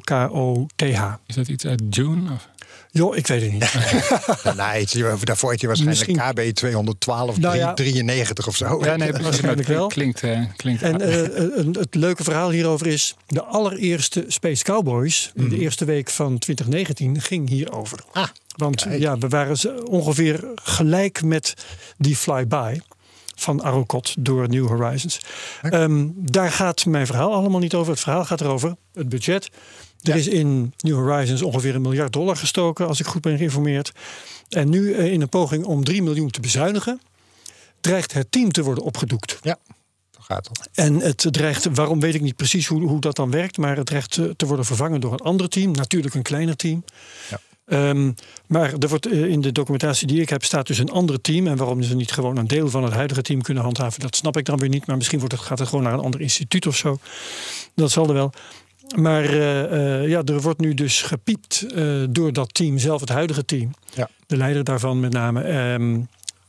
Is 1.25 1.35
dat 1.35 1.47
iets 1.47 1.65
uit 1.65 1.83
June? 1.89 2.31
Of? 2.31 2.49
Jo, 2.91 3.13
ik 3.13 3.27
weet 3.27 3.41
het 3.41 3.51
niet. 3.51 3.73
Daarna 4.43 4.69
heet 4.69 4.91
je, 4.91 5.17
daarvoor 5.23 5.51
heet 5.51 5.61
je 5.61 5.67
waarschijnlijk 5.67 6.07
Misschien- 6.07 6.33
KB 6.49 6.55
212 6.55 7.37
Nou 7.37 7.55
ja. 7.55 7.73
93 7.73 8.47
of 8.47 8.55
zo. 8.55 8.85
Ja, 8.85 8.95
nee, 8.95 9.11
waarschijnlijk 9.21 9.67
dat 9.67 9.75
wel. 9.77 9.87
Klinkt, 9.87 10.23
eh, 10.23 10.41
klinkt 10.55 10.81
En 10.81 11.01
eh, 11.01 11.43
eh, 11.43 11.65
het 11.71 11.95
leuke 11.95 12.23
verhaal 12.23 12.49
hierover 12.49 12.87
is... 12.87 13.15
de 13.27 13.43
allereerste 13.43 14.25
Space 14.27 14.63
Cowboys, 14.63 15.31
in 15.35 15.49
de 15.49 15.59
eerste 15.59 15.85
week 15.85 16.09
van 16.09 16.37
2019, 16.37 17.21
ging 17.21 17.49
hierover. 17.49 17.99
Ah, 18.11 18.27
Want 18.55 18.83
kijk. 18.83 18.99
ja, 18.99 19.17
we 19.17 19.27
waren 19.27 19.87
ongeveer 19.87 20.43
gelijk 20.55 21.23
met 21.23 21.53
die 21.97 22.15
flyby 22.15 22.79
van 23.35 23.61
Arrowcot 23.61 24.15
door 24.19 24.49
New 24.49 24.67
Horizons. 24.67 25.19
Ehm, 25.61 26.07
daar 26.15 26.51
gaat 26.51 26.85
mijn 26.85 27.05
verhaal 27.05 27.33
allemaal 27.33 27.59
niet 27.59 27.73
over. 27.73 27.91
Het 27.91 28.01
verhaal 28.01 28.25
gaat 28.25 28.41
erover 28.41 28.75
het 28.93 29.09
budget. 29.09 29.49
Er 30.01 30.15
is 30.15 30.27
in 30.27 30.73
New 30.77 30.95
Horizons 30.95 31.41
ongeveer 31.41 31.75
een 31.75 31.81
miljard 31.81 32.13
dollar 32.13 32.35
gestoken, 32.37 32.87
als 32.87 32.99
ik 32.99 33.05
goed 33.05 33.21
ben 33.21 33.37
geïnformeerd. 33.37 33.91
En 34.49 34.69
nu 34.69 34.93
eh, 34.93 35.11
in 35.11 35.21
een 35.21 35.29
poging 35.29 35.65
om 35.65 35.83
3 35.83 36.03
miljoen 36.03 36.29
te 36.29 36.39
bezuinigen, 36.39 37.01
dreigt 37.81 38.13
het 38.13 38.31
team 38.31 38.51
te 38.51 38.63
worden 38.63 38.83
opgedoekt. 38.83 39.39
Ja, 39.41 39.57
zo 40.11 40.19
gaat 40.21 40.47
dat. 40.47 40.69
En 40.73 40.99
het 40.99 41.27
dreigt, 41.31 41.67
waarom 41.73 41.99
weet 41.99 42.15
ik 42.15 42.21
niet 42.21 42.35
precies 42.35 42.67
hoe, 42.67 42.81
hoe 42.81 42.99
dat 42.99 43.15
dan 43.15 43.31
werkt, 43.31 43.57
maar 43.57 43.77
het 43.77 43.85
dreigt 43.85 44.11
te, 44.11 44.33
te 44.35 44.45
worden 44.45 44.65
vervangen 44.65 45.01
door 45.01 45.13
een 45.13 45.19
ander 45.19 45.49
team. 45.49 45.71
Natuurlijk 45.71 46.13
een 46.13 46.21
kleiner 46.21 46.55
team. 46.55 46.83
Ja. 47.29 47.39
Ehm, 47.65 48.11
maar 48.47 48.73
er 48.73 48.89
wordt, 48.89 49.05
eh, 49.05 49.25
in 49.25 49.41
de 49.41 49.51
documentatie 49.51 50.07
die 50.07 50.21
ik 50.21 50.29
heb 50.29 50.43
staat 50.43 50.67
dus 50.67 50.77
een 50.77 50.91
ander 50.91 51.21
team. 51.21 51.47
En 51.47 51.57
waarom 51.57 51.81
ze 51.81 51.95
niet 51.95 52.11
gewoon 52.11 52.37
een 52.37 52.47
deel 52.47 52.69
van 52.69 52.83
het 52.83 52.93
huidige 52.93 53.21
team 53.21 53.41
kunnen 53.41 53.63
handhaven, 53.63 53.99
dat 53.99 54.15
snap 54.15 54.37
ik 54.37 54.45
dan 54.45 54.57
weer 54.59 54.69
niet. 54.69 54.85
Maar 54.85 54.97
misschien 54.97 55.19
wordt 55.19 55.33
het, 55.33 55.43
gaat 55.43 55.59
het 55.59 55.67
gewoon 55.67 55.83
naar 55.83 55.93
een 55.93 55.99
ander 55.99 56.21
instituut 56.21 56.67
of 56.67 56.75
zo. 56.75 56.99
Dat 57.75 57.91
zal 57.91 58.07
er 58.07 58.13
wel. 58.13 58.31
Maar 58.95 59.23
eh, 59.23 60.01
eh, 60.01 60.09
ja, 60.09 60.21
er 60.23 60.41
wordt 60.41 60.59
nu 60.59 60.73
dus 60.73 61.01
gepiept 61.01 61.65
eh, 61.75 62.03
door 62.09 62.33
dat 62.33 62.53
team, 62.53 62.77
zelf 62.77 62.99
het 62.99 63.09
huidige 63.09 63.45
team. 63.45 63.71
Ja. 63.93 64.09
De 64.27 64.37
leider 64.37 64.63
daarvan 64.63 64.99
met 64.99 65.13
name. 65.13 65.41
ehm, 65.41 65.99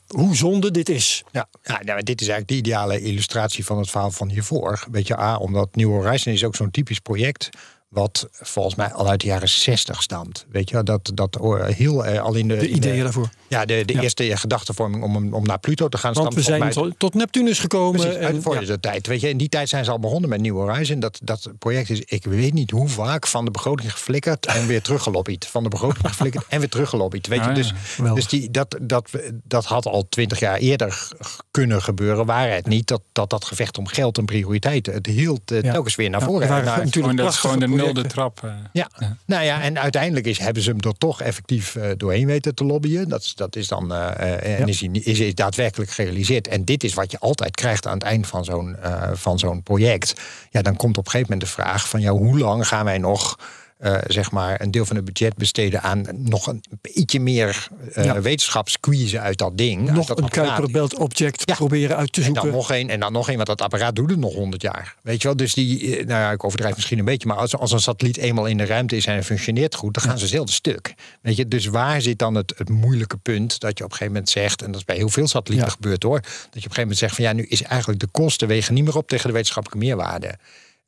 hoe 0.06 0.36
zonde 0.36 0.70
dit 0.70 0.88
is. 0.88 1.24
Ja, 1.32 1.48
ja 1.62 1.80
nou, 1.82 2.02
dit 2.02 2.20
is 2.20 2.28
eigenlijk 2.28 2.48
de 2.48 2.68
ideale 2.68 3.00
illustratie 3.00 3.64
van 3.64 3.78
het 3.78 3.90
verhaal 3.90 4.10
van 4.10 4.28
hiervoor. 4.28 4.84
Weet 4.90 5.06
je, 5.06 5.18
A, 5.18 5.36
omdat 5.36 5.76
New 5.76 5.88
Horizon 5.88 6.32
is 6.32 6.44
ook 6.44 6.56
zo'n 6.56 6.70
typisch 6.70 6.98
project... 6.98 7.48
wat 7.88 8.28
volgens 8.32 8.74
mij 8.74 8.92
al 8.92 9.08
uit 9.08 9.20
de 9.20 9.26
jaren 9.26 9.48
60 9.48 10.02
stamt. 10.02 10.46
Weet 10.50 10.70
je, 10.70 10.82
dat, 10.82 11.10
dat 11.14 11.38
oh, 11.38 11.64
heel 11.64 12.04
al 12.04 12.34
in 12.34 12.48
de... 12.48 12.56
De 12.56 12.68
in 12.68 12.76
ideeën 12.76 13.02
daarvoor. 13.02 13.30
Ja, 13.50 13.64
de, 13.64 13.84
de 13.84 13.92
Ja. 13.92 14.00
eerste 14.00 14.36
gedachtenvorming 14.36 15.02
om, 15.02 15.34
om 15.34 15.44
naar 15.46 15.58
Pluto 15.58 15.88
te 15.88 15.98
gaan 15.98 16.12
Want 16.12 16.34
we 16.34 16.42
zijn 16.42 16.58
mij- 16.60 16.70
tot, 16.70 16.94
tot 16.98 17.14
Neptunus 17.14 17.58
gekomen. 17.58 18.00
Precies, 18.00 18.18
en- 18.18 18.42
voor 18.42 18.54
ja. 18.60 18.66
de 18.66 18.80
tijd. 18.80 19.06
Weet 19.06 19.20
je, 19.20 19.28
in 19.28 19.36
die 19.36 19.48
tijd 19.48 19.68
zijn 19.68 19.84
ze 19.84 19.90
al 19.90 19.98
begonnen 19.98 20.30
met 20.30 20.40
New 20.40 20.54
Horizon. 20.56 21.00
Dat, 21.00 21.18
dat 21.22 21.50
project 21.58 21.90
is, 21.90 22.00
ik 22.00 22.24
weet 22.24 22.52
niet 22.52 22.70
hoe 22.70 22.88
vaak, 22.88 23.26
van 23.26 23.44
de 23.44 23.50
begroting 23.50 23.92
geflikkerd 23.92 24.46
en 24.46 24.66
weer 24.66 24.82
teruggelobbyd. 24.82 25.46
Van 25.46 25.62
de 25.62 25.68
begroting 25.68 26.06
geflikkerd 26.06 26.44
en 26.48 26.58
weer 26.58 26.68
teruggelobbyd. 26.68 27.26
Weet 27.26 27.38
je, 27.38 27.44
Ah, 27.44 27.56
ja. 27.56 27.62
dus, 27.62 27.74
dus 28.14 28.28
die, 28.28 28.50
dat, 28.50 28.76
dat, 28.82 29.10
dat 29.44 29.64
had 29.64 29.86
al 29.86 30.06
twintig 30.08 30.38
jaar 30.38 30.56
eerder 30.58 31.08
kunnen 31.50 31.82
gebeuren. 31.82 32.26
Waar 32.26 32.50
het 32.50 32.66
niet 32.66 32.86
dat 32.86 33.02
dat, 33.12 33.30
dat 33.30 33.44
gevecht 33.44 33.78
om 33.78 33.86
geld 33.86 34.18
en 34.18 34.24
prioriteiten 34.24 34.92
het 34.94 35.06
hield 35.06 35.50
eh, 35.50 35.62
Ja. 35.62 35.72
telkens 35.72 35.94
weer 35.94 36.10
naar 36.10 36.20
Ja, 36.20 36.26
voren. 36.26 36.48
waren 36.48 36.64
nou, 36.64 36.84
natuurlijk 36.84 37.16
dat 37.16 37.28
is 37.32 37.36
gewoon 37.36 37.58
de 37.58 37.68
nulde 37.68 38.06
trap. 38.06 38.40
eh. 38.44 38.50
ja. 38.72 38.90
nou 39.26 39.44
ja, 39.44 39.62
en 39.62 39.78
uiteindelijk 39.78 40.26
is, 40.26 40.38
hebben 40.38 40.62
ze 40.62 40.70
hem 40.70 40.80
er 40.80 40.98
toch 40.98 41.20
effectief 41.22 41.76
eh, 41.76 41.90
doorheen 41.96 42.26
weten 42.26 42.54
te 42.54 42.64
lobbyen. 42.64 43.08
Dat, 43.08 43.20
is- 43.22 43.34
dat 43.40 43.56
is 43.56 43.68
dan 43.68 43.92
eh, 43.94 44.08
eh, 44.36 44.60
en 44.60 44.68
is, 44.68 44.80
niet- 44.80 45.06
is, 45.06 45.18
is 45.20 45.34
daadwerkelijk 45.34 45.90
gerealiseerd. 45.90 46.48
En 46.48 46.64
dit 46.64 46.84
is 46.84 46.94
wat 46.94 47.10
je 47.10 47.18
altijd 47.18 47.54
krijgt 47.54 47.86
aan 47.86 47.94
het 47.94 48.02
eind 48.02 48.26
van 48.26 48.44
zo'n 48.44 48.76
eh, 48.76 49.10
van 49.12 49.38
zo'n 49.38 49.62
project. 49.62 50.14
Ja, 50.50 50.62
dan 50.62 50.76
komt 50.76 50.98
op 50.98 51.04
een 51.04 51.10
gegeven 51.10 51.32
moment 51.32 51.48
de 51.56 51.62
vraag 51.62 51.88
van 51.88 52.00
ja, 52.00 52.10
hoe 52.10 52.38
lang 52.38 52.68
gaan 52.68 52.84
wij 52.84 52.98
nog 52.98 53.38
eh, 53.80 53.96
zeg 54.06 54.30
maar 54.30 54.60
een 54.60 54.70
deel 54.70 54.84
van 54.84 54.96
het 54.96 55.04
budget 55.04 55.36
besteden 55.36 55.82
aan 55.82 56.04
nog 56.12 56.46
een 56.46 56.62
beetje 56.80 57.20
meer 57.20 57.68
Ja. 57.94 58.20
wetenschap 58.20 58.68
squeezen 58.68 59.20
uit 59.20 59.38
dat 59.38 59.58
ding. 59.58 59.90
Nog 59.90 60.06
dat 60.06 60.18
een. 60.18 60.28
Kuiperbelt 60.28 60.98
object 60.98 61.42
Ja. 61.44 61.54
proberen 61.54 61.96
uit 61.96 62.12
te 62.12 62.20
En 62.20 62.26
zoeken. 62.26 62.44
dan 62.44 62.52
nog 62.52 62.70
één, 62.70 62.88
en 62.90 63.00
dan 63.00 63.12
nog 63.12 63.26
één, 63.28 63.36
want 63.36 63.48
dat 63.48 63.62
apparaat 63.62 63.96
doet 63.96 64.10
het 64.10 64.18
nog 64.18 64.34
100 64.34 64.62
jaar. 64.62 64.94
Weet 65.02 65.22
je 65.22 65.28
wel, 65.28 65.36
dus 65.36 65.54
die, 65.54 65.80
eh, 65.96 66.06
nou 66.06 66.20
ja, 66.20 66.30
ik 66.30 66.44
overdrijf 66.44 66.74
misschien 66.74 66.98
een 66.98 67.04
beetje, 67.04 67.28
maar 67.28 67.36
als, 67.36 67.56
als 67.56 67.72
een 67.72 67.80
satelliet 67.80 68.16
eenmaal 68.16 68.46
in 68.46 68.56
de 68.56 68.64
ruimte 68.66 68.96
is 68.96 69.06
en 69.06 69.12
hij 69.12 69.22
functioneert 69.22 69.74
goed, 69.74 69.94
dan 69.94 70.02
gaan 70.02 70.18
ze 70.18 70.26
zelden 70.26 70.54
stuk. 70.54 70.94
Weet 71.22 71.36
je, 71.36 71.48
dus 71.48 71.66
waar 71.66 72.02
zit 72.02 72.18
dan 72.18 72.34
het, 72.34 72.52
het 72.56 72.68
moeilijke 72.68 73.16
punt 73.16 73.60
dat 73.60 73.78
je 73.78 73.84
op 73.84 73.90
een 73.90 73.96
gegeven 73.96 74.12
moment 74.12 74.30
zegt, 74.30 74.60
en 74.62 74.66
dat 74.70 74.76
is 74.80 74.84
bij 74.86 74.96
heel 74.96 75.08
veel 75.08 75.28
satellieten 75.28 75.68
Ja. 75.68 75.74
gebeurd 75.74 76.02
hoor, 76.02 76.20
dat 76.20 76.30
je 76.32 76.38
op 76.42 76.48
een 76.48 76.60
gegeven 76.60 76.80
moment 76.80 76.98
zegt 76.98 77.14
van 77.14 77.24
ja, 77.24 77.32
nu 77.32 77.42
is 77.46 77.62
eigenlijk 77.62 78.00
de 78.00 78.08
kosten 78.10 78.48
wegen 78.48 78.74
niet 78.74 78.84
meer 78.84 78.96
op 78.96 79.08
tegen 79.08 79.26
de 79.26 79.32
wetenschappelijke 79.32 79.86
meerwaarde. 79.86 80.34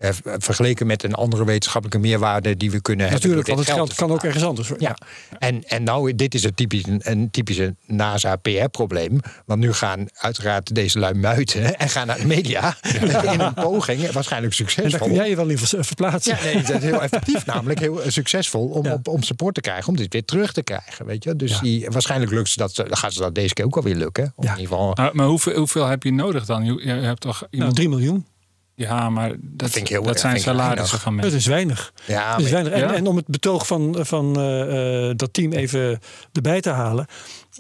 Eh, 0.03 0.11
vergeleken 0.39 0.87
met 0.87 1.03
een 1.03 1.15
andere 1.15 1.45
wetenschappelijke 1.45 2.09
meerwaarde 2.09 2.57
die 2.57 2.71
we 2.71 2.81
kunnen 2.81 3.11
Natuurlijk, 3.11 3.47
hebben. 3.47 3.55
want 3.55 3.67
het 3.69 3.77
geld 3.77 3.95
kan 3.95 4.11
ook 4.17 4.25
ergens 4.25 4.45
anders 4.45 4.69
worden. 4.69 4.89
ja, 4.89 4.97
en, 5.39 5.65
en 5.69 5.83
nou, 5.83 6.15
dit 6.15 6.35
is 6.35 6.45
een 6.45 6.55
typisch, 6.55 6.83
een 6.99 7.31
typische 7.31 7.75
NASA-PR-probleem. 7.87 9.21
Want 9.47 9.61
nu 9.61 9.73
gaan 9.73 10.07
uiteraard 10.15 10.75
deze 10.75 10.99
lui 10.99 11.15
muiten 11.15 11.79
en 11.79 11.89
gaan 11.89 12.07
naar 12.07 12.19
de 12.19 12.27
media. 12.27 12.77
In 13.33 13.41
een 13.41 13.55
poging, 13.55 14.11
waarschijnlijk 14.11 14.53
En 14.59 14.65
daar 14.65 14.71
succesvol. 14.75 15.07
kun 15.07 15.17
jij 15.17 15.29
je 15.29 15.37
wel 15.37 15.49
in 15.49 15.59
vers- 15.59 15.75
verplaatsen. 15.79 16.37
Ja, 16.37 16.45
nee, 16.45 16.63
dat 16.63 16.77
is 16.77 16.83
heel 16.83 17.03
effectief 17.03 17.47
namelijk. 17.47 17.79
Heel 17.81 18.03
eh, 18.03 18.11
succesvol 18.11 18.67
om, 18.69 18.85
Ja. 18.85 18.93
op, 18.93 19.09
om 19.09 19.23
support 19.23 19.55
te 19.55 19.61
krijgen. 19.61 19.89
Om 19.89 19.97
dit 19.97 20.13
weer 20.13 20.25
terug 20.25 20.53
te 20.53 20.63
krijgen, 20.63 21.07
weet 21.07 21.25
je. 21.25 21.37
Dus 21.37 21.51
Ja. 21.51 21.61
die, 21.61 21.87
waarschijnlijk 21.91 22.31
lukt 22.33 22.49
ze 22.49 22.59
dat, 22.59 22.75
dan 22.77 22.97
gaat 22.97 23.13
ze 23.13 23.21
dat 23.21 23.35
deze 23.35 23.55
keer 23.55 23.65
ook 23.65 23.77
alweer 23.77 23.95
lukken. 23.95 24.33
Of 24.37 24.45
Ja. 24.45 24.53
in 24.55 24.59
ieder 24.61 24.77
geval, 24.77 25.11
maar 25.13 25.27
hoeveel, 25.27 25.55
hoeveel 25.57 25.87
heb 25.87 26.03
je 26.03 26.13
nodig 26.13 26.47
dan? 26.47 26.65
Je, 26.65 26.73
je 26.87 26.91
hebt 26.93 27.21
toch 27.21 27.41
Nou, 27.41 27.47
iemand... 27.51 27.75
3 27.75 27.89
miljoen. 27.89 28.27
Ja, 28.75 29.11
maar 29.11 29.33
dat, 29.41 29.71
vind 29.71 29.85
ik 29.85 29.93
heel- 29.93 30.03
dat 30.03 30.15
ja, 30.15 30.21
zijn 30.21 30.41
salarissen 30.41 30.77
weinig. 30.77 31.03
van 31.03 31.13
Dat 31.13 31.21
mensen. 31.23 31.39
is 31.39 31.47
weinig. 31.47 31.93
ja, 32.05 32.37
Dat 32.37 32.45
is 32.45 32.51
weinig. 32.51 32.73
En, 32.73 32.79
ja. 32.81 32.95
en 32.95 33.07
om 33.07 33.17
het 33.17 33.27
betoog 33.27 33.67
van, 33.67 33.97
van 34.01 34.37
eh, 34.37 35.09
eh, 35.11 35.17
dat 35.17 35.33
team 35.33 35.53
even 35.53 36.01
erbij 36.33 36.61
te 36.61 36.71
halen. 36.71 37.07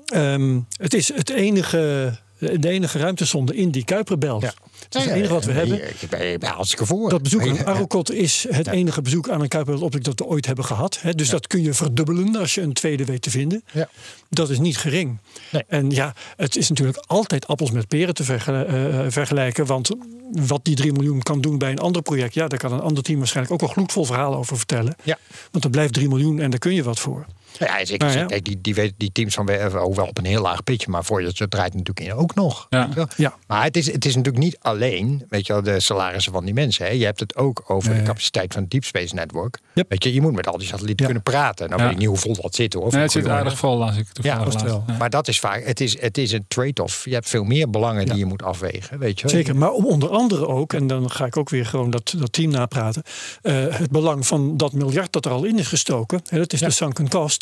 Ehm, 0.07 0.59
het 0.77 0.95
is 0.95 1.15
het 1.15 1.31
enige 1.31 2.13
De 2.51 2.59
de 2.59 2.69
enige 2.69 2.99
ruimtesonde 2.99 3.57
in 3.57 3.71
die 3.71 3.85
Kuiperbelt. 3.85 4.43
Ja. 4.43 4.55
Het 4.85 4.95
is 4.95 5.05
het 5.05 5.15
enige 5.15 5.33
wat 5.33 5.45
we 5.45 5.53
hebben. 5.53 5.89
Ik 5.89 6.09
ben, 6.11 6.33
ik 6.33 6.39
ben 6.39 6.51
hartstikke 6.51 6.87
voor. 6.87 7.11
Dat 7.11 7.23
bezoek 7.23 7.41
aan 7.41 7.55
Ja. 7.55 7.63
Arrokoth 7.63 8.11
is 8.13 8.47
het 8.51 8.67
enige 8.67 9.03
bezoek 9.03 9.29
aan 9.29 9.41
een 9.41 9.49
Kuiperbelt-object 9.49 10.05
dat 10.05 10.19
we 10.19 10.25
ooit 10.25 10.47
hebben 10.47 10.65
gehad. 10.65 11.01
Dus 11.15 11.29
dat 11.29 11.47
kun 11.47 11.63
je 11.63 11.75
verdubbelen 11.75 12.37
als 12.37 12.55
je 12.55 12.61
een 12.61 12.73
tweede 12.73 13.05
weet 13.05 13.23
te 13.23 13.31
vinden. 13.31 13.63
Ja. 13.73 13.89
Dat 14.31 14.51
is 14.51 14.59
niet 14.59 14.77
gering. 14.79 15.19
Nee. 15.51 15.65
En 15.69 15.91
ja, 15.91 16.15
het 16.37 16.57
is 16.57 16.69
natuurlijk 16.69 17.03
altijd 17.07 17.47
appels 17.47 17.71
met 17.71 17.89
peren 17.89 18.15
te 18.15 18.25
vergel- 18.25 18.65
eh, 18.65 19.05
vergelijken. 19.09 19.67
Want 19.67 19.91
wat 20.33 20.65
die 20.65 20.75
3 20.77 20.93
miljoen 20.93 21.23
kan 21.23 21.41
doen 21.41 21.59
bij 21.59 21.71
een 21.71 21.79
ander 21.79 22.03
project, 22.03 22.35
ja, 22.35 22.49
daar 22.49 22.59
kan 22.59 22.73
een 22.73 22.81
ander 22.81 23.03
team 23.03 23.19
waarschijnlijk 23.19 23.55
ook 23.55 23.61
wel 23.61 23.71
gloedvol 23.71 24.05
verhaal 24.05 24.35
over 24.37 24.57
vertellen. 24.57 24.95
Ja. 25.03 25.19
Want 25.51 25.65
er 25.65 25.71
blijft 25.71 25.93
3 25.93 26.09
miljoen 26.09 26.41
en 26.41 26.51
daar 26.51 26.59
kun 26.59 26.75
je 26.75 26.83
wat 26.83 26.99
voor. 27.01 27.27
Ja, 27.59 27.85
zeker. 27.85 28.07
Nou 28.07 28.19
ja. 28.19 28.25
Kijk, 28.27 28.45
die, 28.45 28.61
die, 28.61 28.75
weet- 28.75 28.95
die 28.97 29.13
teams 29.13 29.35
van 29.35 29.47
WF 29.47 29.75
ook 29.75 29.95
wel 29.95 30.07
op 30.07 30.19
een 30.19 30.25
heel 30.25 30.43
laag 30.43 30.65
pitje, 30.65 30.91
maar 30.91 31.05
voor 31.05 31.21
je 31.23 31.27
het 31.27 31.51
draait 31.51 31.75
natuurlijk 31.75 32.07
in 32.07 32.15
ook 32.15 32.35
nog. 32.35 32.67
Ja. 32.71 32.79
weet 32.79 32.89
je 32.89 32.95
wel. 32.95 33.09
Ja. 33.17 33.35
Maar 33.47 33.65
het 33.65 33.77
is, 33.77 33.93
het 33.93 34.05
is 34.05 34.17
natuurlijk 34.17 34.45
niet 34.45 34.57
alleen, 34.61 35.25
weet 35.29 35.47
je 35.47 35.53
wel, 35.53 35.63
de 35.63 35.81
salarissen 35.81 36.33
van 36.33 36.45
die 36.45 36.55
mensen. 36.55 36.85
Hè. 36.87 36.91
Je 36.93 37.05
hebt 37.05 37.21
het 37.21 37.37
ook 37.37 37.63
over 37.67 37.95
de 37.95 38.03
capaciteit 38.03 38.53
van 38.53 38.63
het 38.63 38.71
Deep 38.71 38.85
Space 38.85 39.15
Network. 39.15 39.59
Yep. 39.75 39.89
Weet 39.91 40.05
je, 40.05 40.13
je 40.15 40.21
moet 40.21 40.33
met 40.33 40.47
al 40.47 40.59
die 40.59 40.67
satellieten 40.67 40.97
Ja. 40.99 41.05
kunnen 41.05 41.23
praten. 41.23 41.69
Nou 41.69 41.79
Ja. 41.81 41.87
weet 41.87 41.95
ik 41.95 42.01
niet 42.01 42.09
hoe 42.11 42.19
vol 42.19 42.37
dat 42.43 42.55
zit 42.55 42.73
hoor. 42.75 42.93
Nee, 42.93 43.03
het 43.03 43.11
zit 43.13 43.29
aardig 43.29 43.59
vol 43.59 43.85
als 43.85 43.97
ik 43.97 44.07
toevallig 44.13 44.53
Ja, 44.55 44.65
wel. 44.65 44.85
ja. 44.87 44.97
Maar 44.99 45.11
dat 45.11 45.29
is 45.29 45.41
vaak, 45.41 45.65
het 45.65 45.81
is, 45.81 46.01
het 46.01 46.19
is 46.19 46.33
een 46.33 46.45
trade-off. 46.49 47.05
Je 47.05 47.15
hebt 47.15 47.29
veel 47.29 47.45
meer 47.45 47.71
belangen 47.71 48.01
Ja. 48.07 48.11
die 48.11 48.19
je 48.19 48.25
moet 48.27 48.43
afwegen. 48.43 48.99
Weet 48.99 49.21
je 49.21 49.27
wel. 49.27 49.37
Zeker, 49.37 49.57
maar 49.57 49.71
om 49.71 49.87
onder 49.87 50.09
andere 50.11 50.47
ook, 50.47 50.73
en 50.73 50.87
dan 50.87 51.11
ga 51.11 51.25
ik 51.27 51.37
ook 51.37 51.49
weer 51.51 51.67
gewoon 51.67 51.91
dat, 51.91 52.15
dat 52.19 52.33
team 52.33 52.51
napraten. 52.51 53.03
eh, 53.43 53.55
het 53.69 53.91
belang 53.91 54.27
van 54.27 54.57
dat 54.57 54.73
miljard 54.73 55.13
dat 55.13 55.25
er 55.25 55.31
al 55.33 55.45
in 55.45 55.59
is 55.59 55.67
gestoken, 55.69 56.21
hè, 56.29 56.39
dat 56.39 56.53
is 56.53 56.61
de 56.61 56.71
sunken 56.71 57.09
cost. 57.09 57.42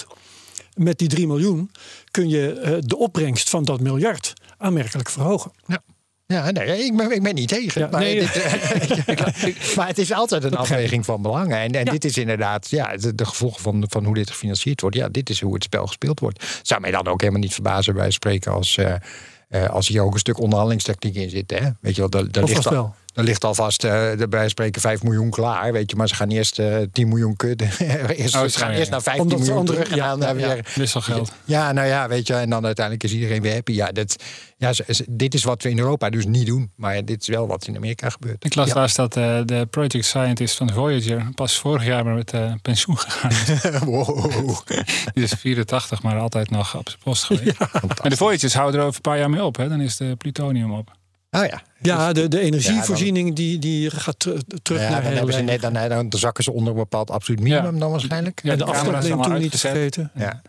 Met 0.74 0.98
die 0.98 1.08
3 1.08 1.26
miljoen 1.26 1.70
kun 2.10 2.28
je 2.28 2.52
eh, 2.52 2.76
de 2.80 2.96
opbrengst 2.96 3.50
van 3.50 3.64
dat 3.64 3.80
miljard 3.80 4.32
aanmerkelijk 4.58 5.10
verhogen. 5.10 5.50
Ja. 5.66 5.82
Ja, 6.26 6.50
nee, 6.50 6.84
ik 6.84 6.96
ben, 6.96 7.10
ik 7.10 7.22
ben 7.22 7.34
niet 7.34 7.48
tegen. 7.48 7.80
Ja, 7.80 7.88
maar, 7.90 8.00
nee. 8.00 8.18
dit, 8.18 8.36
eh, 8.36 9.76
maar 9.76 9.86
het 9.86 9.98
is 9.98 10.12
altijd 10.12 10.44
een 10.44 10.56
afweging 10.56 11.04
van 11.04 11.22
belangen. 11.22 11.58
En, 11.58 11.72
en 11.72 11.84
Ja. 11.84 11.90
dit 11.90 12.04
is 12.04 12.16
inderdaad 12.16 12.70
ja, 12.70 12.96
de, 12.96 13.14
de 13.14 13.26
gevolgen 13.26 13.62
van, 13.62 13.84
van 13.88 14.04
hoe 14.04 14.14
dit 14.14 14.30
gefinancierd 14.30 14.80
wordt. 14.80 14.96
Ja, 14.96 15.08
dit 15.08 15.30
is 15.30 15.40
hoe 15.40 15.54
het 15.54 15.62
spel 15.62 15.86
gespeeld 15.86 16.20
wordt. 16.20 16.60
Zou 16.62 16.80
mij 16.80 16.90
dan 16.90 17.06
ook 17.06 17.20
helemaal 17.20 17.40
niet 17.40 17.52
verbazen 17.54 17.94
bij 17.94 18.10
spreken 18.10 18.52
als, 18.52 18.78
eh, 18.78 19.68
als 19.68 19.88
hier 19.88 20.02
ook 20.02 20.12
een 20.12 20.18
stuk 20.18 20.38
onderhandelingstechniek 20.38 21.14
in 21.14 21.30
zit. 21.30 21.50
Hè? 21.50 21.70
Weet 21.80 21.94
je 21.94 22.00
wel, 22.00 22.10
daar, 22.10 22.30
daar 22.30 22.44
ligt 22.44 22.66
al, 22.66 22.94
daar 23.12 23.24
ligt 23.24 23.44
alvast 23.44 23.84
uh, 23.84 24.12
bij 24.28 24.48
spreken 24.48 24.80
5 24.80 25.02
miljoen 25.02 25.30
klaar. 25.30 25.72
Weet 25.72 25.90
je, 25.90 25.96
maar 25.96 26.08
ze 26.08 26.14
gaan 26.14 26.28
eerst 26.28 26.58
eh 26.58 26.76
10 26.92 27.08
miljoen 27.08 27.36
kut. 27.36 27.60
eerst, 28.16 28.36
Oh, 28.36 28.44
ze 28.44 28.58
gaan 28.58 28.70
ja, 28.70 28.76
eerst 28.76 28.84
ja. 28.86 28.90
naar 28.90 29.02
15 29.02 29.22
Omdat 29.22 29.38
ze 29.38 29.44
miljoen 29.44 29.64
terug. 29.66 29.88
En 29.88 29.96
ja, 29.96 30.16
dan 30.16 30.22
eh, 30.22 30.40
ja, 30.40 30.46
ja. 30.48 30.54
weer 30.54 30.72
Wisselgeld. 30.74 31.32
ja, 31.44 31.72
nou 31.72 31.86
ja, 31.88 32.08
weet 32.08 32.26
je, 32.26 32.34
en 32.34 32.50
dan 32.50 32.64
uiteindelijk 32.64 33.04
is 33.04 33.12
iedereen 33.12 33.42
weer 33.42 33.52
happy. 33.52 33.72
Ja, 33.72 33.92
dat, 33.92 34.16
ja 34.56 34.72
dit 35.08 35.34
is 35.34 35.44
wat 35.44 35.62
we 35.62 35.70
in 35.70 35.78
Europa 35.78 36.10
dus 36.10 36.26
niet 36.26 36.46
doen. 36.46 36.72
Maar 36.76 37.04
dit 37.04 37.20
is 37.20 37.28
wel 37.28 37.46
wat 37.46 37.66
in 37.66 37.76
Amerika 37.76 38.10
gebeurt. 38.10 38.44
Ik 38.44 38.54
las 38.54 38.68
Ja. 38.68 38.74
laatst 38.74 38.96
dat 38.96 39.16
eh, 39.16 39.40
de 39.44 39.66
project 39.70 40.04
scientist 40.04 40.56
van 40.56 40.72
Voyager 40.72 41.28
pas 41.34 41.58
vorig 41.58 41.84
jaar 41.84 42.04
maar 42.04 42.14
met 42.14 42.32
eh, 42.32 42.52
pensioen 42.62 42.98
gegaan 42.98 43.30
is. 43.30 43.62
wow. 43.84 44.58
Die 45.14 45.24
is 45.24 45.32
84, 45.38 46.02
maar 46.02 46.18
altijd 46.18 46.50
nog 46.50 46.76
op 46.76 46.88
zijn 46.88 47.00
post 47.02 47.24
geweest. 47.24 47.56
En 48.02 48.10
de 48.10 48.16
Voyagers 48.16 48.54
houden 48.54 48.80
er 48.80 48.86
over 48.86 48.96
een 48.96 49.10
paar 49.10 49.18
jaar 49.18 49.30
mee 49.30 49.44
op. 49.44 49.56
Hè? 49.56 49.68
Dan 49.68 49.80
is 49.80 49.96
de 49.96 50.14
plutonium 50.16 50.72
op. 50.72 50.98
Oh 51.30 51.44
ja. 51.44 51.62
Ja, 51.82 52.12
de, 52.12 52.28
de 52.28 52.40
energievoorziening 52.40 53.34
die, 53.34 53.58
die 53.58 53.90
gaat 53.90 54.18
ter- 54.18 54.40
terug 54.62 54.80
ja, 54.82 54.88
naar 54.90 55.02
dan, 55.02 55.12
hebben 55.12 55.32
ze 55.34 55.38
heel 55.38 55.70
net, 55.70 55.90
dan, 56.10 56.20
zakken 56.20 56.44
ze 56.44 56.52
onder 56.52 56.72
een 56.72 56.78
bepaald 56.78 57.10
absoluut 57.10 57.40
minimum 57.40 57.74
Ja. 57.74 57.80
dan 57.80 57.90
waarschijnlijk. 57.90 58.40
Ja, 58.42 58.52
En 58.52 58.58
de 58.58 58.64
camera's 58.64 58.84
afstand 58.84 59.02
neemt 59.04 59.18
allemaal 59.18 59.32
toen 59.32 59.42
niet 59.42 59.50
te 59.52 59.58
vergeten. 59.58 60.10
Ja. 60.14 60.42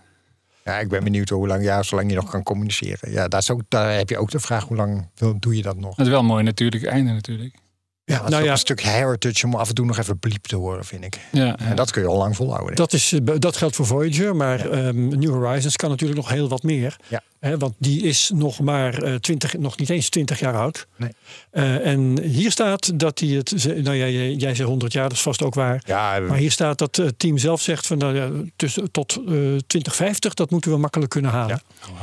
Ja, 0.65 0.79
ik 0.79 0.89
ben 0.89 1.03
benieuwd 1.03 1.29
hoe 1.29 1.47
lang, 1.47 1.63
ja, 1.63 1.84
zolang 1.84 2.09
je 2.09 2.15
nog 2.15 2.29
kan 2.29 2.43
communiceren. 2.43 3.11
Ja, 3.11 3.27
dat 3.27 3.41
is 3.41 3.49
ook, 3.51 3.61
daar 3.67 3.93
heb 3.97 4.09
je 4.09 4.17
ook 4.17 4.32
de 4.32 4.39
vraag, 4.39 4.63
hoe 4.63 4.77
lang 4.77 5.07
wil- 5.15 5.39
doe 5.39 5.55
je 5.55 5.61
dat 5.61 5.77
nog? 5.77 5.95
Dat 5.95 6.05
is 6.05 6.11
wel 6.11 6.23
mooi 6.23 6.43
natuurlijk 6.43 6.86
einde 6.86 7.11
natuurlijk. 7.11 7.55
Ja, 8.03 8.17
dat 8.19 8.29
nou 8.29 8.43
ja. 8.43 8.51
een 8.51 8.57
stuk 8.57 8.82
heritage 8.82 9.45
om 9.45 9.55
af 9.55 9.69
en 9.69 9.75
toe 9.75 9.86
nog 9.86 9.97
even 9.97 10.19
bliep 10.19 10.43
te 10.47 10.55
horen, 10.55 10.86
vind 10.86 11.03
ik. 11.03 11.19
Ja, 11.32 11.57
En 11.57 11.75
dat 11.75 11.91
kun 11.91 12.01
je 12.01 12.07
al 12.07 12.17
lang 12.17 12.36
volhouden. 12.36 12.75
Dat, 12.75 12.93
is, 12.93 13.11
eh, 13.11 13.19
dat 13.38 13.57
geldt 13.57 13.75
voor 13.75 13.86
Voyager, 13.86 14.36
maar 14.36 14.69
ehm, 14.69 15.07
New 15.07 15.29
Horizons 15.29 15.75
kan 15.75 15.89
natuurlijk 15.89 16.19
nog 16.19 16.29
heel 16.29 16.49
wat 16.49 16.63
meer. 16.63 16.97
Ja. 17.07 17.21
Hè, 17.42 17.58
want 17.58 17.74
die 17.78 18.02
is 18.02 18.32
nog 18.34 18.60
maar 18.60 19.04
eh, 19.04 19.16
20, 19.16 19.58
nog 19.58 19.78
niet 19.78 19.89
eens 19.89 20.10
20 20.10 20.39
jaar 20.39 20.56
oud. 20.56 20.88
Nee. 20.96 21.10
Eh, 21.52 21.86
en 21.88 22.22
hier 22.22 22.52
staat 22.52 23.00
dat 23.00 23.20
hij 23.20 23.30
het, 23.30 23.52
nou 23.66 23.96
ja, 23.96 24.08
jij, 24.08 24.34
jij 24.34 24.56
zegt 24.56 24.70
100 24.70 24.94
jaar, 24.94 25.04
dat 25.04 25.12
is 25.18 25.22
vast 25.22 25.42
ook 25.42 25.54
waar. 25.54 25.84
ja, 25.86 26.20
Maar 26.20 26.38
hier 26.38 26.52
staat 26.52 26.78
dat 26.78 26.96
het 26.96 27.20
team 27.20 27.38
zelf 27.38 27.62
zegt 27.62 27.88
van 27.88 27.98
nou 27.98 28.16
ja, 28.16 28.30
tussen, 28.56 28.92
tot 28.92 29.12
eh 29.12 29.24
2050, 29.68 30.34
dat 30.34 30.50
moeten 30.50 30.72
we 30.72 30.78
makkelijk 30.78 31.12
kunnen 31.12 31.32
halen. 31.32 31.62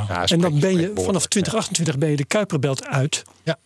ja, 0.09 0.27
En 0.27 0.41
dan 0.41 0.61
ben 0.61 0.71
je 0.71 0.77
vanaf 0.77 0.95
behoorlijk, 0.95 1.29
2028 1.29 1.99
ben 1.99 2.11
je 2.11 2.17
de 2.17 2.25
Kuiperbelt 2.25 2.87
uit. 2.87 3.25
Ja. 3.43 3.59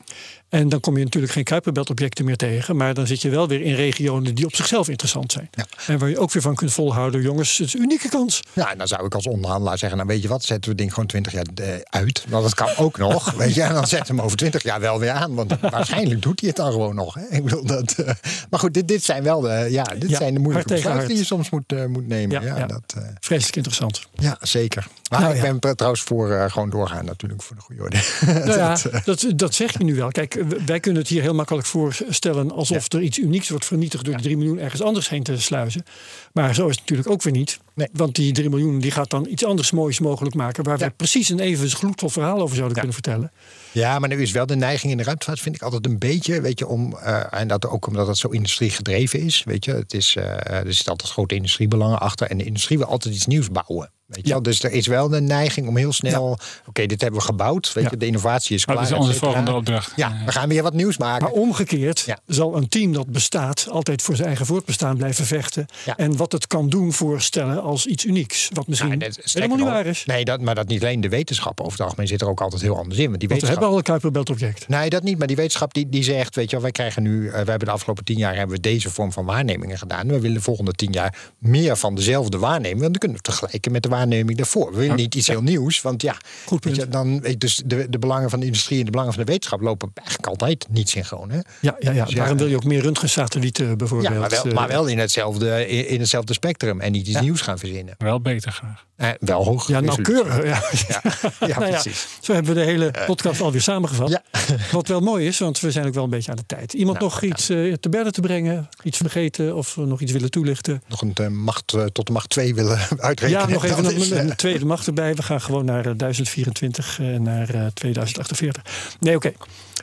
En 0.48 0.68
dan 0.68 0.80
kom 0.80 0.96
je 0.96 1.04
natuurlijk 1.04 1.32
geen 1.32 1.44
Kuiperbeltobjecten 1.44 2.24
meer 2.24 2.36
tegen. 2.36 2.76
Maar 2.76 2.94
dan 2.94 3.06
zit 3.06 3.22
je 3.22 3.28
wel 3.30 3.48
weer 3.48 3.60
in 3.60 3.74
regionen 3.74 4.34
die 4.34 4.44
op 4.44 4.54
zichzelf 4.54 4.88
interessant 4.88 5.32
zijn. 5.32 5.48
Ja. 5.52 5.66
En 5.86 5.98
waar 5.98 6.08
je 6.08 6.18
ook 6.18 6.32
weer 6.32 6.42
van 6.42 6.54
kunt 6.54 6.72
volhouden. 6.72 7.22
Jongens, 7.22 7.58
het 7.58 7.66
is 7.66 7.74
een 7.74 7.82
unieke 7.82 8.08
kans. 8.08 8.40
Ja, 8.52 8.70
en 8.72 8.78
dan 8.78 8.86
zou 8.86 9.04
ik 9.06 9.14
als 9.14 9.26
onderhandelaar 9.26 9.78
zeggen, 9.78 9.98
nou 9.98 10.10
weet 10.10 10.22
je 10.22 10.28
wat, 10.28 10.44
zetten 10.44 10.62
we 10.64 10.68
het 10.68 10.78
ding 10.78 10.90
gewoon 10.92 11.08
20 11.08 11.32
jaar 11.32 11.44
uit. 11.84 12.24
Want 12.28 12.42
dat 12.42 12.54
kan 12.54 12.68
ook 12.76 12.98
nog, 12.98 13.30
weet 13.36 13.54
je. 13.54 13.62
En 13.62 13.72
dan 13.74 13.84
we 13.88 14.02
hem 14.06 14.20
over 14.20 14.36
20 14.36 14.62
jaar 14.62 14.80
wel 14.80 14.98
weer 14.98 15.10
aan. 15.10 15.34
Want 15.34 15.54
waarschijnlijk 15.60 16.22
doet 16.22 16.40
hij 16.40 16.48
het 16.48 16.58
dan 16.58 16.72
gewoon 16.72 16.94
nog. 16.94 17.14
Hè. 17.14 17.22
Ik 17.36 17.44
bedoel 17.44 17.66
dat. 17.66 17.92
eh, 17.92 18.14
maar 18.50 18.60
goed, 18.60 18.74
dit, 18.74 18.88
dit 18.88 19.04
zijn 19.04 19.22
wel 19.22 19.40
de, 19.40 19.66
ja, 19.70 19.82
dit 19.98 20.10
Ja, 20.10 20.16
zijn 20.16 20.34
de 20.34 20.40
moeilijke 20.40 20.74
besluiten 20.74 21.08
die 21.08 21.16
je 21.16 21.24
soms 21.24 21.50
moet, 21.50 21.72
eh, 21.72 21.86
moet 21.86 22.08
nemen. 22.08 22.42
Ja. 22.42 22.66
Dat, 22.66 22.82
eh, 22.96 23.02
Vreselijk 23.20 23.56
interessant. 23.56 24.06
ja 24.14 24.38
zeker. 24.40 24.86
Maar 25.10 25.20
Nou, 25.20 25.34
ik 25.34 25.60
ben 25.60 25.76
trouwens 25.76 26.02
voor 26.02 26.30
eh, 26.32 26.50
gewoon 26.50 26.70
doorgaan 26.70 27.04
natuurlijk, 27.04 27.42
voor 27.42 27.56
de 27.56 27.62
goede 27.62 27.82
orde. 27.82 27.96
Nou 28.26 28.58
ja, 28.58 28.68
Dat, 28.68 28.84
eh, 28.84 29.04
dat, 29.04 29.26
dat 29.36 29.54
zeg 29.54 29.78
je 29.78 29.84
nu 29.84 29.94
wel. 29.94 30.08
Kijk, 30.10 30.42
wij 30.66 30.80
kunnen 30.80 31.00
het 31.00 31.10
hier 31.10 31.22
heel 31.22 31.34
makkelijk 31.34 31.66
voorstellen 31.66 32.50
alsof 32.52 32.92
er 32.92 33.00
iets 33.00 33.18
unieks 33.18 33.48
wordt 33.48 33.64
vernietigd 33.64 34.04
door 34.04 34.14
die 34.14 34.22
3 34.22 34.36
miljoen 34.36 34.58
ergens 34.58 34.82
anders 34.82 35.08
heen 35.08 35.22
te 35.22 35.40
sluizen. 35.40 35.84
Maar 36.32 36.54
zo 36.54 36.64
is 36.68 36.70
het 36.70 36.80
natuurlijk 36.80 37.10
ook 37.10 37.22
weer 37.22 37.32
niet. 37.32 37.58
Nee. 37.74 37.88
Want 37.92 38.14
die 38.14 38.32
3 38.32 38.48
miljoen 38.50 38.78
die 38.78 38.90
gaat 38.90 39.10
dan 39.10 39.26
iets 39.30 39.44
anders 39.44 39.70
moois 39.70 40.00
mogelijk 40.00 40.34
maken. 40.34 40.64
Waar 40.64 40.78
we 40.78 40.90
precies 40.90 41.28
een 41.28 41.40
even 41.52 41.70
gloedvol 41.70 42.08
verhaal 42.08 42.40
over 42.40 42.56
zouden 42.56 42.76
kunnen 42.76 42.94
vertellen. 42.94 43.32
Ja, 43.72 43.98
maar 43.98 44.08
nu 44.08 44.22
is 44.22 44.32
wel 44.32 44.46
de 44.46 44.56
neiging 44.56 44.92
in 44.92 44.98
de 44.98 45.04
ruimtevaart, 45.04 45.40
vind 45.40 45.54
ik 45.54 45.62
altijd 45.62 45.86
een 45.86 45.98
beetje, 45.98 46.40
weet 46.40 46.58
je, 46.58 46.66
om, 46.66 46.96
eh, 46.96 47.40
en 47.40 47.48
dat 47.48 47.66
ook 47.66 47.86
omdat 47.86 48.06
het 48.06 48.18
zo 48.18 48.28
industrie 48.28 48.70
gedreven 48.70 49.20
is, 49.20 49.44
weet 49.44 49.64
je, 49.64 49.72
het 49.72 49.94
is, 49.94 50.16
eh, 50.16 50.50
er 50.50 50.74
zitten 50.74 50.92
altijd 50.92 51.10
grote 51.10 51.34
industriebelangen 51.34 52.00
achter 52.00 52.26
en 52.26 52.38
de 52.38 52.44
industrie 52.44 52.78
wil 52.78 52.86
altijd 52.86 53.14
iets 53.14 53.26
nieuws 53.26 53.48
bouwen. 53.48 53.90
Weet 54.14 54.22
je 54.22 54.28
Ja. 54.28 54.32
wel? 54.34 54.42
Dus 54.42 54.62
er 54.62 54.70
is 54.72 54.86
wel 54.86 55.08
de 55.08 55.20
neiging 55.20 55.68
om 55.68 55.76
heel 55.76 55.92
snel, 55.92 56.38
oké, 56.66 56.86
dit 56.86 57.00
hebben 57.00 57.20
we 57.20 57.26
gebouwd, 57.26 57.72
weet 57.72 57.84
Ja. 57.84 57.90
je, 57.90 57.96
de 57.96 58.06
innovatie 58.06 58.54
is 58.56 58.64
klaar. 58.64 58.76
dat 58.76 58.86
is 58.86 58.92
onze 58.92 59.14
volgende 59.14 59.52
opdracht. 59.52 59.92
Ja, 59.96 60.22
we 60.26 60.32
gaan 60.32 60.48
weer 60.48 60.62
wat 60.62 60.72
nieuws 60.74 60.96
maken. 60.98 61.22
Maar 61.24 61.32
omgekeerd 61.32 62.00
Ja. 62.06 62.18
zal 62.26 62.56
een 62.56 62.68
team 62.68 62.92
dat 62.92 63.06
bestaat 63.06 63.66
altijd 63.70 64.02
voor 64.02 64.14
zijn 64.16 64.26
eigen 64.28 64.46
voortbestaan 64.46 64.96
blijven 64.96 65.24
vechten. 65.26 65.66
Ja. 65.84 65.96
En 65.96 66.16
wat 66.16 66.32
het 66.32 66.46
kan 66.46 66.68
doen 66.68 66.92
voorstellen 66.92 67.62
als 67.62 67.86
iets 67.86 68.04
unieks. 68.04 68.48
Wat 68.52 68.66
misschien 68.66 69.00
sterker 69.02 69.32
helemaal 69.32 69.56
niet 69.56 69.66
waar 69.66 69.86
is. 69.86 70.04
Nee, 70.04 70.24
dat, 70.24 70.40
maar 70.40 70.54
dat 70.54 70.68
niet 70.68 70.82
alleen 70.82 71.00
de 71.00 71.08
wetenschap 71.08 71.60
over 71.60 71.72
het 71.72 71.80
algemeen 71.80 72.06
zit 72.08 72.20
er 72.20 72.28
ook 72.28 72.40
altijd 72.40 72.62
heel 72.62 72.76
anders 72.76 72.98
in. 72.98 73.06
Want 73.08 73.20
die 73.20 73.28
Want 73.28 73.40
we 73.40 73.46
wetenschap, 73.46 73.50
hebben 73.50 73.68
al 73.68 73.76
een 73.76 73.82
Kuiperbeltobject. 73.82 74.68
Nee, 74.68 74.90
dat 74.90 75.02
niet. 75.02 75.18
Maar 75.18 75.26
die 75.26 75.36
wetenschap 75.36 75.74
die, 75.74 75.88
die 75.88 76.02
zegt, 76.02 76.34
weet 76.34 76.44
je 76.44 76.50
wel, 76.50 76.62
wij 76.62 76.70
krijgen 76.72 77.02
nu, 77.02 77.26
eh, 77.26 77.32
we 77.32 77.50
hebben 77.50 77.58
de 77.68 77.70
afgelopen 77.70 78.04
tien 78.04 78.18
jaar 78.18 78.36
hebben 78.36 78.56
we 78.56 78.62
deze 78.62 78.90
vorm 78.90 79.12
van 79.12 79.24
waarnemingen 79.24 79.78
gedaan. 79.78 80.06
We 80.08 80.20
willen 80.20 80.36
de 80.36 80.42
volgende 80.42 80.72
tien 80.72 80.92
jaar 80.92 81.30
meer 81.38 81.76
van 81.76 81.94
dezelfde 81.94 82.38
waarneming. 82.38 82.80
Want 82.80 82.90
dan 82.90 82.98
kunnen 83.00 83.18
we 83.18 83.22
het 83.26 83.34
vergelijken 83.38 83.72
met 83.72 83.82
de 83.82 83.88
waarneming 84.08 84.36
daarvoor. 84.38 84.70
We 84.70 84.78
willen 84.78 84.96
niet 84.96 85.14
iets 85.14 85.26
heel 85.26 85.42
nieuws. 85.42 85.80
Want 85.80 86.02
ja, 86.02 86.16
Goed 86.44 86.64
weet 86.64 86.74
punt. 86.74 86.86
je, 86.86 86.92
dan 86.92 87.20
weet 87.20 87.30
je, 87.30 87.38
dus 87.38 87.62
de, 87.66 87.86
de 87.90 87.98
belangen 87.98 88.30
van 88.30 88.40
de 88.40 88.46
industrie 88.46 88.78
en 88.78 88.84
de 88.84 88.90
belangen 88.90 89.14
van 89.14 89.24
de 89.24 89.32
wetenschap 89.32 89.60
lopen 89.60 89.90
eigenlijk 89.94 90.28
altijd 90.28 90.66
niet 90.70 90.88
synchroon. 90.88 91.30
Hè? 91.30 91.36
Ja, 91.36 91.44
ja, 91.60 91.76
ja. 91.78 91.92
ja. 91.92 92.14
daarom 92.14 92.38
wil 92.38 92.46
je 92.46 92.56
ook 92.56 92.64
meer 92.64 92.82
röntgensatellieten 92.82 93.78
bijvoorbeeld. 93.78 94.12
Ja, 94.12 94.18
maar 94.20 94.30
wel, 94.30 94.44
eh, 94.44 94.52
maar 94.52 94.68
wel 94.68 94.86
in, 94.86 94.98
hetzelfde, 94.98 95.68
in, 95.68 95.88
in 95.88 96.00
hetzelfde 96.00 96.32
spectrum 96.32 96.80
en 96.80 96.92
niet 96.92 97.06
iets 97.06 97.20
nieuws 97.20 97.40
gaan 97.40 97.58
verzinnen. 97.58 97.94
Wel 97.98 98.20
beter 98.20 98.52
graag. 98.52 98.86
Eh, 98.96 99.08
wel 99.20 99.44
hoog. 99.44 99.68
Ja, 99.68 99.80
nauwkeurig. 99.80 100.44
Ja. 100.44 100.62
Ja, 100.88 101.02
ja, 101.46 101.58
Nou 101.62 101.70
ja, 101.70 101.82
zo 102.20 102.32
hebben 102.32 102.54
we 102.54 102.60
de 102.60 102.66
hele 102.66 102.94
podcast 103.06 103.40
alweer 103.40 103.60
samengevat. 103.60 104.08
Ja. 104.08 104.22
Wat 104.72 104.88
wel 104.88 105.00
mooi 105.00 105.26
is, 105.26 105.38
want 105.38 105.60
we 105.60 105.70
zijn 105.70 105.86
ook 105.86 105.94
wel 105.94 106.04
een 106.04 106.10
beetje 106.10 106.30
aan 106.30 106.36
de 106.36 106.46
tijd. 106.46 106.72
Iemand 106.72 106.98
Nou, 106.98 107.10
nog 107.10 107.22
iets 107.22 107.48
eh, 107.48 107.72
te 107.72 107.88
berden 107.88 108.12
te 108.12 108.20
brengen? 108.20 108.68
Iets 108.82 108.98
vergeten 108.98 109.56
of 109.56 109.76
eh, 109.76 109.84
nog 109.84 110.00
iets 110.00 110.12
willen 110.12 110.30
toelichten? 110.30 110.82
Nog 110.88 111.02
een 111.02 111.14
eh, 111.14 111.28
macht 111.28 111.72
eh, 111.74 111.84
tot 111.84 112.06
de 112.06 112.12
macht 112.12 112.28
2 112.28 112.54
willen 112.54 112.78
uitrekenen. 112.96 113.48
Ja, 113.48 113.52
nog 113.52 113.64
even 113.64 113.84
een, 113.84 113.91
is, 113.94 114.10
eh, 114.10 114.22
een 114.22 114.36
tweede 114.36 114.64
macht 114.64 114.86
erbij. 114.86 115.14
We 115.14 115.22
gaan 115.22 115.40
gewoon 115.40 115.64
naar 115.64 115.86
eh, 115.86 115.92
1024 115.96 116.98
en 117.00 117.22
naar 117.22 117.54
eh, 117.54 117.66
2048. 117.66 118.62
Nee, 119.00 119.16
oké. 119.16 119.32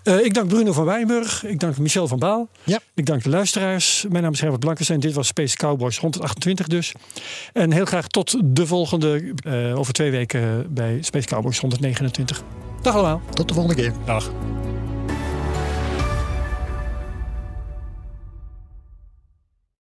Eh, 0.04 0.26
ik 0.26 0.34
dank 0.34 0.48
Bruno 0.48 0.74
van 0.74 0.86
Wijnburg. 0.86 1.46
Ik 1.46 1.60
dank 1.60 1.78
Michel 1.78 2.08
van 2.08 2.20
Baal. 2.20 2.50
Ja. 2.64 2.80
Ik 2.94 3.06
dank 3.06 3.24
de 3.24 3.30
luisteraars. 3.30 4.06
Mijn 4.10 4.24
naam 4.24 4.34
is 4.34 4.40
Herbert 4.40 4.62
Blankenstein. 4.62 5.00
Dit 5.00 5.14
was 5.14 5.28
Space 5.28 5.56
Cowboys 5.56 5.98
128 5.98 6.68
dus. 6.68 6.92
En 7.54 7.72
heel 7.72 7.86
graag 7.86 8.08
tot 8.08 8.36
de 8.44 8.68
volgende 8.68 9.34
eh, 9.44 9.80
over 9.80 9.94
twee 9.94 10.12
weken 10.12 10.74
bij 10.74 10.98
Space 11.02 11.28
Cowboys 11.28 11.60
129. 11.60 12.44
Dag 12.82 12.94
allemaal. 12.94 13.22
Tot 13.34 13.48
de 13.48 13.54
volgende 13.54 13.82
keer. 13.82 13.94
Dag. 14.06 14.32